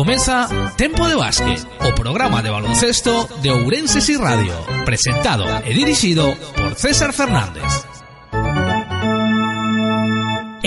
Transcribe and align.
Comeza 0.00 0.48
Tempo 0.78 1.06
de 1.06 1.14
Básquet, 1.14 1.60
o 1.86 1.94
programa 1.94 2.40
de 2.40 2.48
baloncesto 2.48 3.28
de 3.42 3.50
Ourense 3.50 4.00
y 4.10 4.16
Radio, 4.16 4.54
presentado 4.86 5.44
e 5.60 5.74
dirixido 5.76 6.24
por 6.56 6.72
César 6.74 7.12
Fernández. 7.12 7.89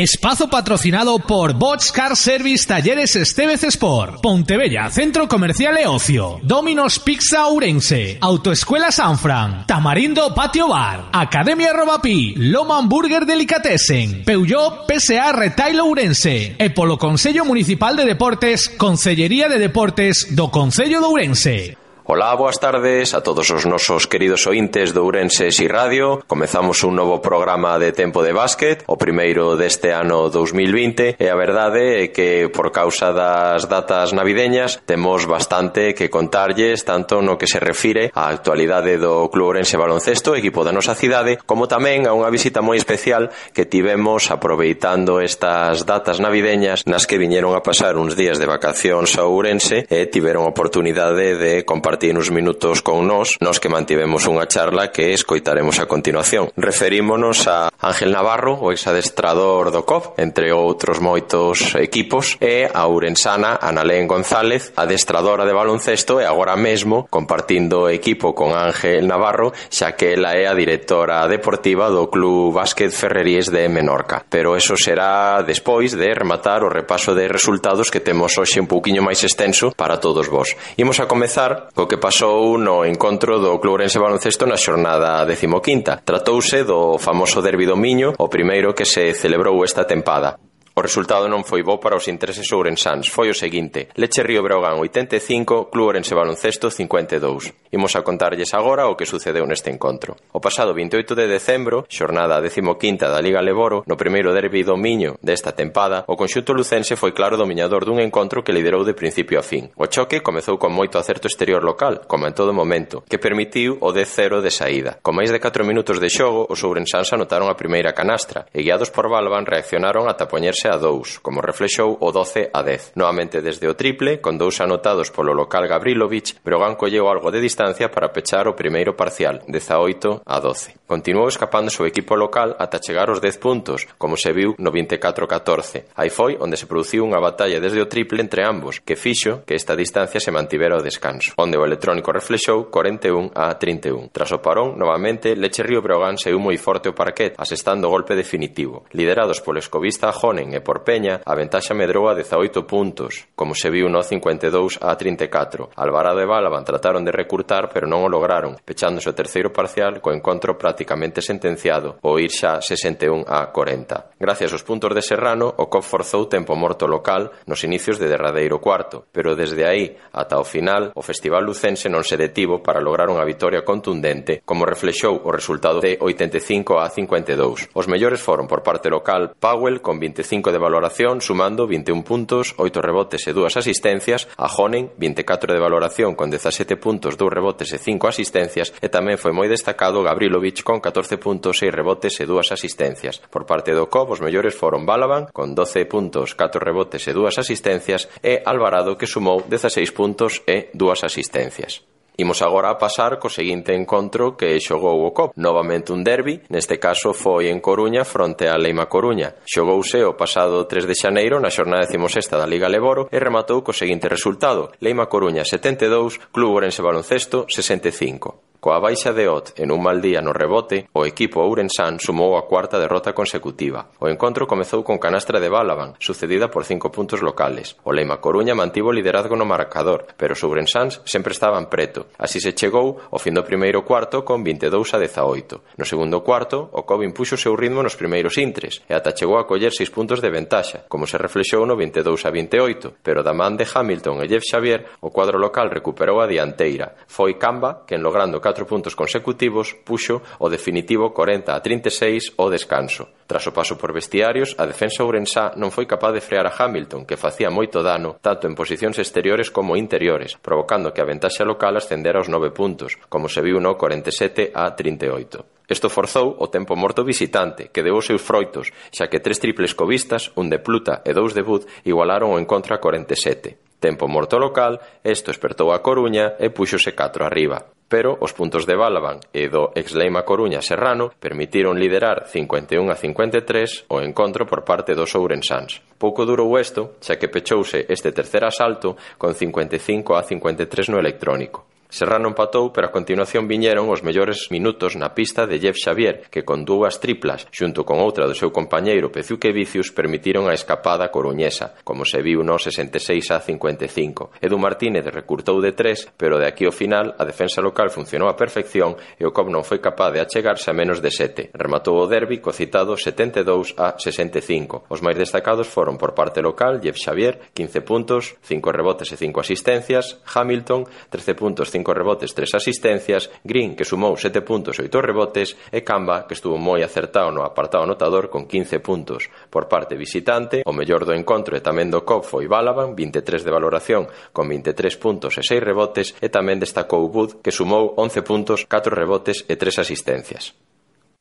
Espazo 0.03 0.49
patrocinado 0.49 1.17
por 1.17 1.53
Bots 1.53 1.89
Car 1.89 2.17
Service 2.17 2.67
Talleres 2.67 3.15
Estevez 3.15 3.63
Sport, 3.63 4.19
Pontebella 4.21 4.89
Centro 4.89 5.29
Comercial 5.29 5.77
e 5.77 5.87
Ocio, 5.87 6.41
Dominos 6.43 6.99
Pizza 6.99 7.47
Ourense, 7.47 8.17
Autoescuela 8.19 8.91
Sanfran, 8.91 9.63
Tamarindo 9.65 10.33
Patio 10.35 10.67
Bar, 10.67 11.07
Academia 11.13 11.71
Robapi, 11.71 12.35
Loma 12.35 12.79
Hamburger 12.79 13.25
Delicatessen, 13.25 14.25
Peugeot 14.25 14.85
PSA 14.91 15.31
Retail 15.31 15.79
Ourense. 15.79 16.55
E 16.59 16.69
polo 16.71 16.97
Municipal 17.45 17.95
de 17.95 18.03
Deportes, 18.03 18.67
Consellería 18.67 19.47
de 19.47 19.57
Deportes 19.57 20.35
do 20.35 20.51
Concello 20.51 20.99
de 20.99 21.05
Ourense. 21.05 21.82
Olá, 22.05 22.35
boas 22.35 22.59
tardes 22.59 23.13
a 23.13 23.21
todos 23.21 23.49
os 23.49 23.63
nosos 23.63 24.07
queridos 24.07 24.45
ointes 24.45 24.91
do 24.91 25.07
Ourense 25.07 25.47
e 25.47 25.67
Radio. 25.71 26.19
Comezamos 26.27 26.83
un 26.83 26.99
novo 26.99 27.23
programa 27.23 27.79
de 27.79 27.95
tempo 27.95 28.19
de 28.19 28.35
básquet, 28.35 28.83
o 28.91 28.99
primeiro 28.99 29.55
deste 29.55 29.95
ano 29.95 30.27
2020, 30.27 31.15
e 31.15 31.27
a 31.31 31.39
verdade 31.39 32.03
é 32.03 32.11
que 32.11 32.51
por 32.51 32.75
causa 32.75 33.15
das 33.15 33.71
datas 33.71 34.11
navideñas 34.11 34.83
temos 34.83 35.23
bastante 35.23 35.95
que 35.95 36.11
contarlles 36.11 36.83
tanto 36.83 37.23
no 37.23 37.39
que 37.39 37.47
se 37.47 37.63
refire 37.63 38.11
á 38.11 38.27
actualidade 38.27 38.99
do 38.99 39.31
Club 39.31 39.55
Ourense 39.55 39.79
Baloncesto, 39.79 40.35
equipo 40.35 40.67
da 40.67 40.75
nosa 40.75 40.99
cidade, 40.99 41.39
como 41.47 41.71
tamén 41.71 42.03
a 42.03 42.11
unha 42.11 42.27
visita 42.27 42.59
moi 42.59 42.75
especial 42.75 43.31
que 43.55 43.63
tivemos 43.63 44.27
aproveitando 44.27 45.23
estas 45.23 45.87
datas 45.87 46.19
navideñas 46.19 46.83
nas 46.83 47.07
que 47.07 47.15
viñeron 47.15 47.55
a 47.55 47.63
pasar 47.63 47.95
uns 47.95 48.19
días 48.19 48.43
de 48.43 48.51
vacacións 48.51 49.15
a 49.15 49.23
Ourense 49.23 49.87
e 49.87 50.11
tiveron 50.11 50.43
oportunidade 50.43 51.39
de 51.39 51.63
compartir 51.63 51.92
compartir 51.93 52.17
uns 52.17 52.31
minutos 52.31 52.81
con 52.81 53.05
nós, 53.05 53.37
nos 53.39 53.61
que 53.61 53.69
mantivemos 53.69 54.25
unha 54.25 54.49
charla 54.49 54.89
que 54.89 55.13
escoitaremos 55.13 55.77
a 55.77 55.85
continuación. 55.85 56.49
Referímonos 56.57 57.45
a 57.45 57.69
Ángel 57.77 58.09
Navarro, 58.09 58.57
o 58.57 58.73
exadestrador 58.73 59.69
do 59.69 59.85
COP, 59.85 60.17
entre 60.17 60.49
outros 60.49 60.97
moitos 60.97 61.77
equipos, 61.77 62.41
e 62.41 62.65
a 62.65 62.89
Urensana 62.89 63.61
Analén 63.61 64.09
González, 64.09 64.73
adestradora 64.73 65.45
de 65.45 65.53
baloncesto 65.53 66.17
e 66.17 66.25
agora 66.25 66.57
mesmo 66.57 67.05
compartindo 67.13 67.85
equipo 67.93 68.33
con 68.33 68.57
Ángel 68.57 69.05
Navarro, 69.05 69.53
xa 69.69 69.93
que 69.93 70.17
ela 70.17 70.33
é 70.33 70.49
a 70.49 70.57
directora 70.57 71.29
deportiva 71.29 71.93
do 71.93 72.09
Club 72.09 72.57
Básquet 72.57 72.89
Ferreríes 72.89 73.53
de 73.53 73.69
Menorca. 73.69 74.25
Pero 74.33 74.57
eso 74.57 74.73
será 74.73 75.45
despois 75.45 75.93
de 75.93 76.09
rematar 76.09 76.65
o 76.65 76.73
repaso 76.73 77.13
de 77.13 77.29
resultados 77.29 77.93
que 77.93 78.01
temos 78.01 78.33
hoxe 78.33 78.57
un 78.57 78.65
pouquiño 78.65 79.05
máis 79.05 79.21
extenso 79.21 79.69
para 79.77 80.01
todos 80.01 80.25
vos. 80.25 80.57
Imos 80.81 80.97
a 80.97 81.05
comezar 81.05 81.69
co 81.77 81.82
o 81.83 81.87
que 81.87 81.97
pasou 81.97 82.57
no 82.57 82.85
encontro 82.85 83.39
do 83.39 83.59
Club 83.59 83.75
Ourense 83.75 83.99
Baloncesto 83.99 84.47
na 84.47 84.55
xornada 84.55 85.27
15. 85.27 85.99
Tratouse 86.05 86.63
do 86.63 86.97
famoso 86.97 87.41
derbi 87.41 87.65
do 87.65 87.75
Miño, 87.75 88.13
o 88.17 88.29
primeiro 88.29 88.73
que 88.73 88.85
se 88.85 89.13
celebrou 89.13 89.61
esta 89.63 89.83
tempada. 89.83 90.39
O 90.73 90.81
resultado 90.81 91.29
non 91.29 91.45
foi 91.45 91.61
bo 91.61 91.77
para 91.77 91.93
os 91.93 92.09
intereses 92.09 92.49
ourensáns. 92.49 93.05
Foi 93.05 93.29
o 93.29 93.37
seguinte: 93.37 93.93
Leche 93.93 94.25
Río 94.25 94.41
Breogán 94.41 94.81
85, 94.81 95.69
Club 95.69 95.93
Ourense 95.93 96.17
Baloncesto 96.17 96.73
52. 96.73 97.69
Imos 97.69 97.93
a 97.93 98.01
contarlles 98.01 98.57
agora 98.57 98.89
o 98.89 98.97
que 98.97 99.05
sucedeu 99.05 99.45
neste 99.45 99.69
encontro. 99.69 100.17
O 100.33 100.41
pasado 100.41 100.73
28 100.73 101.13
de 101.13 101.29
decembro, 101.29 101.85
xornada 101.85 102.41
15 102.41 103.05
da 103.05 103.21
Liga 103.21 103.45
Leboro, 103.45 103.85
no 103.85 103.93
primeiro 103.93 104.33
derbi 104.33 104.65
do 104.65 104.73
Miño 104.73 105.21
desta 105.21 105.53
tempada, 105.53 106.09
o 106.09 106.17
conxunto 106.17 106.57
lucense 106.57 106.97
foi 106.97 107.13
claro 107.13 107.37
dominador 107.37 107.85
dun 107.85 108.01
encontro 108.01 108.41
que 108.41 108.49
liderou 108.49 108.81
de 108.81 108.97
principio 108.97 109.37
a 109.37 109.45
fin. 109.45 109.69
O 109.77 109.85
choque 109.85 110.25
comezou 110.25 110.57
con 110.57 110.73
moito 110.73 110.97
acerto 110.97 111.29
exterior 111.29 111.61
local, 111.61 112.09
como 112.09 112.25
en 112.25 112.33
todo 112.33 112.49
momento, 112.49 113.05
que 113.05 113.21
permitiu 113.21 113.77
o 113.77 113.93
10-0 113.93 114.41
de 114.41 114.49
saída. 114.49 114.97
Con 115.05 115.13
máis 115.13 115.29
de 115.29 115.37
4 115.37 115.61
minutos 115.61 116.01
de 116.01 116.09
xogo, 116.09 116.49
os 116.49 116.65
ourensáns 116.65 117.13
anotaron 117.13 117.45
a 117.45 117.57
primeira 117.57 117.93
canastra 117.93 118.49
e 118.49 118.65
guiados 118.65 118.89
por 118.89 119.05
Balban 119.05 119.45
reaccionaron 119.45 120.09
ata 120.09 120.25
poñerse 120.25 120.62
11 120.63 120.69
a 120.69 120.77
2, 120.77 121.19
como 121.19 121.41
reflexou 121.41 121.97
o 121.99 122.11
12 122.11 122.49
a 122.53 122.63
10. 122.63 122.93
Novamente 122.95 123.41
desde 123.41 123.67
o 123.67 123.75
triple, 123.75 124.23
con 124.23 124.39
dous 124.39 124.63
anotados 124.63 125.11
polo 125.11 125.35
local 125.35 125.67
Gabrilovic, 125.67 126.39
Brogan 126.39 126.79
colleu 126.79 127.11
algo 127.11 127.31
de 127.31 127.43
distancia 127.43 127.91
para 127.91 128.15
pechar 128.15 128.47
o 128.47 128.55
primeiro 128.55 128.95
parcial, 128.95 129.43
18 129.43 130.23
a 130.23 130.39
12. 130.39 130.87
Continuou 130.87 131.27
escapándose 131.27 131.83
o 131.83 131.89
equipo 131.89 132.15
local 132.15 132.55
ata 132.55 132.79
chegar 132.79 133.11
aos 133.11 133.19
10 133.19 133.43
puntos, 133.43 133.87
como 133.97 134.15
se 134.15 134.31
viu 134.31 134.55
no 134.55 134.71
24-14. 134.71 135.91
Aí 135.99 136.07
foi 136.07 136.39
onde 136.39 136.55
se 136.55 136.69
produciu 136.69 137.03
unha 137.03 137.19
batalla 137.19 137.59
desde 137.59 137.83
o 137.83 137.89
triple 137.91 138.23
entre 138.23 138.47
ambos, 138.47 138.79
que 138.79 138.95
fixo 138.95 139.43
que 139.43 139.59
esta 139.59 139.75
distancia 139.75 140.23
se 140.23 140.31
mantivera 140.31 140.79
ao 140.79 140.85
descanso, 140.85 141.35
onde 141.35 141.59
o 141.59 141.65
electrónico 141.67 142.15
reflexou 142.15 142.71
41 142.71 143.35
a 143.35 143.51
31. 143.59 144.15
Tras 144.15 144.31
o 144.31 144.39
parón, 144.39 144.79
novamente, 144.79 145.35
Leche 145.35 145.65
Río 145.65 145.83
Brogan 145.83 146.15
saiu 146.15 146.39
moi 146.39 146.55
forte 146.55 146.87
o 146.87 146.95
parquet, 146.95 147.35
asestando 147.35 147.89
o 147.89 147.91
golpe 147.91 148.15
definitivo. 148.15 148.87
Liderados 148.95 149.43
polo 149.43 149.59
escobista 149.59 150.13
Jonen 150.13 150.52
e 150.53 150.61
por 150.61 150.85
Peña, 150.85 151.19
a 151.25 151.33
ventaxa 151.33 151.73
medrou 151.73 152.05
a 152.07 152.13
18 152.13 152.63
puntos, 152.69 153.25
como 153.33 153.57
se 153.57 153.73
viu 153.73 153.89
no 153.89 154.05
52 154.05 154.77
a 154.79 154.93
34. 154.95 155.73
Alvarado 155.75 156.21
e 156.21 156.29
Balaban 156.29 156.63
trataron 156.63 157.01
de 157.01 157.11
recurtar, 157.11 157.73
pero 157.73 157.89
non 157.89 158.05
o 158.05 158.11
lograron, 158.11 158.55
pechándose 158.61 159.09
o 159.09 159.17
terceiro 159.17 159.49
parcial 159.49 159.99
co 159.99 160.13
encontro 160.13 160.57
prácticamente 160.57 161.23
sentenciado, 161.23 161.97
o 162.03 162.19
ir 162.19 162.29
xa 162.29 162.61
61 162.61 163.25
a 163.25 163.49
40. 163.49 164.19
Gracias 164.19 164.51
aos 164.53 164.63
puntos 164.63 164.93
de 164.93 165.01
Serrano, 165.01 165.53
o 165.57 165.67
COP 165.67 165.83
forzou 165.83 166.27
tempo 166.27 166.55
morto 166.55 166.85
local 166.87 167.31
nos 167.47 167.63
inicios 167.63 167.99
de 167.99 168.07
derradeiro 168.07 168.59
cuarto, 168.59 169.07
pero 169.11 169.35
desde 169.35 169.65
aí 169.65 169.95
ata 170.11 170.39
o 170.39 170.45
final 170.45 170.91
o 170.95 171.01
Festival 171.01 171.43
Lucense 171.43 171.87
non 171.87 172.03
se 172.03 172.19
detivo 172.19 172.59
para 172.59 172.83
lograr 172.83 173.07
unha 173.07 173.23
vitoria 173.23 173.63
contundente, 173.63 174.43
como 174.43 174.67
reflexou 174.67 175.21
o 175.23 175.29
resultado 175.31 175.79
de 175.79 175.95
85 175.99 176.79
a 176.79 176.89
52. 176.89 177.69
Os 177.73 177.87
mellores 177.87 178.19
foron 178.19 178.47
por 178.47 178.63
parte 178.63 178.89
local 178.89 179.35
Powell 179.39 179.79
con 179.79 179.99
25 179.99 180.42
de 180.51 180.59
valoración 180.59 181.21
sumando 181.21 181.67
21 181.67 182.03
puntos, 182.03 182.57
8 182.57 182.81
rebotes 182.81 183.23
e 183.27 183.31
2 183.31 183.55
asistencias, 183.55 184.27
a 184.35 184.49
Honen 184.49 184.91
24 184.97 185.53
de 185.53 185.61
valoración 185.61 186.15
con 186.17 186.33
17 186.33 186.75
puntos, 186.75 187.15
2 187.15 187.29
rebotes 187.29 187.69
e 187.71 187.77
5 187.77 188.09
asistencias 188.09 188.73
e 188.81 188.89
tamén 188.89 189.21
foi 189.21 189.31
moi 189.31 189.47
destacado 189.47 190.01
Gabrilovic 190.01 190.65
con 190.65 190.81
14 190.81 191.21
puntos, 191.21 191.61
6 191.61 191.69
rebotes 191.69 192.17
e 192.19 192.25
2 192.25 192.51
asistencias. 192.51 193.21
Por 193.29 193.45
parte 193.45 193.71
do 193.71 193.87
COB 193.87 194.17
os 194.17 194.23
mellores 194.25 194.57
foron 194.57 194.89
Balaban 194.89 195.29
con 195.29 195.53
12 195.53 195.85
puntos, 195.85 196.33
4 196.33 196.57
rebotes 196.57 197.05
e 197.05 197.13
2 197.13 197.37
asistencias 197.37 198.09
e 198.25 198.41
Alvarado 198.41 198.97
que 198.97 199.05
sumou 199.05 199.45
16 199.45 199.93
puntos 199.93 200.41
e 200.49 200.73
2 200.73 201.05
asistencias. 201.05 201.92
Imos 202.15 202.45
agora 202.45 202.69
a 202.69 202.77
pasar 202.77 203.17
co 203.17 203.25
seguinte 203.25 203.73
encontro 203.73 204.37
que 204.37 204.61
xogou 204.61 205.01
o 205.01 205.09
COP, 205.17 205.33
novamente 205.33 205.89
un 205.89 206.05
derbi, 206.05 206.45
neste 206.53 206.77
caso 206.77 207.09
foi 207.09 207.49
en 207.49 207.57
Coruña 207.57 208.05
fronte 208.05 208.45
a 208.45 208.55
Leima 208.61 208.85
Coruña. 208.85 209.33
Xogouse 209.49 210.05
o 210.05 210.13
pasado 210.13 210.69
3 210.69 210.85
de 210.85 210.93
xaneiro 210.93 211.41
na 211.41 211.49
xornada 211.49 211.89
16 211.89 212.37
da 212.37 212.45
Liga 212.45 212.69
Leboro 212.69 213.09
e 213.09 213.17
rematou 213.17 213.65
co 213.65 213.73
seguinte 213.73 214.05
resultado, 214.05 214.69
Leima 214.77 215.09
Coruña 215.09 215.41
72, 215.41 216.21
Club 216.29 216.53
Orense 216.53 216.85
Baloncesto 216.85 217.49
65. 217.49 218.52
Coa 218.63 218.79
baixa 218.79 219.11
de 219.11 219.27
Ot 219.27 219.59
en 219.59 219.75
un 219.75 219.83
mal 219.83 219.99
día 219.99 220.21
no 220.21 220.31
rebote, 220.31 220.87
o 220.95 221.03
equipo 221.03 221.43
ourensán 221.43 221.99
sumou 221.99 222.39
a 222.39 222.47
cuarta 222.47 222.79
derrota 222.79 223.11
consecutiva. 223.11 223.91
O 223.99 224.07
encontro 224.07 224.47
comezou 224.47 224.87
con 224.87 225.03
canastra 225.03 225.43
de 225.43 225.51
Balaban, 225.51 225.99
sucedida 225.99 226.47
por 226.47 226.63
cinco 226.63 226.87
puntos 226.87 227.19
locales. 227.19 227.75
O 227.83 227.91
Leima 227.91 228.23
Coruña 228.23 228.55
mantivo 228.55 228.87
o 228.87 228.95
liderazgo 228.95 229.35
no 229.35 229.43
marcador, 229.43 230.07
pero 230.15 230.31
os 230.31 230.43
ourensáns 230.47 231.03
sempre 231.03 231.35
estaban 231.35 231.67
preto. 231.67 232.07
Así 232.15 232.39
se 232.39 232.55
chegou 232.55 233.03
ao 233.11 233.19
fin 233.19 233.35
do 233.35 233.43
primeiro 233.43 233.83
cuarto 233.83 234.23
con 234.23 234.47
22 234.47 234.95
a 234.95 234.97
18. 235.03 235.75
No 235.75 235.83
segundo 235.83 236.23
cuarto, 236.23 236.71
o 236.71 236.87
Cobo 236.87 237.03
impuxo 237.03 237.35
o 237.35 237.43
seu 237.43 237.59
ritmo 237.59 237.83
nos 237.83 237.99
primeiros 237.99 238.39
intres 238.39 238.79
e 238.87 238.95
ata 238.95 239.11
chegou 239.11 239.35
a 239.35 239.43
coller 239.43 239.75
seis 239.75 239.91
puntos 239.91 240.23
de 240.23 240.31
ventaxa, 240.31 240.87
como 240.87 241.03
se 241.03 241.19
reflexou 241.19 241.67
no 241.67 241.75
22 241.75 242.15
a 242.23 242.31
28, 242.31 243.03
pero 243.03 243.27
da 243.27 243.35
man 243.35 243.59
de 243.59 243.67
Hamilton 243.67 244.23
e 244.23 244.31
Jeff 244.31 244.47
Xavier, 244.47 244.95
o 245.03 245.11
cuadro 245.11 245.35
local 245.35 245.67
recuperou 245.67 246.23
a 246.23 246.31
dianteira. 246.31 246.95
Foi 247.11 247.35
Camba 247.35 247.83
quen 247.83 247.99
logrando 247.99 248.39
4 248.39 248.52
catro 248.53 248.69
puntos 248.69 248.93
consecutivos 248.93 249.73
puxo 249.81 250.21
o 250.37 250.45
definitivo 250.45 251.09
40 251.09 251.57
a 251.57 251.59
36 251.59 252.37
ao 252.37 252.53
descanso. 252.53 253.09
Tras 253.25 253.49
o 253.49 253.51
paso 253.51 253.81
por 253.81 253.89
vestiarios, 253.89 254.53
a 254.61 254.69
defensa 254.69 255.01
ourensá 255.01 255.57
non 255.57 255.73
foi 255.73 255.89
capaz 255.89 256.13
de 256.13 256.21
frear 256.21 256.45
a 256.45 256.53
Hamilton, 256.53 257.01
que 257.09 257.17
facía 257.17 257.49
moito 257.49 257.81
dano 257.81 258.21
tanto 258.21 258.45
en 258.45 258.53
posicións 258.53 259.01
exteriores 259.01 259.49
como 259.49 259.73
interiores, 259.73 260.37
provocando 260.37 260.93
que 260.93 261.01
a 261.01 261.09
ventaxa 261.09 261.41
local 261.41 261.81
ascendera 261.81 262.21
aos 262.21 262.29
9 262.29 262.53
puntos, 262.53 263.01
como 263.09 263.25
se 263.25 263.41
viu 263.41 263.57
no 263.57 263.73
47 263.73 264.53
a 264.53 264.69
38. 264.69 265.65
Isto 265.65 265.89
forzou 265.89 266.37
o 266.37 266.53
tempo 266.53 266.77
morto 266.77 267.01
visitante, 267.01 267.73
que 267.73 267.81
deu 267.81 267.97
os 267.97 268.05
seus 268.05 268.21
froitos, 268.21 268.69
xa 268.93 269.09
que 269.09 269.17
tres 269.17 269.41
triples 269.41 269.73
covistas, 269.73 270.29
un 270.37 270.53
de 270.53 270.61
Pluta 270.61 271.01
e 271.01 271.17
dous 271.17 271.33
de 271.33 271.41
Bud, 271.41 271.65
igualaron 271.89 272.29
o 272.29 272.37
encontro 272.37 272.77
a 272.77 272.83
47. 272.83 273.72
Tempo 273.83 274.07
morto 274.07 274.39
local, 274.39 274.79
esto 275.03 275.27
espertou 275.29 275.75
a 275.75 275.83
Coruña 275.83 276.39
e 276.39 276.47
púxose 276.55 276.95
4 276.95 277.27
arriba. 277.27 277.67
Pero 277.91 278.15
os 278.15 278.31
puntos 278.31 278.63
de 278.63 278.79
Balaban 278.79 279.19
e 279.35 279.51
do 279.51 279.75
Exleima 279.75 280.23
Coruña 280.23 280.63
Serrano 280.63 281.11
permitiron 281.19 281.75
liderar 281.75 282.23
51 282.31 282.79
a 282.87 282.95
53 282.95 283.91
o 283.91 283.99
encontro 283.99 284.47
por 284.47 284.63
parte 284.63 284.95
dos 284.95 285.11
Ourensans. 285.19 285.83
Pouco 285.99 286.23
durou 286.23 286.55
isto, 286.55 286.95
xa 287.03 287.19
que 287.19 287.27
pechouse 287.27 287.83
este 287.91 288.15
tercer 288.15 288.47
asalto 288.47 288.95
con 289.19 289.35
55 289.35 290.15
a 290.15 290.23
53 290.23 290.87
no 290.87 290.95
electrónico. 290.95 291.72
Serrano 291.93 292.33
empatou, 292.33 292.73
pero 292.73 292.89
a 292.89 292.91
continuación 292.91 293.45
viñeron 293.45 293.85
os 293.85 294.01
mellores 294.01 294.49
minutos 294.49 294.97
na 294.97 295.13
pista 295.13 295.45
de 295.45 295.61
Jeff 295.61 295.77
Xavier, 295.77 296.25
que 296.33 296.41
con 296.41 296.65
dúas 296.65 296.97
triplas, 296.97 297.45
xunto 297.53 297.85
con 297.85 298.01
outra 298.01 298.25
do 298.25 298.33
seu 298.33 298.49
compañeiro 298.49 299.13
Pezuquevicius, 299.13 299.93
permitiron 299.93 300.49
a 300.49 300.57
escapada 300.57 301.13
coruñesa, 301.13 301.77
como 301.85 302.01
se 302.01 302.25
viu 302.25 302.41
no 302.41 302.57
66 302.57 303.29
a 303.29 303.37
55. 303.37 304.41
Edu 304.41 304.57
Martínez 304.57 305.05
recurtou 305.05 305.61
de 305.61 305.77
tres, 305.77 306.09
pero 306.17 306.41
de 306.41 306.49
aquí 306.49 306.65
ao 306.65 306.73
final 306.73 307.13
a 307.13 307.29
defensa 307.29 307.61
local 307.61 307.93
funcionou 307.93 308.25
a 308.25 308.33
perfección 308.33 308.97
e 309.21 309.29
o 309.29 309.29
COP 309.29 309.53
non 309.53 309.61
foi 309.61 309.77
capaz 309.77 310.17
de 310.17 310.25
achegarse 310.25 310.73
a 310.73 310.77
menos 310.77 310.97
de 310.97 311.13
sete. 311.13 311.53
Rematou 311.53 312.01
o 312.01 312.09
derbi 312.09 312.41
co 312.41 312.49
citado 312.49 312.97
72 312.97 313.77
a 313.77 314.01
65. 314.01 314.89
Os 314.89 315.05
máis 315.05 315.13
destacados 315.13 315.69
foron 315.69 316.01
por 316.01 316.17
parte 316.17 316.41
local 316.41 316.81
Jeff 316.81 316.97
Xavier, 316.97 317.53
15 317.53 317.85
puntos, 317.85 318.33
5 318.41 318.73
rebotes 318.73 319.13
e 319.13 319.15
5 319.21 319.45
asistencias, 319.45 320.17
Hamilton, 320.25 320.89
13 321.13 321.37
puntos, 321.37 321.69
5 321.69 321.82
cinco 321.83 321.93
rebotes, 321.93 322.33
tres 322.33 322.55
asistencias, 322.55 323.29
Green, 323.43 323.75
que 323.75 323.83
sumou 323.83 324.15
sete 324.15 324.39
puntos 324.39 324.79
e 324.79 324.87
oito 324.87 325.03
rebotes, 325.03 325.59
e 325.67 325.83
Camba, 325.83 326.23
que 326.23 326.31
estuvo 326.39 326.55
moi 326.55 326.79
acertado 326.79 327.27
no 327.35 327.43
apartado 327.43 327.83
anotador 327.83 328.31
con 328.31 328.47
15 328.47 328.79
puntos. 328.79 329.27
Por 329.51 329.67
parte 329.67 329.99
visitante, 329.99 330.63
o 330.63 330.71
mellor 330.71 331.03
do 331.03 331.11
encontro 331.11 331.59
e 331.59 331.61
tamén 331.61 331.91
do 331.91 332.07
COP 332.07 332.23
foi 332.23 332.47
Balaban, 332.47 332.95
23 332.95 333.43
de 333.43 333.51
valoración, 333.51 334.07
con 334.31 334.47
23 334.47 334.95
puntos 334.95 335.35
e 335.35 335.43
6 335.43 335.59
rebotes, 335.59 336.15
e 336.23 336.31
tamén 336.31 336.63
destacou 336.63 337.03
Wood, 337.11 337.43
que 337.43 337.51
sumou 337.51 337.99
11 337.99 338.23
puntos, 338.23 338.63
4 338.63 338.95
rebotes 338.95 339.43
e 339.51 339.59
3 339.59 339.83
asistencias. 339.83 340.55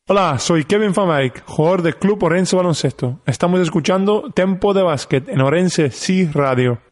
Hola, 0.07 0.39
soy 0.39 0.63
Kevin 0.63 0.95
Famaik, 0.95 1.43
jugador 1.43 1.83
del 1.83 1.99
Club 1.99 2.23
Orense 2.23 2.55
Baloncesto. 2.55 3.19
Estamos 3.27 3.59
escuchando 3.59 4.31
Tempo 4.31 4.75
de 4.75 4.83
Básquet 4.87 5.27
en 5.27 5.43
Orense 5.43 5.91
Sí 5.91 6.31
Radio. 6.31 6.92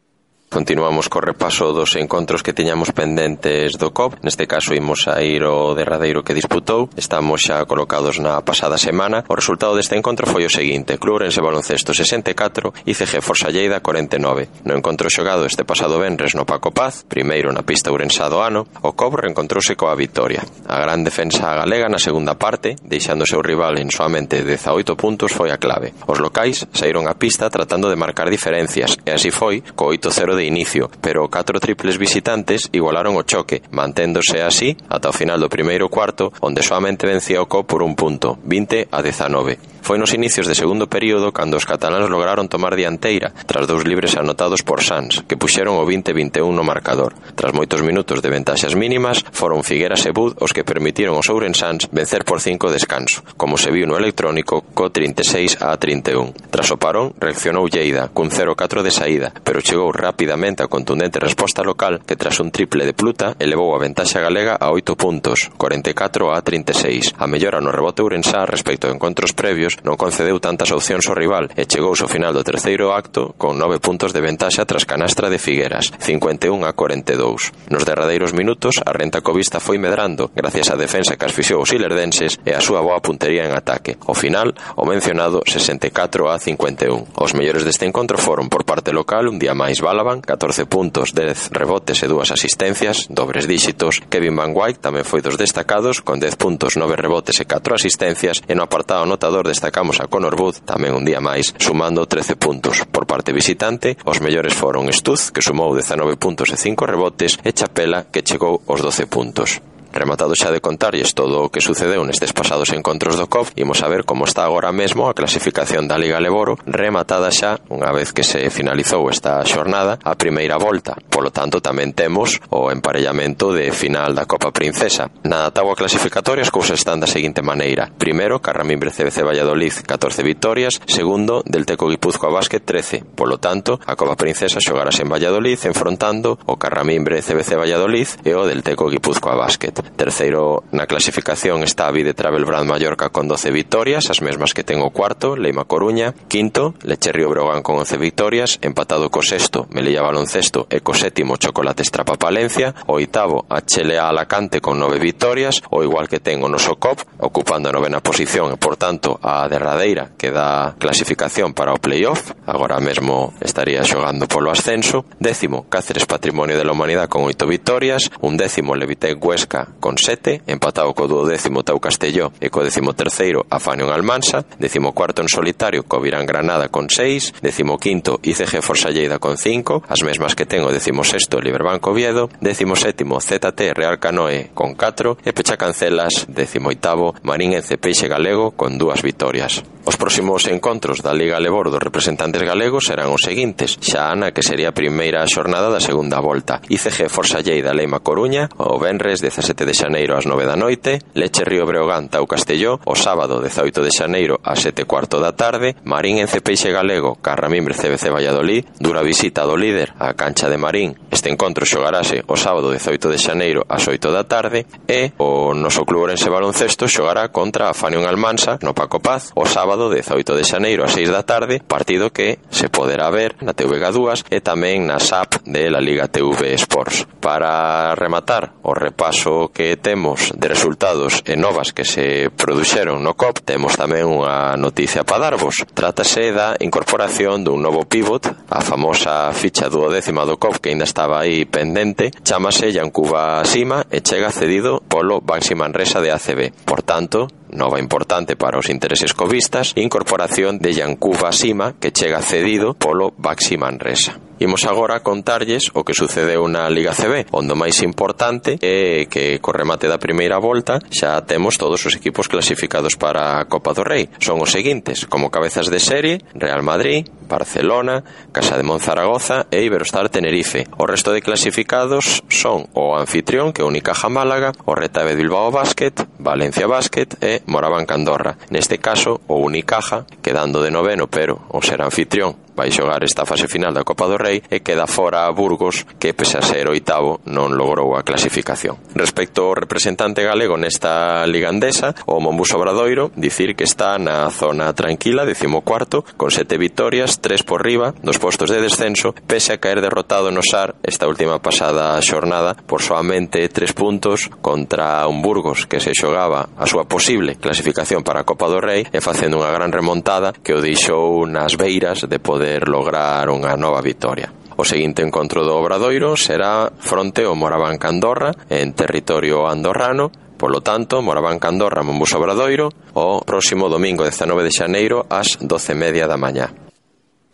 Continuamos 0.51 1.07
co 1.07 1.23
repaso 1.23 1.71
dos 1.71 1.95
encontros 1.95 2.43
que 2.43 2.51
tiñamos 2.51 2.91
pendentes 2.91 3.79
do 3.79 3.95
COP. 3.95 4.19
Neste 4.19 4.51
caso 4.51 4.75
imos 4.75 5.07
a 5.07 5.23
ir 5.23 5.47
o 5.47 5.71
derradeiro 5.71 6.27
que 6.27 6.35
disputou. 6.35 6.91
Estamos 6.99 7.47
xa 7.47 7.63
colocados 7.63 8.19
na 8.19 8.43
pasada 8.43 8.75
semana. 8.75 9.23
O 9.31 9.39
resultado 9.39 9.79
deste 9.79 9.95
encontro 9.95 10.27
foi 10.27 10.43
o 10.43 10.51
seguinte. 10.51 10.99
Clurense 10.99 11.39
Baloncesto 11.39 11.95
64, 11.95 12.83
ICG 12.83 13.23
Forza 13.23 13.47
Lleida 13.47 13.79
49. 13.79 14.67
No 14.67 14.75
encontro 14.75 15.07
xogado 15.07 15.47
este 15.47 15.63
pasado 15.63 16.03
venres 16.03 16.35
no 16.35 16.43
Paco 16.43 16.75
Paz, 16.75 17.07
primeiro 17.07 17.55
na 17.55 17.63
pista 17.63 17.87
urensado 17.87 18.43
ano, 18.43 18.67
o 18.83 18.91
COP 18.91 19.23
reencontrouse 19.23 19.79
coa 19.79 19.95
victoria. 19.95 20.43
A 20.67 20.83
gran 20.83 20.99
defensa 21.07 21.55
galega 21.55 21.87
na 21.87 21.95
segunda 21.95 22.35
parte, 22.35 22.75
deixando 22.83 23.23
seu 23.23 23.39
rival 23.39 23.79
en 23.79 23.87
soamente 23.87 24.43
18 24.43 24.99
puntos 24.99 25.31
foi 25.31 25.47
a 25.47 25.63
clave. 25.63 25.95
Os 26.11 26.19
locais 26.19 26.67
saíron 26.75 27.07
a 27.07 27.15
pista 27.15 27.47
tratando 27.47 27.87
de 27.87 27.95
marcar 27.95 28.27
diferencias 28.27 28.99
e 29.07 29.15
así 29.15 29.31
foi 29.31 29.63
co 29.79 29.87
8-0 29.87 30.35
de 30.35 30.40
de 30.41 30.47
inicio, 30.47 30.89
pero 31.01 31.29
catro 31.29 31.59
triples 31.59 32.01
visitantes 32.01 32.69
igualaron 32.73 33.13
o 33.15 33.21
choque, 33.21 33.61
manténdose 33.69 34.41
así 34.41 34.73
ata 34.89 35.13
o 35.13 35.13
final 35.13 35.37
do 35.37 35.53
primeiro 35.53 35.85
cuarto, 35.85 36.33
onde 36.41 36.65
soamente 36.65 37.05
vencía 37.05 37.45
o 37.45 37.45
Co 37.45 37.63
por 37.63 37.85
un 37.85 37.93
punto, 37.93 38.41
20 38.41 38.89
a 38.89 38.99
19. 39.05 39.80
Foi 39.81 39.97
nos 39.97 40.13
inicios 40.13 40.45
de 40.45 40.53
segundo 40.53 40.85
período 40.85 41.33
cando 41.33 41.57
os 41.57 41.65
cataláns 41.65 42.05
lograron 42.07 42.45
tomar 42.45 42.77
dianteira 42.77 43.33
tras 43.49 43.65
dous 43.65 43.81
libres 43.81 44.13
anotados 44.13 44.61
por 44.61 44.85
Sans, 44.85 45.25
que 45.25 45.35
puxeron 45.35 45.81
o 45.81 45.83
20-21 45.83 46.45
no 46.53 46.61
marcador. 46.61 47.17
Tras 47.33 47.51
moitos 47.51 47.81
minutos 47.81 48.21
de 48.21 48.29
ventaxas 48.29 48.77
mínimas, 48.77 49.25
foron 49.33 49.65
Figueras 49.65 50.05
e 50.05 50.13
Bud 50.13 50.37
os 50.37 50.53
que 50.53 50.63
permitiron 50.63 51.17
aos 51.17 51.33
ourensans 51.33 51.89
vencer 51.89 52.21
por 52.23 52.39
cinco 52.39 52.69
descanso, 52.69 53.25
como 53.35 53.57
se 53.57 53.73
viu 53.73 53.89
no 53.89 53.97
electrónico 53.97 54.61
co 54.61 54.93
36 54.93 55.57
a 55.59 55.73
31. 55.75 56.53
Tras 56.53 56.69
o 56.69 56.77
parón, 56.77 57.17
reaccionou 57.17 57.65
Lleida 57.65 58.13
cun 58.13 58.29
0-4 58.29 58.85
de 58.85 58.93
saída, 58.93 59.33
pero 59.43 59.65
chegou 59.65 59.89
rapidamente 59.89 60.61
a 60.61 60.69
contundente 60.69 61.17
resposta 61.17 61.65
local 61.65 62.05
que 62.05 62.15
tras 62.15 62.39
un 62.39 62.53
triple 62.53 62.85
de 62.85 62.93
Pluta 62.93 63.33
elevou 63.41 63.73
a 63.73 63.81
ventaxa 63.81 64.21
galega 64.21 64.55
a 64.61 64.69
8 64.69 64.93
puntos, 64.93 65.49
44 65.57 66.29
a 66.29 66.39
36. 66.41 67.17
A 67.17 67.25
mellora 67.25 67.59
no 67.59 67.73
rebote 67.73 68.05
ourensá 68.05 68.45
respecto 68.45 68.85
a 68.85 68.93
encontros 68.93 69.33
previos 69.33 69.70
adversarios 69.71 69.87
non 69.87 69.99
concedeu 69.99 70.39
tantas 70.39 70.71
opcións 70.71 71.07
ao 71.07 71.15
rival 71.15 71.47
e 71.55 71.65
chegouse 71.65 72.03
ao 72.03 72.11
final 72.11 72.33
do 72.33 72.43
terceiro 72.43 72.91
acto 72.91 73.33
con 73.37 73.55
nove 73.57 73.79
puntos 73.79 74.11
de 74.11 74.21
ventaxa 74.21 74.67
tras 74.67 74.85
canastra 74.85 75.29
de 75.29 75.39
Figueras, 75.39 75.91
51 75.99 76.65
a 76.65 76.73
42. 76.73 77.71
Nos 77.71 77.85
derradeiros 77.85 78.33
minutos, 78.33 78.79
a 78.83 78.91
renta 78.91 79.21
covista 79.21 79.59
foi 79.59 79.77
medrando 79.77 80.31
gracias 80.35 80.69
á 80.71 80.75
defensa 80.75 81.15
que 81.15 81.25
asfixiou 81.25 81.63
os 81.63 81.71
ilerdenses 81.71 82.39
e 82.43 82.51
a 82.51 82.63
súa 82.63 82.81
boa 82.83 82.99
puntería 83.01 83.47
en 83.47 83.53
ataque. 83.55 83.97
Ao 84.07 84.15
final, 84.15 84.53
o 84.75 84.83
mencionado 84.87 85.43
64 85.45 86.29
a 86.29 86.39
51. 86.39 87.17
Os 87.17 87.31
mellores 87.33 87.63
deste 87.63 87.87
encontro 87.87 88.17
foron 88.17 88.49
por 88.49 88.65
parte 88.65 88.91
local 88.91 89.29
un 89.29 89.39
día 89.39 89.55
máis 89.55 89.79
Balaban, 89.81 90.21
14 90.21 90.67
puntos, 90.67 91.13
10 91.13 91.53
rebotes 91.53 92.01
e 92.03 92.07
dúas 92.09 92.31
asistencias, 92.31 93.07
dobres 93.09 93.47
díxitos. 93.47 94.01
Kevin 94.09 94.35
Van 94.35 94.53
White 94.53 94.83
tamén 94.83 95.07
foi 95.07 95.21
dos 95.21 95.37
destacados 95.37 96.01
con 96.01 96.21
10 96.21 96.37
puntos, 96.37 96.77
9 96.77 96.95
rebotes 96.97 97.37
e 97.41 97.45
4 97.45 97.75
asistencias 97.75 98.41
e 98.47 98.53
no 98.53 98.63
apartado 98.63 99.03
anotador 99.03 99.47
deste 99.47 99.60
destacamos 99.61 100.01
a 100.01 100.09
Conor 100.09 100.33
Booth 100.33 100.65
tamén 100.65 100.97
un 100.97 101.05
día 101.05 101.21
máis, 101.21 101.53
sumando 101.61 102.09
13 102.09 102.33
puntos. 102.33 102.81
Por 102.89 103.05
parte 103.05 103.29
visitante, 103.29 103.93
os 104.09 104.17
mellores 104.17 104.57
foron 104.57 104.89
Stuz, 104.89 105.29
que 105.29 105.45
sumou 105.45 105.77
19 105.77 106.17
puntos 106.17 106.49
e 106.49 106.57
5 106.57 106.89
rebotes, 106.89 107.37
e 107.45 107.53
Chapela, 107.53 108.09
que 108.09 108.25
chegou 108.25 108.65
aos 108.65 108.81
12 108.81 109.05
puntos. 109.05 109.61
Rematado 109.91 110.33
xa 110.35 110.49
de 110.49 110.63
contarlles 110.63 111.13
todo 111.13 111.43
o 111.43 111.49
que 111.51 111.59
sucedeu 111.59 112.01
nestes 112.07 112.31
pasados 112.31 112.71
encontros 112.71 113.19
do 113.19 113.27
COP, 113.27 113.51
imos 113.59 113.83
a 113.83 113.91
ver 113.91 114.07
como 114.07 114.23
está 114.23 114.47
agora 114.47 114.71
mesmo 114.71 115.11
a 115.11 115.13
clasificación 115.13 115.87
da 115.87 115.99
Liga 115.99 116.23
Leboro, 116.23 116.55
rematada 116.63 117.27
xa, 117.29 117.59
unha 117.67 117.91
vez 117.91 118.15
que 118.15 118.23
se 118.23 118.47
finalizou 118.47 119.11
esta 119.11 119.43
xornada, 119.43 119.99
a 119.99 120.15
primeira 120.15 120.55
volta. 120.55 120.95
Polo 121.11 121.35
tanto, 121.35 121.59
tamén 121.59 121.91
temos 121.91 122.39
o 122.55 122.71
emparellamento 122.71 123.51
de 123.51 123.71
final 123.75 124.15
da 124.15 124.23
Copa 124.23 124.55
Princesa. 124.55 125.11
Na 125.27 125.51
tábua 125.51 125.75
clasificatoria 125.75 126.47
as 126.47 126.53
cousas 126.53 126.79
están 126.79 127.03
da 127.03 127.11
seguinte 127.11 127.43
maneira. 127.43 127.91
Primeiro, 127.91 128.39
Carramimbre 128.39 128.95
CBC 128.95 129.27
Valladolid, 129.27 129.73
14 129.83 130.23
victorias. 130.23 130.79
Segundo, 130.87 131.43
del 131.45 131.65
Teco 131.65 131.91
Guipúzcoa 131.91 132.31
Basket, 132.31 132.63
13. 132.63 133.03
Polo 133.15 133.37
tanto, 133.37 133.79
a 133.85 133.95
Copa 133.95 134.15
Princesa 134.15 134.63
xogarase 134.63 135.03
en 135.03 135.09
Valladolid 135.09 135.59
enfrontando 135.65 136.39
o 136.45 136.55
Carramimbre 136.55 137.21
CBC 137.21 137.59
Valladolid 137.59 138.07
e 138.23 138.31
o 138.33 138.47
del 138.47 138.63
Teco 138.63 138.87
Guipúzcoa 138.87 139.35
Basket. 139.35 139.80
Terceiro 139.95 140.63
na 140.71 140.87
clasificación 140.87 141.63
está 141.63 141.87
a 141.87 141.91
Vide 141.91 142.13
Travel 142.13 142.45
Brand 142.45 142.69
Mallorca 142.69 143.09
con 143.09 143.27
12 143.27 143.51
victorias, 143.51 144.09
as 144.09 144.21
mesmas 144.21 144.53
que 144.53 144.63
ten 144.63 144.81
o 144.81 144.89
cuarto, 144.91 145.35
Leima 145.35 145.65
Coruña. 145.65 146.13
Quinto, 146.27 146.75
Lecherrío 146.83 147.29
Brogan 147.29 147.63
con 147.63 147.77
11 147.79 147.97
victorias, 147.97 148.59
empatado 148.61 149.09
co 149.09 149.21
sexto, 149.21 149.67
Melilla 149.71 150.01
Baloncesto 150.01 150.67
e 150.69 150.81
co 150.81 150.93
sétimo, 150.93 151.37
Chocolate 151.37 151.83
Estrapa 151.83 152.15
Palencia. 152.15 152.73
Oitavo, 152.87 153.45
a 153.49 153.61
Chelea 153.61 154.07
Alacante 154.07 154.61
con 154.61 154.79
9 154.79 154.99
victorias, 154.99 155.61
o 155.69 155.83
igual 155.83 156.07
que 156.07 156.19
ten 156.19 156.43
o 156.43 156.49
noso 156.49 156.77
COP, 156.77 157.01
ocupando 157.19 157.69
a 157.69 157.75
novena 157.75 158.01
posición 158.01 158.53
e, 158.53 158.57
por 158.57 158.77
tanto, 158.77 159.19
a 159.21 159.47
derradeira 159.49 160.13
que 160.17 160.31
dá 160.31 160.75
clasificación 160.77 161.53
para 161.53 161.73
o 161.73 161.81
playoff. 161.81 162.31
Agora 162.45 162.79
mesmo 162.79 163.33
estaría 163.41 163.83
xogando 163.83 164.27
polo 164.27 164.51
ascenso. 164.51 165.05
Décimo, 165.19 165.65
Cáceres 165.69 166.05
Patrimonio 166.05 166.57
de 166.57 166.65
la 166.65 166.73
Humanidade 166.73 167.07
con 167.07 167.23
8 167.23 167.47
victorias, 167.47 168.11
un 168.21 168.37
décimo 168.37 168.75
Levitec 168.75 169.17
Huesca 169.23 169.70
con 169.79 169.97
sete, 169.97 170.41
empatado 170.47 170.93
co 170.93 171.07
duodécimo 171.07 171.63
Tau 171.63 171.79
Castelló 171.79 172.31
e 172.39 172.49
co 172.49 172.63
décimo 172.63 172.93
terceiro 172.93 173.45
en 173.47 173.89
Almansa, 173.89 174.45
décimo 174.59 174.93
cuarto 174.93 175.21
en 175.21 175.29
solitario 175.29 175.83
co 175.83 176.01
Virán 176.01 176.25
Granada 176.25 176.69
con 176.69 176.89
seis, 176.89 177.33
décimo 177.41 177.77
quinto 177.77 178.19
ICG 178.21 178.61
Forsalleida 178.61 179.19
con 179.19 179.37
cinco, 179.37 179.83
as 179.87 180.03
mesmas 180.03 180.35
que 180.35 180.45
ten 180.45 180.63
o 180.65 180.73
décimo 180.73 181.03
sexto 181.03 181.39
Liberbanco 181.39 181.91
Oviedo, 181.91 182.29
décimo 182.41 182.75
sétimo 182.75 183.21
ZT 183.21 183.73
Real 183.73 183.99
Canoe 183.99 184.51
con 184.53 184.75
4 184.75 185.17
e 185.23 185.31
pecha 185.33 185.57
cancelas 185.57 186.25
décimo 186.27 186.69
oitavo 186.69 187.15
Marín 187.23 187.53
en 187.53 187.63
Peixe 187.63 188.07
Galego 188.07 188.51
con 188.51 188.77
dúas 188.77 189.01
vitorias. 189.01 189.63
Os 189.83 189.97
próximos 189.97 190.45
encontros 190.45 191.01
da 191.01 191.09
Liga 191.09 191.41
Lebor 191.41 191.73
dos 191.73 191.81
representantes 191.81 192.45
galegos 192.45 192.85
serán 192.85 193.09
os 193.09 193.25
seguintes, 193.25 193.81
xa 193.81 194.13
na 194.13 194.29
que 194.29 194.45
sería 194.45 194.69
a 194.69 194.77
primeira 194.77 195.25
xornada 195.25 195.73
da 195.73 195.81
segunda 195.81 196.21
volta. 196.21 196.61
ICG 196.69 197.09
Forsalleida 197.09 197.73
Leima 197.73 198.05
Coruña 198.05 198.45
o 198.61 198.77
Benres 198.77 199.25
17 199.25 199.60
de 199.65 199.73
xaneiro 199.73 200.17
ás 200.17 200.25
9 200.25 200.45
da 200.45 200.55
noite, 200.55 200.99
Leche 201.13 201.43
Río 201.43 201.65
Breogán 201.65 202.09
tau 202.09 202.25
Castelló, 202.27 202.79
o 202.85 202.95
sábado 202.95 203.41
18 203.41 203.81
de 203.81 203.91
xaneiro 203.91 204.39
ás 204.43 204.61
7 204.61 204.85
cuarto 204.85 205.19
da 205.19 205.33
tarde, 205.33 205.75
Marín 205.83 206.17
en 206.19 206.27
Cepeixe 206.27 206.71
Galego, 206.71 207.17
Carramimbre 207.21 207.75
CBC 207.75 208.09
Valladolid, 208.09 208.65
dura 208.79 209.01
visita 209.01 209.45
do 209.45 209.57
líder 209.57 209.93
á 209.99 210.13
cancha 210.13 210.49
de 210.49 210.57
Marín. 210.57 210.97
Este 211.11 211.29
encontro 211.29 211.65
xogarase 211.65 212.23
o 212.27 212.35
sábado 212.35 212.71
18 212.71 213.09
de 213.09 213.19
xaneiro 213.19 213.61
ás 213.69 213.85
8 213.87 214.11
da 214.11 214.23
tarde 214.25 214.65
e 214.87 215.13
o 215.17 215.53
noso 215.53 215.85
club 215.85 216.09
Orense 216.09 216.31
Baloncesto 216.31 216.87
xogará 216.87 217.29
contra 217.29 217.69
a 217.69 217.73
Fanion 217.73 218.07
Almansa 218.07 218.57
no 218.61 218.73
Paco 218.73 218.99
Paz 218.99 219.31
o 219.35 219.45
sábado 219.45 219.91
18 219.91 220.35
de 220.35 220.43
xaneiro 220.43 220.81
ás 220.83 220.95
6 220.97 221.11
da 221.11 221.23
tarde, 221.23 221.61
partido 221.61 222.09
que 222.09 222.39
se 222.49 222.69
poderá 222.69 223.11
ver 223.11 223.35
na 223.45 223.53
TVG2 223.53 224.25
e 224.31 224.41
tamén 224.41 224.87
na 224.87 224.97
SAP 224.97 225.43
de 225.45 225.69
la 225.69 225.83
Liga 225.83 226.07
TV 226.07 226.55
Sports. 226.57 227.05
Para 227.21 227.93
rematar 227.93 228.57
o 228.63 228.73
repaso 228.73 229.50
que 229.51 229.77
temos 229.77 230.31
de 230.33 230.47
resultados 230.47 231.21
e 231.27 231.35
novas 231.35 231.75
que 231.75 231.85
se 231.85 232.31
produxeron 232.33 233.03
no 233.03 233.13
COP, 233.13 233.43
temos 233.45 233.77
tamén 233.77 234.07
unha 234.07 234.55
noticia 234.57 235.05
para 235.05 235.29
darvos. 235.29 235.67
Trátase 235.75 236.31
da 236.33 236.57
incorporación 236.63 237.43
dun 237.45 237.61
novo 237.61 237.85
pivot, 237.85 238.31
a 238.49 238.61
famosa 238.63 239.29
ficha 239.35 239.69
duodécima 239.69 240.25
do 240.25 240.39
COP 240.39 240.63
que 240.63 240.73
ainda 240.73 240.87
estaba 240.87 241.21
aí 241.21 241.45
pendente, 241.45 242.09
chamase 242.23 242.71
Yancuba 242.71 243.43
Sima 243.45 243.85
e 243.91 244.01
chega 244.01 244.31
cedido 244.31 244.81
polo 244.81 245.21
Bansi 245.21 245.53
Manresa 245.53 246.01
de 246.01 246.09
ACB. 246.09 246.65
Por 246.65 246.81
tanto, 246.81 247.27
nova 247.51 247.79
importante 247.79 248.35
para 248.39 248.57
os 248.57 248.71
intereses 248.71 249.13
covistas, 249.13 249.75
incorporación 249.75 250.57
de 250.57 250.73
Yancuba 250.73 251.31
Sima 251.31 251.75
que 251.77 251.91
chega 251.91 252.23
cedido 252.23 252.73
polo 252.73 253.13
Baxi 253.17 253.57
Manresa. 253.57 254.30
Imos 254.41 254.65
agora 254.65 255.05
contarlles 255.05 255.69
o 255.77 255.85
que 255.85 255.93
sucedeu 255.93 256.49
na 256.49 256.65
Liga 256.65 256.97
CB, 256.97 257.29
onde 257.29 257.53
o 257.53 257.55
máis 257.55 257.77
importante 257.85 258.57
é 258.57 259.05
que 259.05 259.37
co 259.37 259.53
remate 259.53 259.85
da 259.85 260.01
primeira 260.01 260.41
volta 260.41 260.81
xa 260.89 261.21
temos 261.21 261.61
todos 261.61 261.77
os 261.85 261.93
equipos 261.93 262.25
clasificados 262.25 262.97
para 262.97 263.37
a 263.37 263.45
Copa 263.45 263.77
do 263.77 263.85
Rei. 263.85 264.09
Son 264.17 264.41
os 264.41 264.49
seguintes, 264.49 265.05
como 265.05 265.29
cabezas 265.29 265.69
de 265.69 265.77
serie, 265.77 266.25
Real 266.33 266.65
Madrid, 266.65 267.05
Barcelona, 267.29 268.01
Casa 268.33 268.57
de 268.57 268.65
Monzaragoza 268.65 269.45
e 269.53 269.61
Iberostar 269.61 270.09
Tenerife. 270.09 270.65
O 270.81 270.89
resto 270.89 271.13
de 271.13 271.21
clasificados 271.21 272.25
son 272.25 272.65
o 272.73 272.97
anfitrión, 272.97 273.53
que 273.53 273.61
é 273.61 273.69
Unicaja 273.69 274.09
Málaga, 274.09 274.57
o 274.65 274.73
Retabe 274.73 275.13
Bilbao 275.13 275.53
Basket, 275.53 275.93
Valencia 276.17 276.65
Basket 276.65 277.13
e 277.21 277.45
Moraván 277.45 277.85
Candorra. 277.85 278.41
Neste 278.49 278.81
caso, 278.81 279.21
o 279.29 279.37
Unicaja, 279.45 280.09
quedando 280.25 280.65
de 280.65 280.73
noveno, 280.73 281.05
pero 281.05 281.45
o 281.53 281.61
ser 281.61 281.85
anfitrión 281.85 282.40
vai 282.55 282.71
xogar 282.71 283.03
esta 283.03 283.25
fase 283.25 283.47
final 283.47 283.73
da 283.73 283.83
Copa 283.83 284.07
do 284.07 284.17
Rei 284.19 284.43
e 284.49 284.59
queda 284.59 284.87
fora 284.87 285.25
a 285.25 285.31
Burgos 285.31 285.85
que 285.99 286.13
pese 286.13 286.37
a 286.37 286.45
ser 286.45 286.67
oitavo 286.67 287.23
non 287.25 287.55
logrou 287.55 287.95
a 287.95 288.03
clasificación. 288.03 288.77
Respecto 288.93 289.47
ao 289.47 289.57
representante 289.57 290.21
galego 290.21 290.59
nesta 290.59 291.23
liga 291.25 291.49
andesa, 291.49 291.95
o 292.05 292.19
Mombus 292.19 292.53
Obradoiro 292.53 293.09
dicir 293.15 293.55
que 293.55 293.63
está 293.63 293.97
na 293.97 294.29
zona 294.29 294.73
tranquila, 294.75 295.25
decimocuarto, 295.25 296.03
con 296.17 296.29
sete 296.29 296.59
vitorias, 296.59 297.23
tres 297.23 297.43
por 297.43 297.63
riba, 297.63 297.95
dos 298.03 298.19
postos 298.19 298.51
de 298.51 298.61
descenso, 298.61 299.15
pese 299.25 299.53
a 299.53 299.59
caer 299.59 299.81
derrotado 299.81 300.29
no 300.31 300.43
Sar 300.43 300.75
esta 300.83 301.07
última 301.07 301.39
pasada 301.39 301.95
xornada 302.01 302.53
por 302.53 302.81
soamente 302.81 303.47
tres 303.49 303.73
puntos 303.73 304.29
contra 304.41 305.07
un 305.07 305.21
Burgos 305.21 305.65
que 305.65 305.79
se 305.79 305.95
xogaba 305.95 306.49
a 306.57 306.65
súa 306.67 306.85
posible 306.85 307.39
clasificación 307.39 308.03
para 308.03 308.21
a 308.21 308.27
Copa 308.27 308.51
do 308.51 308.59
Rei 308.59 308.85
e 308.91 308.99
facendo 308.99 309.39
unha 309.39 309.53
gran 309.53 309.71
remontada 309.71 310.33
que 310.33 310.53
o 310.53 310.59
deixou 310.59 311.23
nas 311.25 311.55
beiras 311.55 312.03
de 312.03 312.19
poder 312.19 312.40
poder 312.41 312.65
lograr 312.65 313.29
unha 313.29 313.53
nova 313.53 313.85
vitoria. 313.85 314.33
O 314.57 314.65
seguinte 314.65 315.05
encontro 315.05 315.45
do 315.45 315.53
Obradoiro 315.53 316.17
será 316.17 316.73
fronte 316.73 317.21
ao 317.21 317.37
Morabanca 317.37 317.85
Andorra 317.85 318.33
en 318.49 318.73
territorio 318.73 319.45
andorrano 319.45 320.09
Polo 320.41 320.65
tanto, 320.65 321.05
Morabanca 321.05 321.53
Andorra, 321.53 321.85
Mombus 321.85 322.17
Obradoiro, 322.17 322.73
o 322.97 323.21
próximo 323.21 323.69
domingo 323.69 324.01
19 324.01 324.41
de 324.41 324.49
xaneiro 324.49 325.05
ás 325.05 325.37
12:30 325.37 326.09
da 326.09 326.17
mañá. 326.17 326.49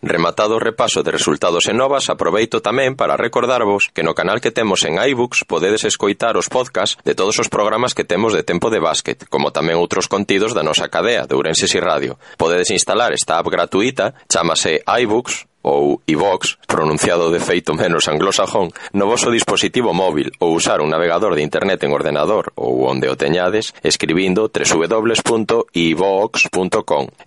Rematado 0.00 0.54
o 0.54 0.62
repaso 0.62 1.02
de 1.02 1.10
resultados 1.10 1.66
e 1.66 1.74
novas, 1.74 2.06
aproveito 2.06 2.62
tamén 2.62 2.94
para 2.94 3.18
recordarvos 3.18 3.90
que 3.90 4.06
no 4.06 4.14
canal 4.14 4.38
que 4.38 4.54
temos 4.54 4.86
en 4.86 4.94
iBooks 4.94 5.42
podedes 5.42 5.82
escoitar 5.82 6.38
os 6.38 6.46
podcast 6.46 7.02
de 7.02 7.18
todos 7.18 7.34
os 7.42 7.50
programas 7.50 7.98
que 7.98 8.06
temos 8.06 8.30
de 8.30 8.46
tempo 8.46 8.70
de 8.70 8.78
básquet, 8.78 9.26
como 9.26 9.50
tamén 9.50 9.74
outros 9.74 10.06
contidos 10.06 10.54
da 10.54 10.62
nosa 10.62 10.86
cadea 10.86 11.26
de 11.26 11.34
Ourenses 11.34 11.74
e 11.74 11.82
Radio. 11.82 12.14
Podedes 12.38 12.70
instalar 12.70 13.10
esta 13.10 13.42
app 13.42 13.50
gratuita, 13.50 14.14
chamase 14.30 14.86
iBooks, 14.86 15.50
ou 15.68 16.00
iVox, 16.08 16.56
pronunciado 16.64 17.28
de 17.28 17.44
feito 17.44 17.76
menos 17.76 18.08
anglosaxón, 18.08 18.72
no 18.96 19.04
voso 19.04 19.28
dispositivo 19.28 19.92
móvil 19.92 20.32
ou 20.40 20.56
usar 20.56 20.80
un 20.80 20.88
navegador 20.88 21.36
de 21.36 21.44
internet 21.44 21.84
en 21.84 21.92
ordenador 21.92 22.56
ou 22.56 22.88
onde 22.88 23.12
o 23.12 23.20
teñades 23.20 23.76
escribindo 23.84 24.48
www.ivox.com 24.48 25.68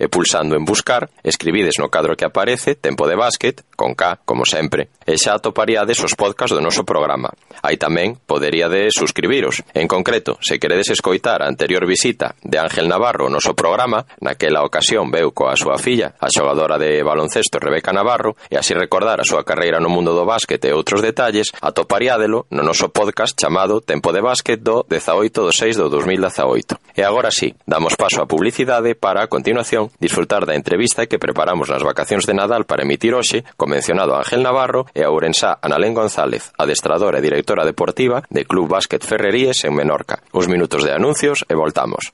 e 0.01 0.09
pulsando 0.09 0.57
en 0.57 0.65
buscar, 0.65 1.13
escribides 1.21 1.77
no 1.77 1.93
cadro 1.93 2.17
que 2.17 2.25
aparece 2.25 2.73
Tempo 2.73 3.05
de 3.05 3.13
Básquet, 3.13 3.61
con 3.77 3.93
K, 3.93 4.21
como 4.25 4.45
sempre, 4.45 4.89
e 5.05 5.17
xa 5.21 5.37
atoparíades 5.37 6.01
os 6.01 6.17
podcast 6.17 6.53
do 6.53 6.61
noso 6.61 6.81
programa. 6.81 7.29
Aí 7.61 7.77
tamén 7.77 8.17
poderíades 8.25 8.97
suscribiros. 8.97 9.61
En 9.73 9.85
concreto, 9.85 10.37
se 10.41 10.57
queredes 10.57 10.89
escoitar 10.89 11.41
a 11.41 11.49
anterior 11.49 11.85
visita 11.85 12.33
de 12.41 12.57
Ángel 12.57 12.89
Navarro 12.89 13.25
ao 13.25 13.33
noso 13.33 13.53
programa, 13.53 14.05
naquela 14.21 14.65
ocasión 14.65 15.13
veu 15.13 15.29
coa 15.33 15.53
súa 15.53 15.77
filla, 15.77 16.17
a 16.17 16.29
xogadora 16.29 16.81
de 16.81 17.01
baloncesto 17.05 17.61
Rebeca 17.61 17.93
Navarro, 17.93 18.30
Navarro 18.31 18.35
e 18.49 18.57
así 18.57 18.73
recordar 18.73 19.19
a 19.19 19.27
súa 19.27 19.43
carreira 19.43 19.79
no 19.79 19.89
mundo 19.89 20.13
do 20.13 20.25
básquet 20.25 20.63
e 20.65 20.73
outros 20.73 21.01
detalles, 21.01 21.51
atopariádelo 21.61 22.47
no 22.51 22.63
noso 22.63 22.89
podcast 22.89 23.35
chamado 23.39 23.81
Tempo 23.81 24.11
de 24.11 24.21
Básquet 24.21 24.57
do 24.57 24.85
18 24.87 25.43
do 25.43 25.51
6 25.51 25.77
do 25.77 25.89
2018. 25.89 26.77
E 26.95 27.01
agora 27.03 27.31
sí, 27.31 27.55
damos 27.67 27.95
paso 27.95 28.21
á 28.21 28.25
publicidade 28.27 28.95
para, 28.95 29.23
a 29.23 29.31
continuación, 29.31 29.91
disfrutar 29.99 30.45
da 30.45 30.55
entrevista 30.55 31.07
que 31.07 31.19
preparamos 31.19 31.69
nas 31.69 31.83
vacacións 31.83 32.27
de 32.27 32.35
Nadal 32.35 32.65
para 32.65 32.83
emitir 32.83 33.15
hoxe, 33.15 33.43
co 33.57 33.67
mencionado 33.67 34.15
Ángel 34.15 34.43
Navarro 34.43 34.87
e 34.95 35.03
a 35.03 35.11
ourensá 35.11 35.59
Analén 35.61 35.95
González, 35.95 36.51
adestradora 36.57 37.19
e 37.19 37.25
directora 37.25 37.67
deportiva 37.67 38.23
de 38.29 38.45
Club 38.45 38.67
Básquet 38.67 39.03
Ferreríes 39.03 39.63
en 39.63 39.75
Menorca. 39.75 40.23
Uns 40.35 40.47
minutos 40.47 40.83
de 40.83 40.91
anuncios 40.91 41.43
e 41.47 41.55
voltamos. 41.55 42.11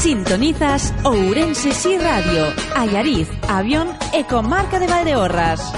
Sintonizas 0.00 0.94
Ourense 1.04 1.72
Sí 1.72 1.96
Radio, 1.98 2.52
Ayariz, 2.74 3.28
Avión 3.48 3.88
e 4.12 4.24
Comarca 4.24 4.78
de 4.78 4.86
Valdeorras. 4.86 5.72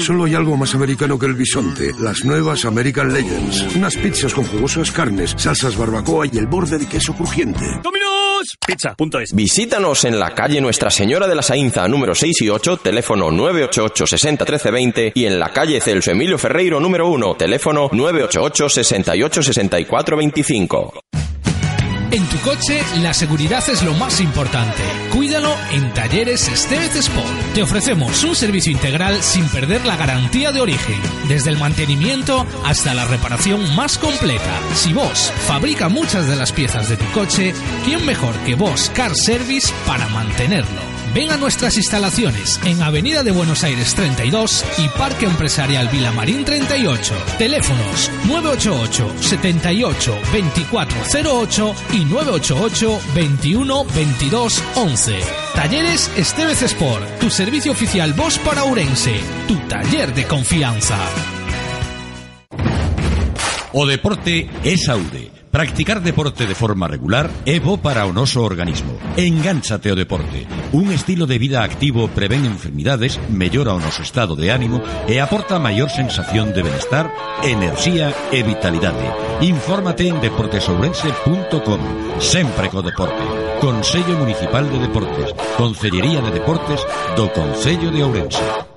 Solo 0.00 0.24
hay 0.24 0.34
algo 0.34 0.56
más 0.56 0.74
americano 0.74 1.18
que 1.18 1.26
el 1.26 1.34
bisonte, 1.34 1.92
las 2.00 2.24
nuevas 2.24 2.64
American 2.64 3.12
Legends. 3.12 3.76
Unas 3.76 3.96
pizzas 3.96 4.34
con 4.34 4.44
jugosas 4.44 4.90
carnes, 4.90 5.34
salsas 5.36 5.76
barbacoa 5.76 6.26
y 6.30 6.38
el 6.38 6.46
borde 6.46 6.78
de 6.78 6.86
queso 6.86 7.14
crujiente. 7.14 7.64
¡Dominos! 7.82 8.56
Pizza.es 8.66 9.34
Visítanos 9.34 10.04
en 10.04 10.18
la 10.18 10.34
calle 10.34 10.60
Nuestra 10.60 10.90
Señora 10.90 11.26
de 11.26 11.34
la 11.34 11.42
Sainza, 11.42 11.88
número 11.88 12.14
6 12.14 12.42
y 12.42 12.50
8, 12.50 12.78
teléfono 12.78 13.30
988 13.30 14.06
60 14.06 14.44
13 14.44 14.70
20 14.70 15.12
y 15.14 15.24
en 15.24 15.38
la 15.38 15.52
calle 15.52 15.80
Celso 15.80 16.10
Emilio 16.10 16.38
Ferreiro, 16.38 16.78
número 16.78 17.08
1, 17.08 17.36
teléfono 17.36 17.88
988 17.92 18.68
68 18.68 19.42
64 19.42 20.16
25. 20.16 20.94
En 22.10 22.26
tu 22.26 22.38
coche, 22.38 22.82
la 23.02 23.12
seguridad 23.12 23.62
es 23.68 23.82
lo 23.82 23.92
más 23.92 24.20
importante. 24.20 24.82
Cuídalo 25.12 25.54
en 25.70 25.92
Talleres 25.92 26.48
Estevez 26.48 26.96
Sport. 26.96 27.52
Te 27.54 27.62
ofrecemos 27.62 28.24
un 28.24 28.34
servicio 28.34 28.72
integral 28.72 29.22
sin 29.22 29.46
perder 29.48 29.84
la 29.84 29.96
garantía 29.96 30.50
de 30.50 30.62
origen, 30.62 30.98
desde 31.28 31.50
el 31.50 31.58
mantenimiento 31.58 32.46
hasta 32.64 32.94
la 32.94 33.04
reparación 33.04 33.74
más 33.76 33.98
completa. 33.98 34.58
Si 34.74 34.94
vos 34.94 35.30
fabrica 35.46 35.90
muchas 35.90 36.26
de 36.26 36.36
las 36.36 36.50
piezas 36.50 36.88
de 36.88 36.96
tu 36.96 37.04
coche, 37.12 37.52
¿quién 37.84 38.06
mejor 38.06 38.34
que 38.38 38.54
vos 38.54 38.90
Car 38.94 39.14
Service 39.14 39.70
para 39.86 40.08
mantenerlo? 40.08 40.97
Ven 41.14 41.30
a 41.30 41.36
nuestras 41.36 41.76
instalaciones 41.76 42.60
en 42.64 42.82
Avenida 42.82 43.22
de 43.22 43.30
Buenos 43.30 43.64
Aires 43.64 43.94
32 43.94 44.64
y 44.78 44.88
Parque 44.98 45.26
Empresarial 45.26 45.88
Vilamarín 45.88 46.44
38. 46.44 47.14
Teléfonos 47.38 48.10
988 48.26 49.14
78 49.20 50.18
2408 50.32 51.74
y 51.92 52.04
988 52.04 53.00
21 53.14 53.84
22 53.84 54.62
11. 54.76 55.20
Talleres 55.54 56.10
Estevez 56.16 56.62
Sport, 56.62 57.18
tu 57.20 57.30
servicio 57.30 57.72
oficial 57.72 58.12
Voz 58.12 58.38
para 58.38 58.64
Urense, 58.64 59.14
tu 59.46 59.56
taller 59.68 60.14
de 60.14 60.26
confianza. 60.26 60.98
O 63.72 63.86
deporte 63.86 64.48
saúde. 64.76 65.37
Practicar 65.58 66.00
deporte 66.00 66.46
de 66.46 66.54
forma 66.54 66.86
regular 66.86 67.28
é 67.42 67.58
bo 67.58 67.82
para 67.82 68.06
o 68.06 68.14
noso 68.14 68.46
organismo. 68.46 68.94
Engánchate 69.18 69.90
ao 69.90 69.98
deporte. 69.98 70.46
Un 70.70 70.94
estilo 70.94 71.26
de 71.26 71.34
vida 71.34 71.66
activo 71.66 72.06
prevén 72.14 72.46
enfermidades, 72.46 73.18
mellora 73.26 73.74
o 73.74 73.82
noso 73.82 74.06
estado 74.06 74.38
de 74.38 74.54
ánimo 74.54 74.78
e 75.10 75.18
aporta 75.18 75.58
maior 75.58 75.90
sensación 75.90 76.54
de 76.54 76.62
benestar, 76.62 77.10
enerxía 77.42 78.14
e 78.30 78.46
vitalidade. 78.46 79.02
Infórmate 79.42 80.06
en 80.06 80.22
deportesourense.com. 80.22 81.82
Sempre 82.22 82.70
co 82.70 82.78
deporte. 82.78 83.26
Consello 83.58 84.14
Municipal 84.14 84.62
de 84.70 84.78
Deportes. 84.78 85.34
Consellería 85.58 86.22
de 86.22 86.38
Deportes 86.38 86.86
do 87.18 87.34
Concello 87.34 87.90
de 87.90 88.06
Ourense. 88.06 88.67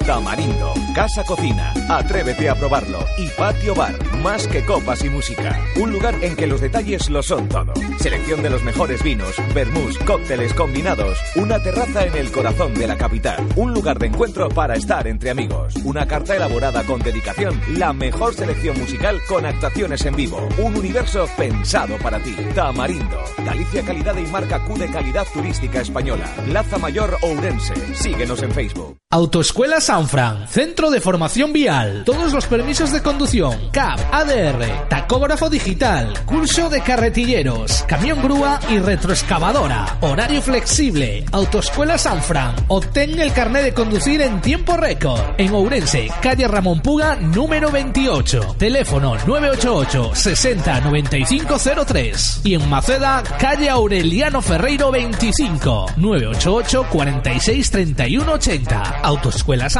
Tamarindo, 0.07 0.73
Casa 0.95 1.25
Cocina, 1.25 1.75
atrévete 1.89 2.49
a 2.49 2.55
probarlo. 2.55 3.05
Y 3.19 3.27
Patio 3.31 3.75
Bar, 3.75 3.97
más 4.23 4.47
que 4.47 4.65
copas 4.65 5.05
y 5.05 5.11
música. 5.11 5.61
Un 5.81 5.93
lugar 5.93 6.15
en 6.23 6.37
que 6.37 6.47
los 6.47 6.61
detalles 6.61 7.11
lo 7.11 7.25
son 7.25 7.49
todo. 7.49 7.73
Selección 7.99 8.41
de 8.41 8.51
los 8.51 8.63
mejores 8.63 9.03
vinos, 9.03 9.35
vermús, 9.53 9.99
cócteles 9.99 10.55
combinados. 10.55 11.19
Una 11.35 11.61
terraza 11.61 12.07
en 12.07 12.17
el 12.17 12.31
corazón 12.31 12.73
de 12.75 12.87
la 12.87 12.97
capital. 12.97 13.45
Un 13.57 13.75
lugar 13.75 13.99
de 13.99 14.07
encuentro 14.07 14.49
para 14.49 14.77
estar 14.77 15.09
entre 15.09 15.31
amigos. 15.31 15.75
Una 15.85 16.07
carta 16.07 16.37
elaborada 16.37 16.85
con 16.85 17.01
dedicación. 17.01 17.61
La 17.77 17.93
mejor 17.93 18.33
selección 18.35 18.79
musical 18.79 19.21
con 19.29 19.45
actuaciones 19.45 20.07
en 20.07 20.15
vivo. 20.15 20.49
Un 20.59 20.77
universo 20.77 21.29
pensado 21.37 21.97
para 21.99 22.21
ti. 22.21 22.37
Tamarindo, 22.55 23.25
Galicia 23.45 23.83
Calidad 23.83 24.17
y 24.17 24.27
marca 24.29 24.65
Q 24.65 24.79
de 24.79 24.89
calidad 24.89 25.27
turística 25.35 25.81
española. 25.81 26.33
Plaza 26.47 26.79
Mayor 26.79 27.19
Ourense. 27.23 27.75
Síguenos 27.95 28.41
en 28.45 28.53
Facebook. 28.53 28.97
Autoescuela 29.11 29.81
Sanfran, 29.97 30.47
Centro 30.47 30.91
de 30.91 31.01
Formación 31.01 31.55
Vial, 31.55 32.03
todos 32.05 32.35
los 32.35 32.45
permisos 32.45 32.93
de 32.93 33.01
conducción, 33.01 33.71
CAP, 33.71 33.99
ADR, 34.13 34.89
tacógrafo 34.91 35.49
digital, 35.49 36.13
curso 36.27 36.69
de 36.69 36.83
carretilleros, 36.83 37.83
camión 37.85 38.21
grúa 38.23 38.61
y 38.69 38.79
retroexcavadora, 38.79 39.97
horario 40.03 40.43
flexible, 40.43 41.25
Autoescuela 41.33 41.97
Sanfran, 41.97 42.55
obtén 42.69 43.19
el 43.19 43.33
carnet 43.33 43.65
de 43.65 43.73
conducir 43.73 44.21
en 44.21 44.43
tiempo 44.43 44.77
récord, 44.77 45.19
en 45.39 45.55
Ourense, 45.55 46.09
calle 46.21 46.47
Ramón 46.47 46.81
Puga, 46.81 47.17
número 47.17 47.71
28, 47.71 48.57
teléfono 48.59 49.17
988 49.27 50.11
60 50.15 50.81
9503 50.83 52.41
y 52.45 52.55
en 52.55 52.69
Maceda, 52.69 53.23
calle 53.39 53.71
Aureliano 53.71 54.43
Ferreiro 54.43 54.91
25, 54.91 55.87
988 55.97 56.87
46 56.93 57.71
31 57.71 58.33
80 58.35 59.01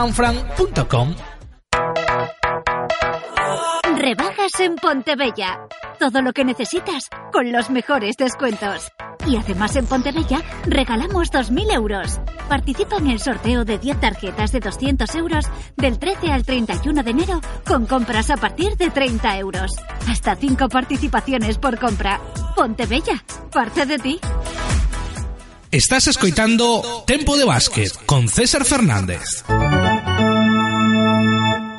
autoescuelasanfran.com 0.07 1.15
Rebajas 3.97 4.61
en 4.61 4.77
Pontebella. 4.77 5.59
Todo 5.99 6.23
lo 6.23 6.33
que 6.33 6.45
necesitas 6.45 7.09
con 7.33 7.51
los 7.51 7.71
mejores 7.71 8.17
descuentos. 8.17 8.93
Y 9.27 9.37
además 9.37 9.75
en 9.75 9.87
Pontebella 9.87 10.43
regalamos 10.67 11.33
2.000 11.33 11.73
euros. 11.73 12.21
Participa 12.49 12.99
en 12.99 13.09
el 13.09 13.19
sorteo 13.19 13.65
de 13.65 13.79
10 13.79 14.01
tarjetas 14.01 14.53
de 14.53 14.61
200 14.61 15.13
euros 15.17 15.47
del 15.77 15.99
13 15.99 16.31
al 16.31 16.45
31 16.45 17.03
de 17.03 17.11
enero 17.11 17.41
con 17.67 17.87
compras 17.87 18.31
a 18.31 18.37
partir 18.37 18.77
de 18.77 18.91
30 18.91 19.39
euros. 19.39 19.73
Hasta 20.09 20.37
5 20.37 20.69
participaciones 20.69 21.59
por 21.59 21.79
compra. 21.79 22.21
Pontebella, 22.55 23.25
parte 23.51 23.87
de 23.87 23.99
ti. 23.99 24.21
Estás 25.73 26.07
escoitando 26.07 27.05
Tempo 27.07 27.37
de 27.37 27.45
Básquet 27.45 27.93
con 28.07 28.29
César 28.29 28.65
Fernández. 28.65 29.45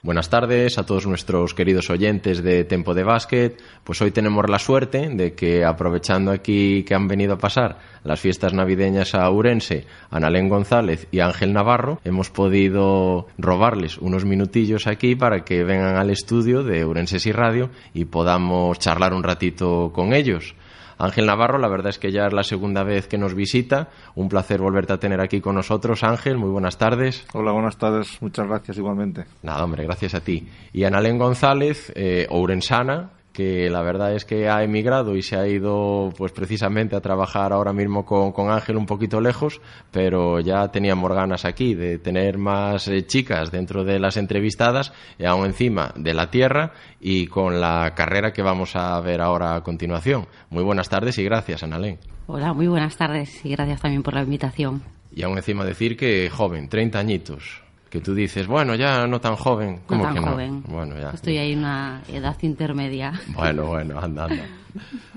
Buenas 0.07 0.29
tardes 0.29 0.77
a 0.77 0.85
todos 0.85 1.05
nuestros 1.05 1.53
queridos 1.53 1.89
oyentes 1.89 2.41
de 2.41 2.63
Tempo 2.63 2.93
de 2.93 3.03
Básquet. 3.03 3.61
Pues 3.83 4.01
hoy 4.01 4.11
tenemos 4.11 4.49
la 4.49 4.57
suerte 4.57 5.09
de 5.09 5.33
que 5.33 5.65
aprovechando 5.65 6.31
aquí 6.31 6.85
que 6.85 6.95
han 6.95 7.09
venido 7.09 7.33
a 7.33 7.37
pasar 7.37 7.79
las 8.05 8.21
fiestas 8.21 8.53
navideñas 8.53 9.13
a 9.15 9.29
Urense, 9.29 9.85
Analén 10.09 10.47
González 10.47 11.09
y 11.11 11.19
Ángel 11.19 11.51
Navarro, 11.51 11.99
hemos 12.05 12.29
podido 12.29 13.27
robarles 13.37 13.97
unos 13.97 14.23
minutillos 14.23 14.87
aquí 14.87 15.17
para 15.17 15.43
que 15.43 15.65
vengan 15.65 15.97
al 15.97 16.09
estudio 16.09 16.63
de 16.63 16.85
Urenses 16.85 17.25
y 17.25 17.33
Radio 17.33 17.69
y 17.93 18.05
podamos 18.05 18.79
charlar 18.79 19.13
un 19.13 19.23
ratito 19.23 19.91
con 19.93 20.13
ellos. 20.13 20.55
Ángel 20.97 21.25
Navarro, 21.25 21.57
la 21.57 21.67
verdad 21.67 21.89
es 21.89 21.99
que 21.99 22.11
ya 22.11 22.27
es 22.27 22.33
la 22.33 22.43
segunda 22.43 22.83
vez 22.83 23.07
que 23.07 23.17
nos 23.17 23.33
visita. 23.33 23.89
Un 24.15 24.29
placer 24.29 24.61
volverte 24.61 24.93
a 24.93 24.97
tener 24.97 25.21
aquí 25.21 25.41
con 25.41 25.55
nosotros, 25.55 26.03
Ángel. 26.03 26.37
Muy 26.37 26.49
buenas 26.49 26.77
tardes. 26.77 27.25
Hola, 27.33 27.51
buenas 27.51 27.77
tardes. 27.77 28.21
Muchas 28.21 28.47
gracias 28.47 28.77
igualmente. 28.77 29.25
Nada, 29.43 29.63
hombre, 29.63 29.83
gracias 29.83 30.15
a 30.15 30.21
ti. 30.21 30.47
Y 30.73 30.83
Analén 30.83 31.17
González, 31.17 31.91
eh, 31.95 32.27
Ourensana, 32.29 33.11
que 33.37 33.69
la 33.69 33.83
verdad 33.83 34.15
es 34.15 34.25
que 34.25 34.49
ha 34.49 34.63
emigrado 34.63 35.15
y 35.15 35.21
se 35.21 35.35
ha 35.35 35.47
ido 35.47 36.11
pues 36.17 36.31
precisamente 36.31 36.95
a 36.95 37.01
trabajar 37.01 37.53
ahora 37.53 37.71
mismo 37.71 38.03
con, 38.03 38.31
con 38.31 38.49
Ángel 38.49 38.77
un 38.77 38.87
poquito 38.87 39.21
lejos, 39.21 39.61
pero 39.91 40.39
ya 40.39 40.69
teníamos 40.69 41.13
ganas 41.13 41.45
aquí 41.45 41.75
de 41.75 41.99
tener 41.99 42.39
más 42.39 42.87
eh, 42.87 43.05
chicas 43.05 43.51
dentro 43.51 43.83
de 43.83 43.99
las 43.99 44.17
entrevistadas, 44.17 44.91
y 45.19 45.25
aún 45.25 45.45
encima 45.45 45.93
de 45.95 46.15
la 46.15 46.31
tierra 46.31 46.71
y 46.99 47.27
con 47.27 47.61
la 47.61 47.93
carrera 47.95 48.33
que 48.33 48.41
vamos 48.41 48.75
a 48.75 48.99
ver 49.01 49.21
ahora 49.21 49.53
a 49.53 49.61
continuación. 49.61 50.25
Muy 50.49 50.63
buenas 50.63 50.89
tardes 50.89 51.19
y 51.19 51.23
gracias, 51.23 51.61
Analén. 51.61 51.99
Hola, 52.25 52.53
muy 52.53 52.65
buenas 52.65 52.97
tardes 52.97 53.45
y 53.45 53.51
gracias 53.51 53.81
también 53.81 54.01
por 54.01 54.15
la 54.15 54.23
invitación. 54.23 54.81
Y 55.15 55.21
aún 55.21 55.37
encima 55.37 55.63
decir 55.63 55.95
que 55.95 56.27
joven, 56.31 56.69
30 56.69 56.97
añitos 56.97 57.66
que 57.89 58.01
tú 58.01 58.13
dices, 58.13 58.47
bueno, 58.47 58.75
ya 58.75 59.07
no 59.07 59.19
tan 59.19 59.35
joven. 59.35 59.81
¿Cómo 59.85 60.03
no 60.03 60.13
tan 60.13 60.23
que 60.23 60.29
joven. 60.29 60.63
no? 60.67 60.73
Bueno, 60.73 60.99
ya. 60.99 61.11
Estoy 61.11 61.37
ahí 61.37 61.53
en 61.53 61.59
una 61.59 62.01
edad 62.11 62.35
intermedia. 62.41 63.13
Bueno, 63.35 63.67
bueno, 63.67 63.99
anda, 63.99 64.25
anda. 64.25 64.45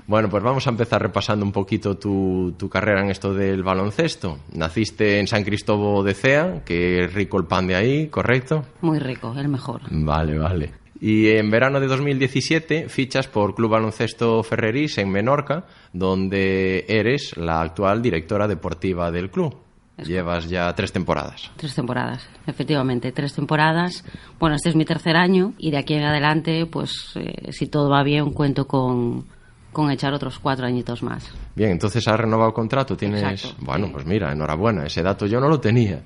Bueno, 0.07 0.29
pues 0.29 0.43
vamos 0.43 0.65
a 0.67 0.71
empezar 0.71 1.01
repasando 1.01 1.45
un 1.45 1.51
poquito 1.51 1.97
tu, 1.97 2.53
tu, 2.57 2.67
carrera 2.67 3.01
en 3.01 3.11
esto 3.11 3.33
del 3.33 3.63
baloncesto. 3.63 4.39
Naciste 4.53 5.19
en 5.19 5.27
San 5.27 5.43
Cristóbal 5.43 6.03
de 6.03 6.13
Cea, 6.13 6.63
que 6.65 7.05
es 7.05 7.13
rico 7.13 7.37
el 7.37 7.45
pan 7.45 7.67
de 7.67 7.75
ahí, 7.75 8.07
¿correcto? 8.07 8.65
Muy 8.81 8.99
rico, 8.99 9.33
el 9.37 9.47
mejor. 9.47 9.81
Vale, 9.89 10.37
vale. 10.37 10.81
Y 10.99 11.29
en 11.29 11.49
verano 11.49 11.79
de 11.79 11.87
2017 11.87 12.87
fichas 12.87 13.27
por 13.27 13.55
Club 13.55 13.71
Baloncesto 13.71 14.43
Ferrerís 14.43 14.99
en 14.99 15.09
Menorca, 15.09 15.65
donde 15.93 16.85
eres 16.87 17.35
la 17.37 17.61
actual 17.61 18.03
directora 18.03 18.47
deportiva 18.47 19.09
del 19.11 19.31
club. 19.31 19.55
Llevas 19.97 20.49
ya 20.49 20.73
tres 20.73 20.91
temporadas. 20.91 21.51
Tres 21.57 21.75
temporadas, 21.75 22.27
efectivamente, 22.47 23.11
tres 23.11 23.33
temporadas. 23.33 24.03
Bueno, 24.39 24.55
este 24.55 24.69
es 24.69 24.75
mi 24.75 24.85
tercer 24.85 25.15
año 25.15 25.53
y 25.57 25.71
de 25.71 25.77
aquí 25.77 25.93
en 25.93 26.03
adelante, 26.03 26.65
pues 26.65 27.11
eh, 27.15 27.51
si 27.51 27.67
todo 27.67 27.89
va 27.89 28.01
bien, 28.01 28.31
cuento 28.31 28.65
con, 28.65 29.25
con 29.71 29.91
echar 29.91 30.13
otros 30.13 30.39
cuatro 30.39 30.65
añitos 30.65 31.03
más. 31.03 31.31
Bien, 31.55 31.71
entonces 31.71 32.07
has 32.07 32.19
renovado 32.19 32.51
contrato. 32.53 32.97
Tienes. 32.97 33.21
Exacto, 33.21 33.63
bueno, 33.63 33.87
sí. 33.87 33.93
pues 33.93 34.05
mira, 34.05 34.31
enhorabuena. 34.31 34.85
Ese 34.85 35.03
dato 35.03 35.27
yo 35.27 35.39
no 35.39 35.47
lo 35.47 35.59
tenía. 35.59 36.01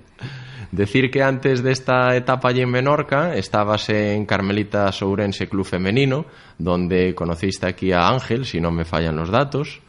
Decir 0.71 1.09
que 1.09 1.23
antes 1.23 1.63
de 1.63 1.71
esta 1.71 2.15
etapa 2.17 2.49
allí 2.49 2.61
en 2.61 2.71
Menorca 2.71 3.35
estabas 3.35 3.87
en 3.89 4.25
Carmelita 4.25 4.91
Sourense 4.91 5.47
Club 5.47 5.65
Femenino, 5.65 6.25
donde 6.57 7.15
conociste 7.15 7.67
aquí 7.67 7.93
a 7.93 8.09
Ángel, 8.09 8.45
si 8.45 8.59
no 8.59 8.71
me 8.71 8.83
fallan 8.83 9.15
los 9.15 9.29
datos 9.29 9.81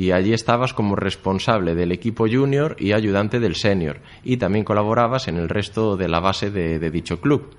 y 0.00 0.12
allí 0.12 0.32
estabas 0.32 0.72
como 0.72 0.96
responsable 0.96 1.74
del 1.74 1.92
equipo 1.92 2.24
junior 2.26 2.74
y 2.78 2.92
ayudante 2.92 3.38
del 3.38 3.54
senior 3.54 4.00
y 4.24 4.38
también 4.38 4.64
colaborabas 4.64 5.28
en 5.28 5.36
el 5.36 5.50
resto 5.50 5.98
de 5.98 6.08
la 6.08 6.20
base 6.20 6.50
de, 6.50 6.90
dicho 6.90 7.20
club. 7.20 7.54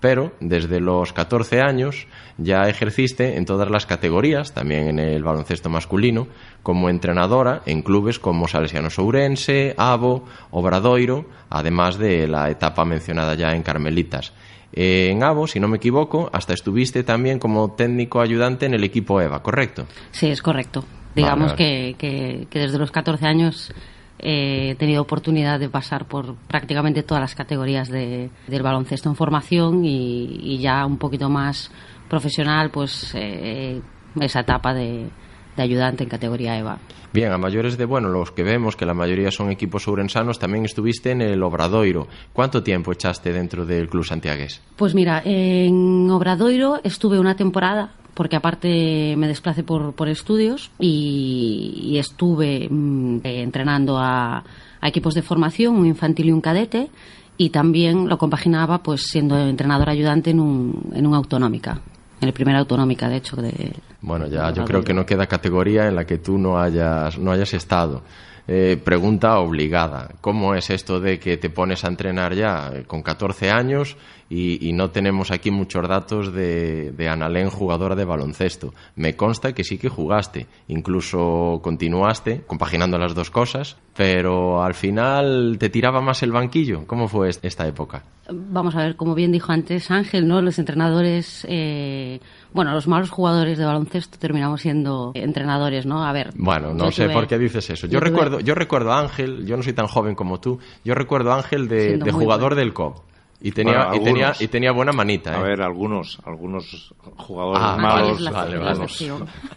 Pero 0.00 0.32
desde 0.40 0.80
los 0.80 1.12
14 1.12 1.60
años 1.60 2.08
ya 2.36 2.68
ejerciste 2.68 3.36
en 3.36 3.44
todas 3.44 3.70
las 3.70 3.86
categorías, 3.86 4.52
también 4.52 4.88
en 4.88 4.98
el 4.98 5.22
baloncesto 5.22 5.70
masculino, 5.70 6.26
como 6.64 6.88
entrenadora 6.88 7.62
en 7.64 7.82
clubes 7.82 8.18
como 8.18 8.48
Salesiano 8.48 8.90
Sourense, 8.90 9.76
Abo, 9.78 10.24
Obradoiro, 10.50 11.26
además 11.48 11.96
de 11.96 12.26
la 12.26 12.50
etapa 12.50 12.84
mencionada 12.84 13.36
ya 13.36 13.54
en 13.54 13.62
Carmelitas. 13.62 14.32
En 14.72 15.22
Abo, 15.22 15.46
si 15.46 15.60
no 15.60 15.68
me 15.68 15.76
equivoco, 15.76 16.28
hasta 16.32 16.54
estuviste 16.54 17.04
también 17.04 17.38
como 17.38 17.74
técnico 17.74 18.20
ayudante 18.20 18.66
en 18.66 18.74
el 18.74 18.82
equipo 18.82 19.20
EVA, 19.20 19.44
¿correcto? 19.44 19.86
Sí, 20.10 20.26
es 20.26 20.42
correcto 20.42 20.84
digamos 21.14 21.52
Vale. 21.52 21.56
que, 21.56 21.94
que, 21.98 22.46
que, 22.50 22.58
desde 22.58 22.78
los 22.78 22.90
14 22.90 23.26
años 23.26 23.72
he 24.18 24.74
tenido 24.76 25.02
oportunidad 25.02 25.60
de 25.60 25.68
pasar 25.68 26.06
por 26.06 26.34
prácticamente 26.48 27.02
todas 27.02 27.20
las 27.20 27.34
categorías 27.34 27.88
de, 27.88 28.30
del 28.46 28.62
baloncesto 28.62 29.08
en 29.08 29.16
formación 29.16 29.84
y, 29.84 30.38
y, 30.40 30.58
ya 30.58 30.86
un 30.86 30.98
poquito 30.98 31.28
más 31.28 31.70
profesional, 32.08 32.70
pues 32.70 33.12
eh, 33.14 33.80
esa 34.20 34.40
etapa 34.40 34.72
de, 34.72 35.10
de 35.56 35.62
ayudante 35.62 36.04
en 36.04 36.10
categoría 36.10 36.56
EVA. 36.58 36.78
Bien, 37.12 37.32
a 37.32 37.38
mayores 37.38 37.78
de, 37.78 37.84
bueno, 37.84 38.08
los 38.08 38.32
que 38.32 38.42
vemos 38.42 38.76
que 38.76 38.86
la 38.86 38.94
mayoría 38.94 39.30
son 39.30 39.50
equipos 39.50 39.86
ourensanos, 39.86 40.38
también 40.38 40.64
estuviste 40.64 41.12
en 41.12 41.20
el 41.20 41.42
Obradoiro. 41.42 42.08
¿Cuánto 42.32 42.62
tiempo 42.62 42.92
echaste 42.92 43.32
dentro 43.32 43.64
del 43.64 43.88
Club 43.88 44.04
Santiagués? 44.04 44.62
Pues 44.76 44.94
mira, 44.94 45.22
en 45.24 46.10
Obradoiro 46.10 46.80
estuve 46.82 47.18
una 47.20 47.36
temporada 47.36 47.92
porque 48.14 48.36
aparte 48.36 49.14
me 49.16 49.28
desplacé 49.28 49.62
por, 49.62 49.92
por 49.92 50.08
estudios 50.08 50.70
y, 50.78 51.80
y 51.82 51.98
estuve 51.98 52.68
mmm, 52.70 53.18
entrenando 53.24 53.98
a, 53.98 54.44
a, 54.80 54.88
equipos 54.88 55.14
de 55.14 55.22
formación, 55.22 55.76
un 55.76 55.86
infantil 55.86 56.26
y 56.26 56.32
un 56.32 56.40
cadete, 56.40 56.90
y 57.36 57.50
también 57.50 58.08
lo 58.08 58.16
compaginaba 58.16 58.82
pues 58.82 59.08
siendo 59.08 59.36
entrenador 59.36 59.90
ayudante 59.90 60.30
en 60.30 60.40
un, 60.40 60.92
en 60.94 61.06
una 61.06 61.16
autonómica, 61.16 61.80
en 62.20 62.28
el 62.28 62.32
primer 62.32 62.56
autonómica, 62.56 63.08
de 63.08 63.16
hecho. 63.16 63.36
De, 63.36 63.72
bueno, 64.00 64.28
ya 64.28 64.52
yo 64.52 64.64
creo 64.64 64.82
que 64.82 64.94
no 64.94 65.04
queda 65.04 65.26
categoría 65.26 65.88
en 65.88 65.96
la 65.96 66.06
que 66.06 66.18
tú 66.18 66.38
no 66.38 66.58
hayas, 66.58 67.18
no 67.18 67.32
hayas 67.32 67.52
estado. 67.54 68.02
Eh, 68.46 68.78
pregunta 68.82 69.38
obligada. 69.38 70.10
¿Cómo 70.20 70.54
es 70.54 70.68
esto 70.68 71.00
de 71.00 71.18
que 71.18 71.38
te 71.38 71.48
pones 71.48 71.82
a 71.82 71.88
entrenar 71.88 72.34
ya 72.34 72.70
con 72.86 73.02
14 73.02 73.50
años 73.50 73.96
y, 74.28 74.68
y 74.68 74.72
no 74.72 74.90
tenemos 74.90 75.30
aquí 75.30 75.50
muchos 75.50 75.88
datos 75.88 76.32
de, 76.32 76.92
de 76.92 77.08
Analén, 77.08 77.50
jugadora 77.50 77.94
de 77.94 78.04
baloncesto? 78.04 78.74
Me 78.96 79.16
consta 79.16 79.52
que 79.52 79.64
sí 79.64 79.78
que 79.78 79.88
jugaste, 79.88 80.46
incluso 80.68 81.60
continuaste 81.62 82.42
compaginando 82.46 82.98
las 82.98 83.14
dos 83.14 83.30
cosas, 83.30 83.76
pero 83.96 84.62
al 84.62 84.74
final 84.74 85.56
te 85.58 85.68
tiraba 85.70 86.00
más 86.00 86.22
el 86.22 86.32
banquillo. 86.32 86.86
¿Cómo 86.86 87.08
fue 87.08 87.30
esta 87.42 87.66
época? 87.66 88.02
Vamos 88.30 88.74
a 88.74 88.78
ver, 88.78 88.96
como 88.96 89.14
bien 89.14 89.32
dijo 89.32 89.52
antes 89.52 89.90
Ángel, 89.90 90.26
¿no? 90.26 90.40
Los 90.40 90.58
entrenadores, 90.58 91.46
eh, 91.48 92.20
bueno, 92.54 92.72
los 92.72 92.88
malos 92.88 93.10
jugadores 93.10 93.58
de 93.58 93.66
baloncesto 93.66 94.18
terminamos 94.18 94.62
siendo 94.62 95.12
entrenadores, 95.14 95.84
¿no? 95.84 96.04
A 96.04 96.12
ver. 96.12 96.30
Bueno, 96.36 96.72
no 96.72 96.90
sé 96.90 97.04
tuve, 97.04 97.14
por 97.14 97.26
qué 97.26 97.38
dices 97.38 97.68
eso. 97.68 97.86
Yo, 97.86 97.94
yo 97.94 98.00
recuerdo, 98.00 98.38
tuve... 98.38 98.44
yo 98.44 98.54
recuerdo 98.54 98.92
a 98.92 99.00
Ángel, 99.00 99.46
yo 99.46 99.56
no 99.56 99.62
soy 99.62 99.74
tan 99.74 99.86
joven 99.86 100.14
como 100.14 100.40
tú, 100.40 100.58
yo 100.84 100.94
recuerdo 100.94 101.32
a 101.32 101.36
Ángel 101.36 101.68
de, 101.68 101.98
de 101.98 102.12
jugador 102.12 102.54
bueno. 102.54 102.56
del 102.56 102.72
COP. 102.72 102.98
Y 103.44 103.52
tenía, 103.52 103.88
bueno, 103.88 103.96
y, 103.96 104.04
tenía, 104.04 104.32
y 104.40 104.48
tenía 104.48 104.72
buena 104.72 104.92
manita. 104.92 105.34
¿eh? 105.34 105.36
A 105.36 105.42
ver, 105.42 105.60
algunos, 105.60 106.18
algunos 106.24 106.94
jugadores 107.18 107.62
ah, 107.62 107.76
malos. 107.76 108.18
La, 108.22 108.30
vale. 108.30 108.58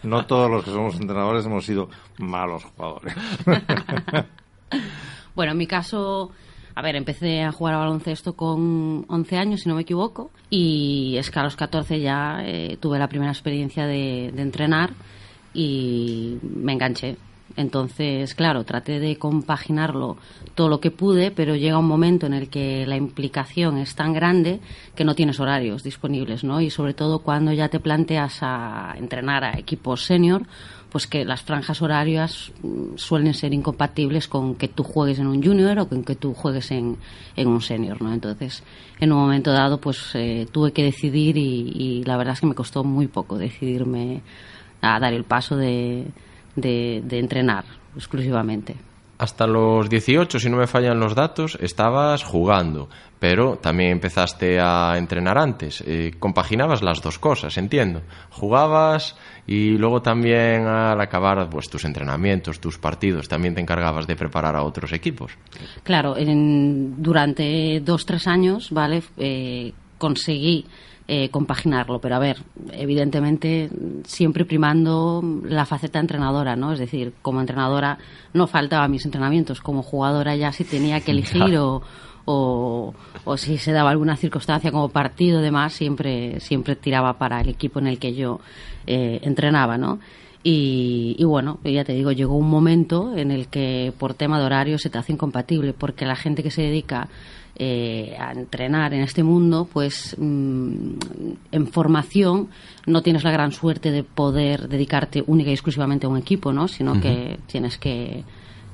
No 0.02 0.26
todos 0.26 0.50
los 0.50 0.62
que 0.62 0.70
somos 0.72 1.00
entrenadores 1.00 1.46
hemos 1.46 1.64
sido 1.64 1.88
malos 2.18 2.64
jugadores. 2.64 3.14
bueno, 5.34 5.52
en 5.52 5.58
mi 5.58 5.66
caso, 5.66 6.32
a 6.74 6.82
ver, 6.82 6.96
empecé 6.96 7.42
a 7.42 7.50
jugar 7.50 7.76
a 7.76 7.78
baloncesto 7.78 8.34
con 8.36 9.06
11 9.08 9.36
años, 9.38 9.60
si 9.62 9.70
no 9.70 9.74
me 9.74 9.82
equivoco, 9.82 10.32
y 10.50 11.16
es 11.16 11.30
que 11.30 11.38
a 11.38 11.44
los 11.44 11.56
14 11.56 11.98
ya 11.98 12.42
eh, 12.44 12.76
tuve 12.78 12.98
la 12.98 13.08
primera 13.08 13.32
experiencia 13.32 13.86
de, 13.86 14.32
de 14.34 14.42
entrenar 14.42 14.90
y 15.54 16.36
me 16.42 16.74
enganché. 16.74 17.16
Entonces, 17.58 18.36
claro, 18.36 18.62
traté 18.62 19.00
de 19.00 19.16
compaginarlo 19.16 20.16
todo 20.54 20.68
lo 20.68 20.78
que 20.78 20.92
pude, 20.92 21.32
pero 21.32 21.56
llega 21.56 21.76
un 21.76 21.88
momento 21.88 22.24
en 22.24 22.32
el 22.32 22.48
que 22.48 22.86
la 22.86 22.96
implicación 22.96 23.78
es 23.78 23.96
tan 23.96 24.12
grande 24.12 24.60
que 24.94 25.04
no 25.04 25.16
tienes 25.16 25.40
horarios 25.40 25.82
disponibles, 25.82 26.44
¿no? 26.44 26.60
Y 26.60 26.70
sobre 26.70 26.94
todo 26.94 27.18
cuando 27.18 27.52
ya 27.52 27.68
te 27.68 27.80
planteas 27.80 28.38
a 28.42 28.94
entrenar 28.96 29.42
a 29.42 29.58
equipos 29.58 30.04
senior, 30.04 30.46
pues 30.88 31.08
que 31.08 31.24
las 31.24 31.42
franjas 31.42 31.82
horarias 31.82 32.52
suelen 32.94 33.34
ser 33.34 33.52
incompatibles 33.52 34.28
con 34.28 34.54
que 34.54 34.68
tú 34.68 34.84
juegues 34.84 35.18
en 35.18 35.26
un 35.26 35.42
junior 35.42 35.80
o 35.80 35.88
con 35.88 36.04
que 36.04 36.14
tú 36.14 36.34
juegues 36.34 36.70
en, 36.70 36.96
en 37.34 37.48
un 37.48 37.60
senior, 37.60 38.00
¿no? 38.00 38.14
Entonces, 38.14 38.62
en 39.00 39.10
un 39.10 39.18
momento 39.18 39.50
dado, 39.50 39.80
pues 39.80 40.14
eh, 40.14 40.46
tuve 40.52 40.70
que 40.70 40.84
decidir 40.84 41.36
y 41.36 42.04
la 42.04 42.16
verdad 42.16 42.34
es 42.34 42.40
que 42.40 42.46
me 42.46 42.54
costó 42.54 42.84
muy 42.84 43.08
poco 43.08 43.36
decidirme 43.36 44.22
a 44.80 45.00
dar 45.00 45.12
el 45.12 45.24
paso 45.24 45.56
de 45.56 46.06
de, 46.60 47.02
de, 47.04 47.18
entrenar 47.18 47.64
exclusivamente. 47.96 48.76
Hasta 49.18 49.48
los 49.48 49.88
18, 49.88 50.38
si 50.38 50.48
no 50.48 50.58
me 50.58 50.68
fallan 50.68 51.00
los 51.00 51.16
datos, 51.16 51.58
estabas 51.60 52.22
jugando, 52.22 52.88
pero 53.18 53.56
también 53.56 53.90
empezaste 53.90 54.60
a 54.60 54.94
entrenar 54.96 55.38
antes. 55.38 55.82
Eh, 55.84 56.12
compaginabas 56.20 56.82
las 56.82 57.02
dos 57.02 57.18
cosas, 57.18 57.58
entiendo. 57.58 58.02
Jugabas 58.30 59.16
y 59.44 59.76
luego 59.76 60.02
también 60.02 60.66
al 60.66 61.00
acabar 61.00 61.50
pues, 61.50 61.68
tus 61.68 61.84
entrenamientos, 61.84 62.60
tus 62.60 62.78
partidos, 62.78 63.28
también 63.28 63.56
te 63.56 63.60
encargabas 63.60 64.06
de 64.06 64.14
preparar 64.14 64.54
a 64.54 64.62
otros 64.62 64.92
equipos. 64.92 65.32
Claro, 65.82 66.16
en, 66.16 67.02
durante 67.02 67.80
dos, 67.80 68.06
tres 68.06 68.28
años, 68.28 68.70
¿vale? 68.70 69.02
Eh, 69.16 69.72
conseguí 69.98 70.64
eh, 71.10 71.30
compaginarlo. 71.30 72.00
Pero 72.00 72.16
a 72.16 72.18
ver, 72.18 72.36
evidentemente 72.72 73.70
siempre 74.04 74.44
primando 74.44 75.22
la 75.42 75.64
faceta 75.64 75.98
entrenadora, 75.98 76.54
¿no? 76.54 76.72
Es 76.74 76.78
decir, 76.78 77.14
como 77.22 77.40
entrenadora 77.40 77.96
no 78.34 78.46
faltaba 78.46 78.86
mis 78.88 79.06
entrenamientos, 79.06 79.62
como 79.62 79.82
jugadora 79.82 80.36
ya 80.36 80.52
si 80.52 80.64
tenía 80.64 81.00
que 81.00 81.12
elegir 81.12 81.56
o, 81.56 81.80
o, 82.26 82.94
o, 83.24 83.36
si 83.38 83.56
se 83.56 83.72
daba 83.72 83.88
alguna 83.88 84.16
circunstancia 84.16 84.70
como 84.70 84.90
partido 84.90 85.40
demás, 85.40 85.72
siempre, 85.72 86.40
siempre 86.40 86.76
tiraba 86.76 87.14
para 87.16 87.40
el 87.40 87.48
equipo 87.48 87.78
en 87.78 87.86
el 87.86 87.98
que 87.98 88.14
yo 88.14 88.40
eh, 88.86 89.20
entrenaba, 89.22 89.78
¿no? 89.78 90.00
Y, 90.42 91.16
y, 91.18 91.24
bueno, 91.24 91.58
ya 91.64 91.84
te 91.84 91.94
digo, 91.94 92.12
llegó 92.12 92.36
un 92.36 92.50
momento 92.50 93.16
en 93.16 93.30
el 93.30 93.48
que 93.48 93.94
por 93.98 94.12
tema 94.12 94.38
de 94.38 94.44
horario 94.44 94.78
se 94.78 94.90
te 94.90 94.98
hace 94.98 95.12
incompatible, 95.12 95.72
porque 95.72 96.04
la 96.04 96.16
gente 96.16 96.42
que 96.42 96.50
se 96.50 96.62
dedica 96.62 97.08
eh, 97.58 98.16
a 98.18 98.32
entrenar 98.32 98.94
en 98.94 99.00
este 99.00 99.22
mundo, 99.22 99.68
pues 99.72 100.14
mmm, 100.18 100.92
en 101.50 101.66
formación 101.66 102.48
no 102.86 103.02
tienes 103.02 103.24
la 103.24 103.32
gran 103.32 103.52
suerte 103.52 103.90
de 103.90 104.04
poder 104.04 104.68
dedicarte 104.68 105.24
única 105.26 105.50
y 105.50 105.54
exclusivamente 105.54 106.06
a 106.06 106.08
un 106.08 106.18
equipo, 106.18 106.52
¿no? 106.52 106.68
Sino 106.68 106.92
uh 106.92 106.96
-huh. 106.96 107.02
que 107.02 107.38
tienes 107.46 107.76
que, 107.78 108.22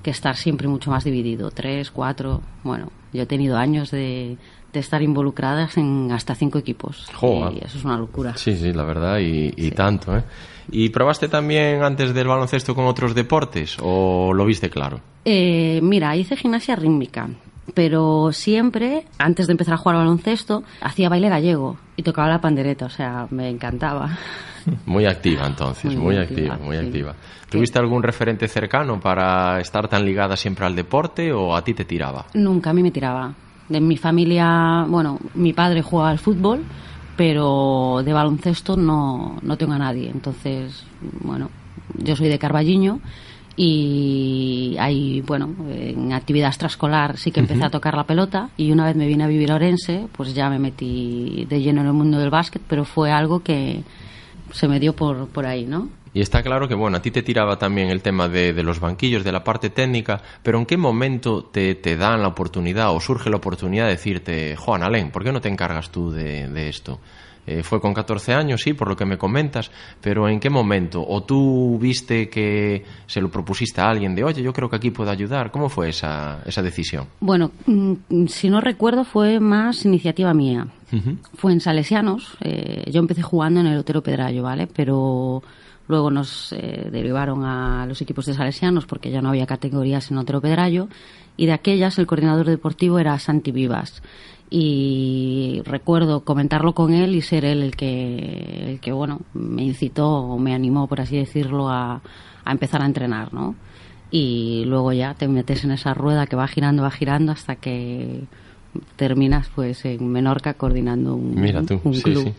que, 0.02 0.10
estar 0.10 0.36
siempre 0.36 0.68
mucho 0.68 0.90
más 0.90 1.04
dividido, 1.04 1.50
tres, 1.50 1.90
cuatro, 1.90 2.42
bueno, 2.62 2.90
yo 3.12 3.22
he 3.22 3.26
tenido 3.26 3.56
años 3.56 3.90
de, 3.90 4.36
de 4.72 4.80
estar 4.80 5.00
involucradas 5.02 5.78
en 5.78 6.10
hasta 6.12 6.34
cinco 6.34 6.58
equipos. 6.58 7.06
Joder. 7.14 7.54
Y 7.54 7.64
eso 7.64 7.78
es 7.78 7.84
una 7.84 7.96
locura. 7.96 8.36
Sí, 8.36 8.54
sí, 8.56 8.72
la 8.72 8.84
verdad, 8.84 9.18
y, 9.18 9.54
y 9.56 9.68
sí. 9.68 9.70
tanto, 9.70 10.16
¿eh? 10.16 10.24
¿Y 10.70 10.88
probaste 10.90 11.28
también 11.28 11.82
antes 11.82 12.14
del 12.14 12.26
baloncesto 12.26 12.74
con 12.74 12.86
otros 12.86 13.14
deportes 13.14 13.76
o 13.80 14.32
lo 14.32 14.44
viste 14.44 14.70
claro? 14.70 15.00
Eh, 15.24 15.80
mira, 15.82 16.16
hice 16.16 16.36
gimnasia 16.36 16.74
rítmica, 16.76 17.28
pero 17.72 18.30
siempre, 18.32 19.04
antes 19.18 19.46
de 19.46 19.52
empezar 19.52 19.74
a 19.74 19.76
jugar 19.78 19.96
al 19.96 20.02
baloncesto, 20.02 20.64
hacía 20.80 21.08
baile 21.08 21.28
gallego 21.28 21.78
y 21.96 22.02
tocaba 22.02 22.28
la 22.28 22.40
pandereta, 22.40 22.86
o 22.86 22.90
sea, 22.90 23.26
me 23.30 23.48
encantaba. 23.48 24.18
Muy 24.86 25.06
activa 25.06 25.46
entonces, 25.46 25.94
muy, 25.94 26.14
muy 26.14 26.16
activa, 26.16 26.54
activa, 26.54 26.66
muy 26.66 26.76
sí. 26.78 26.86
activa. 26.86 27.14
¿Tuviste 27.50 27.78
algún 27.78 28.02
referente 28.02 28.48
cercano 28.48 28.98
para 28.98 29.60
estar 29.60 29.88
tan 29.88 30.04
ligada 30.04 30.36
siempre 30.36 30.66
al 30.66 30.74
deporte 30.74 31.32
o 31.32 31.54
a 31.54 31.62
ti 31.62 31.74
te 31.74 31.84
tiraba? 31.84 32.26
Nunca, 32.34 32.70
a 32.70 32.72
mí 32.72 32.82
me 32.82 32.90
tiraba. 32.90 33.34
De 33.68 33.80
mi 33.80 33.96
familia, 33.96 34.84
bueno, 34.88 35.18
mi 35.34 35.52
padre 35.52 35.82
juega 35.82 36.08
al 36.08 36.18
fútbol, 36.18 36.64
pero 37.16 38.02
de 38.04 38.12
baloncesto 38.12 38.76
no, 38.76 39.38
no 39.42 39.56
tengo 39.56 39.74
a 39.74 39.78
nadie. 39.78 40.10
Entonces, 40.10 40.84
bueno, 41.20 41.50
yo 41.98 42.16
soy 42.16 42.28
de 42.28 42.38
Carballiño 42.38 43.00
y 43.56 44.76
hay, 44.78 45.20
bueno, 45.20 45.54
en 45.70 46.12
actividad 46.12 46.48
extraescolar 46.48 47.16
sí 47.16 47.30
que 47.30 47.40
empecé 47.40 47.60
uh 47.60 47.64
-huh. 47.64 47.68
a 47.68 47.70
tocar 47.70 47.94
la 47.94 48.04
pelota 48.04 48.50
y 48.56 48.72
una 48.72 48.84
vez 48.84 48.96
me 48.96 49.06
vine 49.06 49.24
a 49.24 49.28
vivir 49.28 49.52
a 49.52 49.54
Orense, 49.54 50.08
pues 50.12 50.34
ya 50.34 50.50
me 50.50 50.58
metí 50.58 51.46
de 51.48 51.60
lleno 51.60 51.82
en 51.82 51.86
el 51.86 51.92
mundo 51.92 52.18
del 52.18 52.30
básquet, 52.30 52.62
pero 52.66 52.84
fue 52.84 53.12
algo 53.12 53.42
que 53.42 53.82
se 54.52 54.68
me 54.68 54.80
dio 54.80 54.94
por, 54.94 55.28
por 55.28 55.46
ahí, 55.46 55.66
¿no? 55.66 55.88
Y 56.12 56.20
está 56.20 56.42
claro 56.44 56.68
que, 56.68 56.76
bueno, 56.76 56.96
a 56.96 57.02
ti 57.02 57.10
te 57.10 57.22
tiraba 57.22 57.58
también 57.58 57.88
el 57.90 58.00
tema 58.00 58.28
de, 58.28 58.52
de 58.52 58.62
los 58.62 58.78
banquillos, 58.78 59.24
de 59.24 59.32
la 59.32 59.42
parte 59.42 59.70
técnica, 59.70 60.22
pero 60.44 60.58
¿en 60.58 60.66
qué 60.66 60.76
momento 60.76 61.44
te, 61.44 61.74
te, 61.74 61.96
dan 61.96 62.22
la 62.22 62.28
oportunidad 62.28 62.94
o 62.94 63.00
surge 63.00 63.30
la 63.30 63.36
oportunidad 63.36 63.86
de 63.86 63.90
decirte, 63.90 64.54
Juan 64.56 64.84
Alén, 64.84 65.10
¿por 65.10 65.24
qué 65.24 65.32
no 65.32 65.40
te 65.40 65.48
encargas 65.48 65.90
tú 65.90 66.12
de, 66.12 66.48
de 66.48 66.68
esto? 66.68 67.00
Eh, 67.46 67.62
fue 67.62 67.80
con 67.80 67.92
14 67.92 68.32
años, 68.32 68.62
sí, 68.62 68.72
por 68.72 68.88
lo 68.88 68.96
que 68.96 69.04
me 69.04 69.18
comentas, 69.18 69.70
pero 70.00 70.28
¿en 70.28 70.40
qué 70.40 70.50
momento? 70.50 71.04
¿O 71.06 71.22
tú 71.22 71.78
viste 71.78 72.28
que 72.28 72.84
se 73.06 73.20
lo 73.20 73.30
propusiste 73.30 73.80
a 73.80 73.90
alguien 73.90 74.14
de, 74.14 74.24
oye, 74.24 74.42
yo 74.42 74.52
creo 74.52 74.70
que 74.70 74.76
aquí 74.76 74.90
puedo 74.90 75.10
ayudar? 75.10 75.50
¿Cómo 75.50 75.68
fue 75.68 75.90
esa, 75.90 76.42
esa 76.46 76.62
decisión? 76.62 77.06
Bueno, 77.20 77.50
mm, 77.66 78.26
si 78.28 78.48
no 78.48 78.60
recuerdo, 78.60 79.04
fue 79.04 79.40
más 79.40 79.84
iniciativa 79.84 80.32
mía. 80.32 80.66
Uh 80.92 80.96
-huh. 80.96 81.18
Fue 81.34 81.52
en 81.52 81.60
Salesianos. 81.60 82.36
Eh, 82.40 82.84
yo 82.90 83.00
empecé 83.00 83.22
jugando 83.22 83.60
en 83.60 83.66
el 83.66 83.78
Otero 83.78 84.02
Pedrallo, 84.02 84.42
¿vale? 84.42 84.66
Pero 84.66 85.42
luego 85.88 86.10
nos 86.10 86.52
eh, 86.52 86.88
derivaron 86.90 87.44
a 87.44 87.84
los 87.86 88.00
equipos 88.00 88.26
de 88.26 88.34
Salesianos 88.34 88.86
porque 88.86 89.10
ya 89.10 89.20
no 89.20 89.28
había 89.28 89.46
categorías 89.46 90.10
en 90.10 90.18
Otero 90.18 90.40
Pedrallo 90.40 90.88
y 91.36 91.46
de 91.46 91.52
aquellas 91.52 91.98
el 91.98 92.06
coordinador 92.06 92.46
deportivo 92.46 92.98
era 92.98 93.18
Santi 93.18 93.52
Vivas 93.52 94.02
y 94.50 95.62
recuerdo 95.64 96.20
comentarlo 96.24 96.74
con 96.74 96.92
él 96.94 97.14
y 97.14 97.22
ser 97.22 97.44
él 97.44 97.62
el 97.62 97.76
que, 97.76 98.70
el 98.72 98.80
que 98.80 98.92
bueno, 98.92 99.20
me 99.34 99.62
incitó 99.62 100.08
o 100.08 100.38
me 100.38 100.54
animó, 100.54 100.86
por 100.86 101.00
así 101.00 101.16
decirlo, 101.16 101.68
a, 101.68 102.00
a 102.44 102.52
empezar 102.52 102.82
a 102.82 102.86
entrenar, 102.86 103.32
¿no? 103.32 103.54
y 104.10 104.64
luego 104.66 104.92
ya 104.92 105.14
te 105.14 105.26
metes 105.26 105.64
en 105.64 105.72
esa 105.72 105.92
rueda 105.92 106.26
que 106.26 106.36
va 106.36 106.46
girando, 106.46 106.84
va 106.84 106.90
girando 106.92 107.32
hasta 107.32 107.56
que 107.56 108.22
terminas 108.94 109.50
pues 109.54 109.84
en 109.84 110.08
Menorca 110.08 110.54
coordinando 110.54 111.16
un, 111.16 111.34
Mira 111.34 111.62
tú, 111.62 111.80
un 111.82 111.94
sí, 111.94 112.02
club. 112.02 112.24
sí. 112.24 112.34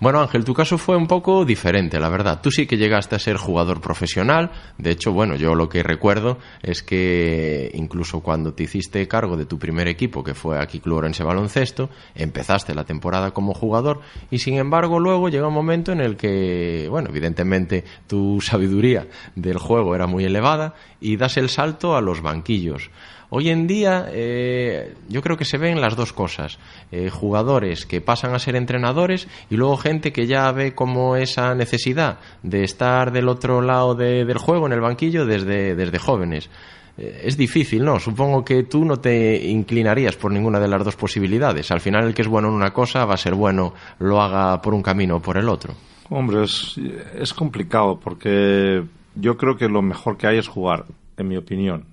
Bueno, 0.00 0.22
Ángel, 0.22 0.46
tu 0.46 0.54
caso 0.54 0.78
fue 0.78 0.96
un 0.96 1.06
poco 1.06 1.44
diferente, 1.44 2.00
la 2.00 2.08
verdad. 2.08 2.40
Tú 2.42 2.50
sí 2.50 2.66
que 2.66 2.78
llegaste 2.78 3.16
a 3.16 3.18
ser 3.18 3.36
jugador 3.36 3.82
profesional. 3.82 4.50
De 4.78 4.92
hecho, 4.92 5.12
bueno, 5.12 5.36
yo 5.36 5.54
lo 5.54 5.68
que 5.68 5.82
recuerdo 5.82 6.38
es 6.62 6.82
que 6.82 7.70
incluso 7.74 8.20
cuando 8.20 8.54
te 8.54 8.62
hiciste 8.62 9.06
cargo 9.06 9.36
de 9.36 9.44
tu 9.44 9.58
primer 9.58 9.88
equipo, 9.88 10.24
que 10.24 10.32
fue 10.32 10.58
aquí 10.58 10.80
Club 10.80 10.98
Orense 11.00 11.22
Baloncesto, 11.22 11.90
empezaste 12.14 12.74
la 12.74 12.84
temporada 12.84 13.32
como 13.32 13.52
jugador 13.52 14.00
y 14.30 14.38
sin 14.38 14.56
embargo 14.56 14.98
luego 14.98 15.28
llega 15.28 15.48
un 15.48 15.52
momento 15.54 15.92
en 15.92 16.00
el 16.00 16.16
que, 16.16 16.86
bueno, 16.88 17.10
evidentemente 17.10 17.84
tu 18.06 18.40
sabiduría 18.40 19.06
del 19.34 19.58
juego 19.58 19.94
era 19.94 20.06
muy 20.06 20.24
elevada 20.24 20.76
y 20.98 21.18
das 21.18 21.36
el 21.36 21.50
salto 21.50 21.94
a 21.94 22.00
los 22.00 22.22
banquillos. 22.22 22.90
Hoy 23.30 23.48
en 23.48 23.66
día 23.68 24.06
eh, 24.10 24.94
yo 25.08 25.22
creo 25.22 25.36
que 25.36 25.44
se 25.44 25.56
ven 25.56 25.80
las 25.80 25.94
dos 25.96 26.12
cosas. 26.12 26.58
Eh, 26.90 27.10
jugadores 27.10 27.86
que 27.86 28.00
pasan 28.00 28.34
a 28.34 28.38
ser 28.40 28.56
entrenadores 28.56 29.28
y 29.48 29.56
luego 29.56 29.76
gente 29.76 30.12
que 30.12 30.26
ya 30.26 30.50
ve 30.50 30.74
como 30.74 31.14
esa 31.16 31.54
necesidad 31.54 32.18
de 32.42 32.64
estar 32.64 33.12
del 33.12 33.28
otro 33.28 33.62
lado 33.62 33.94
de- 33.94 34.24
del 34.24 34.38
juego, 34.38 34.66
en 34.66 34.72
el 34.72 34.80
banquillo, 34.80 35.26
desde, 35.26 35.76
desde 35.76 35.98
jóvenes. 35.98 36.50
Eh, 36.98 37.22
es 37.24 37.36
difícil, 37.36 37.84
¿no? 37.84 38.00
Supongo 38.00 38.44
que 38.44 38.64
tú 38.64 38.84
no 38.84 38.96
te 38.96 39.36
inclinarías 39.46 40.16
por 40.16 40.32
ninguna 40.32 40.58
de 40.58 40.66
las 40.66 40.84
dos 40.84 40.96
posibilidades. 40.96 41.70
Al 41.70 41.80
final 41.80 42.08
el 42.08 42.14
que 42.14 42.22
es 42.22 42.28
bueno 42.28 42.48
en 42.48 42.54
una 42.54 42.72
cosa 42.72 43.04
va 43.04 43.14
a 43.14 43.16
ser 43.16 43.34
bueno, 43.34 43.74
lo 44.00 44.20
haga 44.20 44.60
por 44.60 44.74
un 44.74 44.82
camino 44.82 45.16
o 45.18 45.20
por 45.22 45.36
el 45.38 45.48
otro. 45.48 45.72
Hombre, 46.08 46.42
es, 46.42 46.74
es 47.16 47.32
complicado 47.32 48.00
porque 48.02 48.82
yo 49.14 49.36
creo 49.36 49.56
que 49.56 49.68
lo 49.68 49.82
mejor 49.82 50.16
que 50.16 50.26
hay 50.26 50.38
es 50.38 50.48
jugar, 50.48 50.86
en 51.16 51.28
mi 51.28 51.36
opinión. 51.36 51.84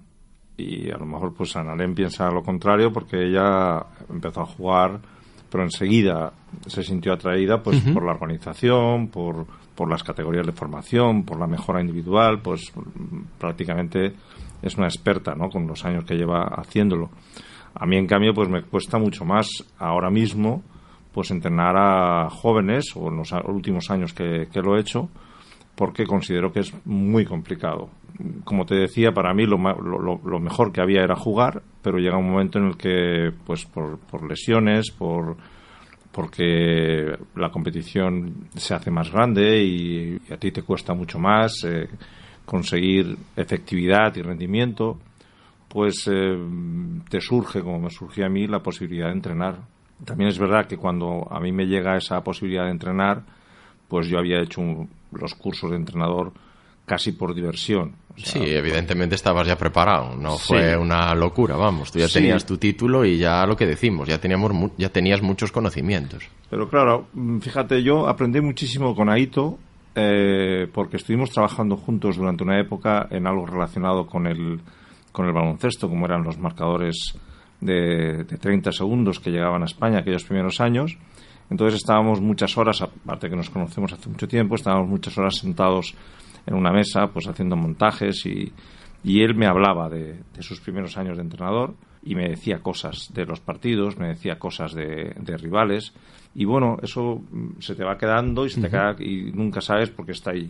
Y 0.58 0.90
a 0.90 0.98
lo 0.98 1.06
mejor 1.06 1.34
pues 1.34 1.56
Analén 1.56 1.94
piensa 1.94 2.32
lo 2.32 2.42
contrario 2.42 2.92
porque 2.92 3.24
ella 3.24 3.86
empezó 4.10 4.42
a 4.42 4.46
jugar, 4.46 5.00
pero 5.50 5.64
enseguida 5.64 6.34
se 6.66 6.84
sintió 6.84 7.14
atraída 7.14 7.62
pues 7.62 7.80
por 7.94 8.04
la 8.04 8.14
organización, 8.14 9.10
por, 9.10 9.46
por 9.76 9.90
las 9.90 10.04
categorías 10.04 10.46
de 10.46 10.54
formación, 10.54 11.24
por 11.24 11.40
la 11.40 11.46
mejora 11.46 11.80
individual, 11.80 12.42
pues 12.42 12.74
prácticamente 13.38 14.14
es 14.62 14.76
una 14.78 14.88
experta, 14.88 15.36
¿no? 15.36 15.50
Con 15.50 15.68
los 15.68 15.86
años 15.86 16.04
que 16.04 16.16
lleva 16.16 16.44
haciéndolo. 16.58 17.12
A 17.76 17.86
mí, 17.86 17.96
en 17.96 18.08
cambio, 18.08 18.34
pues 18.34 18.50
me 18.50 18.64
cuesta 18.64 18.98
mucho 18.98 19.24
más 19.24 19.48
ahora 19.78 20.10
mismo 20.10 20.64
pues 21.14 21.32
entrenar 21.32 21.76
a 21.78 22.30
jóvenes 22.30 22.96
o 22.96 23.10
en 23.10 23.18
los 23.18 23.32
últimos 23.48 23.90
años 23.90 24.14
que, 24.14 24.48
que 24.52 24.62
lo 24.62 24.78
he 24.78 24.82
hecho 24.82 25.10
porque 25.76 26.06
considero 26.06 26.52
que 26.52 26.62
es 26.62 26.74
muy 26.86 27.26
complicado. 27.26 27.90
Como 28.44 28.66
te 28.66 28.76
decía, 28.76 29.12
para 29.12 29.34
mí 29.34 29.46
lo, 29.46 29.58
lo- 29.58 30.20
lo- 30.24 30.40
mejor 30.40 30.72
que 30.72 30.82
había 30.82 31.04
era 31.04 31.16
jugar, 31.16 31.62
pero 31.82 31.98
llega 32.00 32.18
un 32.18 32.30
momento 32.30 32.58
en 32.60 32.66
el 32.68 32.78
que, 32.78 33.32
pues 33.46 33.66
por, 33.66 34.00
lesiones, 34.28 34.92
por 34.92 35.38
porque 36.12 37.16
la 37.36 37.52
competición 37.52 38.48
se 38.56 38.74
hace 38.74 38.90
más 38.90 39.12
grande 39.12 39.64
y, 39.64 40.20
a 40.34 40.38
ti 40.38 40.52
te 40.52 40.64
cuesta 40.64 40.96
mucho 40.96 41.20
más 41.20 41.64
eh, 41.64 41.88
conseguir 42.44 43.16
efectividad 43.36 44.16
y 44.16 44.24
rendimiento, 44.24 44.98
pues 45.68 46.10
eh, 46.12 46.38
te 47.10 47.22
surge, 47.22 47.62
como 47.62 47.80
me 47.80 47.90
surgió 47.92 48.26
a 48.26 48.30
mí, 48.30 48.48
la 48.48 48.64
posibilidad 48.64 49.08
de 49.08 49.14
entrenar. 49.14 49.60
También 50.06 50.30
es 50.30 50.40
verdad 50.40 50.66
que 50.66 50.78
cuando 50.78 51.28
a 51.30 51.40
mí 51.40 51.52
me 51.52 51.68
llega 51.68 51.98
esa 51.98 52.22
posibilidad 52.24 52.66
de 52.66 52.72
entrenar, 52.72 53.22
pues 53.88 54.08
yo 54.08 54.18
había 54.18 54.42
hecho 54.42 54.62
los 55.12 55.36
cursos 55.36 55.70
de 55.70 55.78
entrenador 55.78 56.34
casi 56.88 57.12
por 57.12 57.36
diversión. 57.36 57.96
O 58.16 58.20
sea, 58.20 58.42
Sí, 58.42 58.50
evidentemente 58.50 59.14
estabas 59.14 59.46
ya 59.46 59.58
preparado, 59.58 60.16
no 60.16 60.38
Sí. 60.38 60.46
fue 60.48 60.76
una 60.78 61.14
locura, 61.14 61.56
vamos, 61.58 61.92
tú 61.92 62.00
ya 62.00 62.08
Sí. 62.08 62.16
tenías 62.16 62.46
tu 62.46 62.58
título 62.58 63.04
y 63.06 63.18
ya 63.20 63.46
lo 63.46 63.56
que 63.58 63.68
decimos, 63.68 64.08
ya 64.08 64.20
teníamos 64.20 64.54
mu- 64.54 64.72
ya 64.78 64.90
tenías 64.90 65.22
muchos 65.22 65.52
conocimientos. 65.52 66.24
Pero 66.50 66.68
claro, 66.70 67.08
mm, 67.14 67.40
fíjate, 67.40 67.84
yo 67.84 68.08
aprendí 68.08 68.40
muchísimo 68.42 68.96
con 68.96 69.10
Aito 69.10 69.60
eh, 70.00 70.68
porque 70.74 70.98
estuvimos 70.98 71.32
trabajando 71.32 71.76
juntos 71.76 72.16
durante 72.18 72.44
una 72.44 72.60
época 72.60 73.08
en 73.12 73.28
algo 73.28 73.46
relacionado 73.48 74.06
con 74.08 74.26
el, 74.28 74.60
con 75.12 75.26
el 75.26 75.34
baloncesto, 75.34 75.90
como 75.90 76.06
eran 76.06 76.24
los 76.24 76.38
marcadores 76.38 77.16
de, 77.60 78.24
de 78.24 78.38
30 78.38 78.72
segundos 78.72 79.20
que 79.20 79.32
llegaban 79.32 79.64
a 79.64 79.66
España 79.66 80.00
aquellos 80.00 80.24
primeros 80.24 80.62
años. 80.62 80.98
Entonces 81.50 81.80
estábamos 81.80 82.22
muchas 82.22 82.56
horas, 82.58 82.82
aparte 82.82 83.28
que 83.30 83.36
nos 83.36 83.50
conocemos 83.50 83.92
hace 83.94 84.08
mucho 84.10 84.28
tiempo, 84.28 84.54
estábamos 84.56 84.88
muchas 84.88 85.18
horas 85.18 85.36
sentados 85.38 85.96
en 86.48 86.56
una 86.56 86.72
mesa, 86.72 87.08
pues 87.14 87.28
haciendo 87.28 87.56
montajes 87.56 88.26
y, 88.26 88.52
y 89.04 89.22
él 89.22 89.36
me 89.36 89.46
hablaba 89.46 89.90
de, 89.90 90.20
de 90.34 90.42
sus 90.42 90.60
primeros 90.62 90.98
años 90.98 91.18
de 91.18 91.24
entrenador 91.24 91.76
y 92.04 92.16
me 92.16 92.30
decía 92.30 92.60
cosas 92.60 93.12
de 93.14 93.26
los 93.26 93.40
partidos, 93.42 93.98
me 93.98 94.08
decía 94.08 94.40
cosas 94.40 94.74
de, 94.74 95.14
de 95.20 95.38
rivales 95.38 95.94
y 96.34 96.46
bueno, 96.46 96.78
eso 96.82 97.22
mm, 97.32 97.60
se 97.60 97.76
te 97.76 97.84
va 97.84 97.98
quedando 97.98 98.46
y 98.46 98.50
se 98.50 98.62
te 98.62 98.68
Ujú. 98.68 98.72
queda 98.76 98.96
y 99.00 99.32
nunca 99.34 99.62
sabes 99.62 99.90
por 99.90 100.06
qué 100.06 100.14
está 100.14 100.32
ahí. 100.32 100.50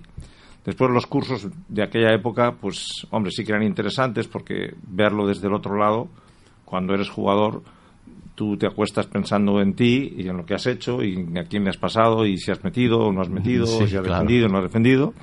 Después 0.66 0.92
los 0.92 1.08
cursos 1.08 1.48
de 1.70 1.82
aquella 1.84 2.14
época, 2.14 2.52
pues 2.60 2.86
hombre, 3.12 3.32
sí 3.32 3.44
que 3.44 3.52
eran 3.54 3.64
interesantes 3.64 4.28
porque 4.28 4.74
verlo 4.88 5.26
desde 5.26 5.48
el 5.48 5.54
otro 5.54 5.78
lado, 5.78 6.10
cuando 6.66 6.94
eres 6.94 7.10
jugador, 7.10 7.64
tú 8.36 8.58
te 8.58 8.68
acuestas 8.68 9.08
pensando 9.08 9.62
en 9.62 9.74
ti 9.74 10.14
y 10.18 10.28
en 10.28 10.36
lo 10.38 10.46
que 10.46 10.54
has 10.56 10.68
hecho 10.68 11.02
y 11.02 11.16
a 11.40 11.46
quién 11.46 11.64
le 11.64 11.70
has 11.70 11.78
pasado 11.78 12.26
y 12.26 12.38
si 12.38 12.52
has 12.52 12.64
metido 12.64 13.00
o 13.00 13.12
no 13.14 13.22
has 13.22 13.30
metido, 13.30 13.66
Sí, 13.66 13.84
o 13.84 13.88
si 13.88 13.96
has 13.96 14.04
claro. 14.04 14.10
defendido 14.26 14.46
o 14.48 14.50
no 14.50 14.58
has 14.58 14.64
defendido. 14.66 15.14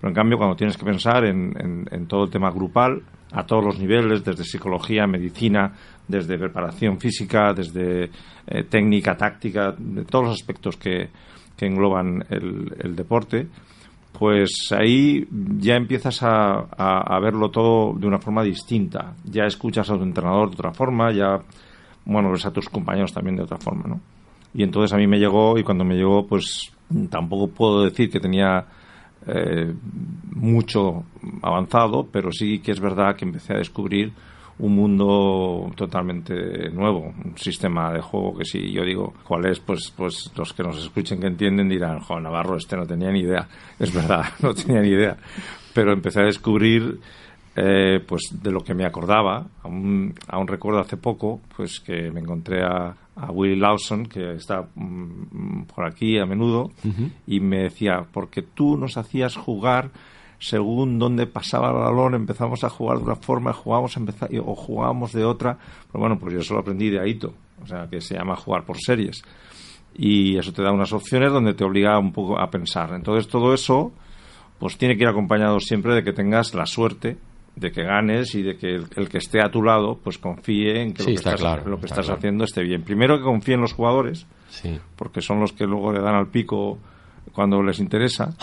Pero 0.00 0.08
en 0.10 0.14
cambio, 0.14 0.38
cuando 0.38 0.56
tienes 0.56 0.76
que 0.76 0.84
pensar 0.84 1.24
en, 1.24 2.06
todo 2.06 2.24
el 2.24 2.30
tema 2.30 2.50
grupal, 2.50 3.02
a 3.32 3.44
todos 3.44 3.64
los 3.64 3.78
niveles, 3.78 4.24
desde 4.24 4.44
psicología, 4.44 5.06
medicina, 5.06 5.72
desde 6.06 6.38
preparación 6.38 6.98
física, 7.00 7.52
desde 7.52 8.10
eh, 8.46 8.62
técnica, 8.64 9.16
táctica, 9.16 9.74
de 9.76 10.04
todos 10.04 10.26
los 10.26 10.34
aspectos 10.34 10.76
que, 10.76 11.08
engloban 11.60 12.24
el, 12.30 12.94
deporte, 12.94 13.48
pues 14.16 14.70
ahí 14.70 15.26
ya 15.58 15.74
empiezas 15.74 16.22
a, 16.22 16.60
a- 16.76 17.16
a 17.16 17.20
verlo 17.20 17.50
todo 17.50 17.94
de 17.98 18.06
una 18.06 18.20
forma 18.20 18.44
distinta. 18.44 19.14
Ya 19.24 19.44
escuchas 19.44 19.90
a 19.90 19.96
tu 19.96 20.04
entrenador 20.04 20.50
de 20.50 20.54
otra 20.54 20.72
forma, 20.72 21.10
ya, 21.12 21.40
bueno, 22.04 22.30
ves 22.30 22.46
a 22.46 22.52
tus 22.52 22.68
compañeros 22.68 23.12
también 23.12 23.34
de 23.34 23.42
otra 23.42 23.58
forma, 23.58 23.88
¿no? 23.88 24.00
Y 24.54 24.62
entonces 24.62 24.92
a 24.94 24.96
mí 24.96 25.08
me 25.08 25.18
llegó, 25.18 25.58
y 25.58 25.64
cuando 25.64 25.84
me 25.84 25.96
llegó, 25.96 26.24
pues 26.26 26.72
tampoco 27.10 27.48
puedo 27.48 27.82
decir 27.82 28.08
que 28.08 28.20
tenía 28.20 28.64
eh, 29.28 29.72
mucho 30.34 31.04
avanzado, 31.42 32.08
pero 32.10 32.32
sí 32.32 32.60
que 32.60 32.72
es 32.72 32.80
verdad 32.80 33.14
que 33.16 33.24
empecé 33.24 33.54
a 33.54 33.58
descubrir 33.58 34.12
un 34.58 34.74
mundo 34.74 35.70
totalmente 35.76 36.70
nuevo, 36.70 37.14
un 37.24 37.36
sistema 37.36 37.92
de 37.92 38.00
juego 38.00 38.38
que 38.38 38.44
si 38.44 38.72
yo 38.72 38.84
digo 38.84 39.14
cuál 39.22 39.46
es, 39.46 39.60
pues, 39.60 39.92
pues 39.96 40.32
los 40.36 40.52
que 40.52 40.62
nos 40.62 40.78
escuchen 40.78 41.20
que 41.20 41.28
entienden 41.28 41.68
dirán, 41.68 42.00
jo, 42.00 42.18
Navarro, 42.20 42.56
este 42.56 42.76
no 42.76 42.86
tenía 42.86 43.10
ni 43.12 43.20
idea. 43.20 43.48
Es 43.78 43.94
verdad, 43.94 44.24
no 44.42 44.54
tenía 44.54 44.80
ni 44.80 44.88
idea. 44.88 45.16
Pero 45.74 45.92
empecé 45.92 46.20
a 46.20 46.24
descubrir 46.24 46.98
eh, 47.60 48.00
pues 48.06 48.30
de 48.40 48.52
lo 48.52 48.60
que 48.60 48.74
me 48.74 48.84
acordaba. 48.84 49.46
Aún, 49.62 50.14
aún 50.28 50.46
recuerdo 50.46 50.80
hace 50.80 50.96
poco 50.96 51.40
pues 51.56 51.80
que 51.80 52.10
me 52.12 52.20
encontré 52.20 52.62
a, 52.62 52.94
a 53.16 53.32
Willie 53.32 53.56
Lawson, 53.56 54.06
que 54.06 54.34
está 54.34 54.68
mm, 54.74 55.62
por 55.64 55.84
aquí 55.84 56.18
a 56.18 56.26
menudo, 56.26 56.70
y 57.26 57.40
me 57.40 57.64
decía, 57.64 58.06
porque 58.12 58.42
tú 58.42 58.76
nos 58.76 58.96
hacías 58.96 59.34
jugar 59.36 59.90
según 60.38 61.00
dónde 61.00 61.26
pasaba 61.26 61.70
el 61.70 61.74
balón, 61.74 62.14
empezamos 62.14 62.62
a 62.62 62.68
jugar 62.68 62.98
de 62.98 63.04
una 63.04 63.16
forma, 63.16 63.52
jugábamos 63.52 63.96
empezar, 63.96 64.30
o 64.38 64.54
jugábamos 64.54 65.12
de 65.12 65.24
otra. 65.24 65.58
Pero 65.90 66.00
bueno, 66.00 66.16
pues 66.16 66.34
yo 66.34 66.40
eso 66.40 66.54
lo 66.54 66.60
aprendí 66.60 66.90
de 66.90 67.00
Aito, 67.00 67.34
o 67.60 67.66
sea, 67.66 67.88
que 67.88 68.00
se 68.00 68.14
llama 68.14 68.36
jugar 68.36 68.64
por 68.64 68.76
series. 68.78 69.22
Y 69.96 70.38
eso 70.38 70.52
te 70.52 70.62
da 70.62 70.70
unas 70.70 70.92
opciones 70.92 71.32
donde 71.32 71.54
te 71.54 71.64
obliga 71.64 71.98
un 71.98 72.12
poco 72.12 72.38
a 72.38 72.50
pensar. 72.50 72.92
Entonces 72.94 73.26
todo 73.26 73.52
eso, 73.52 73.92
pues 74.60 74.78
tiene 74.78 74.96
que 74.96 75.02
ir 75.02 75.08
acompañado 75.08 75.58
siempre 75.58 75.92
de 75.96 76.04
que 76.04 76.12
tengas 76.12 76.54
la 76.54 76.66
suerte 76.66 77.16
de 77.58 77.70
que 77.72 77.82
ganes 77.82 78.34
y 78.34 78.42
de 78.42 78.56
que 78.56 78.74
el, 78.76 78.84
el 78.96 79.08
que 79.08 79.18
esté 79.18 79.40
a 79.42 79.50
tu 79.50 79.62
lado 79.62 79.98
pues 80.02 80.18
confíe 80.18 80.80
en 80.82 80.92
que 80.94 81.02
Sí, 81.02 81.10
lo 81.10 81.12
que 81.12 81.14
está 81.16 81.30
estás, 81.30 81.40
claro, 81.40 81.68
lo 81.70 81.78
que 81.80 81.86
está 81.86 81.94
estás 81.96 82.06
claro. 82.06 82.18
haciendo 82.18 82.44
esté 82.44 82.62
bien. 82.62 82.82
Primero 82.82 83.16
que 83.18 83.24
confíe 83.24 83.54
en 83.54 83.60
los 83.60 83.72
jugadores, 83.72 84.26
Sí. 84.48 84.78
porque 84.96 85.20
son 85.20 85.40
los 85.40 85.52
que 85.52 85.66
luego 85.66 85.92
le 85.92 86.00
dan 86.00 86.14
al 86.14 86.28
pico 86.28 86.78
cuando 87.32 87.62
les 87.62 87.78
interesa, 87.78 88.34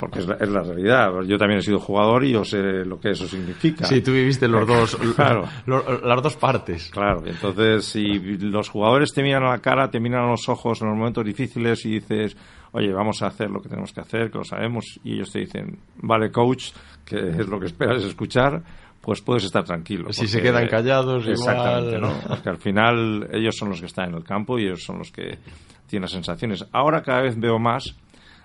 porque 0.00 0.20
es 0.20 0.26
la, 0.28 0.34
es 0.36 0.48
la 0.48 0.62
realidad. 0.62 1.10
Yo 1.26 1.36
también 1.36 1.58
he 1.58 1.62
sido 1.62 1.78
jugador 1.78 2.24
y 2.24 2.32
yo 2.32 2.44
sé 2.44 2.58
lo 2.84 2.98
que 3.00 3.10
eso 3.10 3.26
significa. 3.26 3.84
Sí, 3.86 4.00
tú 4.00 4.12
viviste 4.12 4.46
los 4.48 4.66
dos, 4.66 4.96
claro. 5.16 5.44
lo- 5.66 6.00
las 6.00 6.22
dos 6.22 6.36
partes. 6.36 6.90
Claro, 6.90 7.22
entonces 7.26 7.84
si 7.84 8.18
los 8.38 8.68
jugadores 8.68 9.12
te 9.12 9.22
miran 9.22 9.42
a 9.44 9.50
la 9.50 9.58
cara, 9.58 9.90
te 9.90 10.00
miran 10.00 10.24
a 10.24 10.30
los 10.30 10.48
ojos 10.48 10.80
en 10.80 10.88
los 10.88 10.96
momentos 10.96 11.24
difíciles 11.24 11.84
y 11.84 11.94
dices, 11.98 12.36
oye, 12.72 12.92
vamos 12.92 13.20
a 13.22 13.26
hacer 13.26 13.50
lo 13.50 13.60
que 13.60 13.68
tenemos 13.68 13.92
que 13.92 14.00
hacer, 14.00 14.30
que 14.30 14.38
lo 14.38 14.44
sabemos, 14.44 14.98
y 15.04 15.14
ellos 15.14 15.30
te 15.32 15.40
dicen, 15.40 15.78
vale, 15.96 16.30
coach, 16.30 16.70
que 17.04 17.16
es 17.16 17.46
lo 17.46 17.58
que 17.60 17.66
esperas 17.66 18.02
escuchar, 18.04 18.62
pues 19.00 19.20
puedes 19.20 19.44
estar 19.44 19.64
tranquilo. 19.64 20.12
Si 20.12 20.26
se 20.26 20.40
quedan 20.40 20.66
callados, 20.66 21.26
Exactamente, 21.26 21.96
igual. 21.96 22.12
¿no? 22.12 22.28
Porque 22.28 22.48
al 22.48 22.58
final 22.58 23.28
ellos 23.32 23.54
son 23.56 23.68
los 23.70 23.80
que 23.80 23.86
están 23.86 24.10
en 24.10 24.16
el 24.16 24.24
campo 24.24 24.58
y 24.58 24.64
ellos 24.64 24.82
son 24.82 24.98
los 24.98 25.10
que 25.10 25.38
tienen 25.86 26.02
las 26.02 26.12
sensaciones. 26.12 26.64
Ahora 26.72 27.02
cada 27.02 27.22
vez 27.22 27.38
veo 27.38 27.58
más, 27.58 27.94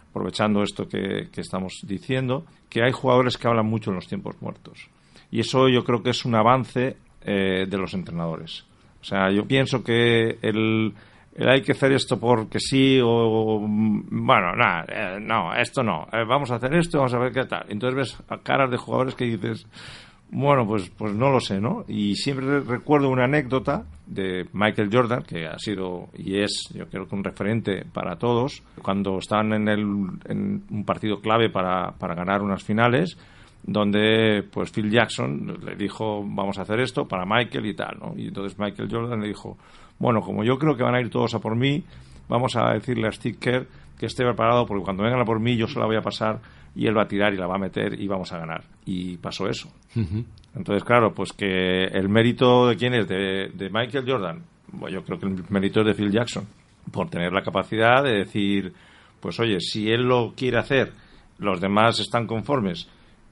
aprovechando 0.09 0.61
esto 0.61 0.87
que, 0.87 1.29
que 1.31 1.41
estamos 1.41 1.79
diciendo, 1.83 2.45
que 2.69 2.83
hay 2.83 2.91
jugadores 2.91 3.37
que 3.37 3.47
hablan 3.47 3.65
mucho 3.65 3.91
en 3.91 3.95
los 3.95 4.07
tiempos 4.07 4.35
muertos. 4.41 4.89
Y 5.31 5.39
eso 5.39 5.69
yo 5.69 5.83
creo 5.83 6.03
que 6.03 6.09
es 6.09 6.25
un 6.25 6.35
avance 6.35 6.97
eh, 7.21 7.65
de 7.67 7.77
los 7.77 7.93
entrenadores. 7.93 8.65
O 9.01 9.03
sea, 9.03 9.31
yo 9.31 9.45
pienso 9.45 9.83
que 9.83 10.39
el, 10.41 10.93
hay 11.47 11.62
que 11.62 11.71
hacer 11.71 11.91
esto 11.93 12.19
porque 12.19 12.60
sí 12.60 12.99
o 13.02 13.60
bueno, 13.60 14.56
nada, 14.56 14.86
eh, 14.88 15.19
no, 15.21 15.54
esto 15.56 15.84
no, 15.84 16.08
eh, 16.12 16.25
vamos 16.28 16.52
a 16.52 16.56
hacer 16.56 16.73
esto, 16.75 16.97
vamos 16.97 17.13
a 17.13 17.19
ver 17.19 17.32
qué 17.32 17.45
tal. 17.45 17.65
Entonces 17.69 17.95
ves 17.95 18.23
a 18.30 18.38
caras 18.39 18.69
de 18.69 18.78
jugadores 18.78 19.15
que 19.15 19.25
dices, 19.25 19.65
bueno, 20.32 20.67
pues, 20.67 20.89
pues 20.89 21.13
no 21.13 21.30
lo 21.32 21.39
sé, 21.39 21.60
¿no? 21.60 21.86
Y 21.88 22.15
siempre 22.15 22.60
recuerdo 22.60 23.10
una 23.10 23.25
anécdota 23.25 23.86
de 24.06 24.47
Michael 24.54 24.89
Jordan, 24.91 25.23
que 25.23 25.47
ha 25.47 25.58
sido 25.58 26.10
y 26.13 26.41
es, 26.41 26.69
yo 26.73 26.88
creo 26.88 27.08
que 27.08 27.15
un 27.15 27.23
referente 27.23 27.86
para 27.91 28.17
todos, 28.17 28.62
cuando 28.82 29.17
estaban 29.17 29.54
en, 29.54 29.67
el, 29.67 29.80
en 30.25 30.63
un 30.69 30.86
partido 30.86 31.19
clave 31.19 31.49
para, 31.49 31.91
para 31.91 32.15
ganar 32.15 32.41
unas 32.41 32.63
finales, 32.63 33.17
donde 33.63 34.43
pues 34.52 34.71
Phil 34.71 34.89
Jackson 34.89 35.60
le 35.63 35.75
dijo 35.75 36.23
vamos 36.23 36.58
a 36.58 36.62
hacer 36.62 36.80
esto 36.80 37.08
para 37.08 37.25
Michael 37.25 37.65
y 37.65 37.75
tal, 37.75 37.97
¿no? 37.99 38.13
Y 38.15 38.28
entonces 38.28 38.58
Michael 38.58 38.89
Jordan 38.89 39.21
le 39.21 39.28
dijo, 39.28 39.58
bueno, 39.99 40.21
como 40.21 40.43
yo 40.43 40.57
creo 40.57 40.75
que 40.75 40.83
van 40.83 40.95
a 40.95 41.01
ir 41.01 41.09
todos 41.09 41.35
a 41.35 41.39
por 41.39 41.55
mí, 41.55 41.83
vamos 42.27 42.55
a 42.55 42.73
decirle 42.73 43.07
a 43.07 43.12
Steve 43.12 43.38
Kerr 43.39 43.67
que 43.97 44.05
esté 44.05 44.23
preparado 44.23 44.65
porque 44.65 44.83
cuando 44.83 45.03
vengan 45.03 45.21
a 45.21 45.25
por 45.25 45.39
mí 45.39 45.57
yo 45.57 45.67
se 45.67 45.77
la 45.77 45.85
voy 45.85 45.97
a 45.97 46.01
pasar 46.01 46.39
y 46.75 46.88
él 46.88 46.97
va 46.97 47.03
a 47.03 47.07
tirar 47.07 47.33
y 47.33 47.38
la 47.38 47.47
va 47.47 47.55
a 47.55 47.59
meter 47.59 47.99
y 47.99 48.07
vamos 48.07 48.31
a 48.31 48.39
ganar. 48.39 48.63
Y 48.85 49.17
pasó 49.17 49.47
eso. 49.49 49.69
Entonces, 50.55 50.83
claro, 50.83 51.13
pues 51.13 51.33
que 51.33 51.83
el 51.83 52.07
mérito 52.07 52.67
de 52.67 52.77
quién 52.77 52.93
es, 52.93 53.07
de, 53.07 53.51
de 53.53 53.69
Michael 53.69 54.05
Jordan, 54.07 54.43
bueno, 54.71 54.95
yo 54.95 55.03
creo 55.03 55.19
que 55.19 55.25
el 55.25 55.43
mérito 55.49 55.81
es 55.81 55.88
de 55.88 55.93
Phil 55.93 56.12
Jackson, 56.12 56.45
por 56.91 57.09
tener 57.09 57.33
la 57.33 57.41
capacidad 57.41 58.03
de 58.03 58.19
decir, 58.19 58.73
pues 59.19 59.39
oye, 59.39 59.59
si 59.59 59.91
él 59.91 60.03
lo 60.03 60.33
quiere 60.35 60.57
hacer, 60.57 60.93
los 61.38 61.59
demás 61.59 61.99
están 61.99 62.25
conformes 62.25 62.88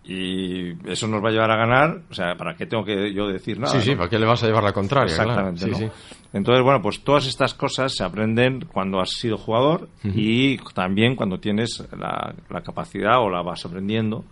y 0.10 0.70
eso 0.89 1.06
nos 1.06 1.22
va 1.22 1.28
a 1.28 1.32
llevar 1.34 1.52
a 1.52 1.58
ganar, 1.58 2.02
o 2.10 2.13
sea, 2.13 2.36
¿para 2.38 2.56
qué 2.56 2.65
tengo 2.65 2.86
que 2.86 3.13
yo 3.13 3.28
decir 3.28 3.60
nada? 3.60 3.74
Sí, 3.74 3.82
sí, 3.82 3.96
¿para 3.96 4.08
qué 4.10 4.17
le 4.17 4.26
vas 4.26 4.41
a 4.41 4.48
llevar 4.48 4.63
la 4.63 4.72
contraria? 4.72 5.12
Exactamente, 5.12 5.91
Entonces, 6.32 6.63
bueno, 6.63 6.82
pues 6.82 7.04
todas 7.04 7.28
estas 7.28 7.54
cosas 7.54 7.93
se 7.93 8.06
aprenden 8.06 8.65
cuando 8.72 9.02
has 9.02 9.10
sido 9.10 9.38
jugador 9.38 9.89
y 10.06 10.58
también 10.74 11.17
cuando 11.17 11.41
tienes 11.41 11.86
la, 11.91 12.34
capacidad 12.63 13.20
o 13.20 13.30
la 13.30 13.41
vas 13.41 13.65
aprendiendo 13.65 14.24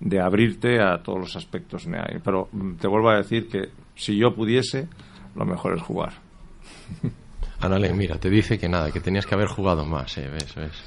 de 0.00 0.20
abrirte 0.20 0.82
a 0.82 1.00
todos 1.04 1.20
los 1.20 1.36
aspectos. 1.36 1.86
Pero 2.24 2.48
mm, 2.50 2.74
te 2.74 2.88
vuelvo 2.88 3.10
a 3.10 3.18
decir 3.18 3.48
que 3.48 3.68
si 3.94 4.18
yo 4.18 4.34
pudiese, 4.34 4.88
lo 5.36 5.44
mejor 5.44 5.76
es 5.76 5.82
jugar. 5.82 6.14
Anale, 7.60 7.92
mira, 7.94 8.18
te 8.18 8.28
dice 8.28 8.58
que 8.58 8.68
nada, 8.68 8.90
que 8.90 8.98
tenías 8.98 9.24
que 9.24 9.36
haber 9.36 9.46
jugado 9.46 9.84
más, 9.84 10.18
¿eh? 10.18 10.28
¿Ves? 10.28 10.52
¿Ves? 10.56 10.82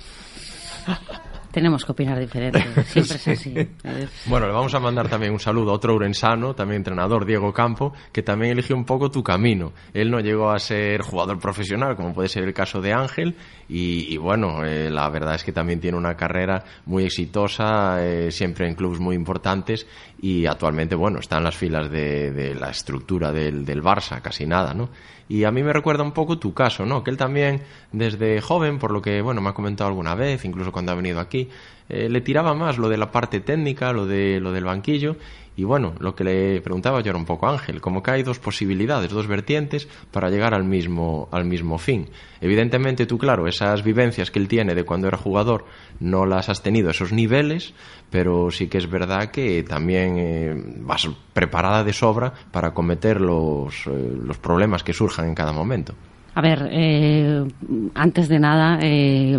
Tenemos 1.55 1.85
que 1.85 1.93
opinar 1.93 2.19
diferente, 2.19 2.61
siempre 2.85 3.15
es 3.15 3.27
así. 3.29 3.55
Bueno, 4.25 4.45
le 4.45 4.51
vamos 4.51 4.73
a 4.75 4.79
mandar 4.81 5.07
también 5.07 5.31
un 5.31 5.39
saludo 5.39 5.71
a 5.71 5.75
otro 5.75 5.95
urensano, 5.95 6.53
también 6.53 6.79
entrenador, 6.81 7.25
Diego 7.25 7.53
Campo, 7.53 7.93
que 8.11 8.23
también 8.23 8.51
eligió 8.51 8.75
un 8.75 8.83
poco 8.83 9.09
tu 9.09 9.23
camino. 9.23 9.71
Él 9.93 10.11
no 10.11 10.19
llegó 10.19 10.51
a 10.51 10.59
ser 10.59 11.01
jugador 11.01 11.39
profesional, 11.39 11.95
como 11.95 12.13
puede 12.13 12.27
ser 12.27 12.43
el 12.43 12.53
caso 12.53 12.81
de 12.81 12.91
Ángel, 12.91 13.37
y, 13.69 14.17
bueno, 14.17 14.65
eh, 14.65 14.91
la 14.91 15.09
verdad 15.09 15.35
es 15.35 15.45
que 15.45 15.53
también 15.53 15.79
tiene 15.79 15.97
una 15.97 16.17
carrera 16.17 16.61
muy 16.87 17.05
exitosa, 17.05 18.05
eh, 18.05 18.31
siempre 18.31 18.67
en 18.67 18.75
clubes 18.75 18.99
muy 18.99 19.15
importantes, 19.15 19.87
y 20.25 20.47
actualmente, 20.47 20.95
bueno, 20.95 21.19
está 21.19 21.38
en 21.38 21.43
las 21.43 21.55
filas 21.55 21.91
de, 21.91 22.55
la 22.59 22.71
estructura 22.71 23.31
del, 23.31 23.63
del 23.63 23.83
Barça, 23.83 24.23
casi 24.23 24.47
nada, 24.47 24.73
¿no? 24.73 24.89
Y 25.29 25.43
a 25.43 25.51
mí 25.51 25.61
me 25.61 25.71
recuerda 25.71 26.01
un 26.01 26.13
poco 26.13 26.39
tu 26.39 26.51
caso, 26.51 26.83
¿no? 26.83 27.03
Que 27.03 27.11
él 27.11 27.17
también, 27.17 27.61
desde 27.91 28.41
joven, 28.41 28.79
por 28.79 28.89
lo 28.89 29.03
que, 29.03 29.21
bueno, 29.21 29.41
me 29.41 29.49
ha 29.49 29.53
comentado 29.53 29.88
alguna 29.88 30.15
vez, 30.15 30.43
incluso 30.43 30.71
cuando 30.71 30.91
ha 30.91 30.95
venido 30.95 31.19
aquí, 31.19 31.47
eh, 31.89 32.09
le 32.09 32.21
tiraba 32.21 32.55
más 32.55 32.79
lo 32.79 32.89
de 32.89 32.97
la 32.97 33.11
parte 33.11 33.39
técnica, 33.39 33.93
lo, 33.93 34.07
de, 34.07 34.39
lo 34.39 34.51
del 34.51 34.63
banquillo, 34.63 35.15
y 35.57 35.63
bueno, 35.63 35.93
lo 35.99 36.15
que 36.15 36.25
le 36.25 36.61
preguntaba 36.61 37.01
yo 37.01 37.11
era 37.11 37.17
un 37.17 37.25
poco 37.25 37.47
Ángel, 37.47 37.79
como 37.79 38.03
que 38.03 38.11
hay 38.11 38.23
dos 38.23 38.39
posibilidades, 38.39 39.11
dos 39.11 39.27
vertientes 39.27 39.87
para 40.11 40.29
llegar 40.29 40.53
al 40.53 40.65
mismo, 40.65 41.29
al 41.31 41.45
mismo 41.45 41.77
fin. 41.77 42.09
Evidentemente 42.41 43.05
tú, 43.05 43.17
claro, 43.17 43.47
esas 43.47 43.81
vivencias 43.81 44.31
que 44.31 44.39
él 44.39 44.49
tiene 44.49 44.75
de 44.75 44.83
cuando 44.83 45.07
era 45.07 45.17
jugador 45.17 45.65
no 46.01 46.25
las 46.25 46.49
has 46.49 46.61
tenido 46.61 46.89
esos 46.89 47.13
niveles, 47.13 47.73
pero 48.09 48.51
sí 48.51 48.67
que 48.67 48.77
es 48.77 48.89
verdad 48.89 49.31
que 49.31 49.63
también 49.63 50.17
eh, 50.17 50.53
vas 50.81 51.07
preparada 51.33 51.85
de 51.85 51.93
sobra 51.93 52.33
para 52.51 52.73
cometer 52.73 53.21
los, 53.21 53.87
eh, 53.87 54.17
los 54.23 54.37
problemas 54.37 54.83
que 54.83 54.91
surjan 54.91 55.29
en 55.29 55.35
cada 55.35 55.53
momento. 55.53 55.93
A 56.33 56.41
ver, 56.41 56.67
eh, 56.69 57.45
antes 57.93 58.27
de 58.27 58.39
nada, 58.39 58.77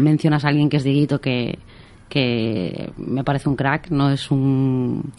mencionas 0.00 0.46
a 0.46 0.48
alguien 0.48 0.70
que 0.70 0.79
es 0.79 0.85
Dieguito 0.85 1.20
que, 1.20 1.59
que 2.09 2.90
me 2.96 3.22
parece 3.22 3.50
un 3.50 3.57
crack, 3.57 3.90
no 3.90 4.09
es 4.09 4.31
un 4.31 5.12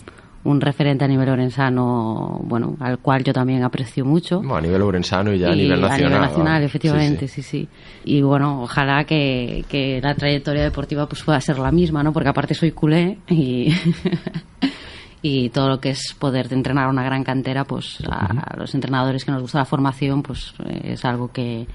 un 0.47 0.61
referente 0.61 1.03
a 1.03 1.07
nivel 1.07 1.27
orensano, 1.27 2.39
bueno, 2.43 2.77
al 2.79 2.99
cual 2.99 3.21
yo 3.23 3.33
también 3.33 3.63
aprecio 3.63 4.05
mucho. 4.05 4.41
a 4.55 4.61
nivel 4.61 4.81
orensano 4.81 5.33
y 5.33 5.39
ya 5.39 5.49
a 5.49 5.55
nivel 5.55 5.81
nacional. 5.81 5.91
A 5.91 5.97
nivel 5.97 6.21
nacional, 6.21 6.63
efectivamente, 6.63 7.27
sí 7.27 7.41
sí. 7.41 7.67
Y 8.05 8.21
bueno, 8.21 8.63
ojalá 8.63 9.03
que, 9.03 9.65
que, 9.67 9.99
la 10.01 10.15
trayectoria 10.15 10.63
deportiva 10.63 11.05
pues 11.07 11.21
pueda 11.23 11.41
ser 11.41 11.59
la 11.59 11.71
misma, 11.71 12.01
¿no? 12.01 12.13
Porque 12.13 12.29
aparte 12.29 12.53
soy 12.53 12.71
culé 12.71 13.19
y... 13.27 13.73
y 15.21 15.49
todo 15.49 15.67
lo 15.67 15.79
que 15.81 15.89
es 15.89 16.15
poder 16.17 16.47
entrenar 16.53 16.87
una 16.87 17.03
gran 17.03 17.23
cantera, 17.23 17.65
pues 17.65 17.97
a, 18.09 18.55
los 18.55 18.73
entrenadores 18.73 19.25
que 19.25 19.31
nos 19.31 19.41
gusta 19.41 19.59
la 19.59 19.65
formación, 19.65 20.23
pues 20.23 20.53
es 20.83 21.03
algo 21.03 21.29
que, 21.29 21.67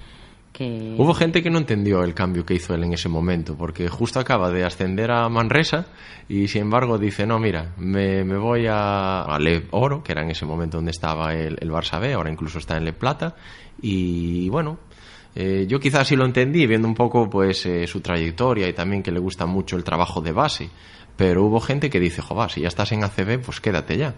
Hubo 0.59 1.15
gente 1.15 1.43
que 1.43 1.51
no 1.51 1.59
entendió 1.59 2.05
el 2.05 2.15
cambio 2.15 2.45
que 2.45 2.55
hizo 2.55 2.75
él 2.75 2.85
en 2.85 2.93
ese 2.93 3.09
momento, 3.09 3.57
porque 3.57 3.89
justo 3.89 4.21
acaba 4.21 4.51
de 4.51 4.65
ascender 4.65 5.11
a 5.11 5.29
Manresa 5.29 5.87
y 6.29 6.49
sin 6.49 6.63
embargo 6.63 6.99
dice, 6.99 7.27
no, 7.27 7.39
mira, 7.39 7.73
me, 7.79 8.23
voy 8.25 8.67
a, 8.69 9.37
Le 9.41 9.67
Oro, 9.71 10.03
que 10.03 10.13
era 10.13 10.23
en 10.23 10.31
ese 10.31 10.45
momento 10.45 10.77
donde 10.77 10.91
estaba 10.91 11.35
el, 11.35 11.57
el 11.61 11.71
Barça 11.71 11.99
B, 12.01 12.13
ahora 12.13 12.31
incluso 12.31 12.59
está 12.59 12.77
en 12.77 12.85
Le 12.85 12.93
Plata, 12.93 13.35
y 13.81 14.49
bueno, 14.51 14.79
eh, 15.35 15.65
yo 15.67 15.81
quizás 15.81 16.09
sí 16.09 16.17
lo 16.17 16.27
entendí 16.27 16.67
viendo 16.67 16.87
un 16.87 16.95
poco 16.95 17.31
pues 17.31 17.65
eh, 17.65 17.87
su 17.87 18.01
trayectoria 18.01 18.69
y 18.69 18.75
también 18.75 19.03
que 19.03 19.11
le 19.11 19.19
gusta 19.19 19.47
mucho 19.47 19.77
el 19.77 19.85
trabajo 19.85 20.21
de 20.21 20.33
base, 20.33 20.69
pero 21.17 21.45
hubo 21.45 21.61
gente 21.61 21.89
que 21.89 22.01
dice, 22.01 22.21
joder, 22.21 22.51
si 22.51 22.61
ya 22.61 22.69
estás 22.69 22.93
en 22.93 23.05
ACB, 23.05 23.41
pues 23.41 23.61
quédate 23.61 23.97
ya. 23.97 24.15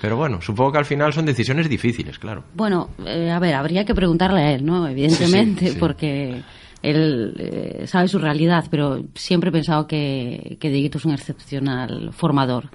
Pero 0.00 0.16
bueno, 0.16 0.40
supongo 0.40 0.72
que 0.72 0.78
al 0.78 0.84
final 0.84 1.12
son 1.12 1.24
decisiones 1.24 1.68
difíciles, 1.68 2.18
claro. 2.18 2.44
Bueno, 2.54 2.90
eh, 3.06 3.30
a 3.30 3.38
ver, 3.38 3.54
habría 3.54 3.84
que 3.84 3.94
preguntarle 3.94 4.40
a 4.40 4.52
él, 4.52 4.64
¿no? 4.64 4.86
Evidentemente, 4.86 5.74
porque 5.78 6.42
él 6.82 7.34
eh, 7.38 7.86
sabe 7.86 8.08
su 8.08 8.18
realidad, 8.18 8.66
pero 8.70 9.02
siempre 9.14 9.48
he 9.48 9.52
pensado 9.52 9.86
que, 9.86 10.58
que 10.60 10.68
Dieguito 10.68 10.98
es 10.98 11.04
un 11.06 11.12
excepcional 11.12 12.12
formador 12.12 12.68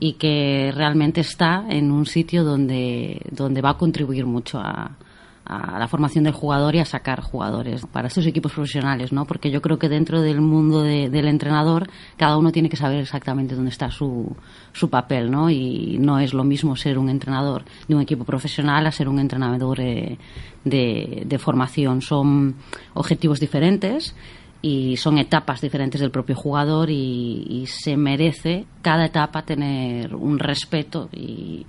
y 0.00 0.14
que 0.14 0.72
realmente 0.74 1.20
está 1.20 1.64
en 1.68 1.92
un 1.92 2.06
sitio 2.06 2.42
donde, 2.42 3.20
donde 3.30 3.60
va 3.60 3.70
a 3.70 3.78
contribuir 3.78 4.26
mucho 4.26 4.58
a, 4.58 4.96
a 5.52 5.78
la 5.78 5.88
formación 5.88 6.24
del 6.24 6.32
jugador 6.32 6.74
y 6.74 6.78
a 6.78 6.84
sacar 6.84 7.20
jugadores 7.20 7.86
para 7.86 8.08
esos 8.08 8.26
equipos 8.26 8.52
profesionales, 8.52 9.12
¿no? 9.12 9.24
Porque 9.24 9.50
yo 9.50 9.60
creo 9.60 9.78
que 9.78 9.88
dentro 9.88 10.20
del 10.20 10.40
mundo 10.40 10.82
del 10.82 11.28
entrenador 11.28 11.88
cada 12.16 12.36
uno 12.36 12.52
tiene 12.52 12.68
que 12.68 12.76
saber 12.76 13.00
exactamente 13.00 13.54
dónde 13.54 13.70
está 13.70 13.90
su, 13.90 14.34
su 14.72 14.88
papel, 14.88 15.30
¿no? 15.30 15.50
Y 15.50 15.98
no 15.98 16.18
es 16.18 16.34
lo 16.34 16.44
mismo 16.44 16.76
ser 16.76 16.98
un 16.98 17.08
entrenador 17.08 17.64
de 17.88 17.94
un 17.94 18.02
equipo 18.02 18.24
profesional 18.24 18.86
a 18.86 18.92
ser 18.92 19.08
un 19.08 19.18
entrenador 19.18 19.78
de, 19.78 20.18
de, 20.64 21.38
formación. 21.38 22.02
Son 22.02 22.56
objetivos 22.94 23.40
diferentes 23.40 24.14
y 24.60 24.96
son 24.96 25.18
etapas 25.18 25.60
diferentes 25.60 26.00
del 26.00 26.10
propio 26.10 26.36
jugador 26.36 26.90
y, 26.90 27.46
y 27.48 27.66
se 27.66 27.96
merece 27.96 28.64
cada 28.80 29.06
etapa 29.06 29.42
tener 29.42 30.14
un 30.14 30.38
respeto 30.38 31.08
y 31.12 31.66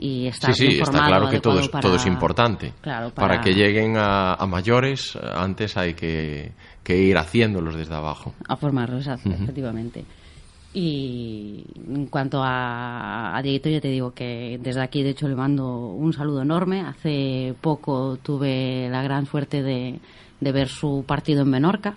y 0.00 0.26
estar 0.26 0.54
sí, 0.54 0.70
sí, 0.70 0.80
está 0.80 1.06
claro 1.06 1.28
que 1.28 1.40
todo 1.40 1.60
es, 1.60 1.70
todo 1.70 1.96
es 1.96 2.06
importante. 2.06 2.72
para... 3.14 3.40
que 3.40 3.52
lleguen 3.52 3.96
a, 3.98 4.36
mayores, 4.48 5.16
antes 5.16 5.76
hay 5.76 5.94
que, 5.94 6.52
ir 6.88 7.18
haciéndolos 7.18 7.76
desde 7.76 7.94
abajo. 7.94 8.34
A 8.48 8.56
formarlos, 8.56 9.06
efectivamente. 9.06 10.04
Y 10.72 11.64
en 11.88 12.06
cuanto 12.06 12.42
a, 12.42 13.36
a 13.36 13.42
Dieguito, 13.42 13.68
yo 13.68 13.80
te 13.80 13.88
digo 13.88 14.12
que 14.12 14.58
desde 14.62 14.82
aquí, 14.82 15.02
de 15.02 15.10
hecho, 15.10 15.28
le 15.28 15.34
mando 15.34 15.88
un 15.88 16.12
saludo 16.12 16.42
enorme. 16.42 16.80
Hace 16.80 17.54
poco 17.60 18.18
tuve 18.22 18.88
la 18.88 19.02
gran 19.02 19.26
suerte 19.26 19.62
de, 19.62 19.98
de 20.40 20.52
ver 20.52 20.68
su 20.68 21.04
partido 21.06 21.42
en 21.42 21.50
Menorca, 21.50 21.96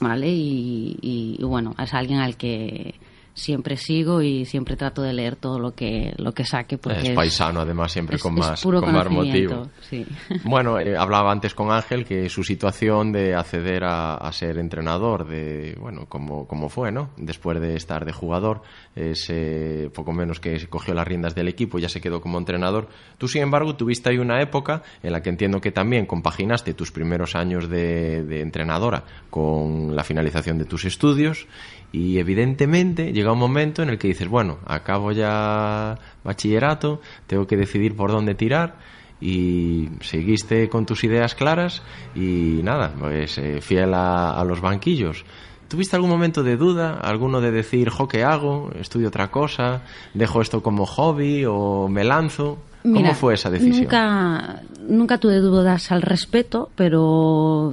¿vale? 0.00 0.28
y, 0.28 1.38
bueno, 1.42 1.74
es 1.78 1.94
alguien 1.94 2.18
al 2.18 2.36
que 2.36 2.94
siempre 3.34 3.76
sigo 3.76 4.22
y 4.22 4.44
siempre 4.44 4.76
trato 4.76 5.02
de 5.02 5.12
leer 5.12 5.34
todo 5.34 5.58
lo 5.58 5.74
que 5.74 6.14
lo 6.18 6.32
que 6.32 6.44
saque 6.44 6.78
porque 6.78 7.08
es, 7.08 7.10
paisano 7.10 7.60
además 7.60 7.90
siempre 7.90 8.16
con 8.18 8.36
más 8.36 8.62
con 8.62 8.92
más 8.92 9.10
motivo. 9.10 9.68
bueno 10.44 10.78
eh, 10.78 10.96
hablaba 10.96 11.32
antes 11.32 11.52
con 11.52 11.72
Ángel 11.72 12.04
que 12.04 12.28
su 12.28 12.44
situación 12.44 13.10
de 13.10 13.34
acceder 13.34 13.82
a, 13.84 14.30
ser 14.32 14.58
entrenador 14.58 15.26
de 15.26 15.76
bueno 15.80 16.06
como, 16.06 16.46
como 16.46 16.68
fue 16.68 16.92
no 16.92 17.10
después 17.16 17.60
de 17.60 17.74
estar 17.74 18.04
de 18.04 18.12
jugador 18.12 18.62
ese 18.94 19.90
poco 19.92 20.12
menos 20.12 20.38
que 20.38 20.66
cogió 20.68 20.94
las 20.94 21.06
riendas 21.06 21.34
del 21.34 21.48
equipo 21.48 21.80
ya 21.80 21.88
se 21.88 22.00
quedó 22.00 22.20
como 22.20 22.38
entrenador. 22.38 22.88
Tú 23.18 23.26
sin 23.26 23.42
embargo 23.42 23.74
tuviste 23.74 24.10
ahí 24.10 24.18
una 24.18 24.40
época 24.40 24.82
en 25.02 25.12
la 25.12 25.22
que 25.22 25.30
entiendo 25.30 25.60
que 25.60 25.72
también 25.72 26.06
compaginaste 26.06 26.74
tus 26.74 26.92
primeros 26.92 27.34
años 27.34 27.68
de, 27.68 28.24
de 28.24 28.40
entrenadora 28.40 29.04
con 29.30 29.96
la 29.96 30.04
finalización 30.04 30.58
de 30.58 30.64
tus 30.64 30.84
estudios 30.84 31.48
y 31.94 32.18
evidentemente 32.18 33.12
llega 33.12 33.30
un 33.30 33.38
momento 33.38 33.84
en 33.84 33.88
el 33.88 33.98
que 33.98 34.08
dices, 34.08 34.26
bueno, 34.26 34.58
acabo 34.66 35.12
ya 35.12 35.96
bachillerato, 36.24 37.00
tengo 37.28 37.46
que 37.46 37.56
decidir 37.56 37.94
por 37.94 38.10
dónde 38.10 38.34
tirar 38.34 38.78
y 39.20 39.90
seguiste 40.00 40.68
con 40.68 40.86
tus 40.86 41.04
ideas 41.04 41.36
claras 41.36 41.82
y 42.16 42.58
nada, 42.64 42.92
pues 42.98 43.38
eh, 43.38 43.60
fiel 43.60 43.94
a, 43.94 44.32
a, 44.32 44.44
los 44.44 44.60
banquillos. 44.60 45.24
¿Tuviste 45.68 45.94
algún 45.94 46.10
momento 46.10 46.42
de 46.42 46.56
duda, 46.56 46.98
alguno 47.00 47.40
de 47.40 47.52
decir, 47.52 47.90
jo, 47.90 48.08
¿qué 48.08 48.24
hago? 48.24 48.72
¿Estudio 48.76 49.06
otra 49.06 49.30
cosa? 49.30 49.82
¿Dejo 50.14 50.42
esto 50.42 50.64
como 50.64 50.86
hobby 50.86 51.44
o 51.46 51.86
me 51.88 52.02
lanzo? 52.02 52.58
¿Cómo 52.82 52.96
Mira, 52.96 53.14
fue 53.14 53.34
esa 53.34 53.50
decisión? 53.50 53.82
Nunca, 53.82 54.62
nunca 54.88 55.18
tuve 55.18 55.36
dudas 55.36 55.92
al 55.92 56.02
respecto, 56.02 56.70
pero 56.74 57.72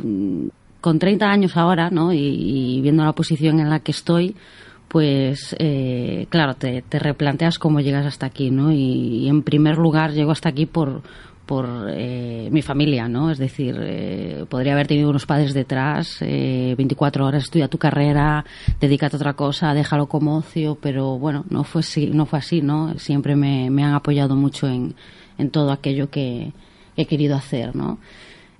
con 0.82 1.00
30 1.00 1.32
años 1.32 1.56
ahora, 1.56 1.90
¿no? 1.90 2.12
Y, 2.12 2.18
y 2.18 2.82
viendo 2.82 3.04
la 3.06 3.14
posición 3.14 3.60
en 3.60 3.70
la 3.70 3.80
que 3.80 3.92
estoy, 3.92 4.36
pues 4.92 5.56
eh, 5.58 6.28
claro, 6.30 6.56
te, 6.56 6.82
te, 6.82 7.00
replanteas 7.00 7.58
cómo 7.60 7.80
llegas 7.80 8.06
hasta 8.06 8.26
aquí, 8.26 8.52
¿no? 8.52 8.74
Y, 8.74 9.24
y, 9.24 9.30
en 9.30 9.42
primer 9.44 9.78
lugar 9.78 10.12
llego 10.12 10.32
hasta 10.32 10.50
aquí 10.50 10.66
por 10.66 11.02
por 11.46 11.68
eh, 11.90 12.48
mi 12.52 12.62
familia, 12.62 13.10
¿no? 13.10 13.30
Es 13.30 13.38
decir, 13.38 13.76
eh, 13.78 14.46
podría 14.48 14.74
haber 14.74 14.88
tenido 14.88 15.10
unos 15.10 15.26
padres 15.26 15.54
detrás, 15.54 16.20
24 16.22 17.26
horas, 17.26 17.44
estudia 17.44 17.68
tu 17.68 17.78
carrera, 17.78 18.46
dedícate 18.80 19.16
a 19.16 19.20
otra 19.20 19.34
cosa, 19.34 19.74
déjalo 19.74 20.08
como 20.08 20.38
ocio, 20.38 20.78
pero 20.80 21.18
bueno, 21.18 21.44
no 21.50 21.66
fue 21.66 21.82
así, 21.82 22.08
no 22.08 22.26
fue 22.26 22.40
así, 22.40 22.62
¿no? 22.62 22.98
Siempre 23.00 23.36
me, 23.36 23.70
me 23.70 23.84
han 23.84 23.94
apoyado 23.94 24.36
mucho 24.36 24.68
en, 24.68 24.96
en 25.38 25.50
todo 25.50 25.72
aquello 25.72 26.10
que 26.10 26.54
he 26.96 27.06
querido 27.06 27.36
hacer, 27.36 27.76
¿no? 27.76 27.98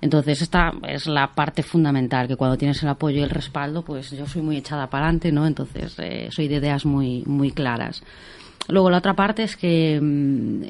Entonces, 0.02 0.42
esta 0.42 0.72
es 0.88 1.06
la 1.06 1.32
parte 1.32 1.62
fundamental, 1.62 2.26
que 2.26 2.34
cuando 2.34 2.58
tienes 2.58 2.82
el 2.82 2.88
apoyo 2.88 3.20
y 3.20 3.22
el 3.22 3.30
respaldo, 3.30 3.82
pues 3.82 4.10
yo 4.10 4.26
soy 4.26 4.42
muy 4.42 4.56
echada 4.56 4.90
para 4.90 5.04
adelante, 5.04 5.30
¿no? 5.30 5.46
Entonces, 5.46 5.94
eh, 5.98 6.28
soy 6.32 6.48
de 6.48 6.56
ideas 6.56 6.84
muy, 6.84 7.22
muy 7.24 7.52
claras. 7.52 8.02
Luego, 8.66 8.90
la 8.90 8.98
otra 8.98 9.14
parte 9.14 9.44
es 9.44 9.56
que, 9.56 10.00
mm, 10.02 10.62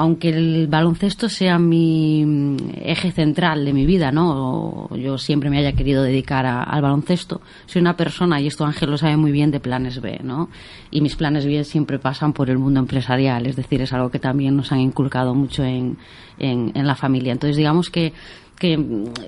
aunque 0.00 0.30
el 0.30 0.66
baloncesto 0.66 1.28
sea 1.28 1.58
mi 1.58 2.56
eje 2.82 3.12
central 3.12 3.66
de 3.66 3.74
mi 3.74 3.84
vida, 3.84 4.10
¿no? 4.10 4.88
Yo 4.96 5.18
siempre 5.18 5.50
me 5.50 5.58
haya 5.58 5.72
querido 5.72 6.02
dedicar 6.02 6.46
al 6.46 6.80
baloncesto, 6.80 7.42
soy 7.66 7.82
una 7.82 7.98
persona, 7.98 8.40
y 8.40 8.46
esto 8.46 8.64
Ángel 8.64 8.88
lo 8.88 8.96
sabe 8.96 9.18
muy 9.18 9.30
bien, 9.30 9.50
de 9.50 9.60
planes 9.60 10.00
B, 10.00 10.20
¿no? 10.22 10.48
Y 10.90 11.02
mis 11.02 11.16
planes 11.16 11.44
B 11.44 11.64
siempre 11.64 11.98
pasan 11.98 12.32
por 12.32 12.48
el 12.48 12.56
mundo 12.56 12.80
empresarial, 12.80 13.44
es 13.44 13.56
decir, 13.56 13.82
es 13.82 13.92
algo 13.92 14.10
que 14.10 14.18
también 14.18 14.56
nos 14.56 14.72
han 14.72 14.80
inculcado 14.80 15.34
mucho 15.34 15.64
en, 15.64 15.98
en 16.38 16.86
la 16.86 16.94
familia. 16.94 17.32
Entonces, 17.32 17.58
digamos 17.58 17.90
que 17.90 18.14
que 18.60 18.78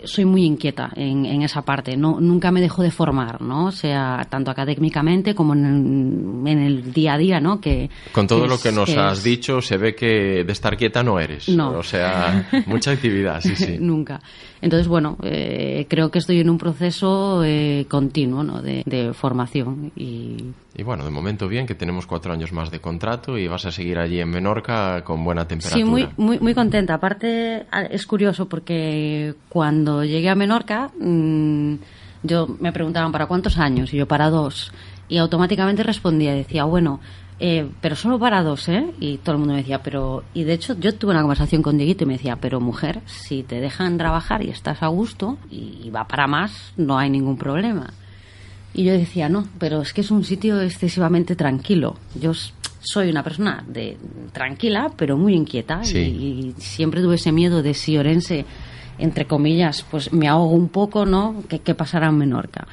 soy 0.04 0.26
muy 0.26 0.44
inquieta 0.44 0.90
en, 0.94 1.24
en, 1.24 1.40
esa 1.40 1.62
parte. 1.62 1.96
No, 1.96 2.20
nunca 2.20 2.52
me 2.52 2.60
dejo 2.60 2.82
de 2.82 2.90
formar, 2.90 3.40
¿no? 3.40 3.68
O 3.68 3.72
sea, 3.72 4.26
tanto 4.28 4.50
académicamente 4.50 5.34
como 5.34 5.54
en, 5.54 6.44
en 6.46 6.58
el 6.58 6.92
día 6.92 7.14
a 7.14 7.18
día, 7.18 7.40
¿no? 7.40 7.58
Que, 7.58 7.88
Con 8.12 8.26
todo 8.26 8.46
lo 8.46 8.58
que 8.58 8.70
nos 8.70 8.94
has 8.94 9.24
dicho, 9.24 9.62
se 9.62 9.78
ve 9.78 9.94
que 9.94 10.44
de 10.44 10.52
estar 10.52 10.76
quieta 10.76 11.02
no 11.02 11.18
eres. 11.18 11.48
No. 11.48 11.70
O 11.78 11.82
sea, 11.82 12.46
mucha 12.66 12.90
actividad, 12.90 13.40
sí, 13.40 13.56
sí. 13.56 13.76
nunca. 13.80 14.20
Entonces, 14.60 14.86
bueno, 14.86 15.16
eh, 15.22 15.86
creo 15.88 16.10
que 16.10 16.18
estoy 16.18 16.40
en 16.40 16.50
un 16.50 16.58
proceso 16.58 17.42
eh, 17.42 17.86
continuo, 17.88 18.44
¿no? 18.44 18.60
De, 18.60 18.82
de 18.84 19.14
formación 19.14 19.92
y 19.96 20.36
y 20.74 20.82
bueno, 20.82 21.04
de 21.04 21.10
momento 21.10 21.48
bien, 21.48 21.66
que 21.66 21.74
tenemos 21.74 22.06
cuatro 22.06 22.32
años 22.32 22.52
más 22.52 22.70
de 22.70 22.80
contrato 22.80 23.36
y 23.36 23.46
vas 23.46 23.66
a 23.66 23.70
seguir 23.70 23.98
allí 23.98 24.20
en 24.20 24.30
Menorca 24.30 25.04
con 25.04 25.22
buena 25.22 25.46
temperatura. 25.46 25.84
Sí, 25.84 25.88
muy, 25.88 26.08
muy, 26.16 26.38
muy 26.38 26.54
contenta. 26.54 26.94
Aparte, 26.94 27.66
es 27.90 28.06
curioso 28.06 28.48
porque 28.48 29.34
cuando 29.48 30.02
llegué 30.02 30.30
a 30.30 30.34
Menorca, 30.34 30.90
mmm, 30.98 31.74
yo 32.22 32.46
me 32.58 32.72
preguntaban 32.72 33.12
para 33.12 33.26
cuántos 33.26 33.58
años 33.58 33.92
y 33.92 33.98
yo 33.98 34.08
para 34.08 34.30
dos. 34.30 34.72
Y 35.08 35.18
automáticamente 35.18 35.82
respondía, 35.82 36.32
decía, 36.32 36.64
bueno, 36.64 37.00
eh, 37.38 37.68
pero 37.82 37.94
solo 37.94 38.18
para 38.18 38.42
dos, 38.42 38.68
¿eh? 38.68 38.94
Y 38.98 39.18
todo 39.18 39.34
el 39.34 39.38
mundo 39.40 39.54
me 39.54 39.60
decía, 39.60 39.82
pero. 39.82 40.22
Y 40.32 40.44
de 40.44 40.54
hecho, 40.54 40.78
yo 40.78 40.94
tuve 40.94 41.10
una 41.10 41.20
conversación 41.20 41.60
con 41.60 41.76
Dieguito 41.76 42.04
y 42.04 42.06
me 42.06 42.12
decía, 42.14 42.36
pero 42.36 42.60
mujer, 42.60 43.00
si 43.04 43.42
te 43.42 43.60
dejan 43.60 43.98
trabajar 43.98 44.42
y 44.42 44.48
estás 44.48 44.82
a 44.82 44.86
gusto 44.86 45.36
y 45.50 45.90
va 45.90 46.06
para 46.06 46.26
más, 46.26 46.72
no 46.78 46.98
hay 46.98 47.10
ningún 47.10 47.36
problema. 47.36 47.92
Y 48.74 48.84
yo 48.84 48.92
decía, 48.92 49.28
no, 49.28 49.46
pero 49.58 49.82
es 49.82 49.92
que 49.92 50.00
es 50.00 50.10
un 50.10 50.24
sitio 50.24 50.60
excesivamente 50.60 51.36
tranquilo. 51.36 51.96
Yo 52.18 52.32
soy 52.80 53.10
una 53.10 53.22
persona 53.22 53.64
de 53.66 53.96
tranquila, 54.32 54.90
pero 54.96 55.16
muy 55.16 55.34
inquieta. 55.34 55.84
Sí. 55.84 55.98
Y, 55.98 56.48
y, 56.48 56.54
siempre 56.58 57.02
tuve 57.02 57.16
ese 57.16 57.32
miedo 57.32 57.62
de 57.62 57.74
si 57.74 57.96
Orense, 57.98 58.44
entre 58.98 59.26
comillas, 59.26 59.84
pues 59.90 60.12
me 60.12 60.28
ahogo 60.28 60.52
un 60.52 60.68
poco, 60.68 61.04
¿no? 61.04 61.44
¿Qué, 61.48 61.58
qué 61.60 61.74
pasará 61.74 62.08
en 62.08 62.18
Menorca? 62.18 62.66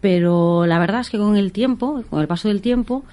Pero 0.00 0.66
la 0.66 0.78
verdad 0.78 1.00
es 1.00 1.10
que 1.10 1.18
con 1.18 1.36
el 1.36 1.50
tiempo, 1.52 2.02
con 2.10 2.20
el 2.20 2.28
paso 2.28 2.48
del 2.48 2.60
tiempo, 2.60 3.04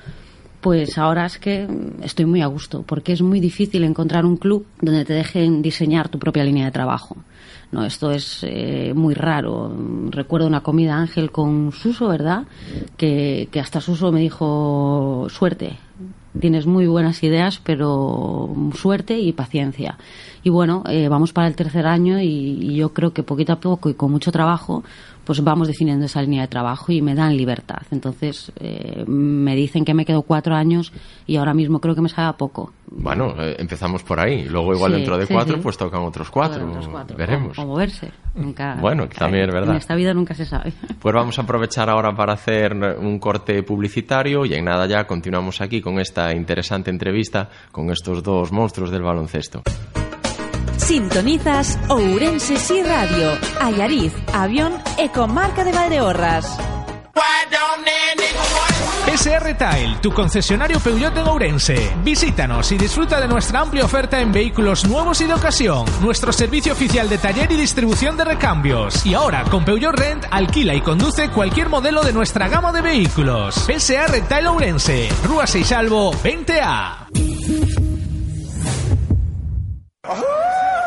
pues 0.61 0.97
ahora 0.97 1.25
es 1.25 1.39
que 1.39 1.67
estoy 2.03 2.25
muy 2.25 2.41
a 2.41 2.47
gusto, 2.47 2.83
porque 2.83 3.13
es 3.13 3.21
muy 3.21 3.39
difícil 3.39 3.83
encontrar 3.83 4.25
un 4.25 4.37
club 4.37 4.65
donde 4.79 5.05
te 5.05 5.13
dejen 5.13 5.61
diseñar 5.61 6.09
tu 6.09 6.19
propia 6.19 6.43
línea 6.43 6.65
de 6.65 6.71
trabajo. 6.71 7.17
No, 7.71 7.85
esto 7.85 8.11
es 8.11 8.43
eh, 8.43 8.93
muy 8.93 9.13
raro. 9.13 9.73
Recuerdo 10.09 10.47
una 10.47 10.61
comida 10.61 10.97
Ángel 10.97 11.31
con 11.31 11.71
Suso, 11.71 12.09
¿verdad? 12.09 12.43
Que, 12.97 13.47
que 13.49 13.59
hasta 13.61 13.79
Suso 13.79 14.11
me 14.11 14.19
dijo, 14.19 15.27
suerte, 15.29 15.77
tienes 16.39 16.65
muy 16.65 16.85
buenas 16.87 17.23
ideas, 17.23 17.61
pero 17.63 18.53
suerte 18.75 19.19
y 19.19 19.31
paciencia. 19.31 19.97
Y 20.43 20.49
bueno, 20.49 20.83
eh, 20.89 21.07
vamos 21.07 21.31
para 21.31 21.47
el 21.47 21.55
tercer 21.55 21.87
año 21.87 22.19
y, 22.19 22.25
y, 22.25 22.75
yo 22.75 22.93
creo 22.93 23.13
que 23.13 23.23
poquito 23.23 23.53
a 23.53 23.59
poco 23.59 23.89
y 23.89 23.93
con 23.93 24.11
mucho 24.11 24.31
trabajo, 24.31 24.83
pues 25.31 25.45
vamos 25.45 25.69
definiendo 25.69 26.07
esa 26.07 26.21
línea 26.21 26.41
de 26.41 26.49
trabajo 26.49 26.91
y 26.91 27.01
me 27.01 27.15
dan 27.15 27.37
libertad. 27.37 27.83
Entonces, 27.89 28.51
eh, 28.59 29.05
me 29.07 29.55
dicen 29.55 29.85
que 29.85 29.93
me 29.93 30.03
quedo 30.03 30.23
cuatro 30.23 30.55
años 30.55 30.91
y 31.25 31.37
ahora 31.37 31.53
mismo 31.53 31.79
creo 31.79 31.95
que 31.95 32.01
me 32.01 32.09
salga 32.09 32.33
poco. 32.33 32.73
Bueno, 32.87 33.33
eh, 33.41 33.55
empezamos 33.57 34.03
por 34.03 34.19
ahí. 34.19 34.43
Luego 34.43 34.73
igual 34.73 34.91
Sí, 34.91 34.97
dentro 34.97 35.17
de 35.17 35.27
sí, 35.27 35.33
cuatro, 35.33 35.55
sí. 35.55 35.61
pues 35.63 35.77
tocan 35.77 36.01
otros 36.01 36.29
cuatro. 36.29 36.67
Otros 36.67 36.89
cuatro. 36.89 37.15
Veremos. 37.15 37.57
O, 37.57 37.61
o 37.61 37.65
moverse. 37.65 38.11
Nunca, 38.35 38.75
Bueno, 38.81 39.07
también 39.07 39.47
es 39.47 39.53
verdad. 39.53 39.69
En 39.71 39.77
esta 39.77 39.95
vida 39.95 40.13
nunca 40.13 40.33
se 40.33 40.45
sabe. 40.45 40.73
Pues 40.99 41.15
vamos 41.15 41.39
a 41.39 41.41
aprovechar 41.43 41.89
ahora 41.89 42.13
para 42.13 42.33
hacer 42.33 42.73
un 42.99 43.17
corte 43.17 43.63
publicitario 43.63 44.45
y 44.45 44.53
en 44.53 44.65
nada 44.65 44.85
ya 44.85 45.07
continuamos 45.07 45.61
aquí 45.61 45.79
con 45.79 45.97
esta 45.97 46.35
interesante 46.35 46.89
entrevista 46.89 47.47
con 47.71 47.89
estos 47.89 48.21
dos 48.21 48.51
monstruos 48.51 48.91
del 48.91 49.03
baloncesto. 49.03 49.61
Sintonizas 50.77 51.79
Ourense 51.89 52.57
Sí 52.57 52.81
Radio, 52.83 53.37
Ayariz, 53.59 54.13
Avión 54.33 54.73
e 54.97 55.09
Comarca 55.09 55.63
de 55.63 55.71
Valdeorras. 55.71 56.57
SR 59.07 59.55
Tile, 59.55 59.97
tu 60.01 60.11
concesionario 60.13 60.79
Peugeot 60.79 61.15
en 61.17 61.27
Ourense. 61.27 61.91
Visítanos 62.03 62.71
y 62.71 62.77
disfruta 62.77 63.19
de 63.19 63.27
nuestra 63.27 63.59
amplia 63.59 63.83
oferta 63.83 64.19
en 64.19 64.31
vehículos 64.31 64.87
nuevos 64.87 65.19
y 65.21 65.25
de 65.25 65.33
ocasión. 65.33 65.85
Nuestro 66.01 66.31
servicio 66.31 66.73
oficial 66.73 67.09
de 67.09 67.17
taller 67.17 67.51
y 67.51 67.57
distribución 67.57 68.15
de 68.15 68.25
recambios. 68.25 69.05
Y 69.05 69.13
ahora, 69.13 69.43
con 69.43 69.65
Peugeot 69.65 69.95
Rent, 69.95 70.25
alquila 70.31 70.73
y 70.75 70.81
conduce 70.81 71.29
cualquier 71.29 71.67
modelo 71.69 72.03
de 72.03 72.13
nuestra 72.13 72.47
gama 72.47 72.71
de 72.71 72.81
vehículos. 72.81 73.69
SR 73.69 74.21
Tile 74.21 74.47
Ourense, 74.47 75.09
Rúa 75.25 75.45
6 75.45 75.67
Salvo 75.67 76.13
20A. 76.13 77.90
Oh! 80.03 80.80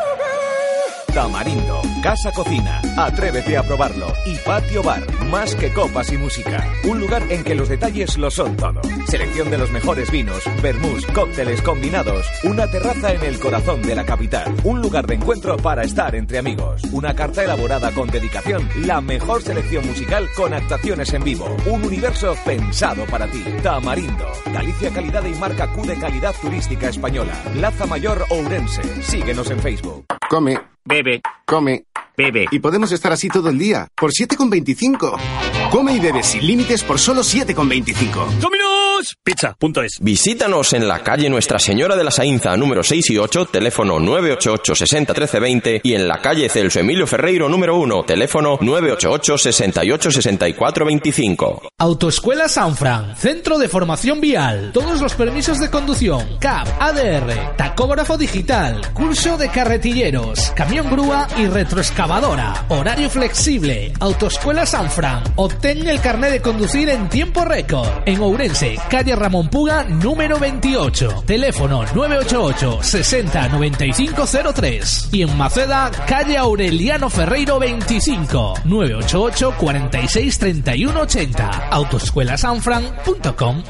Tamarindo, 1.15 1.81
Casa 2.03 2.29
Cocina, 2.33 2.81
atrévete 2.97 3.55
a 3.55 3.63
probarlo. 3.63 4.07
Y 4.25 4.35
Patio 4.35 4.83
Bar, 4.83 5.01
más 5.31 5.55
que 5.55 5.71
copas 5.71 6.11
y 6.11 6.17
música. 6.17 6.69
Un 6.83 6.99
lugar 6.99 7.23
en 7.29 7.41
que 7.45 7.55
los 7.55 7.69
detalles 7.69 8.17
lo 8.17 8.29
son 8.29 8.57
todo. 8.57 8.81
Selección 9.07 9.49
de 9.49 9.57
los 9.57 9.71
mejores 9.71 10.11
vinos, 10.11 10.43
vermús, 10.61 11.05
cócteles 11.05 11.61
combinados. 11.61 12.25
Una 12.43 12.67
terraza 12.69 13.13
en 13.13 13.23
el 13.23 13.39
corazón 13.39 13.81
de 13.81 13.95
la 13.95 14.03
capital. 14.05 14.53
Un 14.65 14.81
lugar 14.81 15.07
de 15.07 15.15
encuentro 15.15 15.55
para 15.55 15.83
estar 15.83 16.15
entre 16.15 16.37
amigos. 16.37 16.81
Una 16.91 17.15
carta 17.15 17.45
elaborada 17.45 17.91
con 17.91 18.09
dedicación. 18.09 18.67
La 18.85 18.99
mejor 18.99 19.41
selección 19.41 19.87
musical 19.87 20.27
con 20.35 20.53
actuaciones 20.53 21.13
en 21.13 21.23
vivo. 21.23 21.47
Un 21.65 21.85
universo 21.85 22.35
pensado 22.43 23.05
para 23.05 23.27
ti. 23.27 23.41
Tamarindo, 23.63 24.27
Galicia 24.51 24.91
Calidad 24.91 25.23
y 25.23 25.35
marca 25.35 25.71
Q 25.71 25.85
de 25.85 25.97
calidad 25.97 26.35
turística 26.41 26.89
española. 26.89 27.41
Laza 27.55 27.85
Mayor 27.85 28.25
Ourense. 28.29 28.81
Síguenos 29.01 29.49
en 29.49 29.59
Facebook. 29.59 30.03
Come. 30.29 30.74
Bebe. 30.87 31.21
Come. 31.45 31.85
Bebe. 32.15 32.45
Y 32.51 32.59
podemos 32.59 32.91
estar 32.91 33.11
así 33.11 33.27
todo 33.27 33.49
el 33.49 33.57
día. 33.57 33.87
Por 33.95 34.11
7,25. 34.11 35.17
Come 35.71 35.95
y 35.95 35.99
bebe 35.99 36.21
sin 36.21 36.45
límites 36.45 36.83
por 36.83 36.99
solo 36.99 37.21
7,25. 37.21 38.39
Venus 39.05 39.17
Pizza.es. 39.23 39.99
Visítanos 39.99 40.73
en 40.73 40.87
la 40.87 41.03
calle 41.03 41.29
Nuestra 41.29 41.59
Señora 41.59 41.95
de 41.95 42.03
la 42.03 42.11
Sainza, 42.11 42.55
número 42.57 42.83
6 42.83 43.09
y 43.11 43.17
8, 43.17 43.47
teléfono 43.47 43.99
988 43.99 44.75
60 44.75 45.13
13 45.13 45.39
20 45.39 45.81
y 45.83 45.93
en 45.93 46.07
la 46.07 46.21
calle 46.21 46.49
Celso 46.49 46.79
Emilio 46.79 47.05
Ferreiro, 47.05 47.49
número 47.49 47.77
1, 47.77 48.03
teléfono 48.03 48.57
988 48.61 49.37
68 49.37 50.11
64 50.11 50.85
25. 50.85 51.61
Autoescuela 51.77 52.47
Sanfran, 52.47 53.15
centro 53.15 53.57
de 53.57 53.67
formación 53.67 54.21
vial, 54.21 54.71
todos 54.73 55.01
los 55.01 55.13
permisos 55.13 55.59
de 55.59 55.69
conducción, 55.69 56.37
CAP, 56.39 56.67
ADR, 56.79 57.55
tacógrafo 57.57 58.17
digital, 58.17 58.81
curso 58.93 59.37
de 59.37 59.49
carretilleros, 59.49 60.51
camión 60.51 60.89
grúa 60.89 61.27
y 61.37 61.47
retroexcavadora, 61.47 62.65
horario 62.69 63.09
flexible, 63.09 63.93
Autoescuela 63.99 64.65
Sanfran, 64.65 65.23
obtén 65.35 65.87
el 65.87 65.99
carnet 65.99 66.31
de 66.31 66.41
conducir 66.41 66.89
en 66.89 67.09
tiempo 67.09 67.43
récord. 67.43 67.89
En 68.05 68.21
Ourense, 68.21 68.77
calle 68.95 69.13
Ramón 69.13 69.49
Puga, 69.49 69.83
número 69.83 70.39
28, 70.39 71.23
teléfono 71.25 71.83
988 71.93 72.81
60 72.81 73.49
95 73.49 74.23
03 74.53 75.09
y 75.11 75.23
en 75.23 75.37
Maceda, 75.37 75.91
calle 76.07 76.37
Aureliano 76.37 77.09
Ferreiro 77.09 77.59
25, 77.59 78.53
988 78.63 79.53
46 79.57 80.39
31 80.39 81.01
80, 81.01 81.67
autoescuelasanfran.com. 81.71 83.63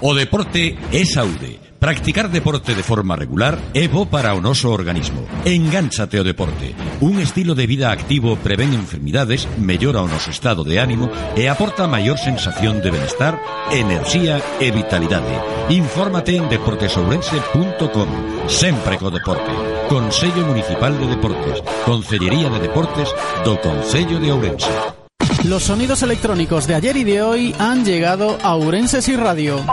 O 0.00 0.14
deporte 0.14 0.78
é 0.92 1.04
saúde. 1.04 1.65
Practicar 1.78 2.30
deporte 2.30 2.74
de 2.74 2.82
forma 2.82 3.16
regular 3.16 3.58
é 3.74 3.86
bo 3.86 4.06
para 4.06 4.32
o 4.32 4.40
noso 4.40 4.72
organismo. 4.72 5.28
Engánchate 5.44 6.16
ao 6.16 6.24
deporte. 6.24 6.74
Un 7.04 7.20
estilo 7.20 7.54
de 7.54 7.68
vida 7.68 7.92
activo 7.92 8.40
prevén 8.40 8.72
enfermidades, 8.72 9.44
mellora 9.60 10.00
o 10.00 10.08
noso 10.08 10.32
estado 10.32 10.64
de 10.64 10.80
ánimo 10.80 11.12
e 11.36 11.52
aporta 11.52 11.84
maior 11.84 12.16
sensación 12.16 12.80
de 12.80 12.88
benestar, 12.88 13.36
enerxía 13.68 14.40
e 14.56 14.72
vitalidade. 14.72 15.36
Infórmate 15.68 16.40
en 16.40 16.48
deportesourense.com. 16.48 18.10
Sempre 18.48 18.96
co 18.96 19.12
deporte. 19.12 19.52
Consello 19.92 20.48
Municipal 20.48 20.96
de 20.96 21.06
Deportes. 21.12 21.60
Consellería 21.84 22.48
de 22.48 22.72
Deportes 22.72 23.12
do 23.44 23.60
Concello 23.60 24.16
de 24.16 24.32
Ourense. 24.32 25.05
Los 25.46 25.62
sonidos 25.62 26.02
electrónicos 26.02 26.66
de 26.66 26.74
ayer 26.74 26.96
y 26.96 27.04
de 27.04 27.22
hoy 27.22 27.54
han 27.60 27.84
llegado 27.84 28.36
a 28.42 28.56
Urenses 28.56 29.08
y 29.08 29.14
Radio. 29.14 29.64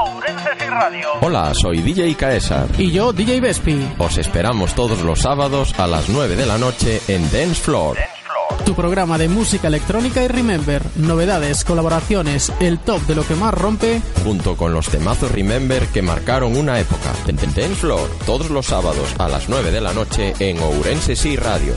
Hola, 1.22 1.52
soy 1.60 1.82
DJ 1.82 2.14
Caesar. 2.16 2.68
Y 2.78 2.92
yo, 2.92 3.12
DJ 3.12 3.42
Vespi. 3.42 3.80
Os 3.98 4.20
esperamos 4.20 4.76
todos 4.76 5.02
los 5.02 5.22
sábados 5.22 5.74
a 5.80 5.88
las 5.88 6.10
9 6.10 6.36
de 6.36 6.46
la 6.46 6.60
noche 6.60 7.02
en 7.08 7.24
Dance 7.32 7.56
Floor. 7.56 7.98
Tu 8.68 8.76
programa 8.76 9.18
de 9.18 9.28
música 9.28 9.68
electrónica 9.68 10.24
y 10.24 10.28
Remember. 10.28 10.84
Novedades, 10.96 11.64
colaboraciones, 11.64 12.54
el 12.60 12.78
top 12.78 13.02
de 13.08 13.16
lo 13.16 13.26
que 13.26 13.34
más 13.34 13.56
rompe. 13.56 14.00
Junto 14.24 14.56
con 14.56 14.74
los 14.74 14.90
temazos 14.90 15.32
Remember 15.32 15.88
que 15.88 16.04
marcaron 16.04 16.56
una 16.56 16.80
época. 16.80 17.14
En 17.26 17.38
Dance 17.38 17.76
Floor, 17.76 18.08
todos 18.28 18.52
los 18.52 18.68
sábados 18.68 19.10
a 19.18 19.28
las 19.28 19.50
9 19.50 19.72
de 19.72 19.82
la 19.82 19.94
noche 19.94 20.36
en 20.38 20.60
Ourense 20.60 21.16
Sí 21.16 21.36
Radio. 21.36 21.74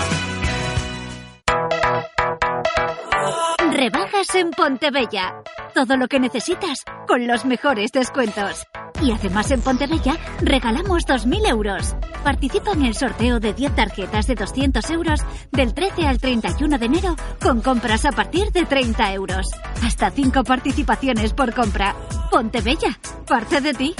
Rebajas 3.71 4.35
en 4.35 4.51
Pontebella. 4.51 5.41
Todo 5.73 5.95
lo 5.95 6.09
que 6.09 6.19
necesitas 6.19 6.83
con 7.07 7.25
los 7.27 7.45
mejores 7.45 7.93
descuentos. 7.93 8.67
Y 9.01 9.11
además 9.11 9.49
en 9.51 9.61
Pontebella 9.61 10.17
regalamos 10.41 11.05
2.000 11.05 11.47
euros. 11.49 11.95
Participa 12.23 12.71
en 12.73 12.85
el 12.85 12.95
sorteo 12.95 13.39
de 13.39 13.53
10 13.53 13.75
tarjetas 13.75 14.27
de 14.27 14.35
200 14.35 14.89
euros 14.91 15.21
del 15.51 15.73
13 15.73 16.07
al 16.07 16.19
31 16.19 16.77
de 16.77 16.85
enero 16.85 17.15
con 17.41 17.61
compras 17.61 18.05
a 18.05 18.11
partir 18.11 18.51
de 18.51 18.65
30 18.65 19.13
euros. 19.13 19.47
Hasta 19.83 20.11
5 20.11 20.43
participaciones 20.43 21.33
por 21.33 21.53
compra. 21.53 21.95
Pontebella, 22.29 22.99
parte 23.27 23.61
de 23.61 23.73
ti. 23.73 23.95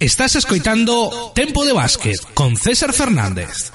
Estás 0.00 0.36
escoitando 0.36 1.32
Tempo 1.34 1.64
de 1.64 1.72
Básquet 1.72 2.18
con 2.34 2.56
César 2.56 2.92
Fernández. 2.92 3.72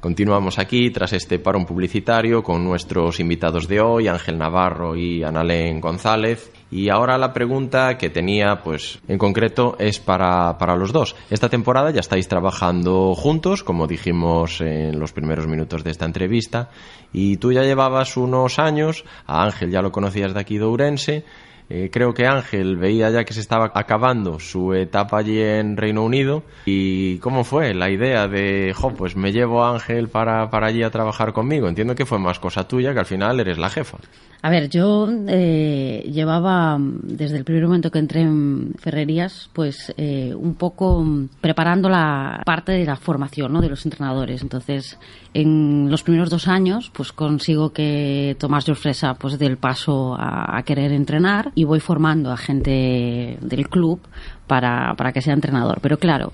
Continuamos 0.00 0.60
aquí 0.60 0.90
tras 0.90 1.12
este 1.12 1.40
parón 1.40 1.66
publicitario 1.66 2.44
con 2.44 2.62
nuestros 2.62 3.18
invitados 3.18 3.66
de 3.66 3.80
hoy, 3.80 4.06
Ángel 4.06 4.38
Navarro 4.38 4.94
y 4.94 5.24
Analén 5.24 5.80
González. 5.80 6.52
Y 6.70 6.88
ahora 6.88 7.18
la 7.18 7.32
pregunta 7.32 7.98
que 7.98 8.08
tenía, 8.08 8.62
pues 8.62 9.00
en 9.08 9.18
concreto, 9.18 9.74
es 9.80 9.98
para, 9.98 10.56
para 10.56 10.76
los 10.76 10.92
dos. 10.92 11.16
Esta 11.30 11.48
temporada 11.48 11.90
ya 11.90 11.98
estáis 11.98 12.28
trabajando 12.28 13.16
juntos, 13.16 13.64
como 13.64 13.88
dijimos 13.88 14.60
en 14.60 15.00
los 15.00 15.12
primeros 15.12 15.48
minutos 15.48 15.82
de 15.82 15.90
esta 15.90 16.06
entrevista, 16.06 16.70
y 17.12 17.38
tú 17.38 17.52
ya 17.52 17.62
llevabas 17.62 18.16
unos 18.16 18.60
años, 18.60 19.04
a 19.26 19.42
Ángel 19.42 19.72
ya 19.72 19.82
lo 19.82 19.90
conocías 19.90 20.32
de 20.32 20.38
aquí 20.38 20.58
de 20.58 20.64
Ourense, 20.64 21.24
eh, 21.70 21.90
creo 21.92 22.14
que 22.14 22.26
Ángel 22.26 22.76
veía 22.76 23.10
ya 23.10 23.24
que 23.24 23.34
se 23.34 23.40
estaba 23.40 23.70
acabando 23.74 24.40
su 24.40 24.72
etapa 24.72 25.18
allí 25.18 25.40
en 25.40 25.76
Reino 25.76 26.02
Unido. 26.02 26.42
¿Y 26.64 27.18
cómo 27.18 27.44
fue 27.44 27.74
la 27.74 27.90
idea 27.90 28.26
de, 28.26 28.72
jo, 28.74 28.94
pues 28.94 29.16
me 29.16 29.32
llevo 29.32 29.64
a 29.64 29.72
Ángel 29.72 30.08
para, 30.08 30.50
para 30.50 30.68
allí 30.68 30.82
a 30.82 30.90
trabajar 30.90 31.32
conmigo? 31.32 31.68
Entiendo 31.68 31.94
que 31.94 32.06
fue 32.06 32.18
más 32.18 32.38
cosa 32.38 32.66
tuya, 32.66 32.92
que 32.94 33.00
al 33.00 33.06
final 33.06 33.40
eres 33.40 33.58
la 33.58 33.68
jefa. 33.68 33.98
A 34.40 34.50
ver, 34.50 34.68
yo 34.68 35.08
eh, 35.26 36.08
llevaba 36.12 36.78
desde 36.78 37.36
el 37.36 37.44
primer 37.44 37.64
momento 37.64 37.90
que 37.90 37.98
entré 37.98 38.20
en 38.20 38.72
Ferrerías, 38.78 39.50
pues 39.52 39.92
eh, 39.96 40.32
un 40.32 40.54
poco 40.54 41.04
preparando 41.40 41.88
la 41.88 42.42
parte 42.46 42.72
de 42.72 42.84
la 42.84 42.94
formación 42.94 43.52
¿no? 43.52 43.60
de 43.60 43.68
los 43.68 43.84
entrenadores. 43.84 44.42
Entonces, 44.42 44.96
en 45.34 45.90
los 45.90 46.04
primeros 46.04 46.30
dos 46.30 46.46
años, 46.46 46.90
pues 46.94 47.10
consigo 47.10 47.72
que 47.72 48.36
Tomás 48.38 48.66
Fresa 48.76 49.14
pues 49.14 49.40
del 49.40 49.56
paso 49.56 50.14
a, 50.14 50.56
a, 50.56 50.62
querer 50.62 50.92
entrenar 50.92 51.50
y 51.58 51.64
voy 51.64 51.80
formando 51.80 52.30
a 52.30 52.36
gente 52.36 53.36
del 53.40 53.68
club 53.68 54.00
para, 54.46 54.94
para 54.94 55.12
que 55.12 55.20
sea 55.20 55.34
entrenador. 55.34 55.80
Pero 55.82 55.98
claro, 55.98 56.32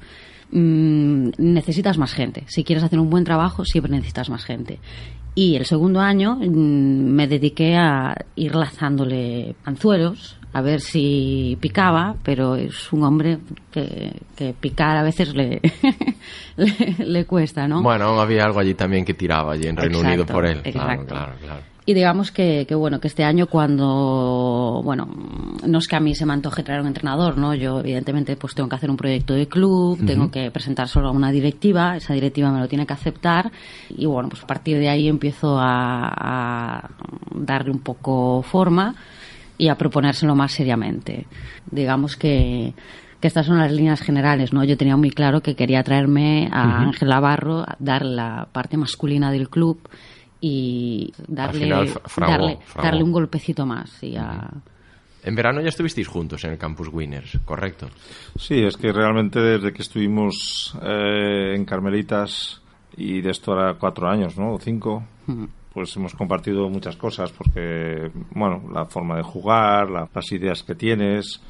mmm, 0.51 1.31
necesitas 1.39 1.97
más 1.97 2.13
gente. 2.13 2.45
Si 2.47 2.63
quieres 2.63 2.85
hacer 2.85 2.99
un 2.99 3.09
buen 3.09 3.25
trabajo, 3.25 3.65
siempre 3.65 3.91
necesitas 3.91 4.29
más 4.29 4.45
gente. 4.45 4.81
Y 5.35 5.57
el 5.57 5.65
segundo 5.65 6.01
año 6.01 6.37
mm, 6.37 6.45
me 6.45 7.27
dediqué 7.27 7.75
a 7.75 8.15
ir 8.37 8.55
lazándole 8.55 9.57
anzuelos 9.65 10.37
a 10.53 10.61
ver 10.61 10.83
si 10.83 11.57
picaba, 11.59 12.17
pero 12.23 12.57
es 12.57 12.93
un 12.93 13.03
hombre 13.05 13.39
que, 13.73 14.13
que 14.37 14.53
picar 14.53 14.99
a 14.99 15.03
veces 15.03 15.35
le, 15.35 15.63
le, 16.99 17.25
cuesta, 17.25 17.67
¿no? 17.67 17.83
Bueno, 17.83 18.21
había 18.21 18.45
algo 18.45 18.61
allí 18.61 18.75
también 18.75 19.07
que 19.07 19.15
tiraba 19.15 19.55
allí 19.55 19.69
en 19.69 19.77
Reino 19.77 20.01
Unido 20.01 20.27
por 20.27 20.45
él. 20.45 20.61
Exacto. 20.65 21.07
Claro, 21.07 21.07
claro, 21.07 21.33
claro. 21.41 21.74
Y 21.87 21.93
digamos 21.93 22.31
que, 22.31 22.65
que, 22.67 22.75
bueno, 22.75 22.99
que 22.99 23.09
este 23.09 23.25
año 23.25 23.47
cuando, 23.47 24.81
bueno, 24.83 25.07
no 25.67 25.79
es 25.79 25.87
que 25.87 25.97
a 25.97 26.01
mí 26.01 26.15
se 26.15 26.25
me 26.25 26.33
antoje 26.33 26.63
traer 26.63 26.81
un 26.81 26.87
entrenador, 26.87 27.37
¿no? 27.37 27.55
Yo 27.55 27.81
evidentemente 27.81 28.37
pues 28.37 28.55
tengo 28.55 28.71
que 28.71 28.77
hacer 28.77 28.91
un 28.91 28.97
proyecto 28.97 29.35
de 29.35 29.49
club, 29.49 30.05
tengo 30.07 30.31
que 30.31 30.51
presentar 30.51 30.89
solo 30.89 31.09
a 31.09 31.11
una 31.11 31.31
directiva, 31.31 31.97
esa 31.97 32.15
directiva 32.15 32.51
me 32.51 32.61
lo 32.61 32.69
tiene 32.69 32.87
que 32.87 32.95
aceptar 32.95 33.53
y 33.91 34.07
bueno, 34.07 34.31
pues 34.31 34.43
a 34.43 34.47
partir 34.47 34.79
de 34.79 34.89
ahí 34.89 35.09
empiezo 35.09 35.59
a, 35.59 36.09
a 36.09 36.91
darle 37.35 37.71
un 37.71 37.81
poco 37.81 38.41
forma 38.41 38.95
y 39.59 39.69
a 39.69 39.75
proponérselo 39.77 40.35
más 40.35 40.53
seriamente. 40.53 41.27
Digamos 41.71 42.17
que, 42.17 42.73
que 43.21 43.29
estas 43.29 43.45
son 43.45 43.59
las 43.59 43.71
líneas 43.71 44.01
generales, 44.01 44.55
¿no? 44.55 44.65
Yo 44.65 44.79
tenía 44.79 44.97
muy 44.97 45.11
claro 45.11 45.43
que 45.43 45.55
quería 45.55 45.83
traerme 45.83 46.49
a 46.51 46.67
Ujú. 46.67 46.89
Ángel 46.89 47.09
Navarro, 47.11 47.61
a 47.61 47.77
dar 47.79 48.07
la 48.07 48.49
parte 48.53 48.79
masculina 48.79 49.31
del 49.31 49.51
club 49.51 49.79
y 50.47 51.13
darle, 51.27 51.59
final, 51.61 51.87
darle, 52.29 52.59
darle 52.83 53.03
un 53.03 53.13
golpecito 53.13 53.65
más. 53.65 54.03
Y 54.03 54.17
a- 54.17 54.51
En 55.25 55.35
verano 55.35 55.63
ya 55.63 55.69
estuvisteis 55.71 56.07
juntos 56.07 56.45
en 56.45 56.51
el 56.53 56.59
Campus 56.59 56.89
Winners, 56.93 57.39
¿correcto? 57.47 57.89
Sí, 58.39 58.63
es 58.63 58.77
que 58.77 58.93
realmente 58.93 59.41
desde 59.41 59.73
que 59.73 59.81
estuvimos 59.81 60.77
eh, 60.83 61.55
en 61.57 61.65
Carmelitas 61.65 62.61
y 62.97 63.23
de 63.23 63.31
esto 63.31 63.53
ahora 63.53 63.75
cuatro 63.81 64.07
años, 64.07 64.37
¿no? 64.37 64.53
O 64.53 64.59
cinco, 64.59 65.03
pues 65.73 65.97
hemos 65.97 66.15
compartido 66.15 66.69
muchas 66.69 66.97
cosas 66.97 67.33
porque, 67.33 68.11
bueno, 68.33 68.63
la 68.71 68.85
forma 68.85 69.17
de 69.17 69.23
jugar, 69.23 69.89
la- 69.91 70.09
las 70.15 70.31
ideas 70.33 70.63
que 70.63 70.75
tienes, 70.75 71.41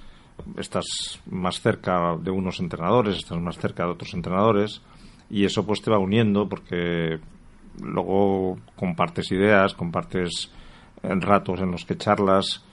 estás 0.56 1.20
más 1.30 1.60
cerca 1.60 2.16
de 2.16 2.30
unos 2.30 2.60
entrenadores, 2.60 3.16
estás 3.16 3.40
más 3.40 3.58
cerca 3.58 3.84
de 3.86 3.90
otros 3.90 4.14
entrenadores 4.14 4.82
y 5.30 5.44
eso 5.44 5.66
pues 5.66 5.82
te 5.82 5.90
va 5.90 5.98
uniendo 5.98 6.48
porque 6.48 7.18
luego 7.82 8.58
compartes 8.76 9.30
ideas, 9.32 9.74
compartes 9.74 10.50
eh, 11.02 11.08
ratos 11.20 11.60
en 11.60 11.70
los 11.70 11.84
que 11.84 11.96
charlas 11.96 12.64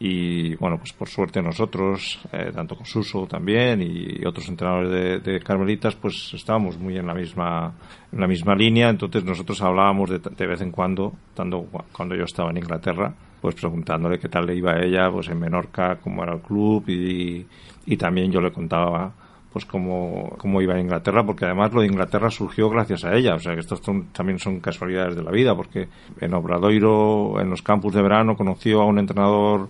y 0.00 0.54
bueno, 0.56 0.78
pues 0.78 0.92
por 0.92 1.08
suerte 1.08 1.42
nosotros, 1.42 2.20
eh, 2.32 2.52
tanto 2.54 2.76
con 2.76 2.86
Suso 2.86 3.26
también 3.26 3.82
y 3.82 4.24
otros 4.24 4.48
entrenadores 4.48 5.24
de, 5.24 5.40
Carmelitas, 5.40 5.96
pues 5.96 6.30
estábamos 6.34 6.78
muy 6.78 6.96
en 6.96 7.06
la 7.06 7.14
misma 7.14 7.72
en 8.12 8.20
la 8.20 8.28
misma 8.28 8.54
línea, 8.54 8.90
entonces 8.90 9.24
nosotros 9.24 9.60
hablábamos 9.60 10.10
de, 10.10 10.18
de 10.20 10.46
vez 10.46 10.60
en 10.60 10.70
cuando, 10.70 11.12
tanto 11.34 11.62
cu- 11.64 11.82
cuando 11.92 12.14
yo 12.14 12.24
estaba 12.24 12.50
en 12.50 12.58
Inglaterra, 12.58 13.12
pues 13.40 13.56
preguntándole 13.56 14.20
qué 14.20 14.28
tal 14.28 14.46
le 14.46 14.54
iba 14.56 14.72
a 14.72 14.84
ella, 14.84 15.10
pues 15.10 15.28
en 15.28 15.40
Menorca, 15.40 15.96
cómo 15.96 16.22
era 16.22 16.34
el 16.34 16.42
club 16.42 16.84
y, 16.88 17.44
y 17.86 17.96
también 17.96 18.30
yo 18.30 18.40
le 18.40 18.52
contaba 18.52 19.12
pues 19.58 19.66
cómo, 19.66 20.36
cómo 20.38 20.62
iba 20.62 20.74
a 20.74 20.80
Inglaterra, 20.80 21.24
porque 21.26 21.44
además 21.44 21.72
lo 21.72 21.80
de 21.80 21.88
Inglaterra 21.88 22.30
surgió 22.30 22.70
gracias 22.70 23.04
a 23.04 23.12
ella, 23.16 23.34
o 23.34 23.40
sea 23.40 23.54
que 23.54 23.60
estos 23.60 23.80
también 24.12 24.38
son 24.38 24.60
casualidades 24.60 25.16
de 25.16 25.22
la 25.24 25.32
vida, 25.32 25.56
porque 25.56 25.88
en 26.20 26.32
Obradoiro, 26.32 27.40
en 27.40 27.50
los 27.50 27.60
campus 27.62 27.92
de 27.92 28.02
verano, 28.02 28.36
conoció 28.36 28.80
a 28.80 28.86
un 28.86 29.00
entrenador 29.00 29.68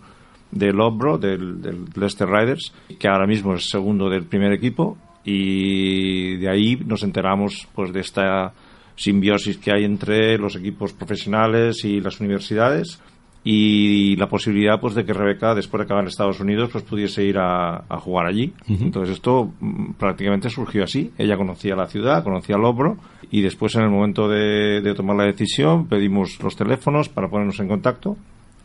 de 0.50 0.72
Loughborough, 0.74 1.18
del, 1.18 1.62
del 1.62 1.86
Leicester 1.94 2.28
Riders, 2.28 2.74
que 2.98 3.08
ahora 3.08 3.26
mismo 3.26 3.54
es 3.54 3.70
segundo 3.70 4.10
del 4.10 4.24
primer 4.24 4.52
equipo, 4.52 4.98
y 5.24 6.36
de 6.36 6.50
ahí 6.50 6.76
nos 6.84 7.02
enteramos 7.02 7.66
pues 7.74 7.90
de 7.90 8.00
esta 8.00 8.52
simbiosis 8.94 9.56
que 9.56 9.72
hay 9.72 9.84
entre 9.84 10.36
los 10.36 10.54
equipos 10.56 10.92
profesionales 10.92 11.82
y 11.84 12.00
las 12.00 12.20
universidades 12.20 13.00
y 13.44 14.16
la 14.16 14.28
posibilidad 14.28 14.80
pues 14.80 14.94
de 14.94 15.04
que 15.04 15.12
Rebeca 15.12 15.54
después 15.54 15.80
de 15.80 15.84
acabar 15.84 16.04
en 16.04 16.08
Estados 16.08 16.40
Unidos 16.40 16.70
pues 16.72 16.84
pudiese 16.84 17.24
ir 17.24 17.38
a, 17.38 17.84
a 17.88 17.98
jugar 17.98 18.26
allí. 18.26 18.52
Entonces 18.68 19.16
esto 19.16 19.52
mm, 19.60 19.92
prácticamente 19.92 20.50
surgió 20.50 20.84
así. 20.84 21.12
Ella 21.16 21.36
conocía 21.36 21.76
la 21.76 21.86
ciudad 21.86 22.24
conocía 22.24 22.56
Lobro 22.56 22.96
y 23.30 23.40
después 23.40 23.74
en 23.76 23.82
el 23.82 23.90
momento 23.90 24.28
de, 24.28 24.80
de 24.80 24.94
tomar 24.94 25.16
la 25.16 25.24
decisión 25.24 25.86
pedimos 25.86 26.38
los 26.42 26.56
teléfonos 26.56 27.08
para 27.08 27.28
ponernos 27.28 27.58
en 27.60 27.68
contacto 27.68 28.16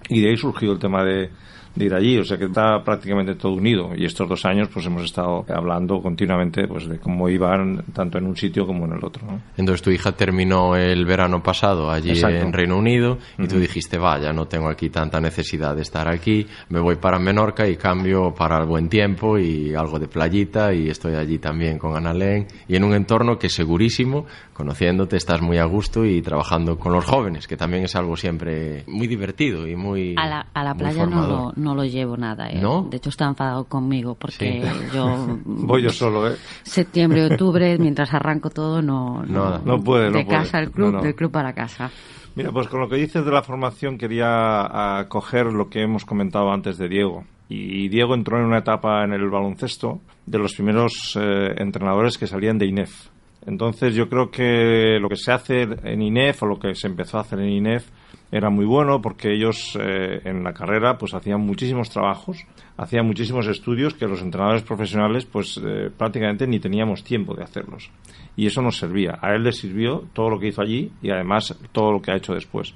y 0.09 0.21
de 0.21 0.29
ahí 0.29 0.37
surgió 0.37 0.71
el 0.71 0.79
tema 0.79 1.03
de, 1.03 1.29
de 1.75 1.85
ir 1.85 1.93
allí, 1.93 2.17
o 2.19 2.23
sea 2.23 2.37
que 2.37 2.45
está 2.45 2.83
prácticamente 2.83 3.35
todo 3.35 3.53
unido 3.53 3.91
y 3.95 4.05
estos 4.05 4.29
dos 4.29 4.45
años 4.45 4.69
pues 4.71 4.85
hemos 4.85 5.03
estado 5.03 5.45
hablando 5.49 6.01
continuamente 6.01 6.67
pues 6.67 6.87
de 6.87 6.99
cómo 6.99 7.29
iban 7.29 7.83
tanto 7.93 8.17
en 8.17 8.25
un 8.27 8.35
sitio 8.35 8.65
como 8.67 8.85
en 8.85 8.93
el 8.93 9.03
otro. 9.03 9.25
¿no? 9.25 9.41
Entonces 9.57 9.81
tu 9.81 9.89
hija 9.89 10.11
terminó 10.11 10.75
el 10.75 11.05
verano 11.05 11.41
pasado 11.41 11.89
allí 11.89 12.11
Exacto. 12.11 12.37
en 12.37 12.53
Reino 12.53 12.77
Unido 12.77 13.17
y 13.37 13.47
tú 13.47 13.55
Ujú. 13.55 13.61
dijiste, 13.61 13.97
vaya, 13.97 14.31
no 14.33 14.45
tengo 14.47 14.69
aquí 14.69 14.89
tanta 14.89 15.19
necesidad 15.19 15.75
de 15.75 15.81
estar 15.81 16.07
aquí, 16.07 16.45
me 16.69 16.79
voy 16.79 16.95
para 16.97 17.17
Menorca 17.19 17.67
y 17.67 17.75
cambio 17.75 18.33
para 18.35 18.59
el 18.59 18.65
buen 18.67 18.87
tiempo 18.89 19.37
y 19.39 19.73
algo 19.73 19.97
de 19.99 20.07
playita 20.07 20.73
y 20.73 20.89
estoy 20.89 21.15
allí 21.15 21.39
también 21.39 21.77
con 21.79 21.95
Analén 21.95 22.47
y 22.67 22.75
en 22.75 22.83
un 22.83 22.93
entorno 22.93 23.37
que 23.39 23.49
segurísimo, 23.49 24.25
conociéndote, 24.53 25.17
estás 25.17 25.41
muy 25.41 25.57
a 25.57 25.65
gusto 25.65 26.05
y 26.05 26.21
trabajando 26.21 26.77
con 26.77 26.93
los 26.93 27.05
jóvenes, 27.05 27.47
que 27.47 27.57
también 27.57 27.83
es 27.85 27.95
algo 27.95 28.15
siempre 28.15 28.83
muy 28.87 29.07
divertido 29.07 29.67
y 29.67 29.75
muy 29.75 30.15
a 30.17 30.27
la, 30.27 30.45
a 30.53 30.63
la 30.63 30.75
playa 30.75 31.05
no 31.05 31.27
lo, 31.27 31.53
no 31.63 31.73
lo 31.73 31.83
llevo 31.85 32.17
nada. 32.17 32.49
¿eh? 32.49 32.59
¿No? 32.61 32.83
De 32.83 32.97
hecho, 32.97 33.09
está 33.09 33.25
enfadado 33.25 33.63
conmigo 33.65 34.15
porque 34.15 34.61
Sí. 34.61 34.89
yo. 34.93 35.39
Voy 35.45 35.81
yo 35.81 35.89
solo, 35.89 36.29
¿eh? 36.29 36.35
Septiembre, 36.63 37.25
octubre, 37.25 37.77
mientras 37.79 38.13
arranco 38.13 38.49
todo, 38.51 38.81
no. 38.81 39.23
Nada. 39.25 39.61
No 39.65 39.79
puede, 39.81 40.11
no 40.11 40.17
De 40.19 40.25
puede. 40.25 40.37
casa 40.37 40.57
al 40.59 40.69
club, 40.71 40.91
No, 40.91 40.97
no. 40.99 41.03
del 41.03 41.15
club 41.15 41.31
para 41.31 41.53
casa. 41.53 41.89
Mira, 42.35 42.51
pues 42.51 42.67
con 42.67 42.79
lo 42.81 42.89
que 42.89 42.95
dices 42.97 43.23
de 43.25 43.31
la 43.31 43.41
formación 43.43 43.97
quería 43.97 44.99
acoger 44.99 45.45
lo 45.47 45.69
que 45.69 45.81
hemos 45.83 46.03
comentado 46.05 46.51
antes 46.51 46.77
de 46.77 46.87
Diego. 46.89 47.23
Y 47.49 47.87
Diego 47.89 48.15
entró 48.15 48.39
en 48.39 48.45
una 48.45 48.59
etapa 48.59 49.03
en 49.03 49.13
el 49.13 49.29
baloncesto 49.29 50.01
de 50.25 50.39
los 50.39 50.53
primeros 50.55 50.93
eh, 51.19 51.53
entrenadores 51.57 52.17
que 52.17 52.25
salían 52.25 52.57
de 52.57 52.65
INEF. 52.65 53.07
Entonces 53.45 53.93
yo 53.93 54.09
creo 54.09 54.31
que 54.31 54.97
lo 54.99 55.09
que 55.09 55.17
se 55.17 55.31
hace 55.31 55.67
en 55.83 56.01
INEF 56.01 56.41
o 56.41 56.45
lo 56.47 56.57
que 56.57 56.73
se 56.73 56.87
empezó 56.87 57.17
a 57.17 57.21
hacer 57.21 57.39
en 57.39 57.49
INEF 57.49 57.85
era 58.35 58.49
muy 58.49 58.65
bueno 58.65 58.99
porque 58.99 59.31
ellos 59.31 59.77
eh, 59.79 60.21
en 60.25 60.43
la 60.43 60.53
carrera 60.53 60.97
pues 60.97 61.13
hacían 61.13 61.41
muchísimos 61.41 61.91
trabajos, 61.91 62.45
hacían 62.77 63.05
muchísimos 63.05 63.45
estudios 63.47 63.93
que 63.93 64.07
los 64.07 64.21
entrenadores 64.23 64.63
profesionales 64.63 65.25
pues 65.25 65.61
eh, 65.63 65.91
prácticamente 65.95 66.47
ni 66.47 66.59
teníamos 66.59 67.03
tiempo 67.03 67.35
de 67.35 67.43
hacerlos. 67.43 67.91
Y 68.35 68.47
eso 68.47 68.63
nos 68.63 68.77
servía. 68.77 69.19
A 69.21 69.35
él 69.35 69.43
le 69.43 69.51
sirvió 69.51 70.05
todo 70.13 70.31
lo 70.31 70.39
que 70.39 70.47
hizo 70.47 70.61
allí 70.63 70.91
y 71.03 71.11
además 71.11 71.55
todo 71.71 71.91
lo 71.91 72.01
que 72.01 72.11
ha 72.11 72.15
hecho 72.15 72.33
después. 72.33 72.73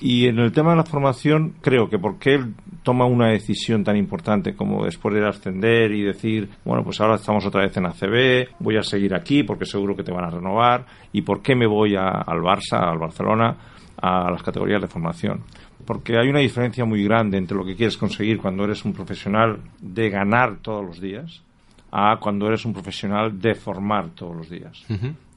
Y 0.00 0.26
en 0.26 0.40
el 0.40 0.50
tema 0.52 0.72
de 0.72 0.76
la 0.78 0.84
formación, 0.84 1.54
creo 1.62 1.88
que 1.88 1.98
porque 1.98 2.34
él 2.34 2.54
toma 2.82 3.06
una 3.06 3.28
decisión 3.28 3.84
tan 3.84 3.96
importante 3.96 4.54
como 4.56 4.84
después 4.84 5.14
de 5.14 5.26
ascender 5.26 5.92
y 5.92 6.02
decir, 6.02 6.50
bueno, 6.64 6.82
pues 6.84 7.00
ahora 7.00 7.14
estamos 7.14 7.46
otra 7.46 7.62
vez 7.62 7.74
en 7.76 7.86
ACB, 7.86 8.48
voy 8.58 8.76
a 8.76 8.82
seguir 8.82 9.14
aquí 9.14 9.42
porque 9.44 9.64
seguro 9.64 9.96
que 9.96 10.02
te 10.02 10.12
van 10.12 10.24
a 10.24 10.30
renovar, 10.30 10.84
y 11.12 11.22
por 11.22 11.40
qué 11.40 11.54
me 11.54 11.66
voy 11.66 11.94
a- 11.96 12.08
al 12.26 12.40
Barça, 12.40 12.80
al 12.90 12.98
Barcelona, 12.98 13.56
a 14.00 14.30
las 14.30 14.42
categorías 14.42 14.80
de 14.80 14.88
formación. 14.88 15.42
Porque 15.84 16.18
hay 16.18 16.28
una 16.28 16.40
diferencia 16.40 16.84
muy 16.84 17.04
grande 17.04 17.38
entre 17.38 17.56
lo 17.56 17.64
que 17.64 17.76
quieres 17.76 17.96
conseguir 17.96 18.38
cuando 18.38 18.64
eres 18.64 18.84
un 18.84 18.92
profesional 18.92 19.60
de 19.80 20.10
ganar 20.10 20.56
todos 20.62 20.84
los 20.84 21.00
días 21.00 21.42
a 21.90 22.18
cuando 22.18 22.46
eres 22.48 22.64
un 22.64 22.72
profesional 22.72 23.40
de 23.40 23.54
formar 23.54 24.10
todos 24.10 24.36
los 24.36 24.50
días. 24.50 24.84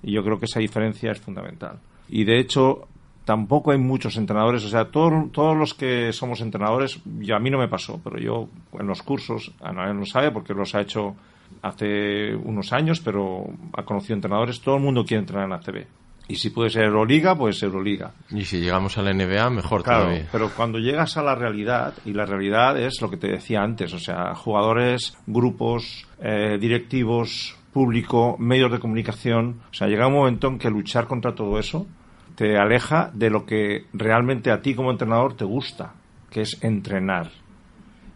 Y 0.02 0.12
yo 0.12 0.24
creo 0.24 0.40
que 0.40 0.46
esa 0.46 0.60
diferencia 0.60 1.12
es 1.12 1.20
fundamental. 1.20 1.80
Y 2.10 2.24
de 2.24 2.40
hecho, 2.40 2.88
tampoco 3.30 3.72
hay 3.72 3.78
muchos 3.78 4.18
entrenadores, 4.18 4.66
o 4.66 4.70
sea, 4.70 4.86
todos, 4.86 5.32
todos 5.32 5.56
los 5.56 5.76
que 5.76 6.12
somos 6.12 6.42
entrenadores, 6.42 7.00
yo, 7.20 7.36
a 7.36 7.40
mí 7.40 7.52
no 7.52 7.60
me 7.60 7.68
pasó, 7.68 8.02
pero 8.04 8.18
yo 8.18 8.50
en 8.74 8.88
los 8.88 9.04
cursos, 9.04 9.54
Ana 9.62 9.94
lo 9.94 10.06
sabe 10.06 10.32
porque 10.32 10.56
los 10.56 10.74
ha 10.74 10.82
hecho 10.82 11.16
hace 11.62 12.36
unos 12.36 12.74
años, 12.74 13.00
pero 13.00 13.46
ha 13.74 13.84
conocido 13.84 14.16
entrenadores, 14.16 14.62
todo 14.62 14.78
el 14.78 14.82
mundo 14.82 15.06
quiere 15.06 15.22
entrenar 15.22 15.46
en 15.46 15.54
ACB. 15.54 15.86
Y 16.30 16.36
si 16.36 16.52
puede 16.52 16.70
ser 16.70 16.86
Euroliga, 16.86 17.36
pues 17.36 17.62
Euroliga. 17.64 18.14
Y 18.30 18.46
si 18.46 18.60
llegamos 18.60 18.98
a 18.98 19.02
la 19.02 19.12
NBA, 19.12 19.50
mejor 19.50 19.84
Claro, 19.84 20.04
todavía. 20.04 20.28
pero 20.32 20.50
cuando 20.56 20.78
llegas 20.80 21.18
a 21.18 21.24
la 21.24 21.36
realidad, 21.36 21.96
y 22.06 22.14
la 22.14 22.26
realidad 22.26 22.80
es 22.80 23.02
lo 23.02 23.10
que 23.10 23.18
te 23.18 23.28
decía 23.28 23.62
antes, 23.62 23.94
o 23.94 24.00
sea, 24.00 24.36
jugadores, 24.36 25.18
grupos, 25.26 26.08
eh, 26.22 26.58
directivos, 26.60 27.58
público, 27.74 28.38
medios 28.40 28.72
de 28.72 28.80
comunicación, 28.80 29.62
o 29.70 29.74
sea, 29.74 29.88
llega 29.88 30.08
un 30.08 30.14
momento 30.14 30.48
en 30.48 30.60
que 30.60 30.70
luchar 30.70 31.08
contra 31.08 31.34
todo 31.34 31.60
eso 31.60 31.88
te 32.36 32.58
aleja 32.58 33.12
de 33.14 33.30
lo 33.30 33.46
que 33.46 33.88
realmente 33.92 34.50
a 34.50 34.62
ti 34.62 34.74
como 34.74 34.92
entrenador 34.92 35.36
te 35.36 35.44
gusta, 35.44 35.94
que 36.30 36.40
es 36.40 36.64
entrenar 36.64 37.32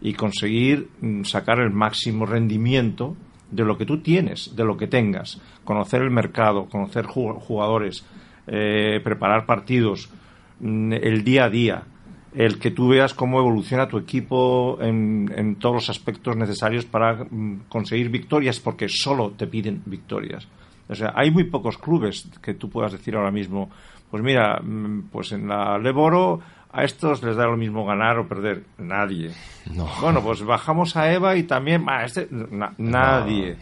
y 0.00 0.14
conseguir 0.14 0.88
mm, 1.00 1.24
sacar 1.24 1.60
el 1.60 1.70
máximo 1.70 2.24
rendimiento 2.24 3.16
de 3.54 3.64
lo 3.64 3.76
que 3.78 3.86
tú 3.86 3.98
tienes, 3.98 4.54
de 4.56 4.64
lo 4.64 4.76
que 4.76 4.86
tengas, 4.86 5.40
conocer 5.64 6.02
el 6.02 6.10
mercado, 6.10 6.66
conocer 6.68 7.04
ju- 7.06 7.38
jugadores, 7.38 8.04
eh, 8.46 9.00
preparar 9.02 9.46
partidos, 9.46 10.10
mm, 10.60 10.92
el 10.94 11.24
día 11.24 11.44
a 11.44 11.50
día, 11.50 11.82
el 12.34 12.58
que 12.58 12.72
tú 12.72 12.88
veas 12.88 13.14
cómo 13.14 13.38
evoluciona 13.38 13.86
tu 13.88 13.96
equipo 13.96 14.78
en, 14.80 15.32
en 15.36 15.54
todos 15.56 15.74
los 15.76 15.90
aspectos 15.90 16.36
necesarios 16.36 16.84
para 16.84 17.24
mm, 17.30 17.62
conseguir 17.68 18.08
victorias, 18.10 18.58
porque 18.60 18.88
solo 18.88 19.30
te 19.30 19.46
piden 19.46 19.82
victorias. 19.86 20.48
O 20.88 20.94
sea, 20.94 21.12
hay 21.14 21.30
muy 21.30 21.44
pocos 21.44 21.78
clubes 21.78 22.28
que 22.42 22.54
tú 22.54 22.68
puedas 22.68 22.92
decir 22.92 23.14
ahora 23.16 23.30
mismo, 23.30 23.70
pues 24.10 24.22
mira, 24.22 24.60
mm, 24.60 25.08
pues 25.12 25.32
en 25.32 25.48
la 25.48 25.78
Leboro 25.78 26.40
a 26.74 26.82
estos 26.82 27.22
les 27.22 27.36
da 27.36 27.46
lo 27.46 27.56
mismo 27.56 27.86
ganar 27.86 28.18
o 28.18 28.26
perder. 28.26 28.64
Nadie. 28.78 29.30
Bueno, 30.00 30.20
pues 30.22 30.42
bajamos 30.42 30.96
a 30.96 31.12
Eva 31.12 31.36
y 31.36 31.44
también, 31.44 31.88
a 31.88 32.04
este, 32.04 32.28
nadie. 32.78 33.56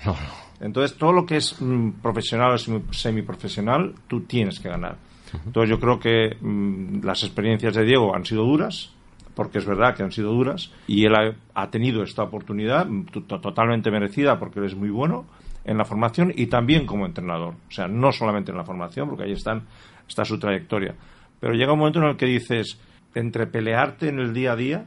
Entonces, 0.61 0.97
todo 0.97 1.13
lo 1.13 1.27
que 1.27 1.37
es 1.37 1.61
mm, 1.61 2.01
profesional 2.01 2.53
o 2.55 2.93
semiprofesional, 2.93 3.95
tú 4.09 4.23
tienes 4.23 4.59
que 4.61 4.71
ganar. 4.71 4.97
Entonces, 5.45 5.69
yo 5.69 5.79
creo 5.79 5.99
que 5.99 6.37
mm, 6.41 7.05
las 7.05 7.23
experiencias 7.23 7.75
de 7.75 7.85
Diego 7.85 8.15
han 8.15 8.25
sido 8.25 8.45
duras, 8.45 8.95
porque 9.35 9.59
es 9.59 9.67
verdad 9.67 9.95
que 9.95 10.03
han 10.03 10.13
sido 10.13 10.33
duras, 10.33 10.73
y 10.87 11.05
él 11.05 11.13
ha, 11.55 11.71
tenido 11.71 12.03
esta 12.03 12.23
oportunidad 12.23 12.87
totalmente 13.27 13.91
merecida 13.91 14.39
porque 14.39 14.61
él 14.61 14.67
es 14.67 14.75
muy 14.75 14.91
bueno 14.91 15.27
en 15.65 15.77
la 15.77 15.85
formación 15.85 16.33
y 16.35 16.47
también 16.47 16.87
como 16.87 17.05
entrenador. 17.05 17.55
O 17.69 17.71
sea, 17.71 17.89
no 17.89 18.11
solamente 18.11 18.53
en 18.53 18.57
la 18.57 18.65
formación, 18.65 19.09
porque 19.09 19.25
ahí 19.25 19.33
están, 19.33 19.65
está 20.09 20.25
su 20.25 20.39
trayectoria. 20.39 20.95
Pero 21.41 21.55
llega 21.55 21.73
un 21.73 21.79
momento 21.79 21.99
en 21.99 22.07
el 22.07 22.17
que 22.17 22.27
dices, 22.27 22.79
entre 23.15 23.47
pelearte 23.47 24.09
en 24.09 24.19
el 24.19 24.33
día 24.33 24.53
a 24.53 24.57
día, 24.57 24.87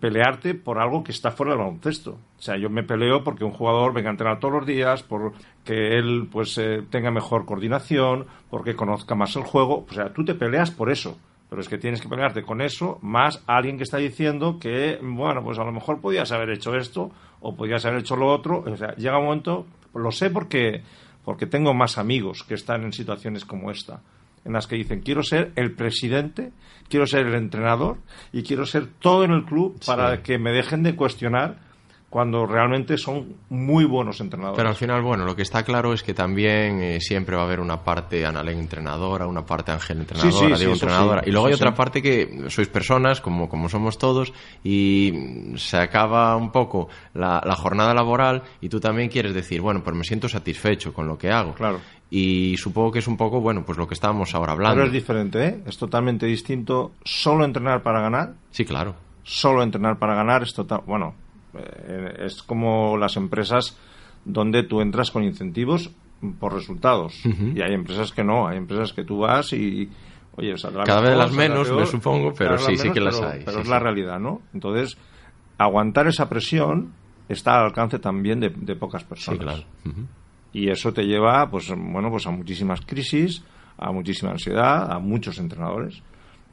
pelearte 0.00 0.54
por 0.54 0.78
algo 0.78 1.04
que 1.04 1.12
está 1.12 1.30
fuera 1.30 1.52
del 1.52 1.60
baloncesto. 1.60 2.12
O 2.38 2.42
sea, 2.42 2.56
yo 2.56 2.70
me 2.70 2.82
peleo 2.82 3.22
porque 3.22 3.44
un 3.44 3.52
jugador 3.52 3.92
venga 3.92 4.08
a 4.08 4.12
entrenar 4.12 4.40
todos 4.40 4.54
los 4.54 4.66
días, 4.66 5.02
por 5.02 5.32
que 5.64 5.98
él 5.98 6.28
pues 6.30 6.56
eh, 6.58 6.82
tenga 6.90 7.10
mejor 7.10 7.44
coordinación, 7.44 8.26
porque 8.48 8.74
conozca 8.74 9.14
más 9.14 9.36
el 9.36 9.42
juego. 9.42 9.86
O 9.88 9.92
sea, 9.92 10.12
tú 10.12 10.24
te 10.24 10.34
peleas 10.34 10.70
por 10.70 10.90
eso. 10.90 11.18
Pero 11.50 11.62
es 11.62 11.68
que 11.68 11.78
tienes 11.78 12.00
que 12.00 12.08
pelearte 12.08 12.42
con 12.42 12.60
eso, 12.60 13.00
más 13.02 13.42
alguien 13.48 13.76
que 13.76 13.82
está 13.82 13.96
diciendo 13.96 14.58
que, 14.60 15.00
bueno, 15.02 15.42
pues 15.42 15.58
a 15.58 15.64
lo 15.64 15.72
mejor 15.72 16.00
podías 16.00 16.30
haber 16.30 16.50
hecho 16.50 16.76
esto 16.76 17.10
o 17.40 17.56
podías 17.56 17.84
haber 17.84 18.00
hecho 18.00 18.14
lo 18.14 18.28
otro. 18.28 18.62
O 18.64 18.76
sea, 18.76 18.94
llega 18.94 19.18
un 19.18 19.24
momento, 19.24 19.66
lo 19.92 20.12
sé 20.12 20.30
porque, 20.30 20.82
porque 21.24 21.46
tengo 21.46 21.74
más 21.74 21.98
amigos 21.98 22.44
que 22.44 22.54
están 22.54 22.84
en 22.84 22.92
situaciones 22.92 23.44
como 23.44 23.72
esta 23.72 24.00
en 24.44 24.52
las 24.52 24.66
que 24.66 24.76
dicen 24.76 25.00
quiero 25.00 25.22
ser 25.22 25.52
el 25.56 25.72
presidente, 25.72 26.52
quiero 26.90 27.06
ser 27.06 27.26
el 27.26 27.34
entrenador 27.34 27.96
y 28.32 28.42
quiero 28.42 28.66
ser 28.66 28.86
todo 28.86 29.24
en 29.24 29.30
el 29.30 29.44
club 29.44 29.80
para 29.86 30.22
que 30.22 30.38
me 30.38 30.52
dejen 30.52 30.82
de 30.82 30.96
cuestionar 30.96 31.69
cuando 32.10 32.44
realmente 32.44 32.98
son 32.98 33.36
muy 33.50 33.84
buenos 33.84 34.20
entrenadores. 34.20 34.56
Pero 34.56 34.68
al 34.68 34.74
final, 34.74 35.00
bueno, 35.00 35.24
lo 35.24 35.36
que 35.36 35.42
está 35.42 35.62
claro 35.62 35.92
es 35.92 36.02
que 36.02 36.12
también 36.12 36.82
eh, 36.82 37.00
siempre 37.00 37.36
va 37.36 37.42
a 37.42 37.44
haber 37.44 37.60
una 37.60 37.84
parte 37.84 38.26
Analén 38.26 38.58
entrenadora, 38.58 39.28
una 39.28 39.46
parte 39.46 39.70
Ángel 39.70 40.00
entrenadora, 40.00 40.58
Diego 40.58 40.72
entrenadora. 40.72 41.22
y 41.24 41.30
luego 41.30 41.46
hay 41.46 41.52
otra 41.54 41.72
parte 41.72 42.02
que 42.02 42.46
sois 42.48 42.66
personas, 42.66 43.20
como, 43.20 43.48
como 43.48 43.68
somos 43.68 43.96
todos, 43.96 44.32
y 44.64 45.54
se 45.54 45.76
acaba 45.76 46.34
un 46.34 46.50
poco 46.50 46.88
la, 47.14 47.40
la, 47.46 47.54
jornada 47.54 47.94
laboral 47.94 48.42
y 48.60 48.68
tú 48.68 48.80
también 48.80 49.08
quieres 49.08 49.32
decir, 49.32 49.60
bueno, 49.60 49.84
pues 49.84 49.94
me 49.94 50.02
siento 50.02 50.28
satisfecho 50.28 50.92
con 50.92 51.06
lo 51.06 51.16
que 51.16 51.30
hago. 51.30 51.54
Claro. 51.54 51.78
Y 52.10 52.56
supongo 52.56 52.90
que 52.90 52.98
es 52.98 53.06
un 53.06 53.16
poco, 53.16 53.40
bueno, 53.40 53.64
pues 53.64 53.78
lo 53.78 53.86
que 53.86 53.94
estábamos 53.94 54.34
ahora 54.34 54.52
hablando. 54.52 54.74
Pero 54.74 54.86
es 54.88 54.92
diferente, 54.92 55.46
¿eh? 55.46 55.62
Es 55.64 55.78
totalmente 55.78 56.26
distinto 56.26 56.90
solo 57.04 57.44
entrenar 57.44 57.84
para 57.84 58.00
ganar. 58.00 58.34
Sí, 58.50 58.64
claro. 58.64 58.96
Solo 59.22 59.62
entrenar 59.62 59.96
para 59.96 60.16
ganar 60.16 60.42
es 60.42 60.52
total. 60.52 60.80
Bueno, 60.86 61.14
es 62.18 62.42
como 62.42 62.96
las 62.96 63.16
empresas 63.16 63.76
donde 64.24 64.62
tú 64.62 64.80
entras 64.80 65.10
con 65.10 65.24
incentivos 65.24 65.90
por 66.38 66.54
resultados. 66.54 67.24
Y 67.24 67.60
hay 67.62 67.74
empresas 67.74 68.12
que 68.12 68.24
no, 68.24 68.46
hay 68.46 68.58
empresas 68.58 68.92
que 68.92 69.04
tú 69.04 69.20
vas 69.20 69.52
y. 69.52 69.88
Oye, 70.36 70.54
Cada 70.84 71.00
vez 71.00 71.16
las 71.16 71.32
menos, 71.32 71.70
me 71.70 71.84
supongo, 71.86 72.32
pero 72.32 72.56
sí, 72.56 72.76
sí 72.76 72.90
que 72.90 73.00
las 73.00 73.20
hay. 73.20 73.42
Pero 73.44 73.60
es 73.60 73.68
la 73.68 73.78
realidad, 73.78 74.18
¿no? 74.18 74.40
Entonces, 74.54 74.96
aguantar 75.58 76.06
esa 76.06 76.28
presión 76.28 76.92
está 77.28 77.58
al 77.58 77.66
alcance 77.66 77.98
también 77.98 78.40
de, 78.40 78.76
pocas 78.76 79.04
personas. 79.04 79.38
Sí, 79.38 79.44
claro. 79.44 80.06
Y 80.52 80.70
eso 80.70 80.92
te 80.92 81.04
lleva, 81.04 81.50
pues, 81.50 81.68
bueno, 81.76 82.10
pues 82.10 82.26
a 82.26 82.30
muchísimas 82.30 82.80
crisis, 82.80 83.44
a 83.76 83.92
muchísima 83.92 84.32
ansiedad, 84.32 84.90
a 84.90 84.98
muchos 84.98 85.38
entrenadores 85.38 86.02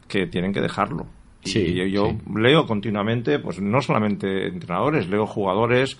que 0.07 0.27
tienen 0.27 0.53
que 0.53 0.61
dejarlo. 0.61 1.07
Sí, 1.43 1.59
y 1.59 1.91
yo, 1.91 2.15
leo 2.35 2.65
continuamente, 2.65 3.39
pues 3.39 3.61
no 3.61 3.81
solamente 3.81 4.47
entrenadores, 4.47 5.07
leo 5.07 5.25
jugadores, 5.25 5.97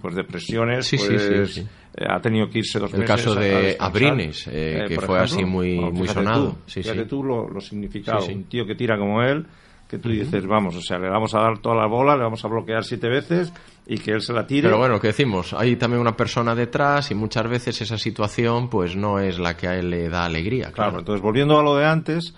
pues 0.00 0.14
depresiones, 0.14 0.90
pues 0.90 1.58
eh, 1.96 2.04
ha 2.08 2.20
tenido 2.20 2.48
que 2.48 2.58
irse 2.58 2.78
dos 2.78 2.92
el 2.92 3.00
meses. 3.00 3.16
El 3.16 3.24
caso 3.24 3.34
de 3.38 3.76
Abrines, 3.78 4.46
eh, 4.48 4.80
eh, 4.82 4.84
que 4.88 5.00
fue 5.00 5.18
así 5.20 5.44
muy, 5.44 5.78
muy 5.78 6.08
sonado. 6.08 6.50
Tú, 6.50 6.56
sí, 6.66 6.82
fíjate 6.82 7.04
tú 7.06 7.22
lo, 7.22 7.48
lo 7.48 7.60
significado, 7.60 8.26
un 8.26 8.44
tío 8.44 8.66
que 8.66 8.74
tira 8.74 8.98
como 8.98 9.22
él, 9.22 9.46
que 9.88 9.98
tú 9.98 10.08
dices, 10.08 10.46
vamos, 10.46 10.74
o 10.76 10.80
sea, 10.80 10.98
le 10.98 11.08
vamos 11.08 11.34
a 11.34 11.40
dar 11.40 11.58
toda 11.58 11.76
la 11.76 11.86
bola, 11.86 12.16
le 12.16 12.24
vamos 12.24 12.44
a 12.44 12.48
bloquear 12.48 12.84
siete 12.84 13.08
veces 13.08 13.52
y 13.86 13.98
que 13.98 14.12
él 14.12 14.22
se 14.22 14.32
la 14.32 14.46
tire. 14.46 14.62
Pero 14.62 14.78
bueno, 14.78 15.00
que 15.00 15.08
decimos, 15.08 15.52
hay 15.52 15.76
también 15.76 16.00
una 16.00 16.16
persona 16.16 16.54
detrás 16.54 17.10
y 17.10 17.14
muchas 17.14 17.48
veces 17.48 17.80
esa 17.80 17.98
situación 17.98 18.68
pues 18.68 18.96
no 18.96 19.18
es 19.18 19.38
la 19.38 19.56
que 19.56 19.68
a 19.68 19.76
él 19.76 19.90
le 19.90 20.08
da 20.08 20.24
alegría. 20.24 20.72
Claro, 20.72 20.98
entonces 20.98 21.22
volviendo 21.22 21.58
a 21.58 21.62
lo 21.62 21.76
de 21.76 21.84
antes, 21.86 22.34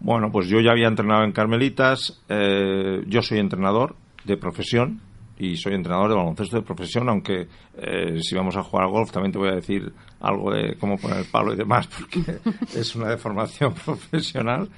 bueno, 0.00 0.32
pues 0.32 0.48
yo 0.48 0.60
ya 0.60 0.72
había 0.72 0.88
entrenado 0.88 1.24
en 1.24 1.32
Carmelitas, 1.32 2.22
eh, 2.28 3.02
yo 3.06 3.22
soy 3.22 3.38
entrenador 3.38 3.96
de 4.24 4.36
profesión 4.36 5.00
y 5.38 5.56
soy 5.56 5.74
entrenador 5.74 6.10
de 6.10 6.16
baloncesto 6.16 6.56
de 6.56 6.62
profesión, 6.62 7.08
aunque 7.08 7.48
eh, 7.76 8.18
si 8.20 8.34
vamos 8.34 8.56
a 8.56 8.62
jugar 8.62 8.86
al 8.86 8.92
golf 8.92 9.10
también 9.10 9.32
te 9.32 9.38
voy 9.38 9.48
a 9.48 9.54
decir 9.54 9.90
algo 10.20 10.52
de 10.52 10.76
cómo 10.78 10.98
poner 10.98 11.18
el 11.18 11.24
palo 11.24 11.52
y 11.54 11.56
demás, 11.56 11.86
porque 11.98 12.38
es 12.74 12.94
una 12.94 13.08
deformación 13.08 13.74
profesional, 13.84 14.68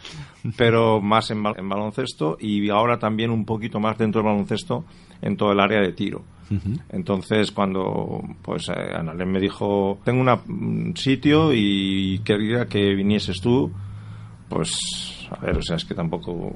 pero 0.56 1.00
más 1.00 1.30
en, 1.30 1.42
baloncesto 1.42 2.36
y 2.40 2.68
ahora 2.70 2.98
también 2.98 3.30
un 3.30 3.44
poquito 3.44 3.80
más 3.80 3.98
dentro 3.98 4.22
del 4.22 4.30
baloncesto 4.30 4.84
en 5.20 5.36
todo 5.36 5.52
el 5.52 5.60
área 5.60 5.80
de 5.80 5.92
tiro. 5.92 6.24
Entonces, 6.90 7.50
cuando 7.50 8.20
pues 8.42 8.68
eh, 8.68 9.24
me 9.24 9.40
dijo, 9.40 9.98
tengo 10.04 10.20
un 10.20 10.94
sitio 10.94 11.50
y 11.54 12.18
quería 12.18 12.66
que 12.66 12.94
vinieses 12.94 13.40
tú, 13.40 13.72
pues, 14.50 15.11
a 15.34 15.46
ver, 15.46 15.58
o 15.58 15.62
sea, 15.62 15.76
es 15.76 15.84
que 15.84 15.94
tampoco... 15.94 16.52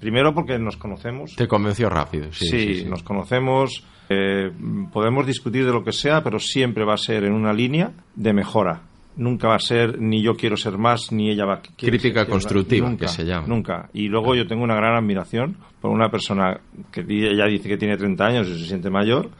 Primero 0.00 0.34
porque 0.34 0.58
nos 0.58 0.76
conocemos. 0.76 1.34
Te 1.36 1.48
convenció 1.48 1.88
rápido, 1.88 2.30
sí. 2.32 2.46
Sí, 2.46 2.84
nos 2.84 3.02
conocemos, 3.02 3.84
eh, 4.08 4.50
podemos 4.92 5.26
discutir 5.26 5.64
de 5.64 5.72
lo 5.72 5.82
que 5.82 5.92
sea, 5.92 6.22
pero 6.22 6.38
siempre 6.38 6.84
va 6.84 6.94
a 6.94 6.98
ser 6.98 7.24
en 7.24 7.32
una 7.32 7.52
línea 7.52 7.92
de 8.14 8.32
mejora. 8.32 8.82
Nunca 9.16 9.48
va 9.48 9.54
a 9.54 9.60
ser 9.60 10.00
ni 10.00 10.22
yo 10.22 10.34
quiero 10.34 10.56
ser 10.56 10.76
más, 10.76 11.12
ni 11.12 11.30
ella 11.30 11.46
va 11.46 11.54
a... 11.54 11.62
Crítica 11.62 12.26
constructiva, 12.26 12.96
que 12.96 13.06
se 13.06 13.24
llama. 13.24 13.46
Nunca. 13.46 13.88
Y 13.92 14.08
luego 14.08 14.34
yo 14.34 14.46
tengo 14.46 14.64
una 14.64 14.74
gran 14.74 14.96
admiración 14.96 15.56
por 15.80 15.92
una 15.92 16.10
persona 16.10 16.60
que 16.90 17.04
ella 17.08 17.46
dice 17.46 17.68
que 17.68 17.76
tiene 17.76 17.96
30 17.96 18.24
años 18.24 18.48
y 18.48 18.58
se 18.58 18.66
siente 18.66 18.90
mayor, 18.90 19.30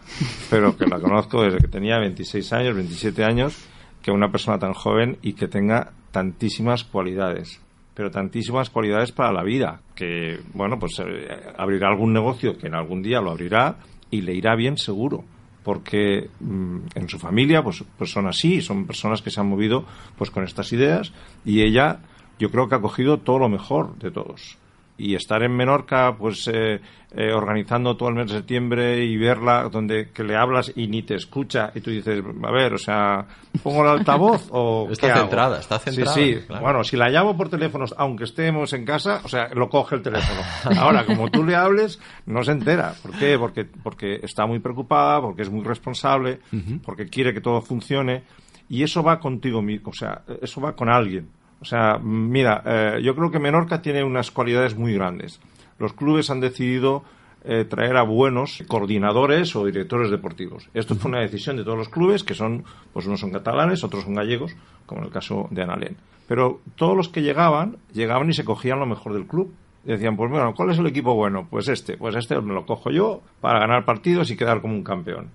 pero 0.49 0.77
que 0.77 0.87
la 0.87 1.01
conozco 1.01 1.43
desde 1.43 1.59
que 1.59 1.69
tenía 1.69 1.99
26 1.99 2.53
años, 2.53 2.77
27 2.77 3.25
años, 3.25 3.67
que 4.01 4.13
una 4.13 4.31
persona 4.31 4.59
tan 4.59 4.75
joven 4.75 5.19
y 5.23 5.33
que 5.33 5.49
tenga 5.49 5.93
tantísimas 6.13 6.85
cualidades 6.85 7.61
pero 7.95 8.11
tantísimas 8.11 8.71
cualidades 8.71 9.13
para 9.13 9.33
la 9.33 9.43
vida, 9.43 9.81
que, 9.95 10.41
bueno, 10.53 10.79
pues 10.79 10.99
eh, 10.99 11.29
abrirá 11.57 11.89
algún 11.89 12.13
negocio 12.13 12.59
que 12.59 12.67
en 12.67 12.75
algún 12.75 13.03
día 13.03 13.21
lo 13.21 13.31
abrirá 13.31 13.77
y 14.11 14.23
le 14.23 14.35
irá 14.35 14.57
bien 14.57 14.77
seguro, 14.77 15.25
porque 15.63 16.29
mm, 16.41 16.79
en 16.95 17.09
su 17.09 17.19
familia 17.19 17.63
pues, 17.63 17.85
pues 17.97 18.11
son 18.11 18.27
así, 18.27 18.61
son 18.61 18.87
personas 18.87 19.23
que 19.23 19.31
se 19.31 19.41
han 19.41 19.49
movido 19.49 19.85
pues 20.17 20.31
con 20.31 20.45
estas 20.45 20.73
ideas 20.73 21.13
y 21.45 21.63
ella 21.63 22.01
yo 22.39 22.51
creo 22.51 22.69
que 22.69 22.75
ha 22.75 22.81
cogido 22.81 23.19
todo 23.19 23.39
lo 23.39 23.49
mejor 23.49 23.97
de 23.99 24.11
todos 24.11 24.59
y 24.97 25.15
estar 25.15 25.43
en 25.43 25.57
Menorca, 25.57 26.17
pues 26.17 26.49
eh, 26.53 26.81
eh, 27.17 27.33
organizando 27.33 27.97
todo 27.97 28.09
el 28.11 28.15
mes 28.15 28.29
de 28.29 28.37
septiembre 28.37 29.05
y 29.05 29.17
verla 29.17 29.69
donde 29.69 30.11
que 30.11 30.23
le 30.23 30.37
hablas 30.37 30.73
y 30.75 30.87
ni 30.87 31.03
te 31.03 31.15
escucha 31.15 31.73
y 31.75 31.81
tú 31.81 31.91
dices, 31.91 32.23
a 32.43 32.51
ver, 32.53 32.75
o 32.75 32.79
sea, 32.79 33.27
pongo 33.63 33.83
el 33.83 33.89
altavoz 33.89 34.49
o 34.51 34.89
está 34.91 35.19
centrada, 35.19 35.59
está 35.59 35.79
centrada. 35.79 36.13
Sí, 36.13 36.35
sí. 36.35 36.47
Bueno, 36.61 36.85
si 36.85 36.97
la 36.97 37.09
llamo 37.09 37.37
por 37.37 37.49
teléfono, 37.49 37.85
aunque 37.97 38.25
estemos 38.25 38.73
en 38.73 38.85
casa, 38.85 39.21
o 39.25 39.29
sea, 39.29 39.49
lo 39.55 39.69
coge 39.69 39.97
el 39.97 40.03
teléfono. 40.03 40.41
Ahora, 40.81 41.05
como 41.05 41.31
tú 41.31 41.45
le 41.45 41.57
hables, 41.57 42.01
no 42.27 42.43
se 42.45 42.53
entera. 42.53 42.95
¿Por 43.03 43.13
qué? 43.19 43.39
Porque 43.39 43.65
porque 43.65 44.21
está 44.23 44.47
muy 44.47 44.61
preocupada, 44.61 45.21
porque 45.21 45.43
es 45.43 45.51
muy 45.51 45.65
responsable, 45.65 46.41
porque 46.85 47.07
quiere 47.09 47.35
que 47.35 47.41
todo 47.41 47.61
funcione 47.63 48.23
y 48.69 48.83
eso 48.83 49.03
va 49.03 49.21
contigo 49.21 49.61
mismo, 49.61 49.91
o 49.91 49.95
sea, 49.95 50.23
eso 50.41 50.61
va 50.61 50.75
con 50.75 50.89
alguien. 50.89 51.29
O 51.61 51.65
sea, 51.65 51.99
mira, 51.99 52.63
eh, 52.67 53.01
yo 53.03 53.15
creo 53.15 53.31
que 53.31 53.39
Menorca 53.39 53.81
tiene 53.81 54.05
unas 54.05 54.31
cualidades 54.31 54.77
muy 54.77 54.95
grandes. 54.95 55.41
Los 55.79 55.93
clubes 55.93 56.31
han 56.31 56.41
decidido 56.41 57.05
eh, 57.47 57.67
traer 57.67 57.95
a 57.99 58.03
buenos 58.03 58.65
coordinadores 58.69 59.55
o 59.55 59.67
directores 59.67 60.11
deportivos. 60.11 60.71
Esto 60.73 60.95
fue 60.95 61.11
una 61.11 61.21
decisión 61.21 61.59
de 61.59 61.65
todos 61.65 61.77
los 61.77 61.91
clubes, 61.91 62.25
que 62.25 62.33
son, 62.33 62.65
pues 62.95 63.07
unos 63.07 63.21
son 63.21 63.33
catalanes, 63.33 63.85
otros 63.85 64.05
son 64.05 64.15
gallegos, 64.15 64.57
como 64.87 65.03
en 65.03 65.09
el 65.09 65.13
caso 65.13 65.49
de 65.51 65.63
Analén. 65.63 65.99
Pero 66.27 66.63
todos 66.77 66.97
los 66.97 67.11
que 67.11 67.21
llegaban, 67.21 67.77
llegaban 67.93 68.31
y 68.31 68.33
se 68.33 68.47
cogían 68.47 68.79
lo 68.79 68.87
mejor 68.87 69.13
del 69.13 69.27
club. 69.27 69.53
decían, 69.85 70.17
pues 70.17 70.31
bueno, 70.31 70.55
¿cuál 70.55 70.71
es 70.71 70.79
el 70.79 70.87
equipo 70.87 71.15
bueno? 71.15 71.47
Pues 71.51 71.69
este, 71.69 71.99
pues 71.99 72.17
este 72.17 72.41
me 72.41 72.55
lo 72.55 72.65
cojo 72.65 72.91
yo 72.91 73.21
para 73.43 73.61
ganar 73.61 73.85
partidos 73.85 74.31
y 74.31 74.37
quedar 74.39 74.63
como 74.63 74.73
un 74.73 74.83
campeón. 74.83 75.29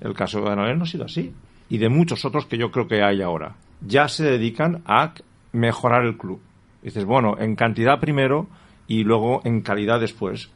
El 0.00 0.14
caso 0.14 0.40
de 0.40 0.50
Analén 0.52 0.78
no 0.78 0.84
ha 0.84 0.86
sido 0.86 1.06
así. 1.06 1.32
Y 1.68 1.78
de 1.78 1.88
muchos 1.88 2.24
otros 2.24 2.46
que 2.46 2.56
yo 2.56 2.70
creo 2.70 2.86
que 2.86 3.02
hay 3.02 3.20
ahora. 3.20 3.56
Ya 3.80 4.06
se 4.06 4.24
dedican 4.24 4.82
a 4.86 5.12
mejorar 5.52 6.04
el 6.04 6.16
club. 6.16 6.40
dices, 6.82 7.04
bueno, 7.04 7.36
en 7.38 7.56
cantidad 7.56 8.00
primero 8.00 8.48
y 8.86 9.04
luego 9.04 9.42
en 9.44 9.60
calidad 9.62 10.00
después. 10.00 10.50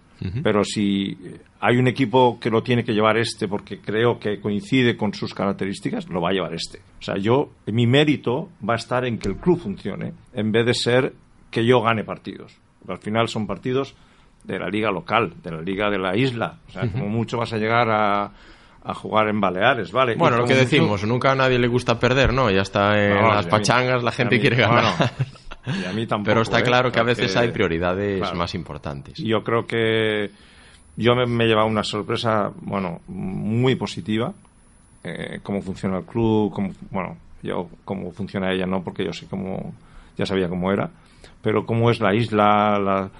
Pero 0.44 0.62
si 0.62 1.18
hay 1.58 1.78
un 1.78 1.88
equipo 1.88 2.38
que 2.38 2.48
lo 2.48 2.62
tiene 2.62 2.84
que 2.84 2.92
llevar 2.92 3.18
este 3.18 3.48
porque 3.48 3.80
creo 3.80 4.20
que 4.20 4.38
coincide 4.38 4.96
con 4.96 5.12
sus 5.12 5.34
características, 5.34 6.08
lo 6.08 6.20
va 6.20 6.30
a 6.30 6.32
llevar 6.32 6.54
este. 6.54 6.78
O 7.00 7.02
sea, 7.02 7.16
yo, 7.16 7.50
mi 7.66 7.88
mérito 7.88 8.48
va 8.68 8.74
a 8.74 8.76
estar 8.76 9.04
en 9.04 9.18
que 9.18 9.28
el 9.28 9.36
club 9.36 9.58
funcione, 9.58 10.12
en 10.32 10.52
vez 10.52 10.64
de 10.64 10.74
ser 10.74 11.12
que 11.50 11.66
yo 11.66 11.82
gane 11.82 12.04
partidos. 12.04 12.56
al 12.86 12.98
final 12.98 13.26
son 13.26 13.48
partidos 13.48 13.96
de 14.44 14.58
la 14.60 14.68
liga 14.68 14.92
local, 14.92 15.34
de 15.42 15.50
la 15.50 15.60
liga 15.60 15.90
de 15.90 15.98
la 15.98 16.16
isla. 16.16 16.58
O 16.68 16.70
sea, 16.70 16.90
como 16.90 17.08
mucho 17.08 17.38
vas 17.38 17.52
a 17.52 17.58
llegar 17.58 17.88
a, 17.90 18.32
a 18.84 18.94
jugar 18.94 19.28
en 19.28 19.40
Baleares, 19.40 19.92
¿vale? 19.92 20.16
Bueno, 20.16 20.38
lo 20.38 20.44
que 20.44 20.54
decimos, 20.54 21.04
nunca 21.04 21.32
a 21.32 21.34
nadie 21.34 21.58
le 21.58 21.68
gusta 21.68 21.98
perder, 21.98 22.32
¿no? 22.32 22.50
Ya 22.50 22.62
está 22.62 22.98
en 22.98 23.22
las 23.22 23.46
pachangas, 23.46 24.02
la 24.02 24.12
gente 24.12 24.40
quiere 24.40 24.56
ganar. 24.56 25.12
y 25.66 25.84
a 25.84 25.92
mí 25.92 26.06
tampoco, 26.08 26.30
Pero 26.30 26.42
está 26.42 26.60
¿eh? 26.60 26.64
claro 26.64 26.90
que 26.90 26.98
a 26.98 27.04
veces 27.04 27.36
hay 27.36 27.50
prioridades 27.50 28.18
claro. 28.18 28.36
más 28.36 28.54
importantes. 28.54 29.18
Yo 29.18 29.44
creo 29.44 29.66
que 29.66 30.30
yo 30.96 31.14
me, 31.14 31.26
me 31.26 31.44
he 31.44 31.46
llevado 31.46 31.68
una 31.68 31.84
sorpresa, 31.84 32.50
bueno, 32.60 33.00
muy 33.06 33.76
positiva. 33.76 34.32
Eh, 35.04 35.40
cómo 35.42 35.62
funciona 35.62 35.98
el 35.98 36.04
club, 36.04 36.52
cómo, 36.52 36.72
bueno, 36.90 37.16
yo 37.42 37.68
cómo 37.84 38.12
funciona 38.12 38.52
ella, 38.52 38.66
no, 38.66 38.82
porque 38.82 39.04
yo 39.04 39.12
sé 39.12 39.26
cómo, 39.26 39.74
ya 40.16 40.26
sabía 40.26 40.48
cómo 40.48 40.70
era, 40.70 40.90
pero 41.42 41.66
cómo 41.66 41.90
es 41.90 42.00
la 42.00 42.14
isla, 42.14 42.78
la, 42.78 43.10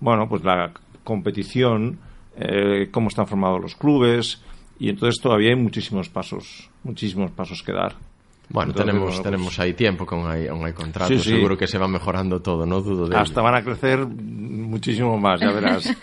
bueno, 0.00 0.26
pues 0.26 0.42
la 0.42 0.72
competición, 1.04 1.98
eh, 2.36 2.88
cómo 2.90 3.08
están 3.08 3.26
formados 3.26 3.60
los 3.60 3.74
clubes, 3.74 4.42
y 4.78 4.88
entonces 4.88 5.20
todavía 5.22 5.50
hay 5.50 5.56
muchísimos 5.56 6.08
pasos, 6.08 6.70
muchísimos 6.84 7.30
pasos 7.32 7.62
que 7.62 7.72
dar. 7.72 7.94
Bueno, 8.50 8.70
Entonces, 8.70 8.86
tenemos, 8.86 9.08
bueno, 9.08 9.22
pues, 9.22 9.22
tenemos 9.30 9.58
ahí 9.58 9.74
tiempo, 9.74 10.06
con 10.06 10.30
hay, 10.30 10.46
aún 10.46 10.64
hay 10.64 10.72
contratos, 10.72 11.18
Sí, 11.18 11.22
sí. 11.22 11.34
seguro 11.36 11.58
que 11.58 11.66
se 11.66 11.76
va 11.76 11.86
mejorando 11.86 12.40
todo, 12.40 12.64
no 12.64 12.80
dudo 12.80 13.06
de 13.06 13.16
hasta 13.16 13.40
ello. 13.40 13.42
van 13.42 13.54
a 13.56 13.62
crecer 13.62 14.06
muchísimo 14.06 15.18
más, 15.18 15.40
ya 15.40 15.50
verás. 15.52 15.94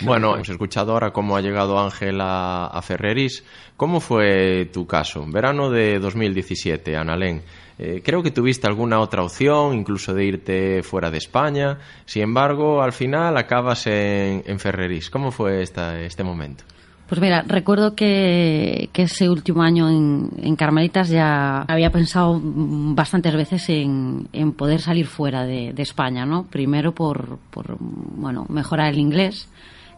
Bueno, 0.00 0.34
hemos 0.34 0.48
escuchado 0.48 0.92
ahora 0.92 1.12
cómo 1.12 1.36
ha 1.36 1.42
llegado 1.42 1.78
Ángel 1.78 2.20
a, 2.22 2.66
a 2.66 2.82
Ferreris. 2.82 3.44
¿Cómo 3.76 4.00
fue 4.00 4.64
tu 4.72 4.84
caso? 4.86 5.24
Verano 5.28 5.70
de 5.70 6.00
2017, 6.00 6.96
Analén. 6.96 7.42
Eh, 7.78 8.00
creo 8.02 8.22
que 8.22 8.30
tuviste 8.32 8.66
alguna 8.66 8.98
otra 8.98 9.22
opción, 9.22 9.74
incluso 9.74 10.12
de 10.12 10.24
irte 10.24 10.82
fuera 10.82 11.10
de 11.10 11.18
España. 11.18 11.78
Sin 12.04 12.22
embargo, 12.22 12.82
al 12.82 12.92
final 12.92 13.36
acabas 13.36 13.86
en, 13.86 14.42
en 14.46 14.58
Ferreris. 14.58 15.08
¿Cómo 15.10 15.30
fue 15.30 15.62
esta, 15.62 16.00
este 16.00 16.24
momento? 16.24 16.64
Pues 17.12 17.20
mira, 17.20 17.44
recuerdo 17.46 17.94
que, 17.94 18.88
que 18.94 19.02
ese 19.02 19.28
último 19.28 19.60
año 19.60 19.90
en, 19.90 20.30
en 20.38 20.56
Carmelitas 20.56 21.10
ya 21.10 21.60
había 21.68 21.92
pensado 21.92 22.40
bastantes 22.42 23.34
veces 23.34 23.68
en, 23.68 24.28
en 24.32 24.52
poder 24.52 24.80
salir 24.80 25.04
fuera 25.04 25.44
de, 25.44 25.74
de 25.74 25.82
España, 25.82 26.24
¿no? 26.24 26.44
Primero 26.44 26.94
por, 26.94 27.36
por, 27.50 27.76
bueno, 27.78 28.46
mejorar 28.48 28.94
el 28.94 28.98
inglés, 28.98 29.50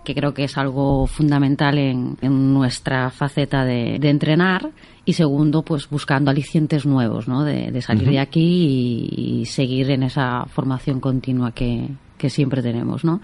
que 0.05 0.13
creo 0.13 0.35
que 0.35 0.43
es 0.43 0.59
algo 0.59 1.07
fundamental 1.07 1.79
en, 1.79 2.17
en 2.21 2.53
nuestra 2.53 3.11
faceta 3.11 3.65
de, 3.65 4.01
de 4.01 4.11
entrenar. 4.11 4.71
Y 5.05 5.13
segundo, 5.13 5.63
pues 5.63 5.89
buscando 5.89 6.33
alicientes 6.33 6.85
nuevos, 6.85 7.29
¿no? 7.29 7.45
De, 7.45 7.71
de 7.71 7.81
salir 7.81 8.11
de 8.11 8.19
aquí 8.19 9.07
y, 9.17 9.43
y 9.43 9.47
seguir 9.47 9.89
en 9.93 10.03
esa 10.03 10.47
formación 10.47 10.99
continua 10.99 11.53
que, 11.53 11.91
que 12.19 12.29
siempre 12.29 12.61
tenemos, 12.61 13.05
¿no? 13.05 13.21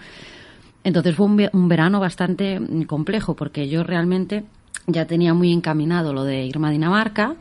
Entonces 0.85 1.15
fue 1.15 1.27
un, 1.27 1.37
ve- 1.37 1.51
un 1.53 1.69
verano 1.69 2.01
bastante 2.01 2.59
mm, 2.59 2.83
complejo 2.85 3.35
porque 3.35 3.69
yo 3.69 3.83
realmente 3.85 4.45
ya 4.87 5.07
tenía 5.07 5.35
muy 5.35 5.53
encaminado 5.53 6.13
lo 6.13 6.25
de 6.25 6.45
irme 6.47 6.69
a 6.69 6.71
Dinamarca 6.71 7.35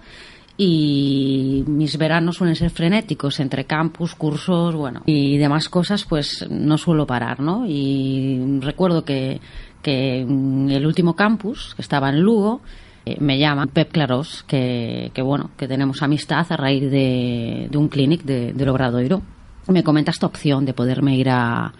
y 0.57 1.63
mis 1.67 1.97
veranos 1.97 2.35
suelen 2.35 2.55
ser 2.55 2.69
frenéticos 2.69 3.39
entre 3.39 3.63
campus, 3.63 4.13
cursos, 4.15 4.75
bueno, 4.75 5.01
y 5.05 5.37
demás 5.37 5.69
cosas, 5.69 6.03
pues 6.03 6.45
no 6.49 6.77
suelo 6.77 7.07
parar, 7.07 7.39
¿no? 7.39 7.65
Y 7.65 8.59
recuerdo 8.59 9.05
que, 9.05 9.39
que 9.81 10.19
en 10.19 10.69
el 10.69 10.85
último 10.85 11.15
campus, 11.15 11.73
que 11.75 11.81
estaba 11.81 12.09
en 12.09 12.19
Lugo, 12.19 12.59
eh, 13.05 13.15
me 13.21 13.39
llama 13.39 13.67
Pep 13.67 13.89
Clarós, 13.93 14.43
que, 14.43 15.11
que 15.13 15.21
bueno, 15.21 15.51
que 15.55 15.65
tenemos 15.69 16.03
amistad 16.03 16.45
a 16.49 16.57
raíz 16.57 16.91
de, 16.91 17.67
de 17.71 17.77
un 17.77 17.87
clinic 17.87 18.23
de, 18.23 18.51
de 18.51 18.65
Lobradoiro. 18.65 19.21
Me 19.69 19.83
comenta 19.83 20.11
esta 20.11 20.25
opción 20.25 20.65
de 20.65 20.73
poderme 20.73 21.15
ir 21.15 21.29
a, 21.29 21.71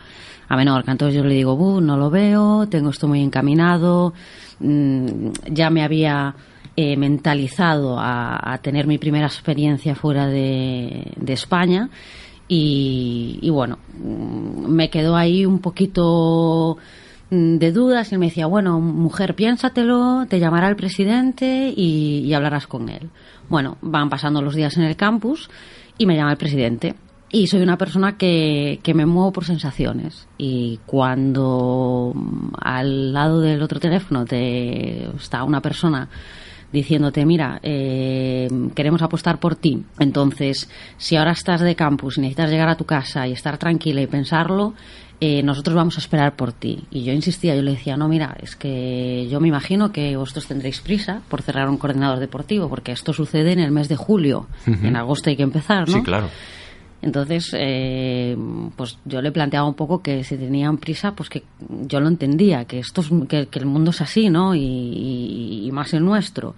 a 0.50 0.58
Menorca. 0.58 0.92
Entonces 0.92 1.16
yo 1.16 1.24
le 1.24 1.36
digo, 1.36 1.56
"Bu, 1.56 1.80
no 1.80 1.96
lo 1.96 2.10
veo, 2.10 2.68
tengo 2.68 2.90
esto 2.90 3.08
muy 3.08 3.22
encaminado, 3.22 4.14
mm, 4.60 5.30
ya 5.52 5.70
me 5.70 5.84
había 5.84 6.36
eh, 6.76 6.98
mentalizado 6.98 7.98
a, 8.00 8.58
tener 8.62 8.88
mi 8.88 8.98
primera 8.98 9.28
experiencia 9.28 9.96
fuera 9.96 10.28
de, 10.28 11.14
España 11.28 11.90
y, 12.48 13.50
bueno, 13.52 13.80
mm, 14.02 14.68
me 14.68 14.90
quedó 14.90 15.16
ahí 15.16 15.46
un 15.46 15.60
poquito 15.60 16.78
mm, 17.32 17.58
de 17.58 17.72
dudas 17.72 18.12
y 18.12 18.18
me 18.18 18.28
decía, 18.28 18.48
bueno, 18.48 18.80
mujer, 18.80 19.36
piénsatelo, 19.36 20.26
te 20.30 20.40
llamará 20.40 20.70
el 20.70 20.76
presidente 20.76 21.74
y 21.76 22.34
hablarás 22.34 22.66
con 22.68 22.90
él. 22.90 23.10
Bueno, 23.50 23.78
van 23.82 24.10
pasando 24.10 24.42
los 24.42 24.56
días 24.56 24.78
en 24.78 24.84
el 24.84 24.96
campus 24.96 25.50
y 25.98 26.06
me 26.06 26.16
llama 26.16 26.32
el 26.32 26.38
presidente. 26.38 26.96
Y 27.32 27.48
soy 27.48 27.62
una 27.62 27.78
persona 27.78 28.18
que, 28.18 28.80
que 28.82 28.94
me 28.94 29.06
muevo 29.06 29.32
por 29.32 29.46
sensaciones. 29.46 30.28
Y 30.38 30.80
cuando 30.86 32.12
mm, 32.16 32.50
al 32.60 33.14
lado 33.14 33.40
del 33.40 33.62
otro 33.62 33.80
teléfono 33.80 34.26
te 34.26 35.06
está 35.16 35.44
una 35.44 35.62
persona 35.62 36.10
diciéndote, 36.72 37.26
mira, 37.26 37.60
eh, 37.64 38.48
queremos 38.76 39.02
apostar 39.02 39.40
por 39.40 39.56
ti. 39.56 39.84
Entonces, 40.00 40.70
si 40.98 41.16
ahora 41.16 41.32
estás 41.32 41.62
de 41.62 41.76
campus 41.76 42.18
y 42.18 42.22
necesitas 42.22 42.50
llegar 42.50 42.70
a 42.70 42.76
tu 42.76 42.86
casa 42.86 43.28
y 43.28 43.32
estar 43.32 43.58
tranquila 43.58 44.02
y 44.02 44.08
pensarlo, 44.08 44.74
eh, 45.22 45.44
nosotros 45.44 45.76
vamos 45.76 45.98
a 45.98 46.00
esperar 46.00 46.36
por 46.36 46.54
ti. 46.54 46.86
Y 46.92 47.04
yo 47.04 47.12
insistía, 47.12 47.56
yo 47.56 47.62
le 47.62 47.72
decía, 47.72 47.98
no, 47.98 48.08
mira, 48.08 48.38
es 48.42 48.56
que 48.56 49.28
yo 49.30 49.40
me 49.40 49.48
imagino 49.48 49.92
que 49.92 50.16
vosotros 50.16 50.48
tendréis 50.48 50.80
prisa 50.80 51.22
por 51.28 51.42
cerrar 51.42 51.70
un 51.70 51.78
coordinador 51.78 52.20
deportivo, 52.20 52.70
porque 52.70 52.92
esto 52.92 53.14
sucede 53.14 53.52
en 53.52 53.60
el 53.60 53.72
mes 53.72 53.90
de 53.90 53.96
julio. 53.96 54.48
En 54.66 54.96
agosto 54.96 55.30
hay 55.30 55.36
que 55.36 55.44
empezar, 55.44 55.90
¿no? 55.90 55.96
Sí, 55.96 56.04
claro. 56.04 56.30
Entonces, 57.02 57.52
eh, 57.58 58.36
pues 58.76 58.98
yo 59.06 59.22
le 59.22 59.32
planteaba 59.32 59.68
un 59.68 59.74
poco 59.76 60.02
que 60.02 60.24
si 60.26 60.36
tenían 60.38 60.78
prisa, 60.78 61.14
pues 61.14 61.30
que 61.30 61.44
yo 61.88 62.00
lo 62.02 62.08
entendía, 62.10 62.66
que 62.66 62.80
esto 62.80 63.02
es, 63.02 63.10
que, 63.30 63.48
que 63.48 63.60
el 63.60 63.66
mundo 63.66 63.92
es 63.92 64.02
así, 64.02 64.30
¿no? 64.30 64.54
Y, 64.54 64.60
y- 64.62 65.68
y 65.68 65.72
más 65.72 65.94
el 65.94 66.04
nuestro. 66.04 66.56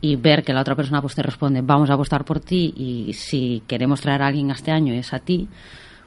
Y 0.00 0.16
ver 0.16 0.44
que 0.44 0.52
la 0.54 0.60
otra 0.62 0.74
persona 0.76 1.00
pues 1.02 1.14
te 1.14 1.22
responde, 1.22 1.60
vamos 1.62 1.90
a 1.90 1.94
apostar 1.94 2.24
por 2.24 2.40
ti 2.40 2.72
y 2.76 3.12
si 3.12 3.62
queremos 3.66 4.00
traer 4.00 4.22
a 4.22 4.28
alguien 4.28 4.50
este 4.50 4.70
año 4.70 4.94
es 4.94 5.12
a 5.12 5.18
ti, 5.18 5.48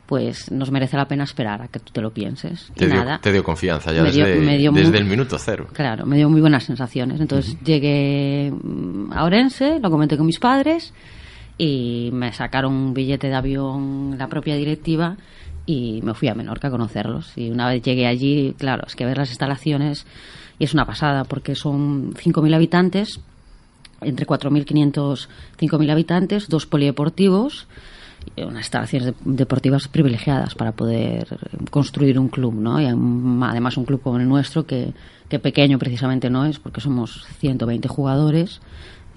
pues 0.08 0.50
nos 0.52 0.72
merece 0.72 0.98
la 0.98 1.08
pena 1.08 1.24
esperar 1.24 1.62
a 1.62 1.68
que 1.68 1.80
tú 1.80 1.92
te 1.94 2.02
lo 2.02 2.12
pienses. 2.12 2.72
Te 2.76 2.86
y 2.86 2.88
dio, 2.88 2.96
nada. 3.04 3.20
te 3.22 3.32
dio 3.32 3.44
confianza 3.44 3.92
ya 3.92 4.04
dio- 4.04 4.26
desde, 4.26 4.58
dio 4.58 4.72
desde 4.72 4.90
muy- 4.90 4.98
el 5.00 5.06
minuto 5.06 5.38
cero. 5.38 5.68
Claro, 5.74 6.08
me 6.08 6.18
dio 6.18 6.28
muy 6.30 6.42
buenas 6.42 6.64
sensaciones. 6.64 7.20
Entonces 7.22 7.56
llegué 7.64 8.52
mm, 8.52 9.12
a 9.14 9.24
Orense, 9.26 9.80
lo 9.80 9.92
comenté 9.92 10.18
con 10.18 10.26
mis 10.26 10.40
padres 10.40 10.92
y 11.60 12.10
me 12.14 12.34
sacaron 12.34 12.74
un 12.74 12.94
billete 12.96 13.28
de 13.28 13.36
avión 13.36 14.16
la 14.18 14.28
propia 14.28 14.56
directiva 14.56 15.18
y 15.68 16.02
me 16.02 16.16
fui 16.16 16.28
a 16.30 16.34
Menorca 16.34 16.70
a 16.70 16.72
conocerlos. 16.72 17.34
Y 17.38 17.52
una 17.52 17.68
vez 17.68 17.84
llegué 17.84 18.08
allí, 18.08 18.56
claro, 18.58 18.86
es 18.88 18.96
que 18.96 19.06
ver 19.06 19.18
las 19.18 19.30
instalaciones 19.30 20.08
y 20.58 20.64
es 20.64 20.74
una 20.74 20.86
pasada 20.86 21.26
porque 21.26 21.54
son 21.54 22.14
5.000 22.16 22.56
habitantes, 22.56 23.20
entre 24.02 24.26
4.500 24.26 25.28
5.000 25.60 25.92
habitantes, 25.92 26.48
dos 26.48 26.66
polideportivos 26.66 27.68
unas 28.38 28.60
instalaciones 28.66 29.08
de- 29.08 29.14
deportivas 29.26 29.88
privilegiadas 29.88 30.54
para 30.56 30.74
poder 30.74 31.28
construir 31.72 32.20
un 32.20 32.28
club, 32.28 32.54
¿no? 32.54 32.80
Y 32.82 32.86
además 32.86 33.78
un 33.78 33.86
club 33.86 34.02
como 34.02 34.18
el 34.20 34.28
nuestro 34.28 34.66
que, 34.66 34.94
que 35.30 35.40
pequeño 35.40 35.80
precisamente 35.80 36.30
no 36.30 36.46
es 36.46 36.60
porque 36.60 36.82
somos 36.82 37.26
120 37.40 37.88
jugadores 37.88 38.60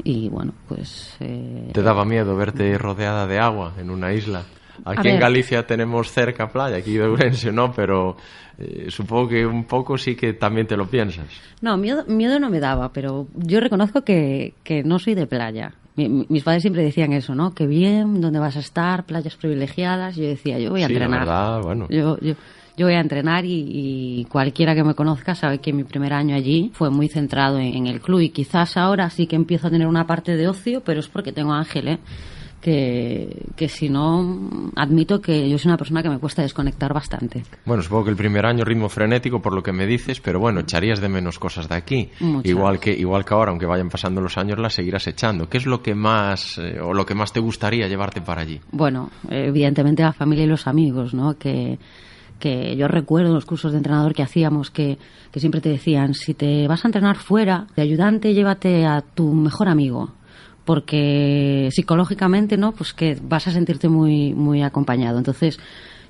y 0.05 0.28
bueno, 0.28 0.53
pues 0.68 1.16
eh, 1.20 1.70
¿Te 1.72 1.82
daba 1.82 2.05
miedo 2.05 2.34
verte 2.36 2.76
rodeada 2.78 3.26
de 3.26 3.38
agua 3.38 3.74
en 3.78 3.90
una 3.90 4.12
isla? 4.12 4.43
Aquí 4.84 5.09
en. 5.11 5.20
Galicia 5.20 5.66
tenemos 5.66 6.11
cerca 6.11 6.49
playa, 6.49 6.76
aquí 6.76 6.95
de 6.95 7.05
Ourense 7.05 7.53
no, 7.53 7.72
pero 7.72 8.16
eh, 8.59 8.86
supongo 8.88 9.28
que 9.28 9.47
un 9.47 9.64
poco 9.64 9.97
sí 9.97 10.16
que 10.16 10.32
también 10.32 10.66
te 10.66 10.76
lo 10.76 10.86
piensas. 10.88 11.26
No, 11.61 11.76
miedo, 11.76 12.05
miedo 12.09 12.40
no 12.40 12.51
me 12.51 12.59
daba, 12.59 12.93
pero 12.93 13.28
yo 13.36 13.61
reconozco 13.61 14.03
que, 14.03 14.55
que 14.64 14.82
no 14.82 14.99
soy 14.99 15.14
de 15.14 15.26
playa. 15.26 15.74
Mi- 15.95 16.09
mi- 16.09 16.26
mis 16.28 16.43
padres 16.43 16.62
siempre 16.62 16.82
decían 16.82 17.12
eso, 17.12 17.34
¿no? 17.34 17.55
Que 17.55 17.66
bien, 17.66 18.20
¿dónde 18.20 18.38
vas 18.40 18.57
a 18.57 18.61
estar? 18.61 19.05
Playas 19.05 19.36
privilegiadas. 19.36 20.16
Yo 20.16 20.24
decía, 20.24 20.59
yo 20.59 20.70
voy 20.70 20.82
a 20.82 20.86
Sí, 20.88 20.95
la 20.95 21.05
entrenar. 21.05 21.20
verdad, 21.20 21.61
bueno. 21.62 21.86
Yo, 21.90 22.18
yo, 22.20 22.34
yo 22.77 22.87
voy 22.87 22.95
a 22.95 23.01
entrenar 23.01 23.45
y, 23.45 23.64
y 23.68 24.25
cualquiera 24.27 24.75
que 24.75 24.83
me 24.83 24.95
conozca 24.95 25.35
sabe 25.35 25.59
que 25.59 25.73
mi 25.73 25.85
primer 25.85 26.12
año 26.12 26.35
allí 26.35 26.70
fue 26.75 26.91
muy 26.91 27.09
centrado 27.09 27.59
en, 27.59 27.75
en 27.75 27.87
el 27.87 28.01
club 28.01 28.20
y 28.20 28.31
quizás 28.31 28.77
ahora 28.77 29.11
sí 29.11 29.27
que 29.27 29.37
empiezo 29.37 29.66
a 29.66 29.70
tener 29.70 29.87
una 29.87 30.07
parte 30.07 30.37
de 30.37 30.49
ocio, 30.49 30.83
pero 30.83 31.01
es 31.01 31.09
porque 31.09 31.33
tengo 31.33 31.53
Ángel, 31.53 31.89
¿eh? 31.89 31.99
Que, 32.61 33.45
que 33.57 33.68
si 33.68 33.89
no, 33.89 34.70
admito 34.77 35.20
que 35.20 35.51
yo 35.51 35.59
soy 35.59 35.70
una 35.70 35.77
persona 35.77 36.01
que 36.01 36.09
me 36.09 36.20
cuesta 36.20 36.43
desconectar 36.43 36.95
bastante. 36.95 37.43
Bueno, 37.64 37.83
supongo 37.83 38.05
que 38.05 38.11
el 38.11 38.16
primer 38.16 38.47
año 38.47 38.64
ritmo 38.64 38.89
frenético 38.89 39.43
por 39.43 39.53
lo 39.53 39.64
que 39.64 39.73
me 39.73 39.85
dices, 39.85 40.20
pero 40.20 40.39
bueno, 40.39 40.61
echarías 40.61 41.01
de 41.01 41.09
menos 41.09 41.41
cosas 41.41 41.68
de 41.68 41.75
aquí. 41.75 42.11
Muchas. 42.20 42.49
Igual 42.49 42.79
que 42.79 42.93
igual 42.93 43.25
que 43.25 43.35
ahora, 43.35 43.51
aunque 43.51 43.66
vayan 43.66 43.89
pasando 43.89 44.20
los 44.20 44.39
años, 44.39 44.61
las 44.61 44.75
seguirás 44.75 45.09
echando. 45.09 45.49
¿Qué 45.49 45.59
es 45.59 45.66
lo 45.66 45.83
que 45.83 45.97
más 45.97 46.57
eh, 46.59 46.79
o 46.81 46.95
lo 46.95 47.05
que 47.05 47.16
más 47.16 47.33
te 47.33 47.41
gustaría 47.41 47.89
llevarte 47.89 48.20
para 48.20 48.43
allí? 48.43 48.61
Bueno, 48.70 49.11
evidentemente 49.29 50.05
la 50.05 50.12
familia 50.12 50.45
y 50.45 50.49
los 50.49 50.68
amigos, 50.68 51.14
¿no? 51.14 51.37
Que, 51.37 51.81
que 52.43 52.74
yo 52.74 52.88
recuerdo 52.88 53.32
los 53.32 53.45
cursos 53.45 53.70
de 53.70 53.78
entrenador 53.78 54.14
que 54.14 54.24
hacíamos 54.24 54.68
que, 54.72 54.99
que 55.30 55.38
siempre 55.38 55.61
te 55.61 55.68
decían, 55.68 56.12
si 56.12 56.34
te 56.34 56.66
vas 56.66 56.84
a 56.84 56.88
entrenar 56.88 57.16
fuera, 57.16 57.68
de 57.76 57.82
ayudante 57.82 58.34
llévate 58.34 58.84
a 58.84 59.01
tu 59.01 59.32
mejor 59.32 59.68
amigo, 59.68 60.11
porque 60.64 61.68
psicológicamente, 61.70 62.57
¿no? 62.57 62.72
Pues 62.72 62.95
que 62.95 63.16
vas 63.22 63.47
a 63.47 63.53
sentirte 63.53 63.88
muy, 63.88 64.34
muy 64.34 64.61
acompañado. 64.62 65.18
Entonces, 65.18 65.61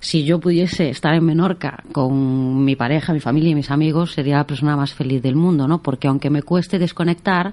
si 0.00 0.24
yo 0.24 0.40
pudiese 0.40 0.88
estar 0.88 1.14
en 1.14 1.26
Menorca 1.26 1.84
con 1.92 2.64
mi 2.64 2.76
pareja, 2.76 3.12
mi 3.12 3.20
familia 3.20 3.50
y 3.50 3.54
mis 3.54 3.70
amigos, 3.70 4.12
sería 4.12 4.38
la 4.38 4.46
persona 4.46 4.74
más 4.74 4.94
feliz 4.94 5.20
del 5.20 5.36
mundo, 5.36 5.68
¿no? 5.68 5.82
Porque 5.82 6.08
aunque 6.08 6.30
me 6.30 6.42
cueste 6.42 6.78
desconectar, 6.78 7.52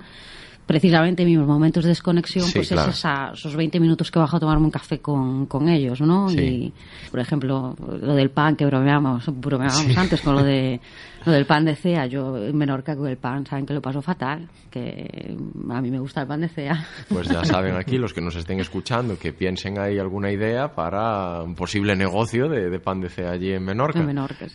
precisamente 0.70 1.26
mis 1.26 1.40
momentos 1.40 1.84
de 1.84 1.90
desconexión, 1.90 2.46
pues 2.54 2.72
es 2.72 3.04
esos 3.34 3.56
20 3.56 3.80
minutos 3.80 4.12
que 4.12 4.20
bajo 4.20 4.38
a 4.38 4.40
tomarme 4.40 4.66
un 4.66 4.70
café 4.70 5.00
con, 5.00 5.48
con 5.48 5.68
ellos, 5.68 6.00
¿no? 6.00 6.32
Y, 6.32 6.72
por 7.10 7.20
ejemplo, 7.20 7.76
lo 7.80 8.14
del 8.14 8.30
pan 8.30 8.56
que 8.56 8.68
bromeamos, 8.68 9.24
bromeábamos 9.34 9.98
antes 9.98 10.22
con 10.22 10.36
lo 10.36 10.44
de 10.44 10.80
lo 11.26 11.32
del 11.32 11.46
pan 11.46 11.66
de 11.66 11.76
cea, 11.76 12.06
yo 12.06 12.38
en 12.38 12.58
Menorca 12.58 12.96
con 12.96 13.08
el 13.08 13.18
pan, 13.18 13.46
saben 13.46 13.66
que 13.66 13.74
lo 13.74 13.82
paso 13.82 14.02
fatal, 14.02 14.48
que 14.70 15.36
a 15.70 15.82
mí 15.82 15.92
me 15.92 16.00
gusta 16.00 16.22
el 16.22 16.28
pan 16.28 16.42
de 16.42 16.50
cea. 16.50 16.86
Pues 17.10 17.28
ya 17.28 17.44
saben 17.46 17.76
aquí 17.76 17.98
los 17.98 18.14
que 18.14 18.22
nos 18.22 18.36
estén 18.36 18.60
escuchando 18.60 19.18
que 19.18 19.34
piensen 19.34 19.80
ahí 19.80 20.00
alguna 20.00 20.32
idea 20.32 20.74
para 20.74 21.44
un 21.44 21.56
posible 21.56 21.96
negocio 21.96 22.48
de, 22.48 22.80
pan 22.80 23.02
de 23.02 23.10
cea 23.10 23.32
allí 23.32 23.52
en 23.52 23.64
Menorca. 23.64 24.06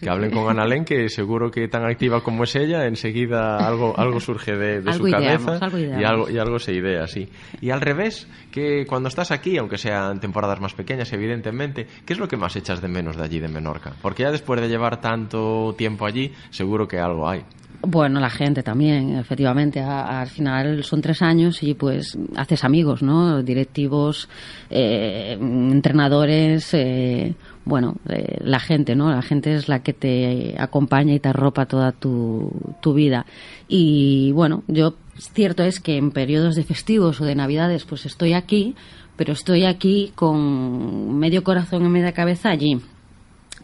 Que 0.01 0.09
hablen 0.09 0.31
con 0.31 0.49
Analén, 0.49 0.85
que 0.85 1.09
seguro 1.09 1.51
que 1.51 1.69
tan 1.69 1.85
activa 1.85 2.23
como 2.23 2.45
es 2.45 2.55
ella, 2.57 2.87
enseguida 2.87 3.59
algo, 3.59 3.99
algo 3.99 4.21
surge 4.21 4.57
de, 4.57 4.93
su 4.93 5.05
cabeza 5.05 5.59
y, 5.77 6.05
algo, 6.05 6.31
y 6.31 6.39
algo 6.39 6.59
se 6.59 6.73
idea, 6.75 7.07
sí. 7.07 7.29
Y 7.61 7.71
al 7.71 7.81
revés, 7.81 8.29
que 8.51 8.87
cuando 8.87 9.09
estás 9.09 9.31
aquí, 9.31 9.59
aunque 9.59 9.79
sean 9.79 10.21
temporadas 10.21 10.61
más 10.61 10.75
pequeñas, 10.75 11.13
evidentemente, 11.13 11.87
¿qué 12.05 12.13
es 12.13 12.19
lo 12.19 12.29
que 12.29 12.37
más 12.37 12.57
echas 12.57 12.81
de 12.81 12.89
menos 12.89 13.17
de 13.17 13.25
allí 13.25 13.41
de 13.41 13.49
Menorca? 13.49 13.93
Porque 14.01 14.23
ya 14.23 14.31
después 14.31 14.61
de 14.61 14.69
llevar 14.69 15.01
tanto 15.01 15.75
tiempo 15.77 16.07
allí, 16.07 16.33
seguro 16.55 16.87
que 16.87 16.99
algo 16.99 17.29
hay. 17.29 17.45
Bueno, 17.87 18.19
la 18.19 18.31
gente 18.31 18.63
también, 18.63 19.17
efectivamente. 19.17 19.81
al 19.81 20.29
final 20.29 20.83
son 20.85 21.03
tres 21.03 21.21
años 21.21 21.63
y 21.63 21.75
pues 21.75 22.17
haces 22.35 22.65
amigos, 22.65 23.03
¿no? 23.03 23.43
Directivos, 23.43 24.29
eh, 24.71 25.37
entrenadores, 25.39 26.73
eh, 26.73 27.35
bueno, 27.67 27.97
eh, 28.09 28.39
la 28.41 28.59
gente, 28.59 28.95
¿no? 28.95 29.11
La 29.11 29.21
gente 29.21 29.55
es 29.55 29.69
la 29.69 29.83
que 29.83 29.93
te 29.93 30.55
acompaña 30.59 31.13
y 31.13 31.21
te 31.21 31.29
arropa 31.29 31.67
toda 31.67 31.93
tu, 31.93 32.51
tu 32.81 32.95
vida. 32.95 33.27
Y 33.69 34.33
bueno, 34.33 34.63
yo, 34.67 34.95
cierto 35.19 35.63
es 35.63 35.81
que 35.81 35.99
en 35.99 36.11
periodos 36.11 36.57
de 36.57 36.65
festivos 36.65 37.21
o 37.21 37.27
de 37.27 37.35
navidades 37.35 37.85
pues 37.85 38.07
estoy 38.07 38.33
aquí, 38.33 38.77
pero 39.17 39.35
estoy 39.35 39.67
aquí 39.67 40.13
con 40.15 41.19
medio 41.19 41.45
corazón 41.45 41.85
y 41.85 41.89
media 41.91 42.13
cabeza 42.13 42.49
allí 42.49 42.81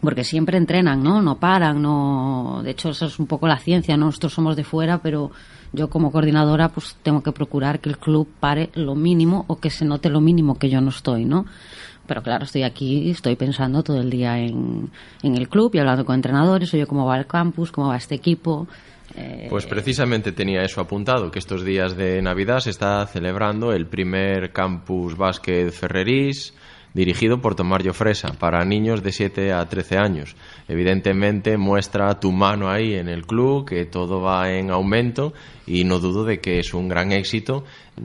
porque 0.01 0.23
siempre 0.23 0.57
entrenan, 0.57 1.03
¿no? 1.03 1.21
No 1.21 1.39
paran, 1.39 1.81
no. 1.81 2.61
De 2.63 2.71
hecho, 2.71 2.89
eso 2.89 3.05
es 3.05 3.19
un 3.19 3.27
poco 3.27 3.47
la 3.47 3.57
ciencia, 3.57 3.95
¿no? 3.95 4.07
Nosotros 4.07 4.33
somos 4.33 4.55
de 4.55 4.63
fuera, 4.63 4.97
pero 4.97 5.31
yo 5.73 5.89
como 5.89 6.11
coordinadora, 6.11 6.69
pues 6.69 6.97
tengo 7.03 7.21
que 7.21 7.31
procurar 7.31 7.79
que 7.79 7.89
el 7.89 7.97
club 7.97 8.27
pare 8.39 8.69
lo 8.73 8.95
mínimo 8.95 9.45
o 9.47 9.59
que 9.59 9.69
se 9.69 9.85
note 9.85 10.09
lo 10.09 10.19
mínimo 10.19 10.57
que 10.57 10.69
yo 10.69 10.81
no 10.81 10.89
estoy, 10.89 11.25
¿no? 11.25 11.45
Pero 12.07 12.23
claro, 12.23 12.43
estoy 12.45 12.63
aquí, 12.63 13.11
estoy 13.11 13.35
pensando 13.35 13.83
todo 13.83 14.01
el 14.01 14.09
día 14.09 14.37
en, 14.39 14.89
en 15.21 15.37
el 15.37 15.47
club 15.47 15.73
y 15.75 15.79
hablando 15.79 16.03
con 16.03 16.15
entrenadores, 16.15 16.73
oye, 16.73 16.85
cómo 16.87 17.05
va 17.05 17.17
el 17.17 17.27
campus, 17.27 17.71
cómo 17.71 17.89
va 17.89 17.95
este 17.95 18.15
equipo. 18.15 18.67
Eh, 19.15 19.47
pues 19.49 19.65
precisamente 19.65 20.31
tenía 20.31 20.63
eso 20.63 20.81
apuntado, 20.81 21.31
que 21.31 21.39
estos 21.39 21.63
días 21.63 21.95
de 21.95 22.21
Navidad 22.21 22.59
se 22.59 22.69
está 22.71 23.05
celebrando 23.05 23.71
el 23.71 23.85
primer 23.85 24.51
campus 24.51 25.15
básquet 25.15 25.71
Ferrerís, 25.71 26.53
dirigido 26.93 27.41
por 27.41 27.55
Tomás 27.55 27.81
Fresa 27.93 28.33
para 28.37 28.65
niños 28.65 29.01
de 29.01 29.11
7 29.11 29.53
a 29.53 29.67
13 29.67 29.97
años. 29.97 30.35
Evidentemente 30.67 31.57
muestra 31.57 32.19
tu 32.19 32.31
mano 32.31 32.69
ahí 32.69 32.95
en 32.95 33.07
el 33.07 33.25
club, 33.25 33.65
que 33.65 33.85
todo 33.85 34.21
va 34.21 34.51
en 34.51 34.71
aumento 34.71 35.33
y 35.65 35.83
no 35.83 35.99
dudo 35.99 36.25
de 36.25 36.39
que 36.39 36.59
es 36.59 36.73
un 36.73 36.89
gran 36.89 37.11
éxito 37.11 37.63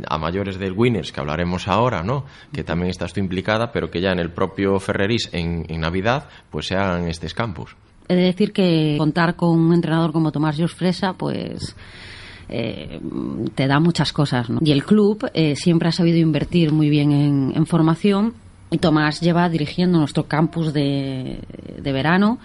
a 0.09 0.19
mayores 0.19 0.59
del 0.59 0.73
Winners, 0.73 1.13
que 1.13 1.21
hablaremos 1.21 1.69
ahora, 1.69 2.03
¿no? 2.03 2.25
Que 2.53 2.65
también 2.65 2.91
estás 2.91 3.13
tú 3.13 3.21
implicada, 3.21 3.73
pero 3.73 3.91
que 3.91 4.01
ya 4.01 4.11
en 4.11 4.19
el 4.19 4.31
propio 4.31 4.79
Ferrerís 4.79 5.31
en, 5.33 5.65
Navidad 5.81 6.29
pues 6.51 6.67
se 6.67 6.77
hagan 6.77 7.09
estos 7.09 7.35
campus. 7.35 7.77
He 8.09 8.15
de 8.15 8.23
decir 8.23 8.53
que 8.53 8.95
contar 8.99 9.35
con 9.35 9.59
un 9.59 9.75
entrenador 9.75 10.13
como 10.13 10.31
Tomás 10.31 10.61
Fresa, 10.73 11.15
pues 11.15 11.77
eh, 12.49 13.01
te 13.55 13.67
da 13.67 13.81
muchas 13.81 14.13
cosas. 14.13 14.49
¿no? 14.49 14.61
Y 14.63 14.71
el 14.71 14.85
club 14.85 15.29
eh, 15.35 15.57
siempre 15.57 15.89
ha 15.89 15.93
sabido 15.93 16.19
invertir 16.19 16.73
muy 16.73 16.89
bien 16.89 17.53
en 17.55 17.67
formación 17.67 18.35
y 18.71 18.79
Tomás 18.79 19.21
lleva 19.21 19.49
dirigiendo 19.49 19.99
nuestro 19.99 20.25
campus 20.25 20.73
de, 20.73 21.41
de 21.81 21.93
verano 21.93 22.39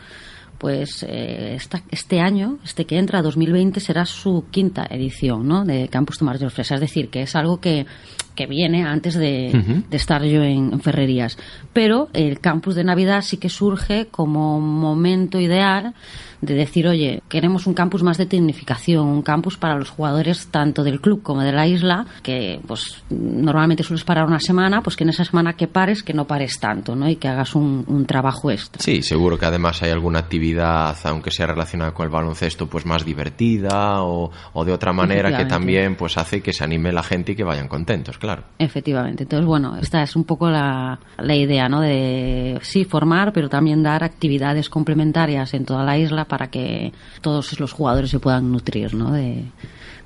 pues 0.62 1.04
eh, 1.10 1.58
este 1.90 2.20
año, 2.20 2.60
este 2.64 2.86
que 2.86 3.00
entra, 3.00 3.24
2020, 3.24 3.80
será 3.80 4.06
su 4.06 4.46
quinta 4.52 4.86
edición 4.92 5.48
¿no? 5.48 5.66
de 5.66 5.88
Campus 5.88 6.20
Tomás 6.20 6.40
de 6.40 6.52
Fresa. 6.52 6.76
Es 6.76 6.82
decir, 6.82 7.10
que 7.10 7.24
es 7.24 7.36
algo 7.36 7.60
que, 7.60 7.88
que 8.36 8.46
viene 8.46 8.84
antes 8.84 9.16
de, 9.16 9.84
de 9.90 9.98
estar 9.98 10.24
yo 10.24 10.44
en, 10.44 10.80
Ferrerías. 10.80 11.40
Pero 11.74 12.10
el 12.14 12.40
campus 12.40 12.76
de 12.76 12.84
Navidad 12.84 13.24
sí 13.24 13.38
que 13.38 13.50
surge 13.50 14.10
como 14.12 14.62
momento 14.62 15.40
ideal 15.40 15.96
de 16.42 16.56
decir, 16.56 16.88
oye, 16.88 17.22
queremos 17.30 17.68
un 17.68 17.74
campus 17.74 18.04
más 18.04 18.18
de 18.18 18.26
tecnificación, 18.26 19.08
un 19.08 19.22
campus 19.22 19.58
para 19.58 19.76
los 19.76 19.90
jugadores 19.90 20.48
tanto 20.48 20.84
del 20.84 21.00
club 21.00 21.22
como 21.22 21.42
de 21.42 21.52
la 21.52 21.68
isla, 21.68 22.06
que 22.24 22.60
pues 22.68 23.04
normalmente 23.10 23.84
sueles 23.84 24.04
parar 24.04 24.26
una 24.26 24.40
semana, 24.40 24.82
pues 24.82 24.96
que 24.96 25.04
en 25.04 25.10
esa 25.10 25.24
semana 25.24 25.54
que 25.54 25.68
pares, 25.68 26.04
que 26.04 26.14
no 26.14 26.26
pares 26.26 26.60
tanto, 26.60 26.96
¿no? 26.96 27.08
Y 27.08 27.16
que 27.16 27.28
hagas 27.28 27.56
un, 27.56 27.86
un 27.88 28.06
trabajo 28.06 28.52
extra. 28.52 28.82
Sí, 28.82 29.02
seguro 29.04 29.38
que 29.38 29.46
además 29.46 29.82
hay 29.84 29.92
alguna 29.92 30.20
actividad, 30.20 30.98
aunque 31.04 31.32
sea 31.32 31.46
relacionada 31.46 31.94
con 31.94 32.06
el 32.06 32.12
baloncesto, 32.12 32.68
pues 32.68 32.86
más 32.86 33.06
divertida 33.06 34.02
o, 34.04 34.32
o 34.54 34.66
de 34.66 34.72
otra 34.72 34.94
manera 34.94 35.38
que 35.38 35.46
también 35.46 35.96
pues 35.96 36.18
hace 36.18 36.42
que 36.42 36.54
se 36.54 36.64
anime 36.64 36.92
la 36.92 37.04
gente 37.04 37.34
y 37.34 37.36
que 37.36 37.44
vayan 37.44 37.68
contentos, 37.68 38.18
claro. 38.18 38.44
Efectivamente. 38.58 39.24
Entonces, 39.24 39.46
bueno, 39.46 39.78
esta 39.78 40.02
es 40.02 40.16
un 40.16 40.24
poco 40.24 40.50
la, 40.50 41.00
la 41.18 41.36
idea, 41.36 41.70
¿no? 41.70 41.82
De 41.82 42.60
sí 42.62 42.86
formar, 42.86 43.32
pero 43.34 43.50
también 43.50 43.84
dar 43.84 44.04
actividades 44.04 44.70
complementarias 44.70 45.54
en 45.54 45.66
toda 45.66 45.84
la 45.84 45.98
isla 45.98 46.26
para 46.32 46.48
que 46.48 46.94
todos 47.20 47.60
los 47.60 47.74
jugadores 47.74 48.10
se 48.10 48.22
puedan 48.22 48.54
nutrir 48.54 48.94
¿no? 48.94 49.12
de, 49.12 49.44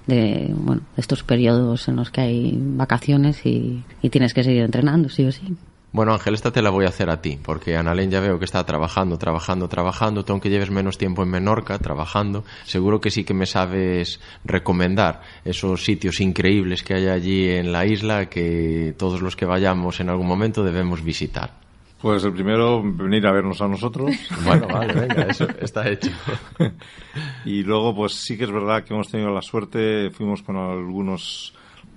de 0.08 0.50
bueno, 0.56 0.82
estos 0.98 1.22
periodos 1.22 1.88
en 1.88 1.98
los 1.98 2.10
que 2.10 2.22
hay 2.22 2.58
vacaciones 2.60 3.46
y, 3.46 3.84
tienes 4.10 4.34
que 4.34 4.44
seguir 4.44 4.64
entrenando, 4.64 5.08
sí 5.08 5.24
o 5.24 5.32
sí. 5.32 5.56
Bueno, 5.92 6.14
Ángel, 6.14 6.34
esta 6.34 6.52
te 6.52 6.64
la 6.64 6.72
voy 6.72 6.86
a 6.86 6.90
hacer 6.90 7.12
a 7.12 7.22
ti, 7.22 7.38
porque 7.40 7.78
Analén 7.78 8.10
ya 8.10 8.22
veo 8.22 8.40
que 8.40 8.46
está 8.46 8.66
trabajando, 8.66 9.20
trabajando, 9.20 9.70
trabajando. 9.70 10.26
Tú, 10.26 10.34
aunque 10.34 10.50
lleves 10.50 10.72
menos 10.72 10.98
tiempo 10.98 11.22
en 11.22 11.30
Menorca 11.30 11.78
trabajando, 11.78 12.44
seguro 12.64 13.00
que 13.00 13.12
sí 13.12 13.24
que 13.24 13.36
me 13.36 13.46
sabes 13.46 14.20
recomendar 14.44 15.22
esos 15.46 15.86
sitios 15.86 16.22
increíbles 16.22 16.82
que 16.82 16.96
hay 16.96 17.08
allí 17.08 17.50
en 17.50 17.72
la 17.72 17.86
isla 17.86 18.30
que 18.30 18.96
todos 18.98 19.22
los 19.22 19.36
que 19.36 19.46
vayamos 19.46 20.00
en 20.00 20.10
algún 20.10 20.28
momento 20.28 20.64
debemos 20.64 21.04
visitar. 21.04 21.65
Pues 22.02 22.24
el 22.24 22.34
primero, 22.34 22.84
venir 22.84 23.26
a 23.26 23.32
vernos 23.32 23.62
a 23.62 23.68
nosotros. 23.68 24.12
Bueno, 24.44 24.68
vale, 24.68 24.94
venga, 24.94 25.24
eso 25.24 25.48
está 25.60 25.90
hecho. 25.90 26.12
y 27.46 27.64
luego, 27.64 27.96
pues 27.96 28.14
sí 28.14 28.38
que 28.38 28.44
es 28.44 28.52
verdad 28.52 28.84
que 28.84 28.94
hemos 28.94 29.10
tenido 29.10 29.32
la 29.32 29.42
suerte, 29.42 30.12
fuimos 30.12 30.42
con 30.44 30.58
algunos... 30.58 31.54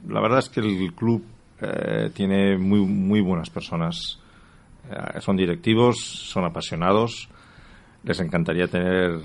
La 0.09 0.21
verdad 0.21 0.39
es 0.39 0.49
que 0.49 0.61
el 0.61 0.95
club 0.95 1.25
eh, 1.61 2.11
tiene 2.15 2.57
muy, 2.57 2.81
muy 2.81 3.21
buenas 3.21 3.51
personas. 3.51 4.21
Eh, 4.91 5.21
son 5.21 5.37
directivos, 5.37 5.99
son 5.99 6.45
apasionados. 6.45 7.29
Les 8.05 8.21
encantaría 8.21 8.69
tener 8.69 9.21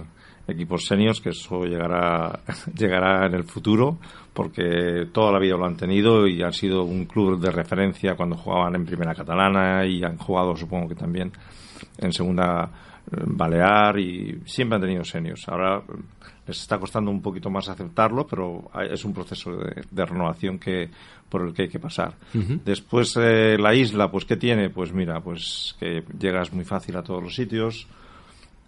equipos 0.47 0.85
seniors, 0.85 1.21
que 1.21 1.29
eso 1.29 1.65
llegará, 1.65 2.39
llegará 2.77 3.25
en 3.25 3.33
el 3.33 3.43
futuro, 3.43 3.97
porque 4.33 5.07
toda 5.11 5.31
la 5.31 5.39
vida 5.39 5.55
lo 5.57 5.65
han 5.65 5.77
tenido 5.77 6.27
y 6.27 6.41
han 6.41 6.53
sido 6.53 6.83
un 6.83 7.05
club 7.05 7.39
de 7.39 7.51
referencia 7.51 8.15
cuando 8.15 8.35
jugaban 8.35 8.75
en 8.75 8.85
Primera 8.85 9.15
Catalana 9.15 9.85
y 9.85 10.03
han 10.03 10.17
jugado, 10.17 10.55
supongo 10.55 10.89
que 10.89 10.95
también, 10.95 11.31
en 11.97 12.11
Segunda 12.11 12.69
eh, 13.11 13.23
Balear 13.25 13.99
y 13.99 14.41
siempre 14.45 14.75
han 14.75 14.81
tenido 14.81 15.03
seniors. 15.03 15.47
Ahora 15.47 15.77
eh, 15.77 15.93
les 16.47 16.59
está 16.59 16.77
costando 16.77 17.11
un 17.11 17.21
poquito 17.21 17.49
más 17.49 17.69
aceptarlo, 17.69 18.25
pero 18.27 18.69
es 18.89 19.03
un 19.05 19.13
proceso 19.13 19.51
de, 19.51 20.05
renovación 20.05 20.59
que 20.59 20.89
por 21.29 21.41
el 21.41 21.53
que 21.53 21.63
hay 21.63 21.69
que 21.69 21.79
pasar. 21.79 22.15
Después 22.63 23.17
eh, 23.17 23.57
la 23.57 23.73
isla, 23.73 24.11
pues 24.11 24.25
¿qué 24.25 24.35
tiene? 24.35 24.69
Pues 24.69 24.93
mira, 24.93 25.19
pues 25.21 25.75
que 25.79 26.03
llegas 26.19 26.53
muy 26.53 26.65
fácil 26.65 26.95
a 26.97 27.01
todos 27.01 27.23
los 27.23 27.33
sitios, 27.33 27.87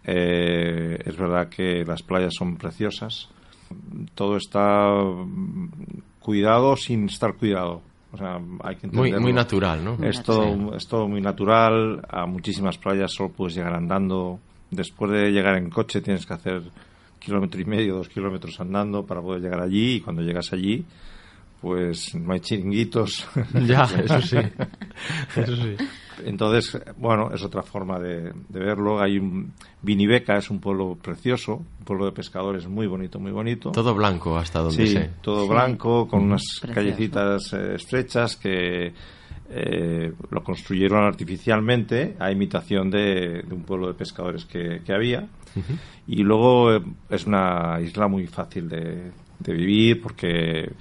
eh, 0.05 0.97
es 1.03 1.17
verdad 1.17 1.49
que 1.49 1.83
las 1.85 2.03
playas 2.03 2.33
son 2.37 2.57
preciosas. 2.57 3.29
Todo 4.13 4.37
está 4.37 4.93
cuidado 6.19 6.75
sin 6.75 7.05
estar 7.05 7.35
cuidado. 7.35 7.81
O 8.11 8.17
sea, 8.17 8.39
hay 8.63 8.75
que 8.77 8.87
muy, 8.87 9.11
muy 9.13 9.33
natural, 9.33 9.83
¿no? 9.83 9.97
Es 10.01 10.23
todo, 10.23 10.75
es 10.75 10.87
todo 10.87 11.07
muy 11.07 11.21
natural. 11.21 12.01
A 12.09 12.25
muchísimas 12.25 12.77
playas 12.77 13.11
solo 13.11 13.29
puedes 13.29 13.55
llegar 13.55 13.73
andando. 13.73 14.39
Después 14.71 15.11
de 15.11 15.31
llegar 15.31 15.57
en 15.57 15.69
coche 15.69 16.01
tienes 16.01 16.25
que 16.25 16.33
hacer 16.33 16.61
kilómetro 17.19 17.59
y 17.59 17.65
medio, 17.65 17.95
dos 17.95 18.09
kilómetros 18.09 18.59
andando 18.59 19.05
para 19.05 19.21
poder 19.21 19.41
llegar 19.41 19.61
allí. 19.61 19.95
Y 19.95 20.01
cuando 20.01 20.21
llegas 20.21 20.53
allí, 20.53 20.85
pues 21.61 22.15
no 22.15 22.33
hay 22.33 22.39
chiringuitos. 22.39 23.27
Ya, 23.65 23.83
eso 24.03 24.21
sí. 24.21 24.37
Eso 25.35 25.55
sí. 25.55 25.75
Entonces, 26.23 26.81
bueno, 26.97 27.31
es 27.33 27.43
otra 27.43 27.61
forma 27.63 27.99
de, 27.99 28.31
verlo. 28.49 29.01
Hay 29.01 29.17
un 29.17 29.53
Vinibeca, 29.81 30.37
es 30.37 30.49
un 30.49 30.59
pueblo 30.59 30.95
precioso, 30.95 31.55
un 31.55 31.85
pueblo 31.85 32.05
de 32.05 32.11
pescadores 32.11 32.67
muy 32.67 32.87
bonito, 32.87 33.19
muy 33.19 33.31
bonito. 33.31 33.71
Todo 33.71 33.93
blanco 33.93 34.37
hasta 34.37 34.59
donde 34.59 34.87
sí, 34.87 34.99
todo 35.21 35.47
blanco, 35.47 36.07
con 36.07 36.23
unas 36.23 36.43
callecitas 36.73 37.53
eh, 37.53 37.75
estrechas 37.75 38.35
que 38.35 38.93
eh, 39.49 40.11
lo 40.31 40.43
construyeron 40.43 41.03
artificialmente 41.03 42.15
a 42.19 42.31
imitación 42.31 42.89
de, 42.89 43.45
un 43.51 43.63
pueblo 43.63 43.87
de 43.87 43.93
pescadores 43.93 44.45
que, 44.45 44.81
había. 44.93 45.27
Y 46.07 46.23
luego 46.23 46.73
eh, 46.73 46.81
es 47.09 47.25
una 47.25 47.79
isla 47.81 48.07
muy 48.07 48.27
fácil 48.27 48.67
de, 48.67 49.11
de 49.39 49.53
vivir 49.53 50.01
porque 50.01 50.71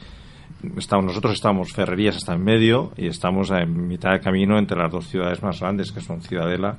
estamos, 0.77 1.07
nosotros 1.07 1.35
estamos, 1.35 1.73
Ferrerías 1.73 2.17
está 2.17 2.35
en 2.35 2.45
medio 2.45 2.93
y 2.97 3.07
estamos 3.07 3.51
en 3.51 3.89
mitad 3.89 4.13
de 4.13 4.21
camino 4.21 4.59
entre 4.59 4.79
las 4.79 4.91
dos 4.91 5.07
ciudades 5.09 5.43
más 5.43 5.61
grandes 5.61 5.93
que 5.93 6.01
son 6.01 6.21
Ciudadela 6.21 6.77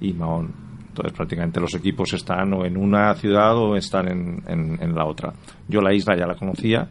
y 0.00 0.12
Mahón. 0.12 0.52
Entonces 0.88 1.12
prácticamente 1.12 1.60
los 1.60 1.74
equipos 1.74 2.12
están 2.12 2.52
o 2.54 2.64
en 2.64 2.76
una 2.76 3.12
ciudad 3.14 3.56
o 3.56 3.76
están 3.76 4.08
en, 4.08 4.78
en, 4.80 4.94
la 4.94 5.06
otra. 5.06 5.32
Yo 5.66 5.80
la 5.80 5.92
isla 5.92 6.16
ya 6.16 6.26
la 6.26 6.36
conocía, 6.36 6.88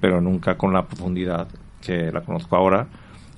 pero 0.00 0.20
nunca 0.20 0.56
con 0.56 0.72
la 0.72 0.86
profundidad 0.86 1.48
que 1.82 2.10
la 2.10 2.22
conozco 2.22 2.56
ahora. 2.56 2.86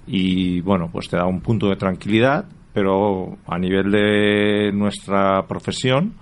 Y 0.06 0.60
bueno, 0.60 0.88
pues 0.92 1.08
te 1.08 1.16
da 1.16 1.26
un 1.26 1.40
punto 1.40 1.68
de 1.68 1.76
tranquilidad, 1.76 2.44
pero 2.72 3.36
a 3.48 3.58
nivel 3.58 3.90
de 3.90 4.70
nuestra 4.72 5.44
profesión, 5.48 6.14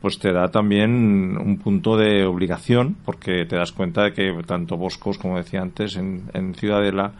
pues 0.00 0.18
te 0.18 0.32
da 0.32 0.48
también 0.48 1.36
un 1.36 1.58
punto 1.58 1.96
de 1.96 2.24
obligación 2.24 2.96
porque 3.04 3.44
te 3.44 3.56
das 3.56 3.72
cuenta 3.72 4.04
de 4.04 4.12
que 4.12 4.32
tanto 4.46 4.76
Boscos, 4.76 5.18
como 5.18 5.36
decía 5.36 5.60
antes, 5.60 5.96
en, 5.96 6.54
Ciudadela, 6.54 7.12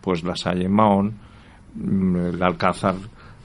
pues 0.00 0.22
las 0.22 0.46
hay 0.46 0.62
en 0.62 0.72
Mahón, 0.72 1.14
el 1.76 2.42
Alcázar, 2.42 2.96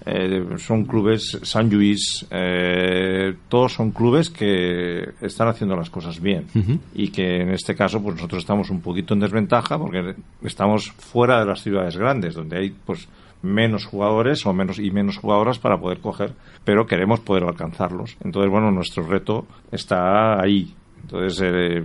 eh, 0.06 0.46
son 0.58 0.86
clubes, 0.86 1.40
San 1.44 1.70
Luis, 1.70 2.26
eh, 2.32 3.36
todos 3.48 3.74
son 3.74 3.92
clubes 3.92 4.30
que 4.30 5.12
están 5.22 5.48
haciendo 5.48 5.76
las 5.76 5.90
cosas 5.90 6.20
bien. 6.20 6.48
Y 6.94 7.10
que 7.10 7.42
en 7.42 7.50
este 7.52 7.76
caso 7.76 8.02
pues 8.02 8.16
nosotros 8.16 8.42
estamos 8.42 8.70
un 8.72 8.82
poquito 8.82 9.14
en 9.14 9.22
desventaja 9.22 9.78
porque 9.78 10.16
estamos 10.44 10.92
fuera 10.92 11.40
de 11.40 11.46
las 11.46 11.62
ciudades 11.62 11.96
grandes 11.96 12.34
donde 12.34 12.58
hay 12.58 12.72
pues 12.72 13.08
menos 13.42 13.86
jugadores 13.86 14.46
o 14.46 14.54
menos 14.54 14.80
y 14.80 14.92
menos 14.92 15.18
jugadoras 15.18 15.60
para 15.60 15.80
poder 15.80 16.00
coger, 16.00 16.34
pero 16.64 16.86
queremos 16.86 17.20
poder 17.22 17.44
alcanzarlos. 17.44 18.18
Entonces, 18.24 18.52
bueno, 18.52 18.72
nuestro 18.72 19.04
reto 19.04 19.46
está 19.72 20.42
ahí. 20.42 20.74
Entonces, 21.02 21.42
eh, 21.44 21.84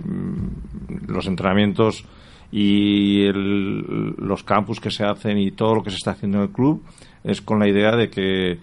los 1.07 1.27
entrenamientos 1.27 2.05
y 2.51 3.29
los 3.33 4.43
campus 4.43 4.79
que 4.79 4.91
se 4.91 5.03
hacen 5.03 5.37
y 5.37 5.51
todo 5.51 5.75
lo 5.75 5.83
que 5.83 5.89
se 5.89 5.97
está 5.97 6.11
haciendo 6.11 6.37
en 6.37 6.43
el 6.43 6.49
club 6.51 6.81
es 7.23 7.41
con 7.41 7.59
la 7.59 7.67
idea 7.67 7.95
de 7.95 8.09
que 8.09 8.59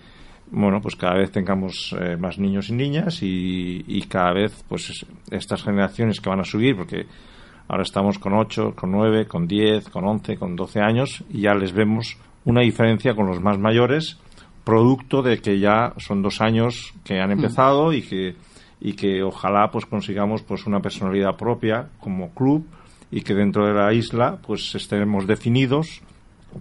bueno 0.51 0.81
pues 0.81 0.97
cada 0.97 1.19
vez 1.19 1.31
tengamos 1.31 1.95
eh, 2.01 2.17
más 2.17 2.39
niños 2.39 2.71
y 2.71 2.73
niñas 2.73 3.23
y, 3.23 3.85
y, 3.87 4.03
cada 4.03 4.33
vez 4.33 4.65
pues 4.69 5.05
estas 5.31 5.63
generaciones 5.63 6.21
que 6.21 6.31
van 6.31 6.41
a 6.41 6.45
subir 6.45 6.77
porque 6.77 7.07
ahora 7.69 7.83
estamos 7.83 8.19
con 8.19 8.33
8, 8.33 8.75
con 8.75 8.91
9, 8.91 9.27
con 9.27 9.47
10, 9.47 9.91
con 9.91 10.07
11, 10.07 10.37
con 10.37 10.57
12 10.57 10.81
años 10.81 11.23
y 11.31 11.43
ya 11.43 11.55
les 11.55 11.73
vemos 11.73 12.17
una 12.45 12.61
diferencia 12.63 13.15
con 13.15 13.27
los 13.27 13.41
más 13.41 13.59
mayores, 13.59 14.19
producto 14.65 15.23
de 15.23 15.41
que 15.41 15.59
ya 15.59 15.95
son 15.99 16.23
dos 16.23 16.41
años 16.41 16.95
que 17.05 17.21
han 17.21 17.31
mm. 17.31 17.33
empezado 17.33 17.93
y 17.93 18.03
que 18.03 18.37
y 18.81 18.93
que 18.93 19.23
ojalá 19.23 19.71
pues 19.71 19.87
consigamos 19.87 20.43
pues 20.43 20.67
una 20.67 20.81
personalidad 20.81 21.37
propia 21.37 21.89
como 22.01 22.35
club 22.35 22.67
y 23.11 23.23
que 23.23 23.35
dentro 23.35 23.67
de 23.67 23.73
la 23.73 23.93
isla 23.95 24.39
pues 24.47 24.75
estemos 24.75 25.27
definidos 25.27 26.03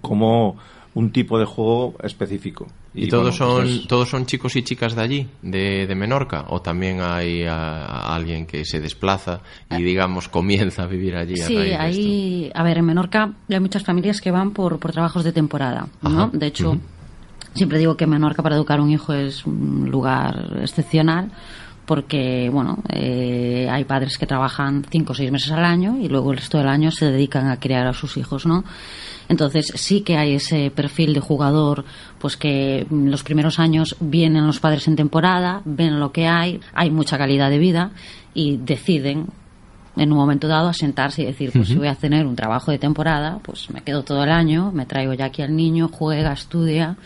como 0.02 0.58
un 0.94 1.12
tipo 1.12 1.38
de 1.38 1.46
juego 1.46 1.96
específico. 2.02 2.68
¿Y, 2.96 3.08
todos 3.08 3.38
pues 3.38 3.38
son 3.38 3.88
todos 3.88 4.10
son 4.10 4.26
chicos 4.26 4.56
y 4.56 4.62
chicas 4.62 4.96
de 4.96 5.02
allí, 5.02 5.28
de, 5.42 5.88
de 5.88 5.96
Menorca? 5.96 6.46
¿O 6.50 6.62
también 6.62 7.02
hay 7.02 7.44
alguien 7.48 8.46
que 8.46 8.66
se 8.66 8.80
desplaza 8.80 9.42
y, 9.72 9.76
eh. 9.76 9.78
digamos, 9.84 10.30
comienza 10.30 10.84
a 10.84 10.88
vivir 10.88 11.16
allí? 11.16 11.38
Sí, 11.38 11.58
ahí, 11.58 12.52
a 12.54 12.64
ver, 12.64 12.78
en 12.78 12.86
Menorca 12.86 13.34
hay 13.50 13.60
muchas 13.60 13.84
familias 13.84 14.22
que 14.22 14.30
van 14.30 14.52
por, 14.52 14.78
por 14.80 14.92
trabajos 14.92 15.24
de 15.24 15.32
temporada, 15.32 15.88
¿no? 16.02 16.30
De 16.32 16.46
hecho, 16.46 16.78
siempre 17.56 17.80
digo 17.80 17.98
que 17.98 18.06
Menorca 18.06 18.44
para 18.44 18.56
educar 18.56 18.80
un 18.80 18.92
hijo 18.92 19.14
es 19.14 19.46
un 19.46 19.90
lugar 19.90 20.60
excepcional 20.62 21.32
porque 21.86 22.50
bueno 22.52 22.78
eh, 22.90 23.68
hay 23.70 23.84
padres 23.84 24.18
que 24.18 24.26
trabajan 24.26 24.86
cinco 24.90 25.12
o 25.12 25.16
seis 25.16 25.32
meses 25.32 25.52
al 25.52 25.66
año 25.66 25.98
y 26.00 26.08
luego 26.08 26.32
el 26.32 26.38
resto 26.38 26.58
del 26.58 26.70
año 26.70 26.92
se 26.92 27.12
dedican 27.12 27.48
a 27.48 27.60
criar 27.60 27.88
a 27.88 27.94
sus 27.94 28.18
hijos 28.18 28.46
no 28.46 28.64
entonces 29.30 29.72
sí 29.76 30.02
que 30.02 30.18
hay 30.18 30.36
ese 30.36 30.72
perfil 30.72 31.14
de 31.14 31.20
jugador, 31.20 31.86
pues 32.20 32.38
que 32.38 32.86
los 32.90 33.24
primeros 33.24 33.60
años 33.60 33.96
vienen 34.00 34.46
los 34.46 34.60
padres 34.60 34.88
en 34.88 34.96
temporada, 34.96 35.62
ven 35.66 36.00
lo 36.00 36.12
que 36.12 36.28
hay, 36.28 36.60
hay 36.74 36.92
mucha 36.92 37.18
calidad 37.18 37.50
de 37.50 37.58
vida 37.58 37.92
y 38.34 38.58
deciden 38.58 39.28
en 39.96 40.12
un 40.12 40.18
momento 40.18 40.48
dado 40.48 40.70
asentarse 40.70 41.22
y 41.22 41.26
decir, 41.26 41.52
pues 41.54 41.68
si 41.68 41.76
voy 41.76 41.88
a 41.88 41.96
tener 41.96 42.26
un 42.26 42.36
trabajo 42.36 42.72
de 42.72 42.80
temporada, 42.80 43.40
pues 43.44 43.70
me 43.70 43.82
quedo 43.82 44.04
todo 44.04 44.24
el 44.24 44.32
año, 44.32 44.72
me 44.72 44.86
traigo 44.86 45.14
ya 45.14 45.26
aquí 45.26 45.42
al 45.42 45.56
niño, 45.56 45.88
juega, 45.92 46.34
estudia 46.34 46.98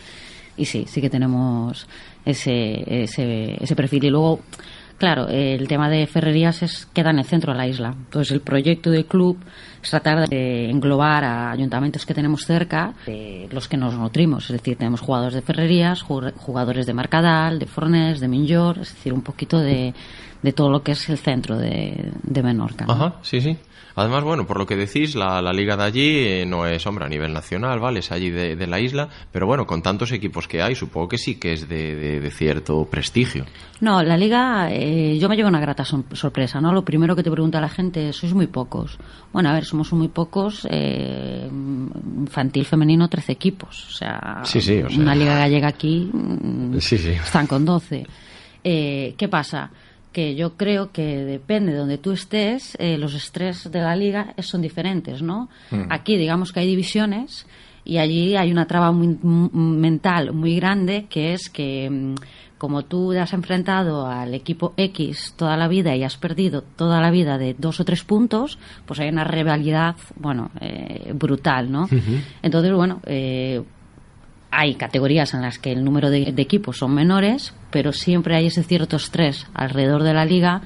y 0.55 0.65
sí, 0.65 0.85
sí 0.87 1.01
que 1.01 1.09
tenemos 1.09 1.85
ese, 2.29 3.03
ese, 3.03 3.57
ese 3.61 3.75
perfil. 3.75 4.05
Y 4.05 4.09
luego 4.09 4.41
Claro, 4.97 5.27
el 5.27 5.67
tema 5.67 5.89
de 5.89 6.07
ferrerías 6.07 6.63
es, 6.63 6.87
queda 6.87 7.11
en 7.11 7.19
el 7.19 7.25
centro 7.25 7.53
de 7.53 7.59
la 7.59 7.67
isla. 7.67 7.93
Entonces, 7.95 8.31
el 8.31 8.41
proyecto 8.41 8.89
del 8.89 9.05
club 9.05 9.37
es 9.81 9.89
tratar 9.89 10.27
de 10.27 10.69
englobar 10.69 11.23
a 11.23 11.51
ayuntamientos 11.51 12.05
que 12.05 12.13
tenemos 12.13 12.45
cerca, 12.45 12.93
de 13.05 13.47
los 13.51 13.67
que 13.67 13.77
nos 13.77 13.95
nutrimos. 13.95 14.45
Es 14.45 14.57
decir, 14.57 14.77
tenemos 14.77 15.01
jugadores 15.01 15.35
de 15.35 15.41
ferrerías, 15.41 16.01
jugadores 16.01 16.85
de 16.85 16.93
Marcadal, 16.93 17.59
de 17.59 17.65
Fornés, 17.65 18.19
de 18.19 18.27
Minjor, 18.27 18.79
es 18.79 18.93
decir, 18.93 19.13
un 19.13 19.21
poquito 19.21 19.59
de, 19.59 19.93
de 20.41 20.53
todo 20.53 20.69
lo 20.69 20.83
que 20.83 20.93
es 20.93 21.09
el 21.09 21.17
centro 21.17 21.57
de, 21.57 22.11
de 22.23 22.43
Menorca. 22.43 22.85
Ajá, 22.87 23.15
sí, 23.21 23.41
sí. 23.41 23.57
Además, 23.97 24.23
bueno, 24.23 24.45
por 24.45 24.59
lo 24.59 24.67
que 24.67 24.75
decís, 24.75 25.15
la, 25.15 25.41
liga 25.51 25.75
de 25.75 25.83
allí 25.83 26.19
eh, 26.19 26.45
no 26.45 26.67
es, 26.67 26.85
hombre, 26.85 27.05
a 27.05 27.09
nivel 27.09 27.33
nacional, 27.33 27.79
¿vale? 27.79 28.01
Es 28.01 28.11
allí 28.11 28.29
de, 28.29 28.67
la 28.67 28.79
isla, 28.79 29.09
pero 29.31 29.47
bueno, 29.47 29.65
con 29.65 29.81
tantos 29.81 30.11
equipos 30.11 30.47
que 30.47 30.61
hay, 30.61 30.75
supongo 30.75 31.07
que 31.07 31.17
sí 31.17 31.39
que 31.39 31.53
es 31.53 31.67
de, 31.67 32.31
cierto 32.31 32.85
prestigio. 32.85 33.45
No, 33.81 34.03
la 34.03 34.15
liga, 34.15 34.69
eh, 34.71 35.17
yo 35.17 35.27
me 35.27 35.35
llevo 35.35 35.49
una 35.49 35.59
grata 35.59 35.83
sorpresa, 35.83 36.61
¿no? 36.61 36.73
Lo 36.73 36.85
primero 36.85 37.15
que 37.15 37.23
te 37.23 37.31
pregunta 37.31 37.59
la 37.59 37.69
gente, 37.69 38.13
sois 38.13 38.35
muy 38.35 38.45
pocos. 38.45 38.99
Bueno, 39.33 39.49
a 39.49 39.53
ver, 39.53 39.65
somos 39.67 39.91
muy 39.93 40.07
pocos, 40.07 40.67
eh, 40.69 41.47
infantil, 41.49 42.65
femenino, 42.65 43.07
13 43.07 43.31
equipos. 43.31 43.87
O 43.87 43.91
sea, 43.91 44.43
una 44.97 45.15
liga 45.15 45.37
gallega 45.37 45.67
aquí, 45.67 46.09
mm, 46.11 46.79
sí, 46.79 46.97
sí. 46.97 47.09
están 47.09 47.47
con 47.47 47.65
12. 47.65 48.05
¿Qué 48.63 49.27
pasa? 49.29 49.71
que 50.17 50.33
yo 50.33 50.57
creo 50.57 50.91
que 50.91 51.03
depende 51.03 51.73
de 51.73 51.77
donde 51.77 51.99
tú 51.99 52.11
estés, 52.11 52.75
eh, 52.79 52.97
los 52.97 53.13
estrés 53.13 53.71
de 53.71 53.81
la 53.81 53.95
liga 53.95 54.33
son 54.39 54.63
diferentes, 54.63 55.21
¿no? 55.21 55.47
Mm. 55.69 55.91
Aquí 55.91 56.17
digamos 56.17 56.51
que 56.51 56.59
hay 56.59 56.65
divisiones 56.65 57.45
y 57.85 57.99
allí 57.99 58.35
hay 58.35 58.51
una 58.51 58.65
traba 58.65 58.91
mental 58.91 60.33
muy 60.33 60.55
grande 60.55 61.05
que 61.07 61.33
es 61.33 61.51
que 61.51 61.87
mm, 61.87 62.15
como 62.57 62.83
tú 62.83 63.11
has 63.11 63.33
enfrentado 63.33 64.07
al 64.07 64.33
equipo 64.33 64.73
X 64.77 65.33
toda 65.37 65.57
la 65.57 65.67
vida 65.67 65.95
y 65.95 66.03
has 66.03 66.17
perdido 66.17 66.61
toda 66.61 67.01
la 67.01 67.11
vida 67.11 67.37
de 67.37 67.55
dos 67.57 67.79
o 67.79 67.85
tres 67.85 68.03
puntos, 68.03 68.57
pues 68.85 68.99
hay 68.99 69.09
una 69.09 69.23
rivalidad, 69.23 69.95
bueno, 70.15 70.51
eh, 70.59 71.11
brutal, 71.13 71.71
¿no? 71.71 71.87
Entonces, 72.41 72.73
bueno, 72.73 73.01
eh, 73.05 73.61
hay 74.51 74.75
categorías 74.75 75.33
en 75.33 75.41
las 75.41 75.59
que 75.59 75.71
el 75.71 75.83
número 75.83 76.09
de, 76.09 76.33
equipos 76.37 76.77
son 76.77 76.93
menores, 76.93 77.53
pero 77.69 77.91
siempre 77.91 78.35
hay 78.35 78.47
ese 78.47 78.63
cierto 78.63 78.95
estrés 78.95 79.47
alrededor 79.53 80.03
de 80.03 80.13
la 80.13 80.25
liga 80.25 80.61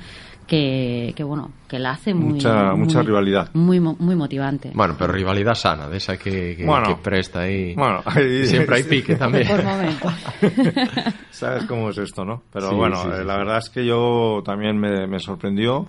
que, 0.51 1.23
bueno 1.23 1.51
que 1.67 1.79
la 1.79 1.91
hace 1.91 2.13
muy 2.13 2.33
mucha, 2.33 2.73
mucha 2.73 3.01
rivalidad. 3.01 3.49
muy 3.53 3.79
muy 3.79 4.15
motivante. 4.17 4.71
Bueno 4.73 4.95
pero 4.99 5.13
rivalidad 5.13 5.53
sana 5.53 5.87
de 5.87 5.97
esa 5.97 6.17
que, 6.17 6.57
que, 6.57 6.95
presta 7.01 7.41
ahí. 7.41 7.73
Bueno 7.73 8.03
siempre 8.43 8.75
hay 8.75 8.83
pique 8.83 9.15
también. 9.15 9.47
Por 9.47 9.61
sabes 11.31 11.65
cómo 11.65 11.89
es 11.89 11.97
esto 11.99 12.25
no 12.25 12.43
pero 12.51 12.75
bueno 12.75 13.01
eh, 13.15 13.23
la 13.23 13.37
verdad 13.37 13.59
es 13.59 13.69
que 13.69 13.85
yo 13.85 14.41
también 14.43 14.77
me, 14.77 15.07
me 15.07 15.19
sorprendió. 15.19 15.87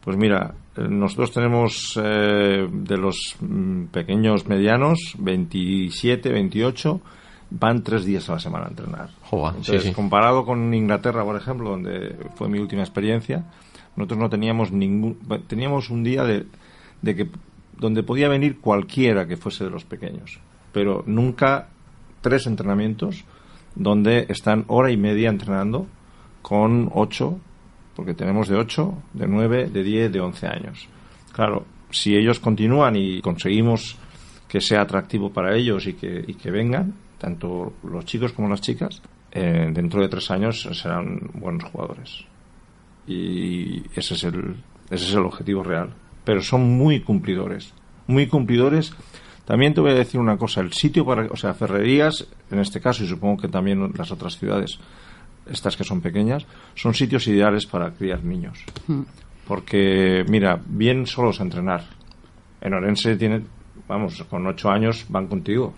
Pues 0.00 0.16
mira 0.16 0.54
eh, 0.76 0.86
nosotros 0.88 1.30
tenemos 1.30 1.98
eh, 2.02 2.66
de 2.68 2.96
los 2.96 3.36
mm, 3.40 3.84
pequeños 3.86 4.48
medianos 4.48 5.14
27 5.18 6.30
28 6.30 7.00
van 7.50 7.84
tres 7.84 8.04
días 8.04 8.28
a 8.28 8.32
la 8.32 8.38
semana 8.40 8.66
a 8.66 8.68
entrenar. 8.70 9.10
Entonces, 9.30 9.94
comparado 9.94 10.44
con 10.44 10.74
Inglaterra, 10.74 11.22
por 11.22 11.36
ejemplo, 11.36 11.70
donde 11.70 12.16
fue 12.34 12.48
mi 12.48 12.58
última 12.58 12.82
experiencia, 12.82 13.44
nosotros 13.96 14.18
no 14.18 14.30
teníamos 14.30 14.72
ningún, 14.72 15.18
teníamos 15.46 15.90
un 15.90 16.04
día 16.04 16.24
de, 16.24 16.46
de 17.02 17.16
que 17.16 17.28
donde 17.78 18.02
podía 18.02 18.28
venir 18.28 18.60
cualquiera 18.60 19.26
que 19.26 19.36
fuese 19.36 19.64
de 19.64 19.70
los 19.70 19.84
pequeños, 19.84 20.38
pero 20.72 21.02
nunca 21.06 21.68
tres 22.20 22.46
entrenamientos 22.46 23.24
donde 23.74 24.26
están 24.28 24.64
hora 24.68 24.90
y 24.90 24.96
media 24.96 25.28
entrenando 25.28 25.86
con 26.42 26.90
ocho, 26.94 27.38
porque 27.96 28.14
tenemos 28.14 28.48
de 28.48 28.56
ocho, 28.56 29.02
de 29.12 29.26
nueve, 29.26 29.66
de 29.66 29.82
diez, 29.82 30.12
de 30.12 30.20
once 30.20 30.46
años. 30.46 30.88
Claro, 31.32 31.64
si 31.90 32.16
ellos 32.16 32.40
continúan 32.40 32.96
y 32.96 33.20
conseguimos 33.20 33.96
que 34.48 34.60
sea 34.60 34.82
atractivo 34.82 35.32
para 35.32 35.56
ellos 35.56 35.86
y 35.86 35.94
que, 35.94 36.24
y 36.26 36.34
que 36.34 36.50
vengan, 36.50 36.94
tanto 37.18 37.74
los 37.82 38.04
chicos 38.04 38.32
como 38.32 38.48
las 38.48 38.60
chicas, 38.60 39.02
eh, 39.32 39.70
dentro 39.72 40.00
de 40.00 40.08
tres 40.08 40.30
años 40.30 40.68
serán 40.72 41.18
buenos 41.34 41.64
jugadores. 41.64 42.24
Y 43.06 43.82
ese 43.94 44.14
es 44.14 44.24
el, 44.24 44.56
ese 44.90 45.04
es 45.04 45.14
el 45.14 45.24
objetivo 45.24 45.62
real. 45.62 45.90
Pero 46.24 46.40
son 46.40 46.76
muy 46.76 47.00
cumplidores. 47.00 47.72
Muy 48.06 48.26
cumplidores. 48.26 48.92
También 49.44 49.74
te 49.74 49.80
voy 49.80 49.90
a 49.90 49.94
decir 49.94 50.20
una 50.20 50.36
cosa. 50.38 50.60
El 50.60 50.72
sitio 50.72 51.04
para, 51.04 51.26
o 51.26 51.36
sea, 51.36 51.54
Ferrerías, 51.54 52.26
en 52.50 52.58
este 52.60 52.80
caso, 52.80 53.04
y 53.04 53.06
supongo 53.06 53.42
que 53.42 53.48
también 53.48 53.92
las 53.96 54.10
otras 54.10 54.38
ciudades, 54.38 54.78
estas 55.50 55.76
que 55.76 55.84
son 55.84 56.00
pequeñas, 56.00 56.46
son 56.74 56.94
sitios 56.94 57.26
ideales 57.28 57.66
para 57.66 57.90
criar 57.92 58.24
niños. 58.24 58.64
Mm. 58.86 59.02
Porque, 59.46 60.24
mira, 60.28 60.58
bien 60.66 61.06
solos 61.06 61.40
a 61.40 61.44
entrenar. 61.44 61.84
En 62.62 62.72
Orense 62.72 63.16
tienen, 63.16 63.46
vamos, 63.86 64.22
con 64.30 64.46
ocho 64.46 64.70
años 64.70 65.04
van 65.10 65.26
contigo. 65.26 65.74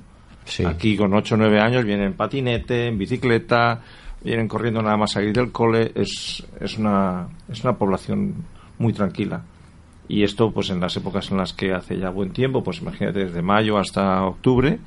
Aquí 0.65 0.97
con 0.97 1.13
ocho 1.15 1.35
o 1.35 1.39
nueve 1.39 1.61
años 1.61 1.85
vienen 1.85 2.07
en 2.07 2.13
patinete, 2.15 2.87
en 2.87 2.99
bicicleta, 2.99 3.83
vienen 4.27 4.49
corriendo 4.49 4.83
nada 4.83 4.97
más 4.97 5.13
salir 5.13 5.33
del 5.33 5.53
cole. 5.53 5.93
Es, 5.95 6.45
es, 6.61 6.77
una, 6.79 7.29
es 7.51 7.63
una 7.65 7.75
población 7.77 8.35
muy 8.79 8.93
tranquila. 8.93 9.43
Y 10.09 10.23
esto, 10.23 10.53
pues 10.53 10.71
en 10.71 10.81
las 10.81 10.97
épocas 10.97 11.31
en 11.31 11.39
las 11.39 11.53
que 11.53 11.73
hace 11.73 11.99
ya 11.99 12.11
buen 12.11 12.31
tiempo, 12.33 12.63
pues 12.63 12.81
imagínate 12.81 13.25
desde 13.25 13.43
mayo 13.43 13.79
hasta 13.79 14.23
octubre, 14.25 14.79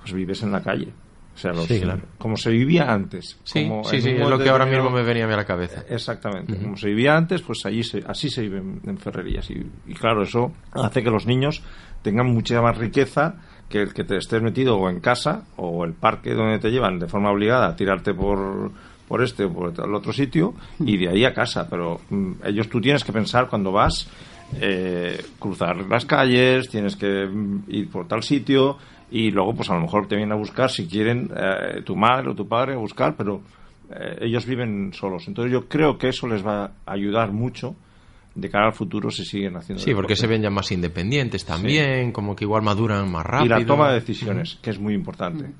pues 0.00 0.12
vives 0.12 0.42
en 0.42 0.52
la 0.52 0.62
calle. 0.62 0.88
O 1.34 1.40
sea, 1.40 1.52
los- 1.52 1.66
Sí, 1.66 1.80
claro. 1.80 2.02
como 2.18 2.36
se 2.36 2.50
vivía 2.50 2.92
antes. 2.92 3.38
Sí, 3.44 3.68
como 3.68 3.84
sí, 3.84 4.00
sí, 4.02 4.10
es 4.10 4.28
lo 4.28 4.38
que 4.38 4.48
ahora 4.50 4.66
de- 4.66 4.72
mismo 4.72 4.90
me 4.90 5.02
venía 5.04 5.24
a 5.24 5.28
mí 5.28 5.32
a 5.34 5.36
la 5.36 5.44
cabeza. 5.46 5.84
Exactamente. 5.88 6.52
Ujú. 6.54 6.62
Como 6.64 6.76
se 6.76 6.88
vivía 6.88 7.16
antes, 7.16 7.42
pues 7.42 7.64
allí 7.64 7.84
se- 7.84 8.02
así 8.06 8.28
se 8.28 8.42
vive 8.42 8.58
en, 8.58 8.80
en 8.84 8.98
ferrerías. 8.98 9.48
Y, 9.50 9.64
y 9.86 9.94
claro, 9.94 10.22
eso 10.24 10.52
hace 10.72 11.02
que 11.02 11.10
los 11.10 11.26
niños 11.26 11.62
tengan 12.02 12.26
mucha 12.26 12.60
más 12.60 12.76
riqueza 12.76 13.36
que 13.68 13.82
el 13.82 13.92
que 13.92 14.04
te 14.04 14.16
estés 14.16 14.42
metido 14.42 14.76
o 14.78 14.88
en 14.88 15.00
casa 15.00 15.44
o 15.56 15.84
el 15.84 15.92
parque 15.92 16.34
donde 16.34 16.58
te 16.58 16.70
llevan 16.70 16.98
de 16.98 17.06
forma 17.06 17.30
obligada 17.30 17.68
a 17.68 17.76
tirarte 17.76 18.14
por 18.14 18.70
por 19.06 19.22
este 19.22 19.44
o 19.44 19.52
por 19.52 19.72
el 19.72 19.94
otro 19.94 20.12
sitio 20.12 20.54
y 20.80 20.96
de 20.96 21.08
ahí 21.08 21.24
a 21.24 21.34
casa 21.34 21.66
pero 21.68 22.00
mm, 22.10 22.32
ellos 22.44 22.68
tú 22.68 22.80
tienes 22.80 23.04
que 23.04 23.12
pensar 23.12 23.48
cuando 23.48 23.72
vas 23.72 24.08
eh, 24.60 25.22
cruzar 25.38 25.76
las 25.88 26.04
calles 26.04 26.68
tienes 26.68 26.96
que 26.96 27.26
mm, 27.26 27.64
ir 27.68 27.90
por 27.90 28.06
tal 28.06 28.22
sitio 28.22 28.78
y 29.10 29.30
luego 29.30 29.54
pues 29.54 29.70
a 29.70 29.74
lo 29.74 29.80
mejor 29.80 30.06
te 30.06 30.16
vienen 30.16 30.32
a 30.32 30.36
buscar 30.36 30.70
si 30.70 30.86
quieren 30.86 31.30
eh, 31.34 31.82
tu 31.84 31.96
madre 31.96 32.30
o 32.30 32.34
tu 32.34 32.46
padre 32.46 32.74
a 32.74 32.78
buscar 32.78 33.14
pero 33.16 33.40
eh, 33.90 34.18
ellos 34.20 34.44
viven 34.44 34.92
solos. 34.92 35.26
Entonces 35.28 35.52
yo 35.52 35.66
creo 35.66 35.96
que 35.96 36.08
eso 36.08 36.26
les 36.26 36.46
va 36.46 36.64
a 36.64 36.92
ayudar 36.92 37.32
mucho 37.32 37.74
de 38.38 38.48
cara 38.48 38.66
al 38.66 38.72
futuro 38.72 39.10
si 39.10 39.24
siguen 39.24 39.56
haciendo 39.56 39.82
Sí, 39.82 39.92
porque 39.94 40.14
se 40.14 40.26
ven 40.26 40.42
ya 40.42 40.50
más 40.50 40.70
independientes 40.70 41.44
también, 41.44 42.12
como 42.12 42.36
que 42.36 42.44
igual 42.44 42.62
maduran 42.62 43.10
más 43.10 43.26
rápido. 43.26 43.56
Y 43.56 43.60
la 43.60 43.66
toma 43.66 43.88
de 43.88 43.94
decisiones, 43.94 44.58
que 44.62 44.70
es 44.70 44.78
muy 44.78 44.94
importante. 44.94 45.50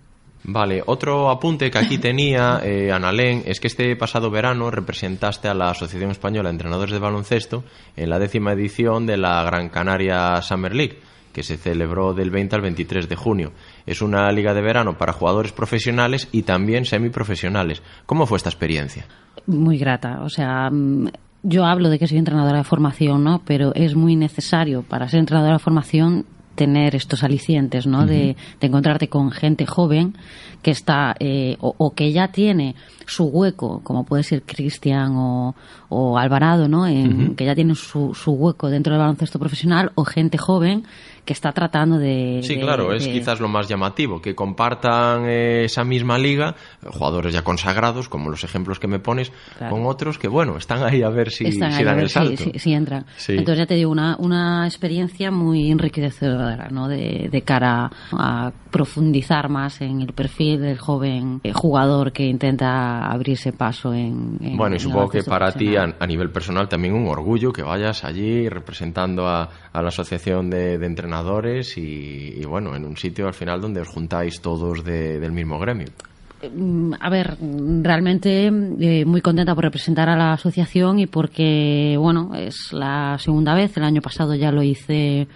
Vale, 0.45 0.83
otro 0.87 1.31
apunte 1.31 1.71
que 1.71 1.79
aquí 1.79 1.99
tenía, 1.99 2.61
eh, 2.65 2.93
Analén, 2.93 3.43
es 3.45 3.59
que 3.59 3.67
este 3.67 3.97
pasado 3.97 4.31
verano 4.31 4.71
representaste 4.71 5.49
a 5.49 5.55
la 5.55 5.71
Asociación 5.71 6.13
Española 6.13 6.49
de 6.49 6.55
Entrenadores 6.55 6.93
de 6.93 7.01
Baloncesto 7.01 7.65
en 7.97 8.09
la 8.09 8.21
décima 8.21 8.53
edición 8.53 9.05
de 9.05 9.17
la 9.17 9.43
Gran 9.43 9.69
Canaria 9.69 10.41
Summer 10.41 10.75
League, 10.75 11.01
que 11.33 11.43
se 11.43 11.57
celebró 11.57 12.15
del 12.15 12.31
20 12.31 12.55
al 12.55 12.63
23 12.63 13.09
de 13.09 13.17
junio. 13.17 13.53
Es 13.85 14.01
una 14.01 14.31
liga 14.31 14.55
de 14.55 14.63
verano 14.63 14.97
para 14.97 15.13
jugadores 15.13 15.53
profesionales 15.53 16.29
y 16.31 16.43
también 16.43 16.85
semiprofesionales. 16.85 17.83
¿Cómo 18.07 18.27
fue 18.27 18.37
esta 18.37 18.51
experiencia? 18.51 19.07
muy 19.49 19.79
grata. 19.79 20.21
O 20.23 20.29
sea, 20.29 20.71
mm, 20.71 21.09
yo 21.43 21.65
hablo 21.65 21.89
de 21.89 21.98
que 21.98 22.06
soy 22.09 22.19
entrenadora 22.19 22.59
de 22.59 22.65
formación, 22.65 23.24
¿no? 23.24 23.43
Pero 23.44 23.73
es 23.74 23.94
muy 23.94 24.16
necesario 24.16 24.82
para 24.82 25.09
ser 25.09 25.20
entrenadora 25.20 25.55
de 25.55 25.59
formación 25.60 26.24
tener 26.55 26.97
estos 26.97 27.23
alicientes, 27.23 27.86
¿no? 27.86 28.05
de, 28.05 28.36
de 28.60 28.66
encontrarte 28.66 29.06
con 29.09 29.31
gente 29.31 29.65
joven 29.65 30.16
que 30.60 30.73
está 30.73 31.15
eh, 31.20 31.56
o, 31.60 31.73
o 31.78 31.94
que 31.94 32.10
ya 32.10 32.32
tiene 32.32 32.74
su 33.06 33.27
hueco, 33.27 33.81
como 33.85 34.02
puede 34.05 34.24
ser 34.24 34.43
Cristian 34.43 35.12
o, 35.15 35.55
o 35.89 36.19
Alvarado, 36.19 36.66
¿no? 36.66 36.85
En- 36.89 37.36
que 37.36 37.44
ya 37.44 37.55
tienen 37.55 37.77
su, 37.77 38.12
su 38.12 38.32
hueco 38.32 38.70
dentro 38.70 38.93
del 38.93 38.98
baloncesto 39.01 39.39
profesional 39.39 39.93
o 39.94 40.02
gente 40.05 40.36
joven 40.36 40.82
que 41.29 41.35
está 41.35 41.53
tratando 41.53 41.99
de... 41.99 42.41
Sí, 42.43 42.55
de- 42.55 42.63
claro, 42.63 42.95
es 42.95 43.05
de- 43.05 43.13
quizás 43.13 43.39
lo 43.39 43.49
más 43.49 43.69
llamativo, 43.69 44.23
que 44.23 44.35
compartan 44.35 45.25
eh, 45.27 45.65
esa 45.67 45.85
misma 45.85 46.17
liga, 46.17 46.55
jugadores 46.87 47.35
ya 47.35 47.43
consagrados, 47.45 48.09
como 48.09 48.31
los 48.31 48.45
ejemplos 48.45 48.79
que 48.81 48.87
me 48.89 48.99
pones, 48.99 49.31
Claro. 49.59 49.75
con 49.77 49.85
otros 49.87 50.19
que, 50.19 50.27
bueno, 50.27 50.57
están 50.57 50.83
ahí 50.83 51.03
a 51.03 51.11
ver 51.11 51.31
si, 51.31 51.45
Están 51.47 51.73
si 51.73 51.79
ahí 51.81 51.85
dan 51.85 51.97
ver 51.97 52.05
el 52.05 52.11
salto. 52.11 52.45
si 52.57 52.73
entran. 52.73 53.05
Sí. 53.17 53.33
Entonces 53.33 53.59
ya 53.59 53.67
te 53.67 53.75
digo, 53.75 53.91
una, 53.91 54.17
una 54.19 54.67
experiencia 54.67 55.31
muy 55.31 55.71
enriquecedora, 55.71 56.69
¿no? 56.71 56.89
De, 56.89 57.29
de 57.31 57.43
cara 57.43 57.91
a 58.13 58.51
profundizar 58.70 59.49
más 59.49 59.81
en 59.81 60.01
el 60.03 60.12
perfil 60.12 60.61
del 60.61 60.78
joven 60.78 61.40
eh, 61.45 61.53
jugador 61.53 62.12
que 62.12 62.27
intenta 62.27 63.07
abrirse 63.11 63.53
paso 63.53 63.93
en. 63.95 64.39
en- 64.40 64.57
Bueno, 64.57 64.74
y 64.74 64.78
en 64.78 64.81
supongo 64.81 65.09
que 65.09 65.23
para 65.24 65.53
ti, 65.53 65.77
a, 65.77 65.95
a 65.99 66.07
nivel 66.07 66.31
personal, 66.31 66.69
también 66.69 66.95
un 66.95 67.09
orgullo 67.09 67.53
que 67.53 67.62
vayas 67.62 68.05
allí 68.05 68.49
representando 68.49 69.27
a, 69.28 69.49
a 69.73 69.82
la 69.82 69.89
Asociación 69.89 70.51
de, 70.51 70.78
de 70.78 70.86
Entrenadores 70.86 71.77
y, 71.78 72.35
y, 72.36 72.45
bueno, 72.45 72.74
en 72.77 72.85
un 72.85 72.97
sitio 72.97 73.27
al 73.27 73.35
final 73.35 73.61
donde 73.61 73.81
os 73.81 73.89
juntáis 73.89 74.40
todos 74.40 74.85
de- 74.85 75.19
del 75.20 75.32
mismo 75.32 75.59
gremio. 75.59 75.89
Mm, 76.55 76.93
A 77.01 77.11
ver, 77.11 77.36
realmente 77.82 78.47
eh, 78.47 79.05
muy 79.05 79.20
contenta 79.20 79.55
por 79.57 79.65
representar 79.65 80.09
a 80.09 80.16
la 80.16 80.35
asociación 80.35 80.99
y 81.01 81.07
porque, 81.07 81.97
bueno, 81.99 82.32
es 82.36 82.73
la 82.73 83.16
segunda 83.19 83.55
vez. 83.55 83.77
El 83.77 83.82
año 83.85 84.01
pasado 84.01 84.35
ya 84.36 84.53
lo 84.53 84.62
hice 84.62 85.27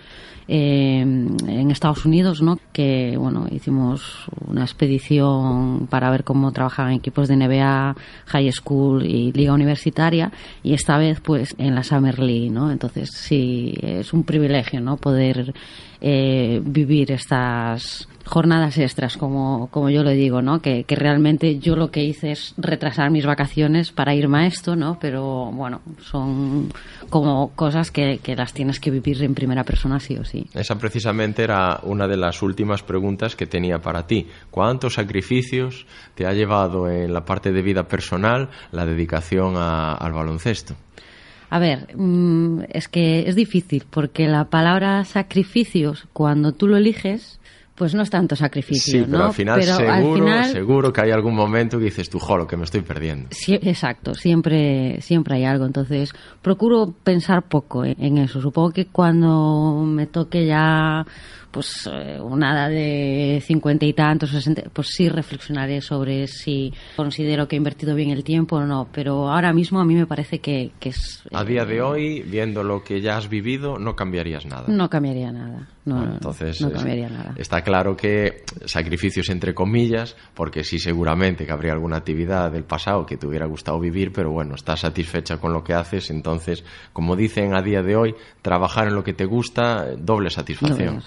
eh, 0.48 1.00
en 1.00 1.70
Estados 1.70 2.04
Unidos, 2.04 2.42
¿no? 2.42 2.58
Que, 2.72 3.16
bueno, 3.16 3.46
hicimos 3.50 4.26
una 4.46 4.62
expedición 4.62 5.86
para 5.88 6.10
ver 6.10 6.24
cómo 6.24 6.52
trabajaban 6.52 6.92
equipos 6.92 7.28
de 7.28 7.36
NBA, 7.36 7.96
High 8.26 8.52
School 8.52 9.06
y 9.06 9.32
Liga 9.32 9.52
Universitaria 9.52 10.32
y 10.62 10.74
esta 10.74 10.98
vez, 10.98 11.20
pues, 11.20 11.54
en 11.58 11.74
la 11.74 11.82
Summer 11.82 12.18
League, 12.18 12.50
¿no? 12.50 12.70
Entonces, 12.70 13.10
sí, 13.12 13.74
es 13.82 14.12
un 14.12 14.24
privilegio, 14.24 14.80
¿no? 14.80 14.96
Poder 14.96 15.54
eh, 16.00 16.60
vivir 16.64 17.12
estas 17.12 18.08
jornadas 18.24 18.78
extras, 18.78 19.16
como, 19.16 19.68
como 19.70 19.90
yo 19.90 20.02
le 20.02 20.14
digo, 20.14 20.42
¿no? 20.42 20.60
Que, 20.60 20.84
que 20.84 20.94
realmente 20.96 21.58
yo 21.58 21.76
lo 21.76 21.90
que 21.90 22.04
hice 22.04 22.32
es 22.32 22.54
retrasar 22.56 23.10
mis 23.10 23.26
vacaciones 23.26 23.90
para 23.92 24.14
irme 24.14 24.38
a 24.38 24.46
esto, 24.46 24.76
¿no? 24.76 24.98
Pero 25.00 25.50
bueno, 25.52 25.80
son 26.00 26.72
como 27.10 27.50
cosas 27.54 27.90
que, 27.90 28.18
que 28.22 28.36
las 28.36 28.52
tienes 28.52 28.80
que 28.80 28.90
vivir 28.90 29.22
en 29.22 29.34
primera 29.34 29.64
persona 29.64 30.00
sí 30.00 30.16
o 30.16 30.24
sí. 30.24 30.46
Esa 30.54 30.78
precisamente 30.78 31.42
era 31.42 31.80
una 31.82 32.06
de 32.06 32.16
las 32.16 32.42
últimas 32.42 32.82
preguntas 32.82 33.36
que 33.36 33.46
tenía 33.46 33.80
para 33.80 34.06
ti. 34.06 34.26
¿Cuántos 34.50 34.94
sacrificios 34.94 35.86
te 36.14 36.26
ha 36.26 36.32
llevado 36.32 36.88
en 36.88 37.12
la 37.12 37.24
parte 37.24 37.52
de 37.52 37.62
vida 37.62 37.88
personal 37.88 38.48
la 38.70 38.86
dedicación 38.86 39.56
a- 39.56 39.94
al 39.94 40.12
baloncesto? 40.12 40.74
A 41.50 41.58
ver, 41.58 41.94
mm, 41.96 42.62
es 42.70 42.88
que 42.88 43.28
es 43.28 43.36
difícil 43.36 43.84
porque 43.90 44.26
la 44.26 44.46
palabra 44.46 45.04
sacrificios, 45.04 46.06
cuando 46.14 46.52
tú 46.52 46.66
lo 46.66 46.78
eliges, 46.78 47.40
pues 47.74 47.94
no 47.94 48.02
es 48.02 48.10
tanto 48.10 48.36
sacrificio, 48.36 49.00
Sí, 49.00 49.04
pero 49.06 49.18
¿no? 49.18 49.24
al 49.26 49.32
final, 49.32 49.58
Pero 49.60 49.72
al 49.74 49.78
seguro, 50.02 50.24
final- 50.26 50.44
seguro 50.52 50.92
que 50.92 51.00
hay 51.00 51.10
algún 51.10 51.34
momento 51.34 51.78
que 51.78 51.84
dices 51.86 52.10
tú, 52.10 52.18
jolo, 52.18 52.46
que 52.46 52.56
me 52.56 52.64
estoy 52.64 52.82
perdiendo. 52.82 53.28
Sí, 53.30 53.54
exacto, 53.62 54.14
siempre, 54.14 55.00
siempre 55.00 55.36
hay 55.36 55.44
algo. 55.44 55.64
Entonces, 55.64 56.12
procuro 56.42 56.92
pensar 57.02 57.42
poco 57.42 57.84
en, 57.84 57.96
en 57.98 58.18
eso. 58.18 58.40
Supongo 58.40 58.70
que 58.72 58.86
cuando 58.86 59.82
me 59.86 60.06
toque 60.06 60.46
ya, 60.46 61.06
pues, 61.52 61.88
eh, 61.92 62.18
una 62.20 62.52
edad 62.52 62.70
de 62.70 63.40
cincuenta 63.46 63.86
y 63.86 63.92
tantos, 63.92 64.30
sesenta, 64.30 64.62
pues 64.72 64.88
sí 64.88 65.08
reflexionaré 65.08 65.80
sobre 65.80 66.26
si 66.26 66.72
considero 66.96 67.46
que 67.46 67.54
he 67.54 67.58
invertido 67.58 67.94
bien 67.94 68.10
el 68.10 68.24
tiempo 68.24 68.56
o 68.56 68.66
no. 68.66 68.88
Pero 68.92 69.30
ahora 69.30 69.52
mismo 69.52 69.78
a 69.80 69.84
mí 69.84 69.94
me 69.94 70.06
parece 70.06 70.40
que, 70.40 70.72
que 70.80 70.88
es, 70.88 71.22
A 71.32 71.44
día 71.44 71.64
de 71.64 71.80
hoy, 71.82 72.22
viendo 72.22 72.64
lo 72.64 72.82
que 72.82 73.00
ya 73.00 73.16
has 73.16 73.28
vivido, 73.28 73.78
no 73.78 73.94
cambiarías 73.94 74.46
nada. 74.46 74.64
no 74.66 74.90
cambiaría 74.90 75.30
nada. 75.30 75.68
No, 75.84 75.96
no, 76.06 76.12
Entonces, 76.14 76.60
no 76.60 76.68
es- 76.68 76.74
cambiaría 76.74 77.08
nada. 77.08 77.34
está 77.36 77.62
claro 77.62 77.96
que 77.96 78.44
sacrificios 78.66 79.28
entre 79.30 79.52
comillas, 79.52 80.16
porque 80.32 80.62
sí 80.62 80.78
seguramente 80.78 81.44
que 81.44 81.50
habría 81.52 81.72
alguna 81.72 81.96
actividad 81.96 82.52
del 82.52 82.62
pasado 82.64 83.04
que 83.04 83.16
te 83.16 83.26
hubiera 83.26 83.46
gustado 83.46 83.80
vivir, 83.80 84.12
pero 84.12 84.30
bueno, 84.30 84.54
estás 84.54 84.80
satisfecha 84.80 85.38
con 85.38 85.52
lo 85.52 85.64
que 85.64 85.74
haces, 85.74 86.10
entonces, 86.10 86.64
como 86.92 87.16
dicen 87.16 87.54
a 87.54 87.62
día 87.62 87.82
de 87.82 87.96
hoy, 87.96 88.14
trabajar 88.42 88.86
en 88.88 88.94
lo 88.94 89.02
que 89.02 89.12
te 89.12 89.24
gusta, 89.24 89.88
eh, 89.90 89.96
doble 89.98 90.30
satisfacción. 90.30 91.02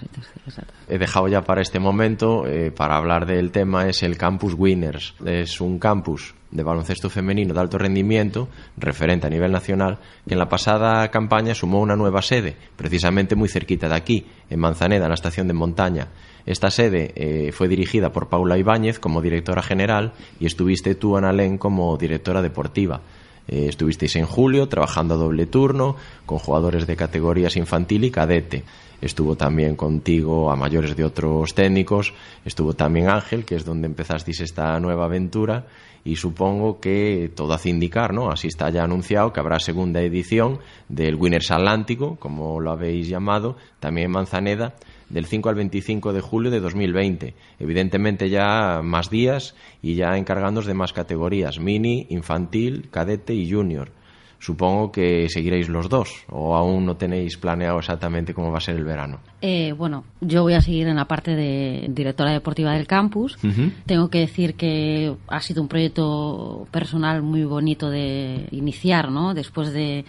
He 0.87 0.97
dejado 0.97 1.27
ya 1.27 1.41
para 1.41 1.61
este 1.61 1.79
momento, 1.79 2.45
eh, 2.45 2.71
para 2.71 2.97
hablar 2.97 3.25
del 3.25 3.51
tema, 3.51 3.87
es 3.87 4.03
el 4.03 4.17
Campus 4.17 4.53
Winners. 4.57 5.15
Es 5.25 5.61
un 5.61 5.79
campus 5.79 6.35
de 6.51 6.63
baloncesto 6.63 7.09
femenino 7.09 7.53
de 7.53 7.59
alto 7.59 7.77
rendimiento, 7.77 8.47
referente 8.77 9.27
a 9.27 9.29
nivel 9.29 9.51
nacional, 9.51 9.99
que 10.27 10.33
en 10.33 10.39
la 10.39 10.47
pasada 10.47 11.09
campaña 11.09 11.53
sumó 11.53 11.81
una 11.81 11.95
nueva 11.95 12.21
sede, 12.21 12.55
precisamente 12.75 13.35
muy 13.35 13.49
cerquita 13.49 13.89
de 13.89 13.95
aquí, 13.95 14.25
en 14.49 14.59
Manzaneda, 14.59 15.05
en 15.05 15.09
la 15.09 15.15
estación 15.15 15.47
de 15.47 15.53
montaña. 15.53 16.07
Esta 16.45 16.69
sede 16.69 17.11
eh, 17.15 17.51
fue 17.51 17.67
dirigida 17.67 18.11
por 18.11 18.29
Paula 18.29 18.57
Ibáñez 18.57 18.99
como 18.99 19.21
directora 19.21 19.63
general 19.63 20.13
y 20.39 20.45
estuviste 20.45 20.95
tú, 20.95 21.17
Analén, 21.17 21.57
como 21.57 21.97
directora 21.97 22.41
deportiva. 22.41 23.01
Eh, 23.47 23.67
estuvisteis 23.69 24.15
en 24.15 24.25
julio 24.25 24.67
trabajando 24.67 25.13
a 25.13 25.17
doble 25.17 25.45
turno 25.45 25.95
con 26.25 26.39
jugadores 26.39 26.87
de 26.87 26.95
categorías 26.95 27.55
infantil 27.57 28.03
y 28.03 28.11
cadete. 28.11 28.63
Estuvo 29.01 29.35
también 29.35 29.75
contigo 29.75 30.51
a 30.51 30.55
mayores 30.55 30.95
de 30.95 31.03
otros 31.03 31.53
técnicos, 31.53 32.13
estuvo 32.43 32.73
también 32.73 33.09
Ángel, 33.09 33.45
que 33.45 33.55
es 33.55 33.65
donde 33.65 33.87
empezasteis 33.87 34.39
esta 34.39 34.79
nueva 34.79 35.05
aventura 35.05 35.67
y 36.03 36.15
supongo 36.15 36.79
que 36.79 37.31
todo 37.35 37.53
hace 37.53 37.69
indicar, 37.69 38.13
¿no? 38.13 38.31
Así 38.31 38.47
está 38.47 38.69
ya 38.69 38.83
anunciado 38.83 39.33
que 39.33 39.39
habrá 39.39 39.59
segunda 39.59 40.01
edición 40.01 40.59
del 40.87 41.15
Winners 41.15 41.51
Atlántico, 41.51 42.15
como 42.19 42.59
lo 42.59 42.71
habéis 42.71 43.09
llamado, 43.09 43.57
también 43.79 44.05
en 44.05 44.11
Manzaneda, 44.11 44.75
del 45.15 45.25
5 45.25 45.47
al 45.47 45.55
25 45.55 46.11
de 46.11 46.19
julio 46.19 46.51
de 46.51 46.59
2020. 46.59 47.35
Evidentemente 47.57 48.29
ya 48.29 48.81
más 48.83 49.09
días 49.09 49.55
y 49.81 49.95
ya 49.95 50.17
encargándonos 50.17 50.65
de 50.65 50.73
más 50.73 50.91
categorías, 50.91 51.57
mini, 51.57 52.05
infantil, 52.09 52.89
cadete 52.91 53.33
y 53.33 53.49
junior. 53.49 53.93
Supongo 54.39 54.91
que 54.91 55.29
seguiréis 55.29 55.69
los 55.69 55.87
dos 55.87 56.25
o 56.29 56.57
aún 56.57 56.85
no 56.85 56.97
tenéis 56.97 57.37
planeado 57.37 57.79
exactamente 57.79 58.33
cómo 58.33 58.51
va 58.51 58.57
a 58.57 58.61
ser 58.61 58.75
el 58.75 58.83
verano. 58.83 59.21
Eh, 59.41 59.71
bueno, 59.71 60.03
yo 60.19 60.43
voy 60.43 60.53
a 60.53 60.61
seguir 60.61 60.89
en 60.89 60.97
la 60.97 61.05
parte 61.05 61.33
de 61.33 61.85
directora 61.87 62.33
deportiva 62.33 62.73
del 62.73 62.85
campus. 62.85 63.37
Tengo 63.85 64.09
que 64.09 64.19
decir 64.19 64.55
que 64.55 65.15
ha 65.29 65.39
sido 65.39 65.61
un 65.61 65.69
proyecto 65.69 66.67
personal 66.71 67.21
muy 67.21 67.45
bonito 67.45 67.89
de 67.89 68.49
iniciar, 68.51 69.09
¿no? 69.11 69.33
Después 69.33 69.71
de 69.71 70.03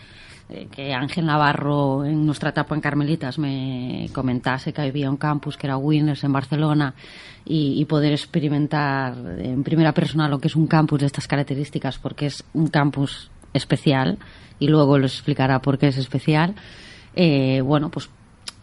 eh, 0.49 0.69
que 0.71 0.93
Ángel 0.93 1.27
Navarro 1.27 2.05
en 2.05 2.25
nuestra 2.25 2.51
etapa 2.51 2.75
en 2.75 2.81
Carmelitas 2.81 3.39
me 3.39 4.09
comentase 4.13 4.73
que 4.73 4.83
había 4.83 5.11
un 5.11 5.17
campus 5.17 5.57
que 5.57 5.67
era 5.67 5.77
Winners 5.77 6.25
en 6.25 6.33
Barcelona 6.33 6.95
y, 7.45 7.81
y, 7.81 7.85
poder 7.85 8.13
experimentar 8.13 9.15
en 9.39 9.63
primera 9.63 9.93
persona 9.93 10.29
lo 10.29 10.39
que 10.39 10.49
es 10.49 10.57
un 10.57 10.67
campus 10.67 11.01
de 11.01 11.07
estas 11.07 11.29
características 11.29 11.99
porque 11.99 12.27
es 12.27 12.45
un 12.55 12.69
campus 12.69 13.31
especial 13.53 14.19
y 14.59 14.69
luego 14.69 14.99
les 14.99 15.13
explicará 15.15 15.61
por 15.61 15.79
qué 15.79 15.89
es 15.89 15.99
especial. 15.99 16.55
Eh, 17.15 17.61
bueno, 17.63 17.91
pues 17.91 18.11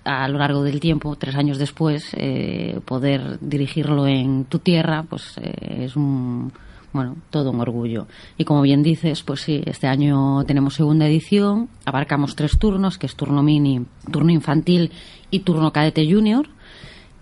a 0.03 0.27
lo 0.27 0.37
largo 0.37 0.63
del 0.63 0.79
tiempo, 0.79 1.15
tres 1.15 1.35
años 1.35 1.57
después, 1.57 2.09
eh, 2.13 2.79
poder 2.85 3.39
dirigirlo 3.39 4.07
en 4.07 4.45
tu 4.45 4.59
tierra, 4.59 5.03
pues 5.03 5.37
eh, 5.37 5.85
es 5.85 5.95
un, 5.95 6.51
bueno, 6.93 7.17
todo 7.29 7.51
un 7.51 7.59
orgullo. 7.59 8.07
Y 8.37 8.45
como 8.45 8.61
bien 8.61 8.83
dices, 8.83 9.23
pues 9.23 9.41
sí, 9.41 9.61
este 9.65 9.87
año 9.87 10.43
tenemos 10.45 10.75
segunda 10.75 11.07
edición, 11.07 11.69
abarcamos 11.85 12.35
tres 12.35 12.57
turnos, 12.57 12.97
que 12.97 13.07
es 13.07 13.15
turno 13.15 13.43
mini, 13.43 13.85
turno 14.11 14.31
infantil 14.31 14.91
y 15.29 15.39
turno 15.39 15.73
cadete 15.73 16.09
junior 16.09 16.47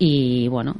y 0.03 0.47
bueno, 0.47 0.75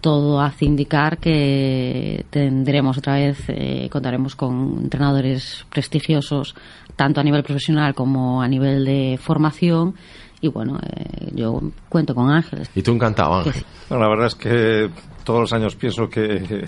todo 0.00 0.40
hace 0.40 0.64
indicar 0.64 1.18
que 1.18 2.24
tendremos 2.30 2.96
otra 2.96 3.14
vez, 3.14 3.36
eh, 3.48 3.88
contaremos 3.90 4.36
con 4.36 4.78
entrenadores 4.80 5.66
prestigiosos, 5.72 6.54
tanto 6.94 7.20
a 7.20 7.24
nivel 7.24 7.42
profesional 7.42 7.96
como 7.96 8.40
a 8.40 8.46
nivel 8.46 8.84
de 8.84 9.18
formación. 9.20 9.96
Y 10.40 10.46
bueno, 10.46 10.78
eh, 10.78 11.32
yo 11.34 11.60
cuento 11.88 12.14
con 12.14 12.30
Ángeles. 12.30 12.70
Y 12.76 12.82
tú 12.82 12.92
encantado, 12.92 13.34
Ángel. 13.38 13.64
la 13.90 14.08
verdad 14.08 14.26
es 14.26 14.36
que 14.36 14.88
todos 15.24 15.40
los 15.40 15.52
años 15.52 15.74
pienso 15.74 16.08
que. 16.08 16.64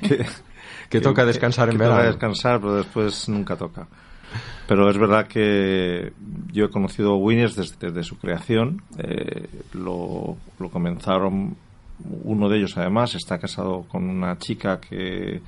que, 0.00 0.24
toca 1.00 1.24
descansar 1.24 1.70
en 1.70 1.78
verano. 1.78 1.96
Toca 1.96 2.06
descansar, 2.08 2.60
pero 2.60 2.76
después 2.76 3.28
nunca 3.28 3.56
toca. 3.56 3.86
Pero 4.66 4.90
es 4.90 4.98
verdad 4.98 5.28
que 5.28 6.12
yo 6.52 6.64
he 6.64 6.70
conocido 6.70 7.12
a 7.12 7.16
Winners 7.16 7.54
desde, 7.56 8.02
su 8.02 8.18
creación. 8.18 8.82
Eh, 8.98 9.48
lo, 9.74 10.36
comenzaron, 10.72 11.56
uno 12.24 12.48
de 12.48 12.58
ellos 12.58 12.76
además 12.76 13.14
está 13.14 13.38
casado 13.38 13.84
con 13.88 14.08
una 14.08 14.36
chica 14.38 14.80
que 14.80 15.40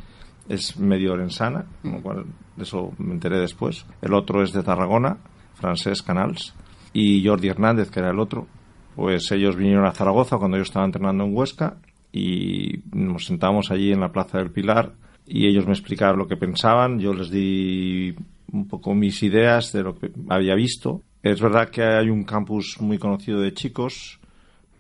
es 0.48 0.78
medio 0.78 1.12
orensana, 1.12 1.66
con 1.82 1.93
lo 1.93 2.01
cual 2.01 2.24
de 2.56 2.62
eso 2.62 2.93
me 2.98 3.12
enteré 3.12 3.39
después. 3.39 3.85
El 4.01 4.15
otro 4.15 4.43
es 4.43 4.52
de 4.52 4.62
Tarragona, 4.62 5.19
Francés 5.55 6.02
Canals, 6.02 6.55
y 6.93 7.27
Jordi 7.27 7.48
Hernández, 7.48 7.90
que 7.90 8.01
era 8.01 8.10
el 8.10 8.20
otro. 8.20 8.47
Pues 8.94 9.31
ellos 9.32 9.56
vinieron 9.56 9.86
a 9.86 9.93
Zaragoza 9.93 10.39
cuando 10.39 10.56
yo 10.56 10.62
estaba 10.62 10.86
entrenando 10.86 11.24
en 11.24 11.36
Huesca 11.36 11.77
y 12.12 12.81
nos 12.93 13.27
sentamos 13.27 13.70
allí 13.70 13.93
en 13.93 14.01
la 14.01 14.10
Plaza 14.10 14.39
del 14.39 14.51
Pilar 14.51 14.93
y 15.29 15.47
ellos 15.47 15.67
me 15.67 15.73
explicaron 15.73 16.19
lo 16.19 16.27
que 16.27 16.37
pensaban. 16.37 16.99
Yo 16.99 17.13
les 17.13 17.31
di 17.31 18.15
un 18.53 18.67
poco 18.67 18.95
mis 18.95 19.23
ideas 19.23 19.73
de 19.73 19.83
lo 19.83 19.95
que 19.95 20.11
había 20.29 20.55
visto. 20.55 21.03
Es 21.23 21.41
verdad 21.41 21.69
que 21.69 21.83
hay 21.83 22.09
un 22.09 22.25
campus 22.25 22.79
muy 22.81 22.99
conocido 22.99 23.41
de 23.41 23.53
chicos 23.53 24.19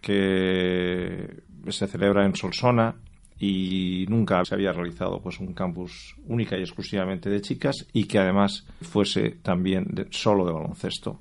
que 0.00 1.42
se 1.68 1.86
celebra 1.86 2.24
en 2.24 2.34
Solsona 2.34 2.94
y 3.38 4.06
nunca 4.08 4.44
se 4.44 4.54
había 4.54 4.72
realizado 4.72 5.20
pues 5.20 5.38
un 5.38 5.52
campus 5.52 6.16
única 6.26 6.56
y 6.56 6.62
exclusivamente 6.62 7.28
de 7.30 7.40
chicas 7.40 7.86
y 7.92 8.04
que 8.04 8.18
además 8.18 8.66
fuese 8.80 9.38
también 9.42 9.86
solo 10.10 10.46
de 10.46 10.52
baloncesto 10.52 11.20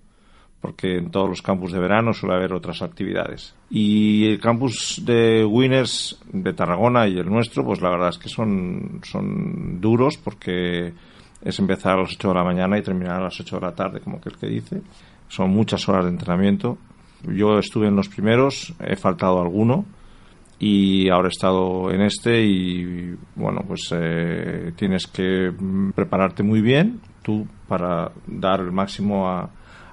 porque 0.61 0.97
en 0.97 1.11
todos 1.11 1.29
los 1.29 1.41
campus 1.41 1.71
de 1.71 1.79
verano 1.79 2.13
suele 2.13 2.35
haber 2.35 2.53
otras 2.53 2.81
actividades. 2.81 3.53
Y 3.69 4.25
el 4.27 4.39
campus 4.39 5.01
de 5.05 5.45
Winners 5.45 6.19
de 6.31 6.53
Tarragona 6.53 7.07
y 7.07 7.17
el 7.17 7.29
nuestro, 7.29 7.63
pues 7.63 7.81
la 7.81 7.89
verdad 7.89 8.09
es 8.09 8.17
que 8.17 8.29
son, 8.29 9.01
son 9.03 9.79
duros 9.79 10.17
porque 10.17 10.93
es 11.41 11.59
empezar 11.59 11.93
a 11.93 12.01
las 12.01 12.13
8 12.13 12.29
de 12.29 12.33
la 12.33 12.43
mañana 12.43 12.77
y 12.77 12.81
terminar 12.81 13.17
a 13.17 13.25
las 13.25 13.39
8 13.39 13.55
de 13.55 13.61
la 13.61 13.75
tarde, 13.75 13.99
como 13.99 14.19
que 14.19 14.29
el 14.29 14.37
que 14.37 14.47
dice. 14.47 14.81
Son 15.27 15.51
muchas 15.51 15.87
horas 15.87 16.05
de 16.05 16.11
entrenamiento. 16.11 16.77
Yo 17.23 17.59
estuve 17.59 17.87
en 17.87 17.95
los 17.95 18.09
primeros, 18.09 18.73
he 18.79 18.95
faltado 18.95 19.41
alguno 19.41 19.85
y 20.59 21.09
ahora 21.09 21.27
he 21.27 21.31
estado 21.31 21.91
en 21.91 22.01
este 22.01 22.43
y 22.43 23.15
bueno, 23.35 23.63
pues 23.67 23.93
eh, 23.95 24.73
tienes 24.75 25.05
que 25.07 25.53
prepararte 25.95 26.41
muy 26.41 26.61
bien 26.61 26.99
tú 27.21 27.47
para 27.67 28.11
dar 28.25 28.61
el 28.61 28.71
máximo 28.71 29.27
a, 29.29 29.49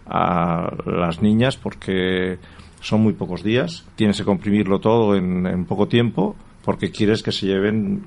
a 0.07 0.71
las 0.87 1.23
niñas 1.23 1.57
porque 1.57 2.39
son 2.81 3.03
muy 3.03 3.15
pocos 3.15 3.43
días. 3.43 3.87
Tienes 3.97 4.19
que 4.19 4.25
comprimirlo 4.25 4.79
todo 4.79 5.17
en, 5.17 5.65
poco 5.65 5.89
tiempo 5.89 6.37
porque 6.65 6.91
quieres 6.91 7.23
que 7.23 7.33
se 7.33 7.47
lleven 7.47 8.03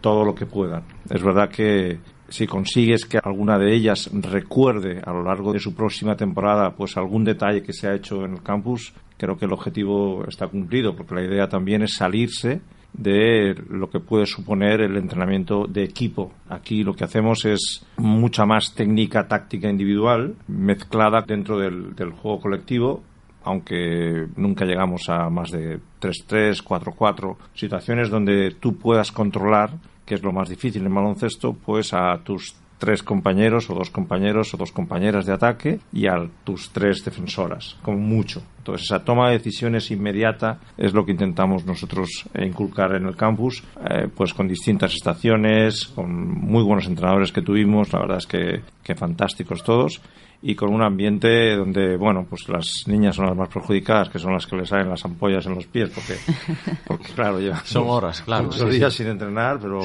todo 0.00 0.24
lo 0.24 0.34
que 0.34 0.46
puedan. 0.46 0.82
Es 1.10 1.22
verdad 1.22 1.48
que 1.48 1.98
si 2.28 2.46
consigues 2.46 3.04
que 3.04 3.18
alguna 3.22 3.58
de 3.58 3.74
ellas 3.74 4.10
recuerde 4.12 5.00
a 5.04 5.12
lo 5.12 5.22
largo 5.22 5.52
de 5.52 5.60
su 5.60 5.74
próxima 5.74 6.16
temporada 6.16 6.74
pues 6.74 6.96
algún 6.96 7.24
detalle 7.24 7.62
que 7.62 7.72
se 7.72 7.88
ha 7.88 7.94
hecho 7.94 8.24
en 8.24 8.32
el 8.34 8.42
campus, 8.42 8.92
creo 9.16 9.36
que 9.36 9.44
el 9.44 9.52
objetivo 9.52 10.24
está 10.26 10.48
cumplido, 10.48 10.96
porque 10.96 11.14
la 11.14 11.24
idea 11.24 11.48
también 11.48 11.82
es 11.82 11.94
salirse 11.94 12.60
de 12.92 13.54
lo 13.68 13.90
que 13.90 14.00
puede 14.00 14.26
suponer 14.26 14.80
el 14.80 14.96
entrenamiento 14.96 15.66
de 15.66 15.84
equipo. 15.84 16.32
Aquí 16.48 16.82
lo 16.82 16.94
que 16.94 17.04
hacemos 17.04 17.44
es 17.44 17.84
mucha 17.98 18.46
más 18.46 18.74
técnica 18.74 19.28
táctica 19.28 19.68
individual 19.68 20.34
mezclada 20.48 21.22
dentro 21.26 21.58
del, 21.58 21.94
juego 22.10 22.40
colectivo 22.40 23.02
aunque 23.44 24.26
nunca 24.34 24.64
llegamos 24.64 25.08
a 25.08 25.30
más 25.30 25.52
de 25.52 25.78
3-3, 26.00 26.64
4-4, 26.64 27.36
situaciones 27.54 28.10
donde 28.10 28.56
tú 28.58 28.76
puedas 28.76 29.12
controlar 29.12 29.70
que 30.06 30.14
es 30.14 30.22
lo 30.22 30.32
más 30.32 30.48
difícil 30.48 30.86
en 30.86 30.94
baloncesto, 30.94 31.52
pues 31.52 31.92
a 31.92 32.16
tus 32.24 32.56
tres 32.78 33.02
compañeros 33.02 33.70
o 33.70 33.74
dos 33.74 33.90
compañeros 33.90 34.52
o 34.52 34.56
dos 34.56 34.72
compañeras 34.72 35.26
de 35.26 35.32
ataque 35.32 35.80
y 35.92 36.06
a 36.06 36.28
tus 36.44 36.70
tres 36.70 37.04
defensoras, 37.04 37.76
como 37.82 37.98
mucho. 37.98 38.42
Entonces, 38.58 38.86
esa 38.86 39.04
toma 39.04 39.28
de 39.30 39.38
decisiones 39.38 39.90
inmediata 39.90 40.58
es 40.76 40.92
lo 40.92 41.04
que 41.04 41.12
intentamos 41.12 41.64
nosotros 41.64 42.28
inculcar 42.38 42.94
en 42.96 43.06
el 43.06 43.16
campus, 43.16 43.62
eh, 43.88 44.08
pues 44.14 44.34
con 44.34 44.48
distintas 44.48 44.94
estaciones, 44.94 45.86
con 45.86 46.28
muy 46.28 46.62
buenos 46.64 46.86
entrenadores 46.86 47.32
que 47.32 47.42
tuvimos, 47.42 47.92
la 47.92 48.00
verdad 48.00 48.18
es 48.18 48.26
que, 48.26 48.62
que 48.82 48.94
fantásticos 48.94 49.62
todos, 49.62 50.00
y 50.42 50.54
con 50.54 50.72
un 50.72 50.82
ambiente 50.82 51.56
donde, 51.56 51.96
bueno, 51.96 52.26
pues 52.28 52.48
las 52.48 52.84
niñas 52.86 53.16
son 53.16 53.26
las 53.26 53.36
más 53.36 53.48
perjudicadas, 53.48 54.08
que 54.10 54.18
son 54.18 54.32
las 54.32 54.46
que 54.46 54.56
les 54.56 54.68
salen 54.68 54.90
las 54.90 55.04
ampollas 55.04 55.46
en 55.46 55.54
los 55.54 55.66
pies, 55.66 55.90
porque, 55.90 56.16
porque 56.86 57.12
claro, 57.14 57.40
llevan 57.40 57.64
son 57.64 57.88
horas, 57.88 58.20
claro, 58.22 58.44
muchos 58.44 58.70
días 58.70 58.92
sin 58.92 59.06
entrenar, 59.06 59.58
pero 59.60 59.80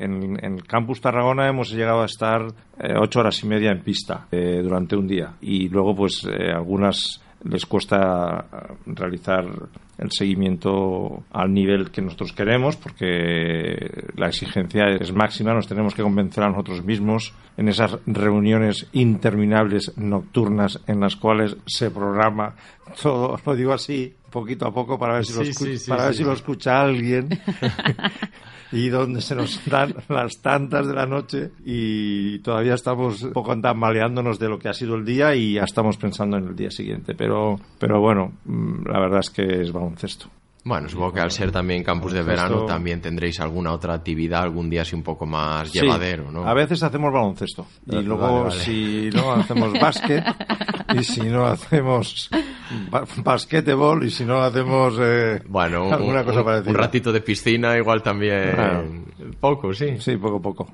en, 0.00 0.42
el 0.42 0.64
campus 0.64 1.00
Tarragona 1.00 1.48
hemos 1.48 1.70
llegado 1.70 2.02
a 2.02 2.06
estar 2.06 2.42
eh, 2.78 2.94
ocho 2.98 3.20
horas 3.20 3.42
y 3.44 3.46
media 3.46 3.70
en 3.70 3.82
pista 3.82 4.26
eh, 4.30 4.60
durante 4.62 4.96
un 4.96 5.06
día. 5.06 5.34
Y 5.40 5.68
luego 5.68 5.94
pues 5.94 6.24
eh, 6.24 6.50
algunas 6.50 7.22
les 7.44 7.64
cuesta 7.64 8.44
realizar 8.84 9.46
el 9.96 10.10
seguimiento 10.10 11.24
al 11.30 11.52
nivel 11.52 11.90
que 11.90 12.02
nosotros 12.02 12.34
queremos 12.34 12.76
porque 12.76 13.76
la 14.14 14.28
exigencia 14.28 14.88
es 14.88 15.12
máxima, 15.14 15.54
nos 15.54 15.66
tenemos 15.66 15.94
que 15.94 16.02
convencer 16.02 16.44
a 16.44 16.50
nosotros 16.50 16.84
mismos 16.84 17.34
en 17.56 17.68
esas 17.68 17.98
reuniones 18.06 18.88
interminables 18.92 19.96
nocturnas 19.96 20.80
en 20.86 21.00
las 21.00 21.16
cuales 21.16 21.56
se 21.66 21.90
programa 21.90 22.56
todo, 23.02 23.38
lo 23.44 23.54
digo 23.54 23.72
así, 23.72 24.14
poquito 24.30 24.66
a 24.66 24.72
poco 24.72 24.98
para 24.98 25.14
ver 25.14 25.26
si, 25.26 25.32
lo, 25.32 25.86
para 25.88 26.06
ver 26.06 26.14
si 26.14 26.24
lo 26.24 26.32
escucha 26.32 26.80
alguien 26.80 27.28
y 28.72 28.88
donde 28.88 29.20
se 29.20 29.34
nos 29.34 29.60
dan 29.66 29.94
las 30.08 30.40
tantas 30.40 30.86
de 30.86 30.94
la 30.94 31.06
noche 31.06 31.50
y 31.64 32.38
todavía 32.40 32.74
estamos 32.74 33.22
un 33.22 33.32
poco 33.32 33.58
tambaleándonos 33.60 34.38
de 34.38 34.48
lo 34.48 34.58
que 34.58 34.68
ha 34.68 34.74
sido 34.74 34.94
el 34.94 35.04
día 35.04 35.34
y 35.34 35.54
ya 35.54 35.64
estamos 35.64 35.96
pensando 35.96 36.36
en 36.36 36.48
el 36.48 36.56
día 36.56 36.70
siguiente. 36.70 37.14
Pero, 37.14 37.58
pero 37.78 38.00
bueno, 38.00 38.32
mm, 38.44 38.86
la 38.86 39.00
verdad 39.00 39.20
es 39.20 39.30
que 39.30 39.62
es 39.62 39.72
baloncesto. 39.72 40.30
Bueno, 40.62 40.88
supongo 40.90 41.14
que 41.14 41.20
al 41.20 41.30
ser 41.30 41.50
también 41.50 41.82
campus 41.82 42.12
de 42.12 42.22
verano 42.22 42.66
también 42.66 43.00
tendréis 43.00 43.40
alguna 43.40 43.72
otra 43.72 43.94
actividad 43.94 44.42
algún 44.42 44.68
día 44.68 44.82
así 44.82 44.94
un 44.94 45.02
poco 45.02 45.24
más 45.24 45.72
llevadero, 45.72 46.30
¿no? 46.30 46.46
A 46.46 46.52
veces 46.52 46.82
hacemos 46.82 47.10
baloncesto 47.12 47.66
y 47.86 47.94
Vale, 47.96 48.02
luego 48.06 48.44
vale. 48.44 48.60
si 48.60 49.08
no 49.14 49.32
hacemos 49.32 49.72
básquet 49.80 50.22
y 50.94 51.02
si 51.02 51.22
no 51.22 51.46
hacemos 51.46 52.28
ba- 52.90 53.04
basquetebol 53.24 54.04
y 54.04 54.10
si 54.10 54.24
no 54.26 54.42
hacemos 54.42 54.94
eh, 55.00 55.40
Bueno, 55.48 55.86
un, 55.86 55.94
alguna 55.94 56.24
cosa 56.24 56.40
un- 56.40 56.44
parecida. 56.44 56.70
un 56.70 56.76
ratito 56.76 57.10
de 57.12 57.20
piscina 57.22 57.76
igual 57.78 58.02
también 58.02 58.52
Claro. 58.54 58.84
poco, 59.40 59.72
sí. 59.72 59.98
Sí, 59.98 60.16
poco 60.18 60.42
poco. 60.42 60.68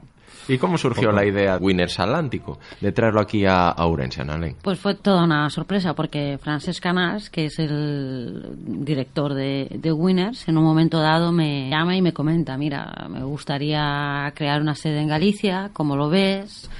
¿Y 0.48 0.58
cómo 0.58 0.78
surgió 0.78 1.10
la 1.10 1.24
idea 1.24 1.58
Winners 1.60 1.98
Atlántico 1.98 2.58
de 2.80 2.92
traerlo 2.92 3.20
aquí 3.20 3.44
a, 3.44 3.70
a 3.70 3.84
Analén? 4.18 4.56
Pues 4.62 4.78
fue 4.78 4.94
toda 4.94 5.24
una 5.24 5.50
sorpresa 5.50 5.94
porque 5.94 6.38
Francesc 6.40 6.82
Canals, 6.82 7.30
que 7.30 7.46
es 7.46 7.58
el 7.58 8.44
director 8.56 9.34
de, 9.34 9.68
de 9.70 9.92
Winners, 9.92 10.46
en 10.48 10.56
un 10.58 10.64
momento 10.64 11.00
dado 11.00 11.32
me 11.32 11.68
llama 11.68 11.96
y 11.96 12.02
me 12.02 12.12
comenta, 12.12 12.56
mira, 12.56 13.06
me 13.10 13.24
gustaría 13.24 14.32
crear 14.34 14.60
una 14.60 14.74
sede 14.74 15.00
en 15.00 15.08
Galicia, 15.08 15.70
¿cómo 15.72 15.96
lo 15.96 16.08
ves? 16.08 16.70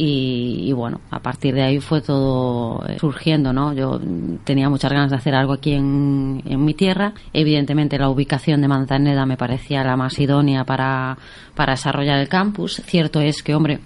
Y, 0.00 0.62
y 0.68 0.72
bueno, 0.72 1.00
a 1.10 1.18
partir 1.18 1.54
de 1.54 1.62
ahí 1.62 1.80
fue 1.80 2.00
todo 2.00 2.86
eh, 2.86 2.98
surgiendo, 3.00 3.52
¿no? 3.52 3.72
Yo 3.72 4.00
tenía 4.44 4.70
muchas 4.70 4.92
ganas 4.92 5.10
de 5.10 5.16
hacer 5.16 5.34
algo 5.34 5.54
aquí 5.54 5.72
en, 5.72 6.40
en 6.46 6.64
mi 6.64 6.72
tierra. 6.74 7.14
Evidentemente 7.32 7.98
la 7.98 8.08
ubicación 8.08 8.60
de 8.60 8.68
Manzaneda 8.68 9.26
me 9.26 9.36
parecía 9.36 9.82
la 9.82 9.96
más 9.96 10.16
idónea 10.20 10.62
para, 10.62 11.18
para 11.56 11.72
desarrollar 11.72 12.20
el 12.20 12.28
campus. 12.28 12.80
Cierto 12.86 13.20
es 13.20 13.42
que, 13.42 13.56
hombre, 13.56 13.80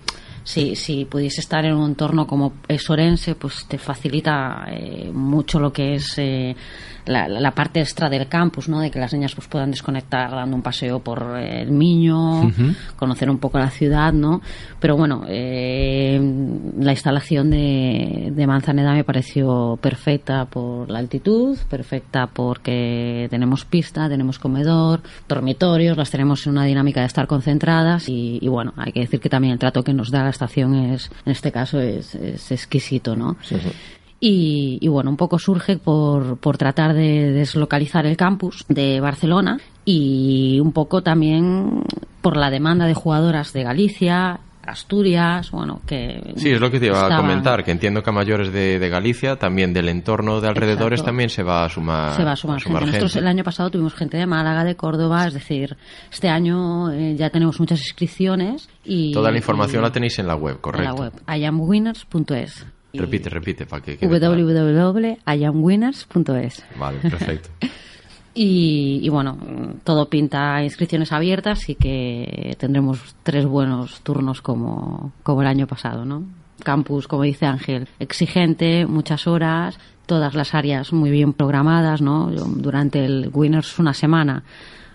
si, 0.44 0.76
si 0.76 1.06
pudiese 1.06 1.40
estar 1.40 1.64
en 1.64 1.74
un 1.74 1.90
entorno 1.90 2.26
como 2.26 2.52
es 2.68 2.90
Orense, 2.90 3.34
pues 3.34 3.64
te 3.66 3.78
facilita 3.78 4.66
eh, 4.68 5.10
mucho 5.14 5.60
lo 5.60 5.72
que 5.72 5.94
es 5.94 6.18
eh, 6.18 6.54
la, 7.06 7.28
la 7.28 7.50
parte 7.52 7.80
extra 7.80 8.08
del 8.08 8.28
campus, 8.28 8.68
¿no? 8.68 8.80
De 8.80 8.90
que 8.90 8.98
las 8.98 9.12
niñas 9.12 9.34
pues 9.34 9.48
puedan 9.48 9.70
desconectar 9.70 10.30
dando 10.30 10.56
un 10.56 10.62
paseo 10.62 11.00
por 11.00 11.36
eh, 11.38 11.62
el 11.62 11.70
Miño, 11.70 12.52
conocer 12.96 13.30
un 13.30 13.38
poco 13.38 13.58
la 13.58 13.70
ciudad, 13.70 14.12
¿no? 14.12 14.40
Pero 14.80 14.96
bueno, 14.96 15.24
eh, 15.28 16.20
la 16.78 16.92
instalación 16.92 17.50
de, 17.50 18.30
de 18.32 18.46
Manzaneda 18.46 18.92
me 18.92 19.04
pareció 19.04 19.78
perfecta 19.80 20.44
por 20.44 20.90
la 20.90 20.98
altitud, 20.98 21.58
perfecta 21.68 22.26
porque 22.26 23.26
tenemos 23.30 23.64
pista, 23.64 24.08
tenemos 24.08 24.38
comedor, 24.38 25.02
dormitorios, 25.28 25.96
las 25.96 26.10
tenemos 26.10 26.46
en 26.46 26.52
una 26.52 26.64
dinámica 26.64 27.00
de 27.00 27.06
estar 27.06 27.26
concentradas 27.26 28.08
y, 28.08 28.38
y 28.40 28.48
bueno, 28.48 28.72
hay 28.76 28.92
que 28.92 29.00
decir 29.00 29.20
que 29.20 29.28
también 29.28 29.52
el 29.52 29.58
trato 29.58 29.82
que 29.82 29.92
nos 29.92 30.10
da 30.10 30.22
la 30.22 30.30
estación 30.30 30.74
es, 30.74 31.10
en 31.24 31.32
este 31.32 31.52
caso, 31.52 31.80
es, 31.80 32.14
es 32.14 32.50
exquisito, 32.52 33.16
¿no? 33.16 33.36
Y, 34.24 34.78
y 34.80 34.86
bueno, 34.86 35.10
un 35.10 35.16
poco 35.16 35.36
surge 35.40 35.78
por, 35.78 36.38
por 36.38 36.56
tratar 36.56 36.94
de 36.94 37.32
deslocalizar 37.32 38.06
el 38.06 38.16
campus 38.16 38.64
de 38.68 39.00
Barcelona 39.00 39.58
y 39.84 40.60
un 40.60 40.70
poco 40.70 41.02
también 41.02 41.82
por 42.20 42.36
la 42.36 42.48
demanda 42.48 42.86
de 42.86 42.94
jugadoras 42.94 43.52
de 43.52 43.64
Galicia, 43.64 44.38
Asturias, 44.64 45.50
bueno, 45.50 45.80
que... 45.88 46.34
Sí, 46.36 46.50
es 46.52 46.60
lo 46.60 46.70
que 46.70 46.78
te 46.78 46.86
iba 46.86 47.04
a 47.04 47.16
comentar, 47.16 47.64
que 47.64 47.72
entiendo 47.72 48.00
que 48.04 48.10
a 48.10 48.12
mayores 48.12 48.52
de, 48.52 48.78
de 48.78 48.88
Galicia, 48.88 49.34
también 49.34 49.72
del 49.72 49.88
entorno 49.88 50.40
de 50.40 50.46
alrededores, 50.46 51.00
Exacto. 51.00 51.06
también 51.08 51.28
se 51.28 51.42
va 51.42 51.64
a 51.64 51.68
sumar, 51.68 52.14
se 52.14 52.22
va 52.22 52.30
a 52.30 52.36
sumar, 52.36 52.60
gente. 52.62 52.80
Nosotros 52.86 53.16
el 53.16 53.26
año 53.26 53.42
pasado 53.42 53.70
tuvimos 53.70 53.92
gente 53.94 54.18
de 54.18 54.26
Málaga, 54.26 54.62
de 54.62 54.76
Córdoba, 54.76 55.26
es 55.26 55.34
decir, 55.34 55.76
este 56.12 56.28
año 56.28 56.92
eh, 56.92 57.16
ya 57.16 57.28
tenemos 57.30 57.58
muchas 57.58 57.80
inscripciones 57.80 58.68
y... 58.84 59.12
Toda 59.12 59.32
la 59.32 59.38
información 59.38 59.82
y- 59.82 59.86
la 59.86 59.90
tenéis 59.90 60.16
en 60.20 60.28
la 60.28 60.36
web, 60.36 60.54
en 60.54 60.60
correcto. 60.60 60.94
la 60.94 61.00
web, 61.00 61.12
iamwinners.es. 61.26 62.66
Repite, 62.94 63.30
repite, 63.30 63.66
para 63.66 63.82
que 63.82 63.96
www.iamwinners.es. 63.96 66.64
Vale, 66.78 66.98
perfecto. 66.98 67.48
Y, 68.34 69.00
y 69.02 69.10
bueno, 69.10 69.36
todo 69.84 70.08
pinta 70.08 70.54
a 70.54 70.64
inscripciones 70.64 71.12
abiertas 71.12 71.68
y 71.68 71.74
que 71.74 72.56
tendremos 72.58 73.14
tres 73.22 73.44
buenos 73.44 74.00
turnos 74.00 74.40
como, 74.40 75.12
como 75.22 75.42
el 75.42 75.48
año 75.48 75.66
pasado, 75.66 76.06
¿no? 76.06 76.24
Campus, 76.62 77.08
como 77.08 77.24
dice 77.24 77.44
Ángel, 77.44 77.88
exigente, 77.98 78.86
muchas 78.86 79.26
horas, 79.26 79.78
todas 80.06 80.34
las 80.34 80.54
áreas 80.54 80.92
muy 80.92 81.10
bien 81.10 81.34
programadas, 81.34 82.00
¿no? 82.00 82.30
Durante 82.30 83.04
el 83.04 83.30
Winners 83.32 83.78
una 83.78 83.92
semana. 83.92 84.44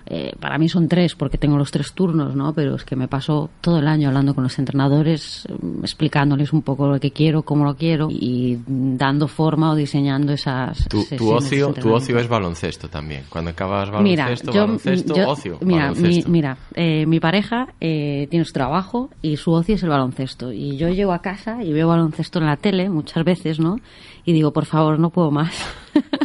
Eh, 0.10 0.34
para 0.40 0.58
mí 0.58 0.70
son 0.70 0.88
tres 0.88 1.16
porque 1.16 1.38
tengo 1.38 1.58
los 1.58 1.72
tres 1.72 1.94
turnos, 1.94 2.36
¿no? 2.36 2.54
Pero 2.54 2.76
es 2.76 2.84
que 2.84 2.96
me 2.96 3.08
paso 3.08 3.50
todo 3.62 3.80
el 3.80 3.88
año 3.88 4.08
hablando 4.08 4.34
con 4.34 4.44
los 4.44 4.58
entrenadores, 4.60 5.48
mm, 5.62 5.80
explicándoles 5.84 6.54
un 6.54 6.62
poco 6.62 6.88
lo 6.88 7.00
que 7.00 7.12
quiero, 7.12 7.44
cómo 7.44 7.66
lo 7.66 7.76
quiero 7.76 8.08
y 8.10 8.58
dando 8.68 9.28
forma 9.28 9.72
o 9.72 9.76
diseñando 9.76 10.34
esas 10.34 10.88
Tu, 10.88 11.04
tu 11.18 11.30
ocio, 11.32 11.74
tu 11.74 11.94
ocio 11.94 12.18
es 12.20 12.28
baloncesto 12.28 12.90
también. 12.90 13.24
Cuando 13.30 13.52
acabas 13.52 13.90
Mira, 14.02 14.24
baloncesto, 14.26 14.52
yo- 14.54 14.62
baloncesto, 14.62 15.16
yo- 15.16 15.30
ocio, 15.30 15.58
Mira, 15.62 15.92
mi, 15.92 15.96
baloncesto. 16.02 16.30
mira 16.32 16.58
eh, 16.74 17.06
mi 17.06 17.20
pareja 17.20 17.68
eh, 17.82 18.28
tiene 18.30 18.46
su 18.46 18.54
trabajo 18.54 19.10
y 19.22 19.38
su 19.38 19.52
ocio 19.52 19.76
es 19.76 19.84
el 19.84 19.90
baloncesto. 19.90 20.52
Y 20.54 20.78
yo 20.78 20.90
llego 20.90 21.12
a 21.14 21.20
casa 21.22 21.64
y 21.64 21.74
veo 21.74 21.88
baloncesto 21.88 22.40
en 22.40 22.46
la 22.46 22.56
tele 22.58 22.90
muchas 22.90 23.24
veces, 23.26 23.60
¿no? 23.60 23.78
Y 24.26 24.34
digo, 24.34 24.52
por 24.54 24.66
favor, 24.66 25.00
no 25.00 25.10
puedo 25.10 25.32
más. 25.32 25.54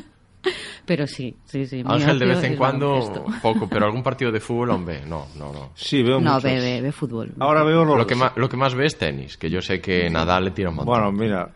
pero 0.84 1.06
sí, 1.06 1.36
sí, 1.44 1.66
sí. 1.66 1.82
Ángel, 1.86 2.18
de 2.18 2.26
vez 2.26 2.42
en 2.44 2.52
es 2.52 2.58
cuando, 2.58 3.24
poco, 3.40 3.68
pero 3.68 3.86
algún 3.86 4.02
partido 4.02 4.32
de 4.32 4.40
fútbol, 4.40 4.70
hombre, 4.70 5.02
no, 5.06 5.26
no, 5.36 5.52
no. 5.52 5.70
Sí, 5.74 6.02
veo 6.02 6.20
No, 6.20 6.40
ve, 6.40 6.60
ve, 6.60 6.80
ve 6.80 6.92
fútbol. 6.92 7.32
Ahora 7.38 7.62
veo 7.62 7.84
los 7.84 7.96
Lo 7.96 8.06
que, 8.06 8.14
más, 8.14 8.32
lo 8.36 8.48
que 8.48 8.56
más 8.56 8.74
ves 8.74 8.98
tenis, 8.98 9.36
que 9.36 9.48
yo 9.48 9.62
sé 9.62 9.80
que 9.80 10.10
Nadal 10.10 10.46
le 10.46 10.50
tira 10.50 10.70
un 10.70 10.76
montón. 10.76 10.94
Bueno, 10.94 11.12
mira, 11.12 11.50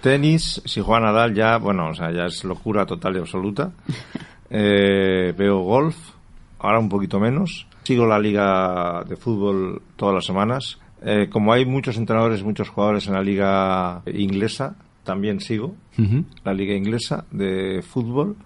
tenis, 0.00 0.62
si 0.64 0.80
juega 0.80 1.06
Nadal 1.06 1.34
ya, 1.34 1.58
bueno, 1.58 1.88
o 1.88 1.94
sea, 1.94 2.12
ya 2.12 2.26
es 2.26 2.44
locura 2.44 2.86
total 2.86 3.16
y 3.16 3.18
absoluta. 3.18 3.72
Eh, 4.56 5.34
veo 5.36 5.60
golf, 5.60 5.96
ahora 6.60 6.78
un 6.78 6.88
poquito 6.88 7.18
menos. 7.18 7.66
Sigo 7.82 8.06
la 8.06 8.20
liga 8.20 9.02
de 9.02 9.16
fútbol 9.16 9.82
todas 9.96 10.14
las 10.14 10.26
semanas. 10.26 10.78
Eh, 11.02 11.28
como 11.28 11.52
hay 11.52 11.66
muchos 11.66 11.96
entrenadores, 11.96 12.44
muchos 12.44 12.68
jugadores 12.68 13.06
en 13.08 13.14
la 13.14 13.22
liga 13.22 14.02
inglesa, 14.06 14.76
también 15.04 15.40
sigo 15.40 15.74
la 16.44 16.52
liga 16.52 16.74
inglesa 16.74 17.24
de 17.30 17.82
fútbol. 17.82 18.36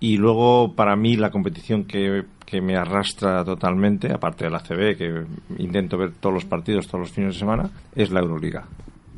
Y 0.00 0.16
luego, 0.16 0.74
para 0.74 0.94
mí, 0.94 1.16
la 1.16 1.30
competición 1.30 1.84
que, 1.84 2.24
que 2.46 2.60
me 2.60 2.76
arrastra 2.76 3.44
totalmente, 3.44 4.12
aparte 4.12 4.44
de 4.44 4.50
la 4.50 4.60
CB, 4.60 4.96
que 4.96 5.24
intento 5.58 5.98
ver 5.98 6.12
todos 6.20 6.34
los 6.34 6.44
partidos 6.44 6.86
todos 6.86 7.00
los 7.00 7.10
fines 7.10 7.34
de 7.34 7.40
semana, 7.40 7.70
es 7.94 8.10
la 8.10 8.20
Euroliga. 8.20 8.64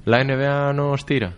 ¿La 0.07 0.25
NBA 0.25 0.73
no 0.73 0.93
os 0.93 1.05
tira? 1.05 1.35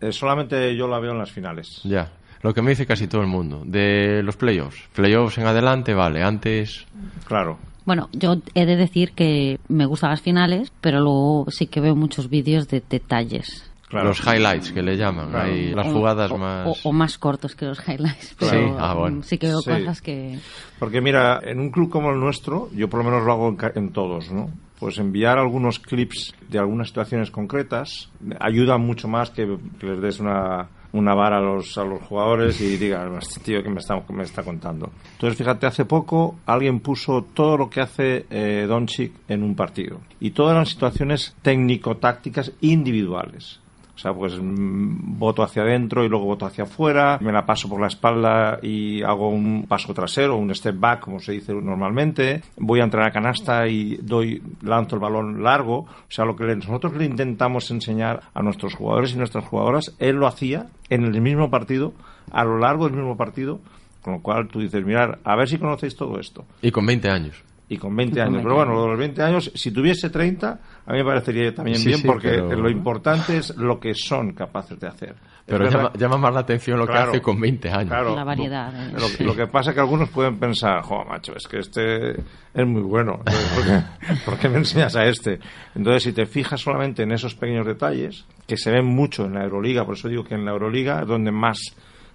Eh, 0.00 0.12
solamente 0.12 0.74
yo 0.74 0.88
la 0.88 0.98
veo 0.98 1.12
en 1.12 1.18
las 1.18 1.30
finales. 1.30 1.82
Ya. 1.84 2.10
Lo 2.42 2.54
que 2.54 2.62
me 2.62 2.70
dice 2.70 2.86
casi 2.86 3.06
todo 3.06 3.20
el 3.20 3.26
mundo. 3.26 3.62
De 3.66 4.22
los 4.22 4.36
playoffs. 4.36 4.88
Playoffs 4.94 5.36
en 5.38 5.46
adelante, 5.46 5.92
vale. 5.92 6.22
Antes. 6.22 6.86
Claro. 7.26 7.58
Bueno, 7.84 8.08
yo 8.12 8.36
he 8.54 8.66
de 8.66 8.76
decir 8.76 9.12
que 9.12 9.58
me 9.68 9.84
gustan 9.84 10.10
las 10.10 10.22
finales, 10.22 10.72
pero 10.80 11.00
luego 11.00 11.46
sí 11.50 11.66
que 11.66 11.80
veo 11.80 11.94
muchos 11.94 12.30
vídeos 12.30 12.68
de 12.68 12.82
detalles. 12.88 13.69
Los 13.90 14.20
highlights 14.24 14.72
que 14.72 14.82
le 14.82 14.96
llaman. 14.96 15.30
Claro. 15.30 15.50
Ahí, 15.52 15.74
las 15.74 15.86
O- 15.88 15.92
jugadas 15.92 16.30
o- 16.30 16.38
más. 16.38 16.66
O, 16.84 16.88
o 16.88 16.92
más 16.92 17.18
cortos 17.18 17.56
que 17.56 17.66
los 17.66 17.78
highlights. 17.88 18.28
Sí, 18.28 18.36
Pero 18.38 18.76
ah, 18.78 18.94
bueno. 18.94 19.22
sí 19.22 19.36
que 19.38 19.48
veo 19.48 19.60
Sí. 19.60 19.70
cosas 19.70 20.00
que... 20.00 20.38
Porque 20.78 21.00
mira, 21.00 21.40
en 21.42 21.58
un 21.60 21.70
club 21.70 21.90
como 21.90 22.10
el 22.10 22.20
nuestro, 22.20 22.68
yo 22.72 22.88
por 22.88 22.98
lo 23.02 23.10
menos 23.10 23.24
lo 23.26 23.32
hago 23.32 23.48
en, 23.48 23.56
ca- 23.56 23.72
en 23.74 23.90
todos, 23.92 24.30
¿no? 24.30 24.50
Pues 24.78 24.96
enviar 24.98 25.38
algunos 25.38 25.78
clips 25.78 26.34
de 26.48 26.58
algunas 26.58 26.88
situaciones 26.88 27.30
concretas 27.30 28.10
ayuda 28.40 28.78
mucho 28.78 29.08
más 29.08 29.30
que, 29.30 29.58
que 29.78 29.86
les 29.86 30.00
des 30.00 30.20
una, 30.20 30.68
una 30.92 31.14
vara 31.14 31.36
a 31.36 31.40
los, 31.42 31.76
a 31.76 31.84
los 31.84 32.00
jugadores 32.02 32.58
y 32.62 32.78
digan, 32.78 33.14
este 33.18 33.40
tío 33.40 33.62
que 33.62 33.68
me 33.68 33.80
está, 33.80 34.00
que 34.06 34.12
me 34.14 34.22
está 34.22 34.42
contando. 34.42 34.90
Entonces, 35.12 35.36
fíjate, 35.36 35.66
hace 35.66 35.84
poco 35.84 36.36
alguien 36.46 36.80
puso 36.80 37.26
todo 37.34 37.58
lo 37.58 37.68
que 37.68 37.82
hace 37.82 38.24
eh, 38.30 38.64
Doncic 38.66 39.12
en 39.28 39.42
un 39.42 39.54
partido. 39.54 40.00
Y 40.18 40.30
todas 40.30 40.56
las 40.56 40.70
situaciones 40.70 41.36
técnico-tácticas 41.42 42.52
individuales. 42.62 43.59
O 44.00 44.02
sea, 44.02 44.14
pues 44.14 44.32
mm, 44.40 45.18
voto 45.18 45.42
hacia 45.42 45.60
adentro 45.60 46.02
y 46.06 46.08
luego 46.08 46.24
voto 46.24 46.46
hacia 46.46 46.64
afuera, 46.64 47.18
me 47.20 47.32
la 47.32 47.44
paso 47.44 47.68
por 47.68 47.82
la 47.82 47.88
espalda 47.88 48.58
y 48.62 49.02
hago 49.02 49.28
un 49.28 49.66
paso 49.68 49.92
trasero, 49.92 50.36
un 50.36 50.54
step 50.54 50.80
back, 50.80 51.00
como 51.00 51.20
se 51.20 51.32
dice 51.32 51.52
normalmente, 51.52 52.40
voy 52.56 52.80
a 52.80 52.84
entrar 52.84 53.06
a 53.06 53.10
canasta 53.10 53.68
y 53.68 53.98
doy, 54.00 54.42
lanzo 54.62 54.96
el 54.96 55.02
balón 55.02 55.42
largo. 55.42 55.80
O 55.80 56.08
sea, 56.08 56.24
lo 56.24 56.34
que 56.34 56.44
nosotros 56.44 56.94
le 56.96 57.04
intentamos 57.04 57.70
enseñar 57.70 58.22
a 58.32 58.40
nuestros 58.40 58.74
jugadores 58.74 59.12
y 59.12 59.18
nuestras 59.18 59.44
jugadoras, 59.44 59.94
él 59.98 60.16
lo 60.16 60.26
hacía 60.26 60.68
en 60.88 61.04
el 61.04 61.20
mismo 61.20 61.50
partido, 61.50 61.92
a 62.32 62.42
lo 62.42 62.56
largo 62.56 62.86
del 62.86 62.96
mismo 62.96 63.18
partido, 63.18 63.60
con 64.00 64.14
lo 64.14 64.20
cual 64.22 64.48
tú 64.48 64.60
dices, 64.60 64.82
mirar, 64.82 65.18
a 65.24 65.36
ver 65.36 65.46
si 65.46 65.58
conocéis 65.58 65.94
todo 65.94 66.18
esto. 66.18 66.46
Y 66.62 66.70
con 66.70 66.86
20 66.86 67.10
años. 67.10 67.44
Y 67.70 67.78
con 67.78 67.94
20 67.96 68.12
Y 68.12 68.16
con 68.16 68.22
años. 68.22 68.32
20 68.34 68.42
Pero 68.44 68.54
bueno, 68.56 68.70
años. 68.72 68.76
lo 68.80 68.82
de 68.84 68.90
los 68.90 68.98
20 68.98 69.22
años, 69.22 69.52
si 69.54 69.70
tuviese 69.70 70.10
30, 70.10 70.60
a 70.86 70.92
mí 70.92 70.98
me 70.98 71.04
parecería 71.04 71.54
también 71.54 71.78
Sí, 71.78 71.86
bien 71.86 72.00
sí, 72.00 72.06
porque 72.06 72.28
pero- 72.30 72.56
lo 72.56 72.68
importante 72.68 73.36
es 73.38 73.56
lo 73.56 73.78
que 73.80 73.94
son 73.94 74.32
capaces 74.32 74.78
de 74.80 74.88
hacer. 74.88 75.14
Pero 75.46 75.68
llama, 75.68 75.92
llama 75.96 76.16
más 76.18 76.34
la 76.34 76.40
atención 76.40 76.78
lo 76.78 76.86
Claro, 76.86 77.06
que 77.12 77.16
hace 77.18 77.22
con 77.22 77.40
20 77.40 77.70
años. 77.70 77.88
claro. 77.88 78.14
La 78.14 78.22
variedad. 78.24 78.72
eh. 78.88 78.92
Lo, 79.20 79.26
lo 79.26 79.36
que 79.36 79.46
pasa 79.46 79.70
es 79.70 79.74
que 79.74 79.80
algunos 79.80 80.08
pueden 80.10 80.38
pensar, 80.38 80.82
jo, 80.82 81.04
macho, 81.04 81.34
es 81.36 81.46
que 81.48 81.58
este 81.60 82.10
es 82.12 82.66
muy 82.66 82.82
bueno. 82.82 83.18
¿Por 83.54 83.64
qué, 83.64 83.82
por 84.24 84.38
qué 84.38 84.48
me 84.48 84.58
enseñas 84.58 84.94
a 84.96 85.04
este? 85.06 85.38
Entonces, 85.74 86.02
si 86.04 86.12
te 86.12 86.26
fijas 86.26 86.60
solamente 86.60 87.02
en 87.04 87.12
esos 87.12 87.34
pequeños 87.34 87.66
detalles, 87.66 88.26
que 88.46 88.56
se 88.56 88.70
ven 88.70 88.84
mucho 88.84 89.24
en 89.26 89.34
la 89.34 89.44
Euroliga, 89.44 89.84
por 89.84 89.94
eso 89.94 90.08
digo 90.08 90.24
que 90.24 90.34
en 90.34 90.44
la 90.44 90.50
Euroliga 90.52 91.02
es 91.02 91.06
donde 91.08 91.30
más 91.32 91.58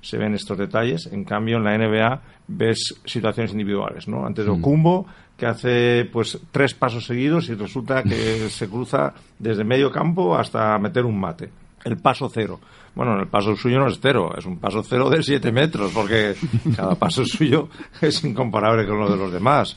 se 0.05 0.17
ven 0.17 0.33
estos 0.35 0.57
detalles. 0.57 1.07
En 1.11 1.23
cambio, 1.23 1.57
en 1.57 1.63
la 1.63 1.77
NBA 1.77 2.21
ves 2.47 2.95
situaciones 3.05 3.51
individuales, 3.53 4.07
¿no? 4.07 4.25
Antes 4.25 4.45
de 4.45 4.51
Mm. 4.51 4.59
Ocumbo, 4.59 5.05
que 5.35 5.45
hace 5.47 6.05
pues 6.13 6.39
tres 6.51 6.73
pasos 6.75 7.05
seguidos 7.05 7.49
y 7.49 7.55
resulta 7.55 8.03
que 8.03 8.47
se 8.49 8.69
cruza 8.69 9.13
desde 9.39 9.63
medio 9.63 9.91
campo 9.91 10.35
hasta 10.37 10.77
meter 10.77 11.05
un 11.05 11.19
mate. 11.19 11.49
El 11.83 11.97
paso 11.97 12.29
cero. 12.33 12.59
Bueno, 12.95 13.19
el 13.19 13.27
paso 13.27 13.55
suyo 13.55 13.79
no 13.79 13.87
es 13.87 13.99
cero, 14.01 14.33
es 14.37 14.45
un 14.45 14.57
paso 14.57 14.81
cero 14.83 15.09
de 15.09 15.21
siete 15.21 15.51
metros, 15.51 15.91
porque 15.93 16.35
cada 16.75 16.95
paso 16.95 17.25
suyo 17.25 17.67
es 18.01 18.23
incomparable 18.23 18.87
con 18.87 18.99
lo 18.99 19.09
de 19.09 19.17
los 19.17 19.31
demás. 19.31 19.75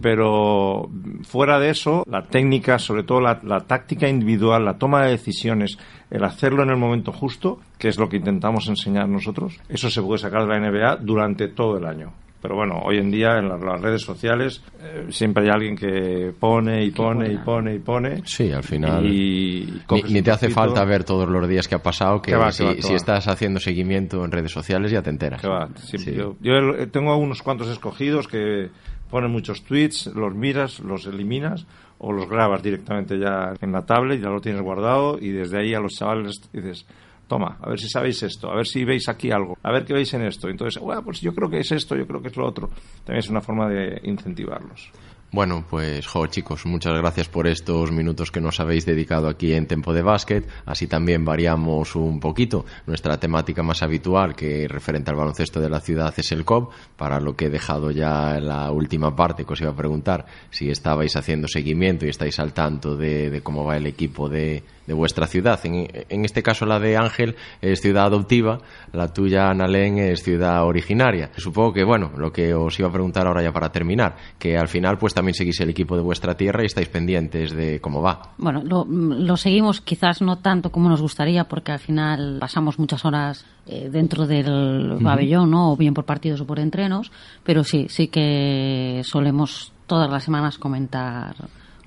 Pero 0.00 0.88
fuera 1.22 1.58
de 1.58 1.70
eso, 1.70 2.04
la 2.08 2.22
técnica, 2.22 2.78
sobre 2.78 3.02
todo 3.02 3.20
la, 3.20 3.40
la 3.42 3.60
táctica 3.60 4.08
individual, 4.08 4.64
la 4.64 4.78
toma 4.78 5.04
de 5.04 5.12
decisiones, 5.12 5.78
el 6.10 6.24
hacerlo 6.24 6.62
en 6.62 6.70
el 6.70 6.76
momento 6.76 7.12
justo, 7.12 7.58
que 7.78 7.88
es 7.88 7.98
lo 7.98 8.08
que 8.08 8.16
intentamos 8.18 8.68
enseñar 8.68 9.08
nosotros, 9.08 9.58
eso 9.68 9.90
se 9.90 10.02
puede 10.02 10.18
sacar 10.18 10.42
de 10.42 10.48
la 10.48 10.60
NBA 10.70 10.96
durante 10.96 11.48
todo 11.48 11.78
el 11.78 11.86
año. 11.86 12.12
Pero 12.42 12.56
bueno, 12.56 12.82
hoy 12.84 12.98
en 12.98 13.10
día 13.10 13.38
en 13.38 13.48
las, 13.48 13.58
las 13.62 13.80
redes 13.80 14.02
sociales 14.02 14.62
eh, 14.78 15.06
siempre 15.08 15.44
hay 15.44 15.48
alguien 15.48 15.76
que 15.76 16.30
pone 16.38 16.84
y 16.84 16.90
pone 16.90 17.32
y 17.32 17.38
pone 17.38 17.74
y 17.74 17.78
pone. 17.78 18.20
Sí, 18.26 18.52
al 18.52 18.62
final. 18.62 19.06
Y 19.06 19.80
Ni, 20.10 20.20
te 20.20 20.30
hace 20.30 20.50
falta 20.50 20.84
ver 20.84 21.04
todos 21.04 21.26
los 21.26 21.48
días 21.48 21.66
que 21.66 21.74
ha 21.76 21.82
pasado, 21.82 22.20
que 22.20 22.36
va, 22.36 22.52
si, 22.52 22.62
va, 22.66 22.74
si 22.80 22.92
estás 22.92 23.28
haciendo 23.28 23.60
seguimiento 23.60 24.22
en 24.26 24.30
redes 24.30 24.52
sociales 24.52 24.90
ya 24.92 25.00
te 25.00 25.08
enteras. 25.08 25.42
Va, 25.42 25.70
Sí. 25.76 25.96
Yo, 26.14 26.36
yo 26.42 26.52
el- 26.52 26.90
tengo 26.90 27.16
unos 27.16 27.40
cuantos 27.40 27.70
escogidos 27.70 28.28
que 28.28 28.68
ponen 29.14 29.30
muchos 29.30 29.62
tweets, 29.62 30.06
los 30.06 30.34
miras, 30.34 30.80
los 30.80 31.06
eliminas 31.06 31.68
o 31.98 32.10
los 32.10 32.28
grabas 32.28 32.60
directamente 32.64 33.16
ya 33.16 33.54
en 33.60 33.70
la 33.70 33.86
tablet, 33.86 34.20
ya 34.20 34.28
lo 34.28 34.40
tienes 34.40 34.60
guardado 34.60 35.18
y 35.20 35.28
desde 35.28 35.60
ahí 35.60 35.72
a 35.72 35.78
los 35.78 35.92
chavales 35.92 36.40
dices, 36.52 36.84
toma, 37.28 37.56
a 37.62 37.68
ver 37.68 37.78
si 37.78 37.88
sabéis 37.88 38.24
esto, 38.24 38.50
a 38.50 38.56
ver 38.56 38.66
si 38.66 38.84
veis 38.84 39.08
aquí 39.08 39.30
algo, 39.30 39.56
a 39.62 39.70
ver 39.70 39.84
qué 39.84 39.94
veis 39.94 40.12
en 40.14 40.22
esto. 40.22 40.48
Entonces, 40.48 40.82
bueno, 40.82 41.04
pues 41.04 41.20
yo 41.20 41.32
creo 41.32 41.48
que 41.48 41.60
es 41.60 41.70
esto, 41.70 41.94
yo 41.94 42.08
creo 42.08 42.20
que 42.20 42.26
es 42.26 42.36
lo 42.36 42.44
otro. 42.44 42.70
También 43.04 43.20
es 43.20 43.30
una 43.30 43.40
forma 43.40 43.68
de 43.68 44.00
incentivarlos. 44.02 44.90
Bueno, 45.34 45.64
pues, 45.68 46.06
jo, 46.06 46.28
chicos, 46.28 46.64
muchas 46.64 46.96
gracias 46.96 47.28
por 47.28 47.48
estos 47.48 47.90
minutos 47.90 48.30
que 48.30 48.40
nos 48.40 48.60
habéis 48.60 48.86
dedicado 48.86 49.26
aquí 49.26 49.52
en 49.52 49.66
Tempo 49.66 49.92
de 49.92 50.00
Básquet. 50.00 50.48
Así 50.64 50.86
también 50.86 51.24
variamos 51.24 51.96
un 51.96 52.20
poquito. 52.20 52.64
Nuestra 52.86 53.18
temática 53.18 53.64
más 53.64 53.82
habitual, 53.82 54.36
que 54.36 54.68
referente 54.68 55.10
al 55.10 55.16
baloncesto 55.16 55.60
de 55.60 55.68
la 55.68 55.80
ciudad, 55.80 56.14
es 56.16 56.30
el 56.30 56.44
COP, 56.44 56.72
para 56.96 57.18
lo 57.18 57.34
que 57.34 57.46
he 57.46 57.50
dejado 57.50 57.90
ya 57.90 58.38
la 58.38 58.70
última 58.70 59.16
parte, 59.16 59.44
que 59.44 59.54
os 59.54 59.60
iba 59.60 59.72
a 59.72 59.76
preguntar 59.76 60.24
si 60.50 60.70
estabais 60.70 61.16
haciendo 61.16 61.48
seguimiento 61.48 62.06
y 62.06 62.10
estáis 62.10 62.38
al 62.38 62.52
tanto 62.52 62.94
de 62.94 63.40
cómo 63.42 63.64
va 63.64 63.76
el 63.76 63.88
equipo 63.88 64.28
de, 64.28 64.62
de 64.86 64.94
vuestra 64.94 65.26
ciudad. 65.26 65.58
En, 65.64 65.88
en 66.08 66.24
este 66.24 66.42
caso, 66.42 66.66
la 66.66 66.78
de 66.78 66.96
Ángel 66.96 67.36
es 67.60 67.80
ciudad 67.80 68.06
adoptiva, 68.06 68.58
la 68.92 69.12
tuya, 69.12 69.48
Analén, 69.48 69.98
es 69.98 70.22
ciudad 70.22 70.64
originaria. 70.64 71.30
Supongo 71.36 71.72
que, 71.72 71.84
bueno, 71.84 72.12
lo 72.16 72.32
que 72.32 72.54
os 72.54 72.78
iba 72.78 72.88
a 72.88 72.92
preguntar 72.92 73.26
ahora 73.26 73.42
ya 73.42 73.52
para 73.52 73.70
terminar, 73.70 74.16
que 74.38 74.56
al 74.56 74.68
final, 74.68 74.98
pues 74.98 75.14
también 75.14 75.34
seguís 75.34 75.60
el 75.60 75.70
equipo 75.70 75.96
de 75.96 76.02
vuestra 76.02 76.36
tierra 76.36 76.62
y 76.62 76.66
estáis 76.66 76.88
pendientes 76.88 77.52
de 77.52 77.80
cómo 77.80 78.02
va. 78.02 78.34
Bueno, 78.38 78.62
lo, 78.64 78.84
lo 78.84 79.36
seguimos 79.36 79.80
quizás 79.80 80.22
no 80.22 80.38
tanto 80.38 80.70
como 80.70 80.88
nos 80.88 81.00
gustaría 81.00 81.44
porque 81.44 81.72
al 81.72 81.78
final 81.78 82.38
pasamos 82.40 82.78
muchas 82.78 83.04
horas 83.04 83.46
eh, 83.66 83.88
dentro 83.90 84.26
del 84.26 84.98
pabellón, 85.02 85.50
¿no? 85.50 85.72
O 85.72 85.76
bien 85.76 85.94
por 85.94 86.04
partidos 86.04 86.40
o 86.40 86.46
por 86.46 86.58
entrenos, 86.58 87.10
pero 87.42 87.64
sí, 87.64 87.86
sí 87.88 88.08
que 88.08 89.00
solemos 89.04 89.72
todas 89.86 90.10
las 90.10 90.24
semanas 90.24 90.58
comentar 90.58 91.34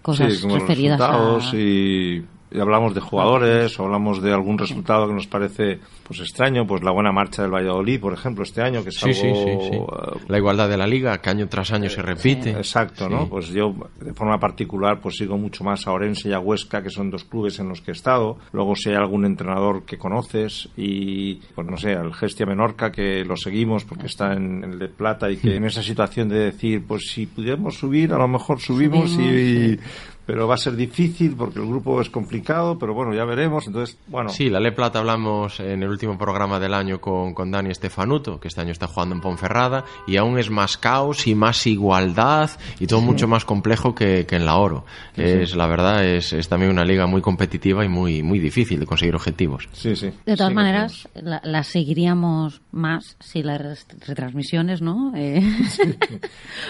cosas 0.02 0.34
Sí, 0.34 0.42
como 0.42 0.56
los 0.56 0.64
referidas 0.64 1.00
resultados 1.00 1.54
a... 1.54 1.58
y 1.58 2.26
hablamos 2.54 2.94
de 2.94 3.02
jugadores 3.02 3.80
o 3.80 3.86
hablamos 3.86 4.22
de 4.22 4.32
algún 4.34 4.58
resultado 4.58 5.08
que 5.08 5.14
nos 5.14 5.28
parece 5.28 5.80
pues 6.04 6.20
extraño, 6.22 6.66
pues 6.66 6.84
la 6.84 6.92
buena 6.92 7.12
marcha 7.12 7.42
del 7.42 7.52
Valladolid, 7.54 8.00
por 8.00 8.14
ejemplo, 8.14 8.44
este 8.44 8.62
año, 8.62 8.82
que 8.84 8.90
es 8.90 8.96
Sí, 8.96 9.10
algo... 9.10 9.36
sí, 9.62 9.70
sí. 9.72 9.76
eh, 9.78 10.20
La 10.30 10.38
igualdad 10.38 10.70
de 10.70 10.78
la 10.78 10.88
liga, 10.88 11.18
que 11.20 11.30
año 11.30 11.48
tras 11.50 11.72
año 11.74 11.90
se 11.90 12.02
repite. 12.02 12.52
Exacto. 12.52 13.10
¿no? 13.10 13.28
Pues 13.28 13.50
yo, 13.50 13.74
de 14.00 14.14
forma 14.14 14.40
particular, 14.40 15.00
pues 15.02 15.18
sigo 15.18 15.38
mucho 15.38 15.64
más 15.64 15.86
a 15.88 15.92
Orense 15.92 16.30
y 16.30 16.34
a 16.34 16.40
Huesca, 16.40 16.82
que 16.82 16.90
son 16.90 17.10
dos 17.12 17.26
clubes 17.26 17.60
en 17.60 17.68
los 17.70 17.82
que 17.82 17.92
he 17.92 17.94
estado. 17.94 18.38
Luego, 18.54 18.76
si 18.76 18.90
hay 18.90 18.96
algún 18.96 19.26
entrenador 19.26 19.84
que 19.84 19.98
conoces 19.98 20.70
y, 20.78 21.36
pues 21.56 21.68
no 21.68 21.76
sé, 21.78 21.94
al 21.94 22.14
Gestia 22.14 22.46
Menorca, 22.46 22.92
que 22.92 23.26
lo 23.26 23.36
seguimos 23.36 23.84
porque 23.84 24.08
está 24.08 24.34
en 24.34 24.64
el 24.64 24.80
de 24.80 24.88
Plata 24.88 25.30
y 25.30 25.38
que 25.38 25.56
en 25.56 25.66
esa 25.66 25.84
situación 25.84 26.30
de 26.30 26.40
decir, 26.40 26.84
pues 26.88 27.04
si 27.12 27.26
pudiéramos 27.26 27.76
subir, 27.76 28.14
a 28.14 28.18
lo 28.18 28.28
mejor 28.28 28.60
subimos, 28.62 29.12
y... 29.20 29.78
Pero 30.28 30.48
va 30.48 30.54
a 30.56 30.58
ser 30.58 30.76
difícil 30.76 31.36
porque 31.36 31.58
el 31.60 31.66
grupo 31.66 32.00
es 32.02 32.10
complicado, 32.12 32.78
pero 32.78 32.94
bueno, 32.94 33.14
ya 33.16 33.24
veremos. 33.26 33.66
Entonces, 33.66 33.98
bueno, 34.08 34.30
Sí, 34.30 34.50
la 34.50 34.60
Le 34.60 34.74
Plata 34.74 35.00
hablamos 35.00 35.60
en 35.62 35.82
el 35.82 35.90
último 35.90 36.18
programa 36.18 36.60
del 36.60 36.74
año 36.76 37.00
con, 37.02 37.34
con 37.34 37.50
Dani 37.50 37.72
Estefanuto, 37.72 38.40
que 38.40 38.50
este 38.50 38.62
año 38.62 38.72
está 38.74 38.88
jugando 38.88 39.16
en 39.16 39.22
Ponferrada, 39.22 39.86
y 40.06 40.18
aún 40.18 40.38
es 40.38 40.50
más 40.52 40.78
caos 40.78 41.26
y 41.28 41.34
más 41.34 41.66
igualdad 41.66 42.52
y 42.80 42.88
todo 42.88 43.00
mucho 43.02 43.28
más 43.28 43.46
complejo 43.46 43.96
que, 43.96 44.26
que 44.28 44.36
en 44.36 44.46
la 44.46 44.58
Oro. 44.58 44.86
Sí, 45.16 45.22
es, 45.24 45.52
sí. 45.52 45.56
la 45.58 45.66
verdad, 45.68 46.06
es, 46.06 46.34
es 46.34 46.50
también 46.50 46.72
una 46.72 46.84
liga 46.84 47.08
muy 47.08 47.22
competitiva 47.22 47.86
y 47.86 47.88
muy, 47.90 48.22
muy 48.22 48.40
difícil 48.40 48.80
de 48.82 48.86
conseguir 48.86 49.16
objetivos. 49.16 49.70
Sí, 49.72 49.96
sí. 49.96 50.12
De 50.26 50.36
todas 50.36 50.50
Sí, 50.50 50.56
maneras, 50.56 51.08
la, 51.16 51.40
la 51.44 51.64
seguiríamos 51.64 52.62
más 52.72 53.16
si 53.22 53.44
las 53.44 53.88
retransmisiones, 54.06 54.82
¿no? 54.82 55.14
Eh, 55.16 55.42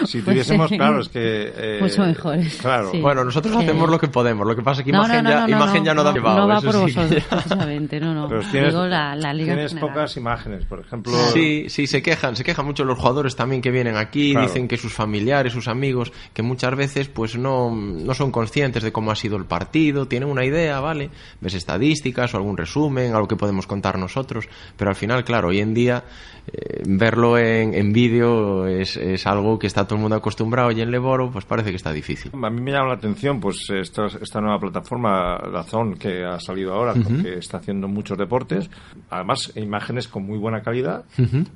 Si 0.04 0.18
pues, 0.22 0.24
tuviésemos, 0.24 0.70
eh, 0.72 0.76
claro, 0.76 1.00
es 1.00 1.08
que... 1.08 1.52
eh, 1.56 1.78
mucho 1.80 2.04
mejores. 2.04 2.56
Claro. 2.60 2.90
Sí. 2.92 3.00
Bueno, 3.00 3.24
nosotros 3.24 3.47
Hacemos 3.56 3.88
lo 3.88 3.98
que 3.98 4.08
podemos. 4.08 4.46
Lo 4.46 4.54
que 4.56 4.62
pasa 4.62 4.80
es 4.80 4.84
que 4.86 4.92
no, 4.92 4.98
imagen, 5.04 5.24
no, 5.24 5.30
no, 5.30 5.36
ya, 5.36 5.40
no, 5.42 5.48
imagen 5.48 5.84
ya 5.84 5.94
no, 5.94 6.04
da 6.04 6.12
llevado, 6.12 6.38
no 6.40 6.48
va 6.48 6.60
por 6.60 6.72
sí 6.74 6.78
vosotros, 6.80 7.10
ya- 7.10 7.28
precisamente, 7.30 8.00
no, 8.00 8.14
no. 8.14 8.28
Pero 8.28 8.40
tienes, 8.50 8.72
Digo 8.72 8.86
la, 8.86 9.14
la 9.16 9.32
liga 9.32 9.52
en 9.54 9.66
tienes 9.66 9.74
pocas 9.74 10.16
imágenes, 10.16 10.64
por 10.66 10.80
ejemplo... 10.80 11.12
Sí, 11.32 11.66
sí, 11.68 11.86
se 11.86 12.02
quejan, 12.02 12.36
se 12.36 12.44
quejan 12.44 12.66
mucho 12.66 12.84
los 12.84 12.98
jugadores 12.98 13.36
también 13.36 13.62
que 13.62 13.70
vienen 13.70 13.96
aquí, 13.96 14.32
Claro. 14.32 14.46
dicen 14.46 14.68
que 14.68 14.76
sus 14.76 14.92
familiares, 14.92 15.52
sus 15.52 15.68
amigos, 15.68 16.12
que 16.32 16.42
muchas 16.42 16.74
veces 16.76 17.08
pues 17.08 17.36
no, 17.38 17.70
no 17.74 18.14
son 18.14 18.30
conscientes 18.30 18.82
de 18.82 18.92
cómo 18.92 19.10
ha 19.10 19.16
sido 19.16 19.36
el 19.36 19.44
partido, 19.46 20.06
tienen 20.06 20.28
una 20.28 20.44
idea, 20.44 20.80
¿vale? 20.80 21.10
Ves 21.40 21.54
estadísticas 21.54 22.34
o 22.34 22.36
algún 22.36 22.56
resumen, 22.56 23.14
algo 23.14 23.28
que 23.28 23.36
podemos 23.36 23.66
contar 23.66 23.98
nosotros, 23.98 24.48
pero 24.76 24.90
al 24.90 24.96
final, 24.96 25.24
claro, 25.24 25.48
hoy 25.48 25.60
en 25.60 25.74
día 25.74 26.04
eh, 26.46 26.82
verlo 26.86 27.38
en, 27.38 27.74
en 27.74 27.92
vídeo 27.92 28.66
es, 28.66 28.96
es 28.96 29.26
algo 29.26 29.58
que 29.58 29.66
está 29.66 29.84
todo 29.84 29.96
el 29.96 30.00
mundo 30.00 30.16
acostumbrado 30.16 30.70
y 30.72 30.80
en 30.80 30.90
Leboro 30.90 31.30
pues 31.30 31.44
parece 31.44 31.70
que 31.70 31.76
está 31.76 31.92
difícil. 31.92 32.30
A 32.42 32.50
mí 32.50 32.60
me 32.60 32.70
llama 32.72 32.88
la 32.88 32.94
atención 32.94 33.37
pues 33.40 33.68
esta, 33.70 34.06
esta 34.06 34.40
nueva 34.40 34.58
plataforma, 34.58 35.38
Dazón, 35.52 35.94
que 35.94 36.24
ha 36.24 36.38
salido 36.40 36.72
ahora, 36.74 36.92
Ujú. 36.92 37.02
porque 37.04 37.34
está 37.38 37.58
haciendo 37.58 37.88
muchos 37.88 38.16
deportes. 38.18 38.70
Además, 39.10 39.52
imágenes 39.56 40.08
con 40.08 40.24
muy 40.24 40.38
buena 40.38 40.62
calidad, 40.62 41.04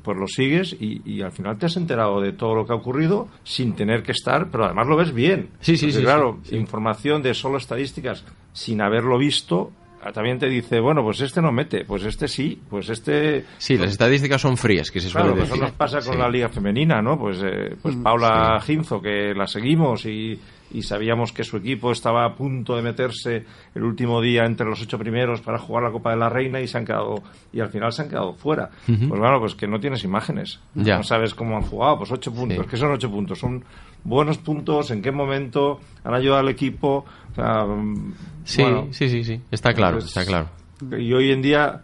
pues 0.03 0.17
lo 0.19 0.27
sigues 0.27 0.77
y, 0.79 1.03
y 1.05 1.23
al 1.23 1.33
final 1.33 1.59
te 1.59 1.67
has 1.67 1.77
enterado 1.77 2.21
de 2.21 2.33
todo 2.33 2.55
lo 2.55 2.67
que 2.67 2.73
ha 2.73 2.77
ocurrido 2.77 3.29
sin 3.45 3.75
tener 3.75 4.03
que 4.03 4.13
estar, 4.13 4.51
pero 4.51 4.65
además 4.65 4.87
lo 4.87 4.97
ves 4.97 5.13
bien. 5.13 5.49
Sí, 5.61 5.77
sí, 5.77 5.87
Porque, 5.87 5.99
sí, 5.99 6.03
Claro, 6.05 6.39
sí, 6.43 6.51
sí. 6.51 6.57
información 6.57 7.23
de 7.23 7.35
solo 7.35 7.59
estadísticas 7.59 8.25
sin 8.53 8.81
haberlo 8.83 9.19
visto. 9.19 9.71
ah, 10.05 10.11
También 10.13 10.39
te 10.39 10.49
dice, 10.49 10.81
bueno, 10.81 11.03
pues 11.05 11.21
este 11.21 11.41
no 11.41 11.53
mete, 11.53 11.85
pues 11.85 12.05
este 12.05 12.27
sí, 12.27 12.61
pues 12.69 12.89
este... 12.89 13.45
Sí, 13.59 13.79
las 13.79 13.93
estadísticas 13.93 14.41
son 14.41 14.57
frías, 14.57 14.91
que 14.91 14.99
se 15.01 15.09
suele 15.09 15.29
Claro, 15.29 15.37
pues 15.39 15.49
decir. 15.49 15.63
eso 15.63 15.71
nos 15.71 15.77
pasa 15.77 15.99
con 16.01 16.15
Sí. 16.15 16.19
la 16.19 16.29
liga 16.29 16.49
femenina, 16.49 17.01
¿no? 17.01 17.17
Pues, 17.19 17.41
eh, 17.45 17.77
pues 17.81 17.95
Mm. 17.97 18.03
Paula 18.03 18.59
Ginzo, 18.61 19.01
que 19.01 19.33
la 19.35 19.47
seguimos 19.47 20.05
y, 20.07 20.39
y 20.73 20.83
sabíamos 20.83 21.33
que 21.33 21.45
su 21.45 21.57
equipo 21.59 21.93
estaba 21.93 22.25
a 22.25 22.35
punto 22.35 22.75
de 22.77 22.83
meterse 22.83 23.45
el 23.75 23.83
último 23.83 24.21
día 24.21 24.45
entre 24.45 24.67
los 24.67 24.81
ocho 24.83 24.99
primeros 24.99 25.41
para 25.41 25.59
jugar 25.59 25.85
la 25.85 25.91
Copa 25.91 26.11
de 26.11 26.17
la 26.17 26.29
Reina 26.29 26.61
y 26.61 26.67
se 26.67 26.79
han 26.79 26.85
quedado 26.85 27.23
y 27.53 27.61
al 27.61 27.69
final 27.69 27.93
se 27.93 28.03
han 28.03 28.09
quedado 28.09 28.35
fuera. 28.35 28.71
Pues 28.87 28.99
bueno, 29.09 29.39
pues 29.41 29.55
que 29.55 29.67
no 29.67 29.79
tienes 29.81 30.03
imágenes, 30.05 30.61
Ya. 30.75 30.97
no 30.97 31.03
sabes 31.03 31.35
cómo 31.35 31.57
han 31.57 31.63
jugado, 31.63 31.99
pues 31.99 32.13
ocho 32.13 32.33
puntos, 32.33 32.65
Sí. 32.65 32.71
¿qué 32.71 32.77
son 32.77 32.93
ocho 32.93 33.11
puntos? 33.11 33.39
Son 33.39 33.65
buenos 34.05 34.39
puntos, 34.39 34.91
en 34.91 35.03
qué 35.03 35.13
momento 35.13 35.81
han 36.05 36.15
ayudado 36.15 36.41
al 36.41 36.49
equipo, 36.49 37.05
o 37.31 37.35
sea, 37.35 37.65
mm, 37.65 38.15
Sí, 38.45 38.63
bueno, 38.63 38.89
sí, 38.91 39.09
sí, 39.09 39.23
sí, 39.23 39.41
está 39.51 39.73
claro, 39.73 39.99
pues, 39.99 40.07
está 40.07 40.25
claro. 40.25 40.49
Y 40.99 41.13
hoy 41.13 41.31
en 41.31 41.43
día 41.43 41.81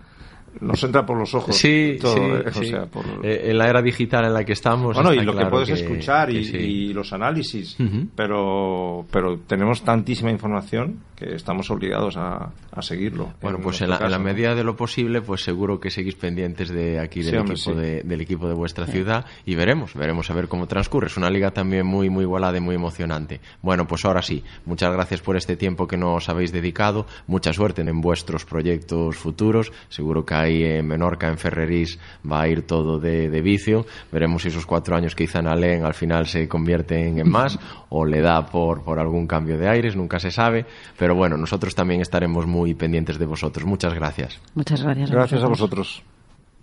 nos 0.60 0.82
entra 0.85 1.05
por 1.06 1.18
los 1.18 1.35
ojos. 1.35 1.56
Sí, 1.56 1.97
todo, 2.01 2.14
sí, 2.14 2.20
eh, 2.22 2.44
o 2.48 2.52
sí. 2.52 2.66
sea, 2.66 2.86
por- 2.86 3.05
Eh, 3.24 3.51
en 3.51 3.59
la 3.59 3.68
era 3.68 3.82
digital 3.82 4.24
en 4.26 4.35
la 4.35 4.44
que 4.44 4.52
estamos. 4.52 4.94
Bueno, 4.94 5.12
y 5.12 5.20
lo 5.24 5.36
que 5.36 5.47
puedes 5.47 5.68
escuchar 5.70 6.30
y, 6.30 6.39
que 6.39 6.44
sí. 6.44 6.56
y 6.56 6.93
los 6.93 7.12
análisis, 7.12 7.76
pero, 8.14 9.06
pero 9.10 9.39
tenemos 9.47 9.82
tantísima 9.82 10.30
información 10.30 11.01
que 11.16 11.35
estamos 11.35 11.70
obligados 11.70 12.16
a, 12.16 12.51
a 12.72 12.82
seguirlo. 12.82 13.32
Bueno, 13.40 13.59
en 13.59 13.64
pues 13.64 13.80
en 13.80 13.90
la, 13.90 14.18
medida 14.18 14.55
de 14.55 14.62
lo 14.64 14.76
posible, 14.76 15.20
pues 15.20 15.43
seguro 15.43 15.80
que 15.80 15.90
seguís 15.90 16.14
pendientes 16.14 16.68
de 16.68 16.98
aquí 17.01 17.22
del, 17.22 17.30
Sí, 17.30 17.36
hombre, 17.36 17.55
equipo, 17.55 17.70
sí. 17.72 17.76
de, 17.76 18.02
del 18.02 18.20
equipo 18.20 18.48
de 18.48 18.55
vuestra 18.55 18.86
ciudad 18.86 19.24
y 19.44 19.55
veremos, 19.55 19.94
veremos 19.94 20.30
a 20.30 20.35
ver 20.35 20.48
cómo 20.48 20.66
transcurre. 20.66 21.09
Es 21.09 21.16
una 21.16 21.30
liga 21.30 21.51
también 21.51 21.86
muy, 21.86 22.09
muy 22.10 22.22
igualada 22.24 22.56
y 22.59 22.60
muy 22.60 22.74
emocionante. 22.76 23.40
Bueno, 23.62 23.86
pues 23.86 24.05
ahora 24.05 24.22
sí, 24.22 24.44
muchas 24.64 24.93
gracias 24.93 25.20
por 25.20 25.36
este 25.36 25.56
tiempo 25.56 25.86
que 25.89 25.97
nos 25.97 26.28
habéis 26.28 26.52
dedicado. 26.52 27.06
Mucha 27.26 27.52
suerte 27.52 27.82
en 27.82 28.01
vuestros 28.01 28.44
proyectos 28.44 29.16
futuros. 29.16 29.72
Seguro 29.89 30.24
que 30.24 30.35
ahí 30.49 30.65
en 30.65 30.87
Menorca, 30.87 31.29
en 31.29 31.39
Ferrerís, 31.39 31.99
va 32.31 32.43
a 32.43 32.49
ir 32.49 32.66
todo 32.66 32.99
de, 32.99 33.29
de 33.31 33.41
vicio. 33.41 33.87
Veremos 34.11 34.43
si 34.43 34.49
esos 34.49 34.66
cuatro 34.66 34.97
años 34.97 35.15
que 35.15 35.25
hizo 35.25 35.39
Alén 35.39 35.85
al 35.85 35.95
final 35.95 36.27
se 36.27 36.49
convierten 36.49 37.19
en 37.19 37.29
más 37.29 37.59
o 37.91 38.05
le 38.05 38.20
da 38.20 38.47
por, 38.47 38.83
por 38.83 38.99
algún 38.99 39.27
cambio 39.27 39.57
de 39.57 39.69
aires, 39.69 39.97
nunca 39.97 40.19
se 40.19 40.31
sabe. 40.31 40.66
Pero 40.99 41.15
bueno, 41.15 41.37
nosotros 41.37 41.75
también 41.75 42.01
estaremos 42.01 42.47
muy 42.47 42.75
pendientes 42.75 43.19
de 43.19 43.27
vosotros. 43.27 43.65
Muchas 43.66 43.95
gracias. 43.95 44.41
Muchas 44.55 44.83
gracias. 44.83 45.11
Gracias 45.11 45.43
a 45.43 45.49
vosotros. 45.49 46.03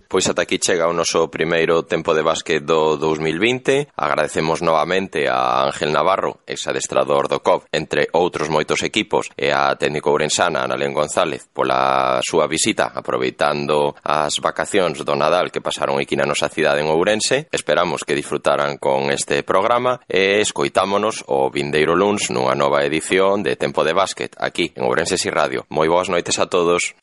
Pois 0.08 0.26
ata 0.30 0.46
aquí 0.46 0.62
chega 0.62 0.86
o 0.86 0.94
noso 0.94 1.26
primeiro 1.26 1.82
tempo 1.82 2.14
de 2.14 2.22
básquet 2.22 2.62
do 2.62 2.94
2020. 2.94 3.90
Agradecemos 3.98 4.62
novamente 4.62 5.26
a 5.26 5.66
Ángel 5.66 5.90
Navarro, 5.90 6.40
exadestrador 6.46 7.26
do 7.26 7.42
COP, 7.42 7.66
entre 7.74 8.06
outros 8.14 8.46
moitos 8.46 8.86
equipos, 8.86 9.28
e 9.34 9.50
a 9.50 9.74
técnico 9.74 10.14
ourensana 10.14 10.62
Analén 10.62 10.94
González 10.94 11.50
pola 11.50 12.22
súa 12.22 12.46
visita, 12.46 12.94
aproveitando 12.94 13.98
as 14.06 14.38
vacacións 14.38 15.02
do 15.02 15.18
Nadal 15.18 15.50
que 15.50 15.64
pasaron 15.64 15.98
aquí 15.98 16.14
na 16.14 16.28
nosa 16.28 16.46
cidade 16.46 16.86
en 16.86 16.88
Ourense. 16.88 17.50
Esperamos 17.50 18.06
que 18.06 18.14
disfrutaran 18.14 18.78
con 18.78 19.10
este 19.10 19.42
programa 19.42 19.98
e 20.06 20.38
escoitámonos 20.38 21.26
o 21.26 21.50
vindeiro 21.50 21.98
luns 21.98 22.30
nunha 22.30 22.54
nova 22.54 22.86
edición 22.86 23.42
de 23.42 23.58
Tempo 23.58 23.82
de 23.82 23.96
Básquet 23.96 24.38
aquí 24.38 24.70
en 24.78 24.86
Ourense 24.86 25.18
Si 25.18 25.30
Radio. 25.34 25.66
Moi 25.72 25.90
boas 25.90 26.06
noites 26.06 26.38
a 26.38 26.46
todos. 26.46 26.94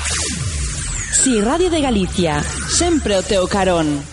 Si 1.13 1.39
Radio 1.39 1.69
de 1.69 1.79
Galicia, 1.79 2.41
sempre 2.67 3.15
o 3.15 3.23
teu 3.23 3.47
carón. 3.47 4.12